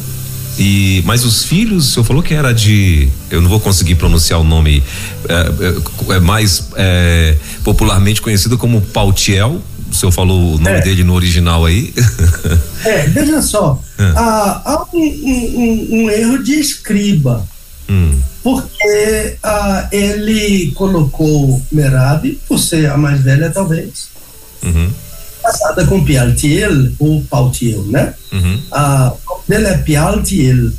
e 0.58 1.02
mas 1.06 1.24
os 1.24 1.44
filhos, 1.44 1.88
o 1.88 1.90
senhor 1.92 2.04
falou 2.04 2.22
que 2.22 2.34
era 2.34 2.52
de, 2.52 3.08
eu 3.30 3.40
não 3.40 3.48
vou 3.48 3.60
conseguir 3.60 3.94
pronunciar 3.94 4.40
o 4.40 4.44
nome, 4.44 4.82
é, 5.28 6.12
é, 6.12 6.16
é 6.16 6.20
mais 6.20 6.68
é, 6.76 7.36
popularmente 7.64 8.20
conhecido 8.20 8.58
como 8.58 8.80
Pautiel. 8.80 9.62
O 9.90 9.94
senhor 9.94 10.12
falou 10.12 10.54
o 10.54 10.58
nome 10.58 10.78
é. 10.78 10.80
dele 10.80 11.04
no 11.04 11.14
original 11.14 11.64
aí? 11.64 11.92
É, 12.84 13.06
veja 13.06 13.40
só, 13.40 13.80
é. 13.96 14.02
há, 14.02 14.62
há 14.64 14.86
um, 14.92 14.98
um, 14.98 15.88
um, 15.92 16.10
erro 16.10 16.42
de 16.42 16.54
escriba, 16.54 17.46
hum. 17.88 18.18
porque 18.42 19.36
ah, 19.40 19.88
ele 19.92 20.72
colocou 20.74 21.62
Merab, 21.70 22.28
por 22.48 22.58
ser 22.58 22.90
a 22.90 22.96
mais 22.96 23.20
velha 23.20 23.50
talvez, 23.50 24.08
uhum 24.64 24.90
casada 25.42 25.86
com 25.86 26.04
Pialtiel, 26.04 26.92
ou 26.98 27.22
Pautiel, 27.24 27.82
né? 27.84 28.14
Uhum. 28.32 28.60
A 28.70 29.14
dele 29.48 29.66
é 29.66 29.78
Pialtiel. 29.78 30.70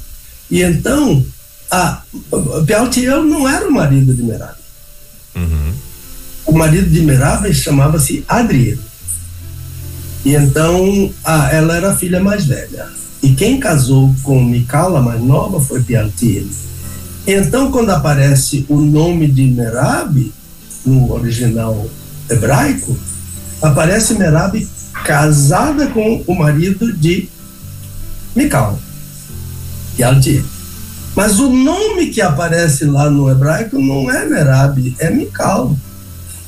E 0.50 0.62
então, 0.62 1.26
a, 1.70 2.02
Pialtiel 2.66 3.24
não 3.24 3.48
era 3.48 3.68
o 3.68 3.72
marido 3.72 4.14
de 4.14 4.24
Merab. 4.24 4.56
Uhum. 5.36 5.74
O 6.46 6.52
marido 6.54 6.90
de 6.90 7.02
Merab 7.02 7.52
chamava-se 7.54 8.24
Adriel. 8.28 8.78
E 10.26 10.36
então, 10.36 11.12
a, 11.24 11.52
ela 11.52 11.76
era 11.76 11.92
a 11.92 11.96
filha 11.96 12.22
mais 12.22 12.46
velha. 12.46 12.88
E 13.22 13.34
quem 13.34 13.60
casou 13.60 14.14
com 14.24 14.44
Micala, 14.44 15.02
mais 15.02 15.22
nova, 15.22 15.60
foi 15.60 15.82
Pialtiel. 15.82 16.46
Então, 17.26 17.72
quando 17.72 17.90
aparece 17.90 18.66
o 18.68 18.82
nome 18.82 19.28
de 19.28 19.44
Merab, 19.44 20.32
no 20.86 21.14
original 21.14 21.88
hebraico, 22.30 22.98
aparece 23.64 24.16
Merab 24.16 24.68
casada 25.06 25.88
com 25.88 26.22
o 26.28 26.36
marido 26.36 26.92
de 26.94 27.30
Mical, 28.36 28.78
Yalti. 29.98 30.44
Mas 31.16 31.40
o 31.40 31.50
nome 31.50 32.08
que 32.08 32.22
aparece 32.22 32.86
lá 32.86 33.10
no 33.10 33.30
hebraico 33.30 33.80
não 33.80 34.12
é 34.12 34.26
Merab, 34.26 34.96
é 35.00 35.10
Mical. 35.10 35.78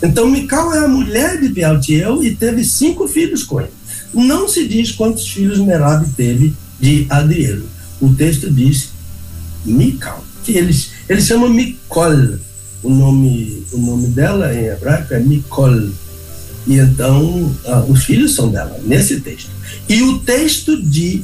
Então 0.03 0.29
Mical 0.29 0.73
é 0.73 0.79
a 0.79 0.87
mulher 0.87 1.39
de 1.39 1.49
Bealtiel 1.49 2.23
e 2.23 2.35
teve 2.35 2.65
cinco 2.65 3.07
filhos 3.07 3.43
com 3.43 3.61
ele. 3.61 3.71
Não 4.13 4.47
se 4.47 4.67
diz 4.67 4.91
quantos 4.91 5.27
filhos 5.27 5.59
Merab 5.59 6.05
teve 6.15 6.53
de 6.79 7.05
Adriel. 7.09 7.61
O 8.01 8.13
texto 8.13 8.51
diz 8.51 8.89
Mical, 9.63 10.23
que 10.43 10.57
eles, 10.57 10.91
eles 11.07 11.25
chamam 11.25 11.49
Mikol. 11.49 12.39
O 12.83 12.89
nome, 12.89 13.63
o 13.71 13.77
nome 13.77 14.07
dela 14.07 14.53
em 14.53 14.65
hebraico 14.65 15.13
é 15.13 15.19
Mikol 15.19 15.91
e 16.67 16.77
então 16.77 17.55
ah, 17.65 17.83
os 17.87 18.03
filhos 18.03 18.33
são 18.35 18.49
dela, 18.49 18.79
nesse 18.83 19.21
texto. 19.21 19.49
E 19.87 20.01
o 20.01 20.19
texto 20.19 20.81
de, 20.81 21.23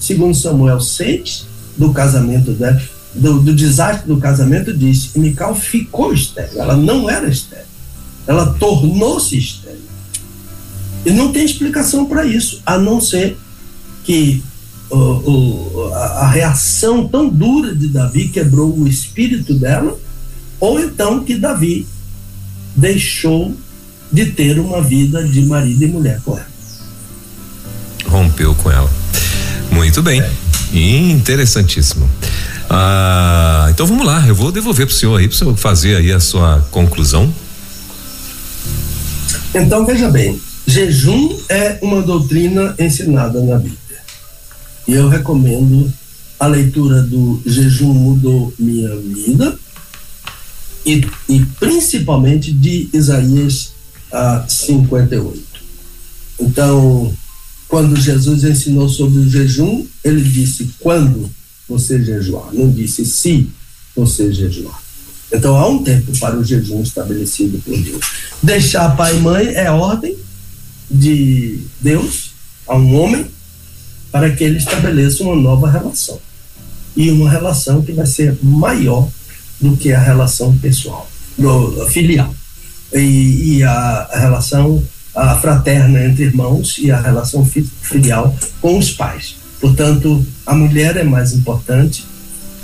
segundo 0.00 0.34
Samuel 0.34 0.80
6, 0.80 1.46
do 1.76 1.92
casamento 1.92 2.52
dela, 2.52 2.80
do, 3.14 3.40
do 3.40 3.54
desastre 3.54 4.06
do 4.06 4.18
casamento, 4.18 4.76
diz 4.76 5.08
que 5.08 5.18
Mical 5.18 5.54
ficou 5.54 6.12
estéril. 6.12 6.60
Ela 6.60 6.76
não 6.76 7.10
era 7.10 7.28
estéril. 7.28 7.66
Ela 8.26 8.54
tornou-se 8.54 9.36
estéril. 9.36 9.80
E 11.04 11.10
não 11.10 11.32
tem 11.32 11.44
explicação 11.44 12.06
para 12.06 12.24
isso, 12.24 12.62
a 12.64 12.78
não 12.78 13.00
ser 13.00 13.36
que 14.04 14.42
uh, 14.90 14.96
uh, 14.96 15.94
a, 15.94 16.04
a 16.20 16.30
reação 16.30 17.06
tão 17.08 17.28
dura 17.28 17.74
de 17.74 17.88
Davi 17.88 18.28
quebrou 18.28 18.78
o 18.78 18.86
espírito 18.86 19.54
dela, 19.54 19.98
ou 20.58 20.78
então 20.78 21.24
que 21.24 21.36
Davi 21.36 21.86
deixou 22.76 23.54
de 24.12 24.26
ter 24.26 24.58
uma 24.58 24.82
vida 24.82 25.22
de 25.24 25.42
marido 25.42 25.84
e 25.84 25.86
mulher 25.88 26.20
com 26.24 26.36
ela. 26.36 26.46
Rompeu 28.06 28.54
com 28.54 28.70
ela. 28.70 28.90
Muito 29.70 30.02
bem. 30.02 30.20
É. 30.20 30.30
Interessantíssimo. 30.72 32.08
Ah, 32.68 33.68
então 33.70 33.84
vamos 33.86 34.06
lá, 34.06 34.24
eu 34.28 34.34
vou 34.34 34.52
devolver 34.52 34.86
para 34.86 34.94
o 34.94 34.96
senhor 34.96 35.16
aí, 35.16 35.26
para 35.26 35.34
o 35.34 35.38
senhor 35.38 35.56
fazer 35.56 35.96
aí 35.96 36.12
a 36.12 36.20
sua 36.20 36.60
conclusão. 36.70 37.32
Então 39.52 39.84
veja 39.84 40.08
bem, 40.08 40.40
jejum 40.66 41.36
é 41.48 41.78
uma 41.82 42.00
doutrina 42.00 42.74
ensinada 42.78 43.40
na 43.40 43.56
Bíblia. 43.56 43.80
E 44.86 44.92
eu 44.92 45.08
recomendo 45.08 45.92
a 46.38 46.46
leitura 46.46 47.02
do 47.02 47.42
Jejum 47.44 47.92
Mudou 47.92 48.52
Minha 48.58 48.96
Vida 48.96 49.58
e, 50.86 51.04
e 51.28 51.44
principalmente 51.58 52.52
de 52.52 52.88
Isaías 52.92 53.69
a 54.12 54.44
58. 54.48 55.42
Então, 56.40 57.12
quando 57.68 57.94
Jesus 57.96 58.42
ensinou 58.44 58.88
sobre 58.88 59.20
o 59.20 59.30
jejum, 59.30 59.86
ele 60.02 60.22
disse 60.22 60.70
quando 60.80 61.30
você 61.68 62.02
jejuar, 62.02 62.52
não 62.52 62.70
disse 62.70 63.04
se 63.06 63.48
você 63.94 64.32
jejuar. 64.32 64.82
Então 65.32 65.56
há 65.56 65.68
um 65.68 65.84
tempo 65.84 66.10
para 66.18 66.36
o 66.36 66.44
jejum 66.44 66.82
estabelecido 66.82 67.58
por 67.58 67.78
Deus. 67.78 68.04
Deixar 68.42 68.96
pai 68.96 69.16
e 69.16 69.20
mãe 69.20 69.46
é 69.54 69.70
ordem 69.70 70.16
de 70.90 71.60
Deus 71.80 72.32
a 72.66 72.74
um 72.74 73.00
homem 73.00 73.26
para 74.10 74.34
que 74.34 74.42
ele 74.42 74.58
estabeleça 74.58 75.22
uma 75.22 75.36
nova 75.36 75.70
relação. 75.70 76.18
E 76.96 77.12
uma 77.12 77.30
relação 77.30 77.82
que 77.82 77.92
vai 77.92 78.06
ser 78.06 78.36
maior 78.42 79.08
do 79.60 79.76
que 79.76 79.92
a 79.92 80.00
relação 80.00 80.56
pessoal, 80.58 81.08
filial 81.88 82.34
e, 82.92 83.58
e 83.58 83.62
a, 83.62 84.08
relação 84.12 84.82
a 85.14 85.36
fraterna 85.36 86.04
entre 86.04 86.24
irmãos 86.24 86.78
e 86.78 86.90
a 86.90 87.00
relação 87.00 87.44
filial 87.44 88.36
com 88.60 88.78
os 88.78 88.90
pais. 88.92 89.36
Portanto, 89.60 90.24
a 90.46 90.54
mulher 90.54 90.96
é 90.96 91.04
mais 91.04 91.32
importante, 91.32 92.06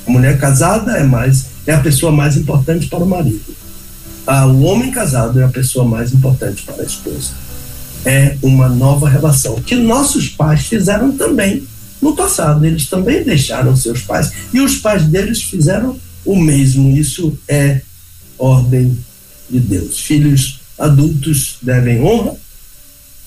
a 0.07 0.11
mulher 0.11 0.39
casada 0.39 0.93
é 0.93 1.03
mais 1.03 1.47
é 1.67 1.75
a 1.75 1.81
pessoa 1.81 2.13
mais 2.13 2.37
importante 2.37 2.87
para 2.87 3.03
o 3.03 3.09
marido. 3.09 3.55
Ah, 4.27 4.47
o 4.47 4.63
homem 4.63 4.91
casado 4.91 5.41
é 5.41 5.45
a 5.45 5.49
pessoa 5.49 5.85
mais 5.85 6.13
importante 6.13 6.63
para 6.63 6.83
a 6.83 6.87
esposa. 6.87 7.33
É 8.05 8.37
uma 8.41 8.69
nova 8.69 9.09
relação 9.09 9.57
que 9.57 9.75
nossos 9.75 10.29
pais 10.29 10.67
fizeram 10.67 11.13
também 11.13 11.67
no 12.01 12.15
passado. 12.15 12.65
Eles 12.65 12.89
também 12.89 13.25
deixaram 13.25 13.75
seus 13.77 14.03
pais 14.03 14.33
e 14.53 14.61
os 14.61 14.77
pais 14.77 15.05
deles 15.05 15.43
fizeram 15.43 15.99
o 16.25 16.37
mesmo. 16.37 16.97
Isso 16.97 17.37
é 17.49 17.81
ordem 18.39 18.97
de 19.49 19.61
Deus. 19.61 20.01
Filhos 20.01 20.61
adultos 20.79 21.59
devem 21.63 22.03
honra, 22.03 22.35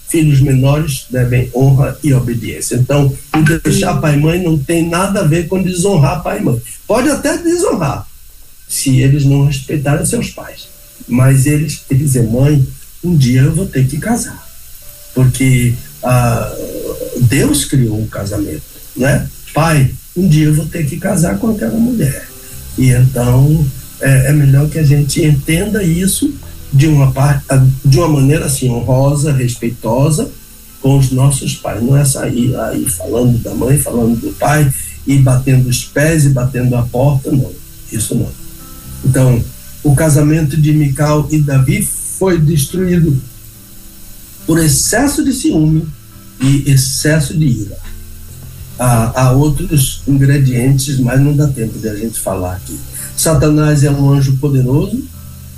filhos 0.08 0.42
menores 0.42 1.06
devem 1.10 1.50
honra 1.54 1.98
e 2.04 2.14
obediência. 2.14 2.76
Então, 2.76 3.16
o 3.36 3.60
deixar 3.62 4.00
pai 4.02 4.16
e 4.16 4.20
mãe 4.20 4.44
não 4.44 4.58
tem 4.58 4.88
nada 4.88 5.22
a 5.22 5.28
ver 5.28 5.48
com 5.48 5.62
desonrar 5.62 6.24
pai 6.24 6.40
e 6.40 6.44
mãe. 6.44 6.62
Pode 6.88 7.10
até 7.10 7.38
desonrar, 7.38 8.08
se 8.68 9.00
eles 9.00 9.24
não 9.26 9.46
respeitarem 9.46 10.06
seus 10.06 10.30
pais. 10.32 10.68
Mas 11.08 11.46
eles, 11.46 11.82
dizer, 11.90 12.24
mãe, 12.24 12.68
um 13.04 13.16
dia 13.16 13.42
eu 13.42 13.56
vou 13.56 13.66
ter 13.66 13.88
que 13.88 13.98
casar. 13.98 14.48
Porque 15.14 15.74
ah, 16.04 16.56
Deus 17.22 17.66
criou 17.66 17.98
o 17.98 18.04
um 18.04 18.08
casamento, 18.08 18.62
né? 18.96 19.28
Pai, 19.54 19.92
um 20.16 20.28
dia 20.28 20.48
eu 20.48 20.54
vou 20.54 20.66
ter 20.66 20.86
que 20.86 20.98
casar 20.98 21.38
com 21.38 21.50
aquela 21.52 21.78
mulher. 21.78 22.28
E 22.78 22.90
então 22.90 23.66
é, 24.02 24.28
é 24.28 24.34
melhor 24.34 24.70
que 24.70 24.80
a 24.80 24.84
gente 24.84 25.24
entenda 25.24 25.84
isso 25.84 26.34
de 26.72 26.88
uma 26.88 27.12
parte, 27.12 27.46
de 27.84 27.98
uma 27.98 28.08
maneira 28.08 28.46
assim 28.46 28.70
honrosa, 28.70 29.34
respeitosa 29.34 30.30
com 30.82 30.98
os 30.98 31.12
nossos 31.12 31.56
pais. 31.56 31.84
Não 31.84 31.98
é 31.98 32.06
sair 32.06 32.56
aí 32.56 32.86
falando 32.86 33.38
da 33.40 33.54
mãe, 33.54 33.78
falando 33.78 34.20
do 34.20 34.32
pai 34.34 34.72
e 35.06 35.18
batendo 35.18 35.68
os 35.68 35.84
pés 35.86 36.26
e 36.26 36.30
batendo 36.30 36.76
a 36.76 36.84
porta, 36.84 37.32
não. 37.32 37.52
Isso 37.92 38.16
não. 38.16 38.30
Então, 39.04 39.44
o 39.84 39.96
casamento 39.96 40.56
de 40.56 40.74
Mical 40.74 41.28
e 41.32 41.40
Davi 41.42 41.88
foi 42.18 42.40
destruído 42.40 43.20
por 44.46 44.60
excesso 44.60 45.24
de 45.24 45.34
ciúme 45.34 45.88
e 46.42 46.72
excesso 46.72 47.38
de 47.38 47.46
ira. 47.46 47.78
há, 48.78 49.24
há 49.24 49.32
outros 49.32 50.02
ingredientes, 50.08 51.00
mas 51.00 51.20
não 51.20 51.36
dá 51.36 51.48
tempo 51.48 51.78
de 51.80 51.88
a 51.90 51.96
gente 51.96 52.20
falar 52.20 52.56
aqui. 52.56 52.78
Satanás 53.20 53.84
é 53.84 53.92
um 53.92 54.14
anjo 54.14 54.38
poderoso, 54.38 55.04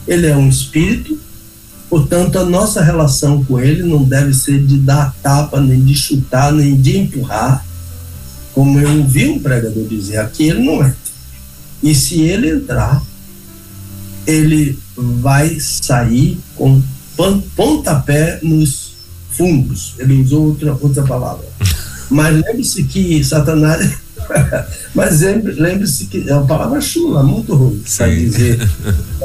ele 0.08 0.26
é 0.26 0.36
um 0.36 0.50
espírito, 0.50 1.16
portanto, 1.90 2.40
a 2.40 2.44
nossa 2.44 2.82
relação 2.82 3.44
com 3.44 3.60
ele 3.60 3.84
não 3.84 4.04
deve 4.04 4.34
ser 4.34 4.64
de 4.64 4.78
dar 4.78 5.14
tapa, 5.22 5.62
nem 5.62 5.84
de 5.84 5.94
chutar, 5.94 6.52
nem 6.52 6.76
de 6.76 6.98
empurrar, 6.98 7.64
como 8.54 8.80
eu 8.80 8.98
ouvi 9.00 9.30
um 9.30 9.40
pregador 9.40 9.86
dizer, 9.88 10.18
aqui 10.18 10.50
ele 10.50 10.64
não 10.64 10.76
entra. 10.76 10.98
E 11.84 11.94
se 11.94 12.22
ele 12.22 12.50
entrar, 12.50 13.02
ele 14.26 14.78
vai 14.96 15.60
sair 15.60 16.40
com 16.56 16.82
pontapé 17.56 18.40
nos 18.42 18.94
fundos. 19.32 19.94
Ele 20.00 20.22
usou 20.22 20.48
outra, 20.48 20.74
outra 20.82 21.04
palavra. 21.04 21.46
Mas 22.10 22.34
lembre-se 22.34 22.84
que 22.86 23.24
Satanás. 23.24 23.98
mas 24.94 25.22
lembre-se 25.22 26.06
que 26.06 26.30
é 26.30 26.34
uma 26.34 26.46
palavra 26.46 26.82
chula, 26.82 27.24
muito 27.24 27.56
ruim 27.56 27.84
para 27.98 28.08
dizer 28.08 28.60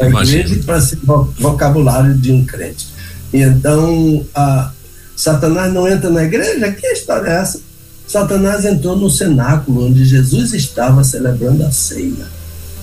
a 0.00 0.06
igreja 0.06 0.62
para 0.64 0.80
ser 0.80 0.98
vocabulário 1.38 2.14
de 2.14 2.32
um 2.32 2.44
crente. 2.44 2.88
Então, 3.32 4.24
a, 4.34 4.70
Satanás 5.16 5.72
não 5.72 5.88
entra 5.88 6.10
na 6.10 6.24
igreja? 6.24 6.70
Que 6.72 6.86
história 6.88 7.30
é 7.30 7.40
essa? 7.40 7.60
Satanás 8.06 8.64
entrou 8.64 8.96
no 8.96 9.10
cenáculo 9.10 9.86
onde 9.86 10.04
Jesus 10.04 10.52
estava 10.52 11.02
celebrando 11.02 11.64
a 11.64 11.72
ceia. 11.72 12.26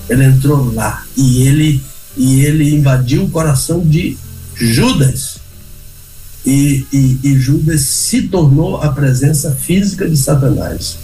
Ele 0.10 0.26
entrou 0.26 0.74
lá 0.74 1.06
e 1.16 1.48
ele 1.48 1.82
e 2.16 2.42
ele 2.42 2.76
invadiu 2.76 3.24
o 3.24 3.30
coração 3.30 3.80
de 3.80 4.18
Judas. 4.56 5.38
E, 6.46 6.86
e, 6.92 7.20
e, 7.24 7.40
Judas 7.40 7.82
se 7.82 8.24
tornou 8.24 8.82
a 8.82 8.92
presença 8.92 9.52
física 9.52 10.08
de 10.10 10.18
Satanás 10.18 10.98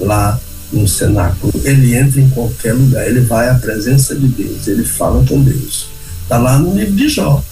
lá 0.00 0.40
no 0.72 0.86
cenáculo. 0.86 1.52
Ele 1.64 1.94
entra 1.94 2.20
em 2.20 2.28
qualquer 2.30 2.72
lugar, 2.72 3.06
ele 3.06 3.20
vai 3.20 3.48
à 3.48 3.54
presença 3.54 4.14
de 4.14 4.26
Deus, 4.28 4.66
ele 4.66 4.84
fala 4.84 5.24
com 5.26 5.42
Deus. 5.42 5.88
Está 6.22 6.38
lá 6.38 6.58
no 6.58 6.74
livro 6.74 6.94
de 6.94 7.08
Jó. 7.08 7.42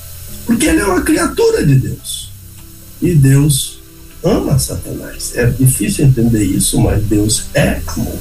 Porque 0.46 0.66
ele 0.66 0.80
é 0.80 0.84
uma 0.84 1.00
criatura 1.00 1.64
de 1.64 1.76
Deus. 1.76 2.30
E 3.00 3.14
Deus 3.14 3.78
ama 4.22 4.58
Satanás. 4.58 5.32
É 5.34 5.46
difícil 5.46 6.06
entender 6.06 6.44
isso, 6.44 6.80
mas 6.80 7.02
Deus 7.04 7.44
é 7.54 7.80
amor. 7.86 8.18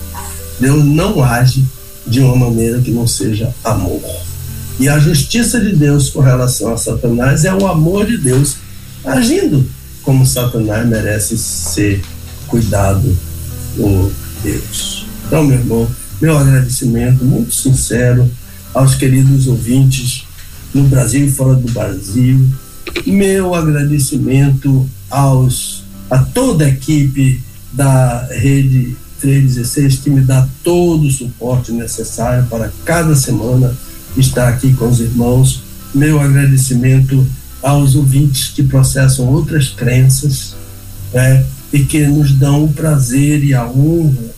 Deus 0.60 0.86
não 0.86 1.24
age 1.24 1.64
de 2.06 2.20
uma 2.20 2.36
maneira 2.36 2.80
que 2.82 2.92
não 2.92 3.08
seja 3.08 3.54
amor. 3.64 4.02
E 4.80 4.90
a 4.90 5.00
justiça 5.00 5.60
de 5.60 5.76
Deus 5.76 6.10
com 6.10 6.20
relação 6.20 6.74
a 6.74 6.78
Satanás 6.78 7.46
é 7.46 7.54
o 7.54 7.68
amor 7.68 8.06
de 8.06 8.18
Deus 8.18 8.58
agindo 9.04 9.66
como 10.02 10.26
Satanás 10.26 10.88
merece 10.88 11.38
ser 11.38 12.02
cuidado 12.48 13.18
por 13.76 14.12
Deus. 14.44 15.06
Então, 15.26 15.44
meu 15.44 15.58
irmão, 15.58 15.90
meu 16.22 16.38
agradecimento 16.38 17.24
muito 17.24 17.54
sincero 17.54 18.30
aos 18.74 18.96
queridos 18.96 19.48
ouvintes 19.48 20.26
no 20.74 20.84
Brasil 20.84 21.26
e 21.26 21.32
fora 21.32 21.56
do 21.56 21.72
Brasil. 21.72 22.48
Meu 23.06 23.56
agradecimento 23.56 24.88
aos 25.10 25.84
a 26.10 26.20
toda 26.20 26.66
a 26.66 26.70
equipe 26.70 27.42
da 27.72 28.28
rede 28.30 28.96
316 29.20 29.96
que 30.00 30.10
me 30.10 30.22
dá 30.22 30.48
todo 30.64 31.08
o 31.08 31.12
suporte 31.12 31.72
necessário 31.72 32.46
para 32.48 32.72
cada 32.86 33.16
semana 33.16 33.76
estar 34.18 34.50
aqui 34.50 34.74
com 34.74 34.90
os 34.90 35.00
irmãos. 35.00 35.64
Meu 35.96 36.20
agradecimento 36.20 37.26
aos 37.62 37.96
ouvintes 37.96 38.50
que 38.50 38.64
processam 38.64 39.26
outras 39.28 39.70
crenças 39.70 40.56
né, 41.14 41.46
e 41.74 41.84
que 41.84 42.06
nos 42.06 42.32
dão 42.32 42.66
o 42.66 42.72
prazer 42.72 43.44
e 43.44 43.56
a 43.56 43.66
honra 43.66 44.32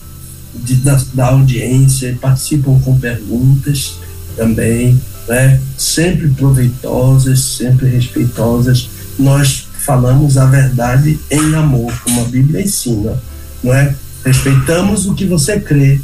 de, 0.54 0.76
da, 0.76 0.98
da 1.12 1.26
audiência 1.26 2.16
participam 2.18 2.80
com 2.80 2.98
perguntas 2.98 3.98
também, 4.34 5.00
né, 5.28 5.60
sempre 5.76 6.28
proveitosas, 6.30 7.40
sempre 7.40 7.88
respeitosas. 7.88 8.88
Nós 9.18 9.68
falamos 9.84 10.38
a 10.38 10.46
verdade 10.46 11.20
em 11.30 11.54
amor, 11.54 11.92
como 12.02 12.22
a 12.22 12.24
Bíblia 12.24 12.62
ensina, 12.62 13.22
não 13.62 13.72
é? 13.72 13.94
Respeitamos 14.24 15.06
o 15.06 15.14
que 15.14 15.26
você 15.26 15.60
crê, 15.60 16.00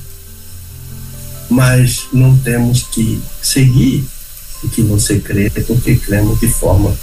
mas 1.48 2.04
não 2.12 2.36
temos 2.36 2.82
que 2.84 3.20
seguir 3.42 4.04
o 4.62 4.68
que 4.68 4.82
você 4.82 5.18
crê, 5.18 5.50
porque 5.66 5.96
cremos 5.96 6.38
de 6.38 6.48
forma 6.48 6.94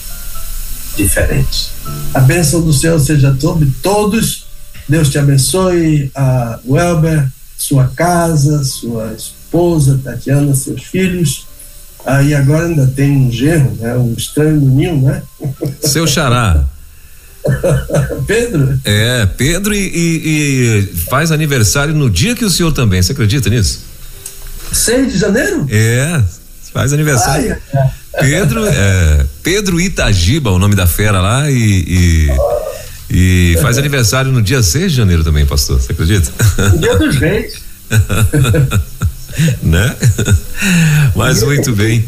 diferente. 1.04 1.72
A 2.14 2.20
bênção 2.20 2.62
do 2.62 2.74
Senhor 2.74 3.00
seja 3.00 3.36
sobre 3.40 3.72
todos. 3.82 4.46
Deus 4.88 5.10
te 5.10 5.18
abençoe, 5.18 6.12
a 6.16 6.60
Welber, 6.68 7.28
sua 7.58 7.88
casa, 7.96 8.64
sua 8.64 9.14
esposa, 9.14 10.00
Tatiana, 10.04 10.54
seus 10.56 10.84
filhos. 10.84 11.48
Aí 12.06 12.34
ah, 12.34 12.40
agora 12.40 12.66
ainda 12.66 12.88
tem 12.88 13.12
um 13.12 13.32
genro, 13.32 13.76
né? 13.80 13.94
Um 13.96 14.14
estranho 14.14 14.60
no 14.60 14.74
ninho, 14.74 15.02
né? 15.02 15.22
Seu 15.82 16.08
xará. 16.08 16.66
Pedro? 18.26 18.80
É, 18.84 19.26
Pedro 19.26 19.74
e, 19.74 19.78
e, 19.78 20.80
e, 20.80 20.96
faz 21.10 21.32
aniversário 21.32 21.94
no 21.94 22.10
dia 22.10 22.36
que 22.36 22.44
o 22.44 22.50
senhor 22.50 22.72
também, 22.72 23.02
você 23.02 23.14
acredita 23.14 23.50
nisso? 23.50 23.82
6 24.72 25.14
de 25.14 25.20
janeiro? 25.20 25.66
É, 25.70 26.22
faz 26.72 26.94
aniversário. 26.94 27.58
Ai, 27.74 27.90
Pedro, 28.18 28.66
é, 28.66 29.26
Pedro 29.44 29.80
Itagiba, 29.80 30.52
o 30.52 30.60
nome 30.60 30.76
da 30.76 30.88
fera 30.88 31.22
lá, 31.22 31.50
e, 31.50 32.30
e, 33.10 33.54
e 33.54 33.58
faz 33.62 33.78
aniversário 33.78 34.32
no 34.32 34.42
dia 34.42 34.64
6 34.64 34.92
de 34.92 34.98
janeiro 34.98 35.24
também, 35.24 35.46
pastor, 35.46 35.80
você 35.80 35.92
acredita? 35.92 36.32
Dia 36.80 36.98
dos 36.98 37.16
reis. 37.16 37.54
né? 39.62 39.96
Mas 41.16 41.44
muito 41.44 41.74
bem. 41.74 42.06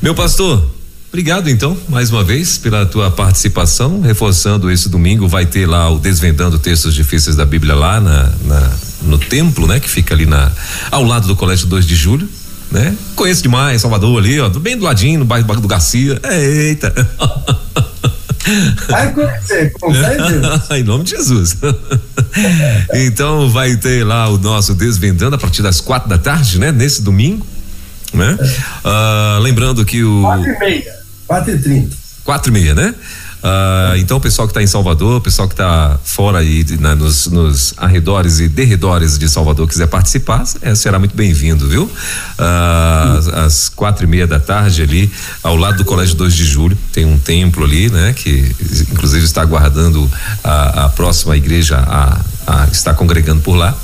Meu 0.00 0.14
pastor, 0.14 0.68
Obrigado 1.12 1.50
então, 1.50 1.76
mais 1.90 2.10
uma 2.10 2.24
vez, 2.24 2.56
pela 2.56 2.86
tua 2.86 3.10
participação. 3.10 4.00
Reforçando 4.00 4.70
esse 4.70 4.88
domingo, 4.88 5.28
vai 5.28 5.44
ter 5.44 5.66
lá 5.66 5.90
o 5.90 5.98
Desvendando 5.98 6.58
Textos 6.58 6.94
Difíceis 6.94 7.36
da 7.36 7.44
Bíblia 7.44 7.74
lá 7.74 8.00
na, 8.00 8.32
na, 8.46 8.72
no 9.02 9.18
templo, 9.18 9.66
né? 9.66 9.78
Que 9.78 9.90
fica 9.90 10.14
ali 10.14 10.24
na, 10.24 10.50
ao 10.90 11.04
lado 11.04 11.26
do 11.26 11.36
Colégio 11.36 11.66
2 11.66 11.86
de 11.86 11.94
Julho. 11.94 12.26
Né? 12.72 12.96
Conheço 13.14 13.42
demais 13.42 13.82
Salvador 13.82 14.18
ali, 14.18 14.40
ó, 14.40 14.48
bem 14.48 14.78
do 14.78 14.84
ladinho, 14.84 15.20
no 15.20 15.26
bairro 15.26 15.60
do 15.60 15.68
Garcia. 15.68 16.18
Eita! 16.24 16.92
Vai 18.88 19.12
conhecer, 19.12 19.72
em 20.76 20.82
nome 20.82 21.04
de 21.04 21.10
Jesus. 21.10 21.56
então 22.94 23.50
vai 23.50 23.76
ter 23.76 24.04
lá 24.04 24.28
o 24.28 24.38
nosso 24.38 24.74
Desvendando 24.74 25.36
a 25.36 25.38
partir 25.38 25.62
das 25.62 25.80
quatro 25.80 26.08
da 26.08 26.18
tarde, 26.18 26.58
né? 26.58 26.72
Nesse 26.72 27.02
domingo, 27.02 27.46
né? 28.12 28.36
Uh, 28.84 29.40
lembrando 29.40 29.84
que 29.84 30.02
o. 30.02 30.22
Quatro 30.22 30.50
e 30.50 30.58
meia. 30.58 31.02
4 31.26 31.54
e 31.54 31.58
30 31.58 32.02
4 32.24 32.50
e 32.50 32.52
meia, 32.52 32.74
né? 32.74 32.94
Uh, 33.42 33.96
então, 33.96 34.18
o 34.18 34.20
pessoal 34.20 34.46
que 34.46 34.52
está 34.52 34.62
em 34.62 34.66
Salvador, 34.68 35.16
o 35.16 35.20
pessoal 35.20 35.48
que 35.48 35.54
está 35.54 35.98
fora 36.04 36.38
aí 36.38 36.64
né, 36.78 36.94
nos, 36.94 37.26
nos, 37.26 37.74
arredores 37.76 38.38
e 38.38 38.48
derredores 38.48 39.18
de 39.18 39.28
Salvador 39.28 39.66
quiser 39.66 39.88
participar, 39.88 40.44
é, 40.60 40.74
será 40.76 40.98
muito 40.98 41.16
bem-vindo, 41.16 41.68
viu? 41.68 41.90
Às 43.44 43.68
quatro 43.68 44.04
e 44.04 44.06
meia 44.06 44.26
da 44.26 44.38
tarde 44.38 44.82
ali, 44.82 45.10
ao 45.42 45.56
lado 45.56 45.78
do 45.78 45.84
Colégio 45.84 46.14
2 46.14 46.34
de 46.34 46.44
Julho, 46.44 46.78
tem 46.92 47.04
um 47.04 47.18
templo 47.18 47.64
ali, 47.64 47.90
né? 47.90 48.12
Que 48.12 48.54
inclusive 48.92 49.24
está 49.24 49.42
aguardando 49.42 50.08
a, 50.44 50.84
a 50.84 50.88
próxima 50.90 51.36
igreja 51.36 51.78
a, 51.78 52.20
a 52.46 52.68
estar 52.70 52.94
congregando 52.94 53.40
por 53.40 53.56
lá. 53.56 53.74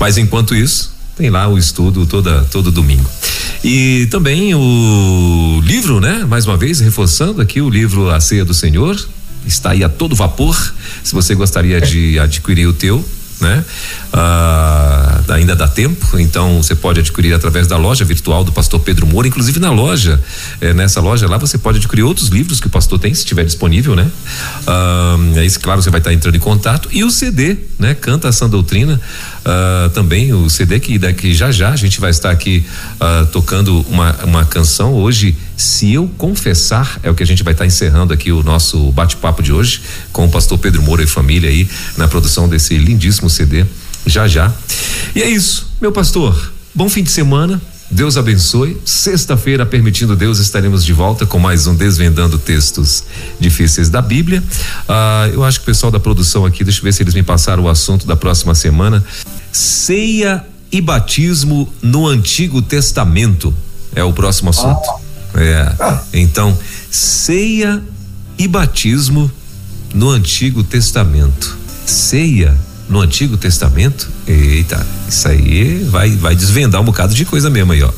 Mas 0.00 0.18
enquanto 0.18 0.54
isso, 0.56 0.93
tem 1.16 1.30
lá 1.30 1.48
o 1.48 1.56
estudo 1.56 2.06
toda 2.06 2.42
todo 2.44 2.70
domingo. 2.70 3.08
E 3.62 4.06
também 4.10 4.54
o 4.54 5.60
livro, 5.64 6.00
né? 6.00 6.24
Mais 6.28 6.46
uma 6.46 6.56
vez, 6.56 6.80
reforçando 6.80 7.40
aqui 7.40 7.60
o 7.60 7.70
livro 7.70 8.10
A 8.10 8.20
Ceia 8.20 8.44
do 8.44 8.52
Senhor, 8.52 8.96
está 9.46 9.70
aí 9.70 9.82
a 9.82 9.88
todo 9.88 10.14
vapor. 10.14 10.74
Se 11.02 11.14
você 11.14 11.34
gostaria 11.34 11.80
de 11.80 12.18
adquirir 12.18 12.66
o 12.66 12.72
teu, 12.72 13.04
né? 13.40 13.64
Ah, 14.12 15.22
ainda 15.28 15.56
dá 15.56 15.66
tempo, 15.66 16.18
então 16.18 16.62
você 16.62 16.74
pode 16.74 17.00
adquirir 17.00 17.32
através 17.34 17.66
da 17.66 17.76
loja 17.76 18.04
virtual 18.04 18.44
do 18.44 18.52
pastor 18.52 18.80
Pedro 18.80 19.06
Moura, 19.06 19.28
inclusive 19.28 19.58
na 19.58 19.70
loja, 19.70 20.22
eh, 20.60 20.72
nessa 20.72 21.00
loja 21.00 21.28
lá 21.28 21.36
você 21.36 21.58
pode 21.58 21.78
adquirir 21.78 22.02
outros 22.02 22.28
livros 22.28 22.60
que 22.60 22.66
o 22.66 22.70
pastor 22.70 22.98
tem, 22.98 23.12
se 23.14 23.20
estiver 23.20 23.44
disponível, 23.44 23.96
né? 23.96 24.10
Ah, 24.66 25.16
aí, 25.36 25.50
claro, 25.50 25.82
você 25.82 25.90
vai 25.90 26.00
estar 26.00 26.12
entrando 26.12 26.36
em 26.36 26.40
contato 26.40 26.88
e 26.92 27.04
o 27.04 27.10
CD, 27.10 27.56
né? 27.78 27.94
Canta 27.94 28.28
a 28.28 28.32
Sã 28.32 28.48
Doutrina, 28.48 29.00
ah, 29.44 29.90
também 29.92 30.32
o 30.32 30.48
CD 30.48 30.80
que 30.80 30.98
daqui 30.98 31.34
já 31.34 31.50
já 31.50 31.70
a 31.70 31.76
gente 31.76 32.00
vai 32.00 32.10
estar 32.10 32.30
aqui 32.30 32.64
ah, 33.00 33.26
tocando 33.32 33.84
uma, 33.88 34.12
uma 34.24 34.44
canção 34.44 34.94
hoje, 34.94 35.36
se 35.56 35.92
eu 35.92 36.08
confessar, 36.18 36.98
é 37.02 37.10
o 37.10 37.14
que 37.14 37.22
a 37.22 37.26
gente 37.26 37.42
vai 37.42 37.52
estar 37.52 37.66
encerrando 37.66 38.12
aqui 38.12 38.32
o 38.32 38.42
nosso 38.42 38.90
bate-papo 38.92 39.42
de 39.42 39.52
hoje 39.52 39.82
com 40.12 40.26
o 40.26 40.30
pastor 40.30 40.58
Pedro 40.58 40.82
Moura 40.82 41.02
e 41.02 41.06
família 41.06 41.48
aí 41.48 41.68
na 41.96 42.08
produção 42.08 42.48
desse 42.48 42.76
lindíssimo 42.76 43.30
CD 43.30 43.64
já 44.06 44.28
já. 44.28 44.52
E 45.14 45.22
é 45.22 45.28
isso, 45.28 45.68
meu 45.80 45.92
pastor. 45.92 46.52
Bom 46.74 46.88
fim 46.88 47.02
de 47.02 47.10
semana. 47.10 47.60
Deus 47.90 48.16
abençoe. 48.16 48.76
Sexta-feira, 48.84 49.64
permitindo 49.64 50.16
Deus, 50.16 50.38
estaremos 50.38 50.84
de 50.84 50.92
volta 50.92 51.26
com 51.26 51.38
mais 51.38 51.66
um 51.66 51.74
Desvendando 51.74 52.38
Textos 52.38 53.04
Difíceis 53.38 53.88
da 53.88 54.02
Bíblia. 54.02 54.42
Ah, 54.88 55.28
eu 55.32 55.44
acho 55.44 55.60
que 55.60 55.64
o 55.64 55.66
pessoal 55.66 55.92
da 55.92 56.00
produção 56.00 56.44
aqui, 56.44 56.64
deixa 56.64 56.80
eu 56.80 56.84
ver 56.84 56.92
se 56.92 57.02
eles 57.02 57.14
me 57.14 57.22
passaram 57.22 57.62
o 57.64 57.68
assunto 57.68 58.06
da 58.06 58.16
próxima 58.16 58.54
semana. 58.54 59.04
ceia 59.52 60.44
e 60.72 60.80
batismo 60.80 61.72
no 61.80 62.08
Antigo 62.08 62.60
Testamento. 62.60 63.54
É 63.94 64.02
o 64.02 64.12
próximo 64.12 64.50
assunto. 64.50 65.03
Ah. 65.34 66.02
É. 66.12 66.20
Então, 66.20 66.56
ceia 66.90 67.82
e 68.38 68.48
batismo 68.48 69.30
no 69.94 70.10
Antigo 70.10 70.62
Testamento. 70.62 71.56
Ceia 71.86 72.54
no 72.88 73.00
Antigo 73.00 73.36
Testamento? 73.36 74.08
Eita, 74.26 74.84
isso 75.08 75.28
aí 75.28 75.84
vai, 75.90 76.10
vai 76.10 76.34
desvendar 76.34 76.80
um 76.80 76.84
bocado 76.84 77.14
de 77.14 77.24
coisa 77.24 77.48
mesmo 77.48 77.72
aí, 77.72 77.82
ó. 77.82 77.90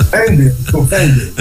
Entende, 0.00 0.54
entende. 0.74 1.32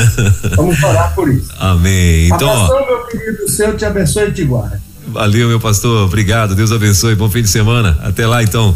Vamos 0.55 0.81
orar 0.81 1.13
por 1.13 1.29
isso. 1.29 1.49
Amém. 1.59 2.27
Então, 2.27 2.49
Abração, 2.49 2.77
ó, 2.81 2.87
meu 2.87 3.05
querido, 3.07 3.43
o 3.43 3.49
Senhor 3.49 3.75
te 3.75 3.85
abençoe 3.85 4.29
e 4.29 4.31
te 4.31 4.43
guarde. 4.45 4.77
Valeu, 5.07 5.49
meu 5.49 5.59
pastor. 5.59 6.05
Obrigado. 6.05 6.55
Deus 6.55 6.71
abençoe. 6.71 7.15
Bom 7.15 7.29
fim 7.29 7.41
de 7.41 7.49
semana. 7.49 7.97
Até 8.01 8.25
lá, 8.25 8.41
então. 8.41 8.75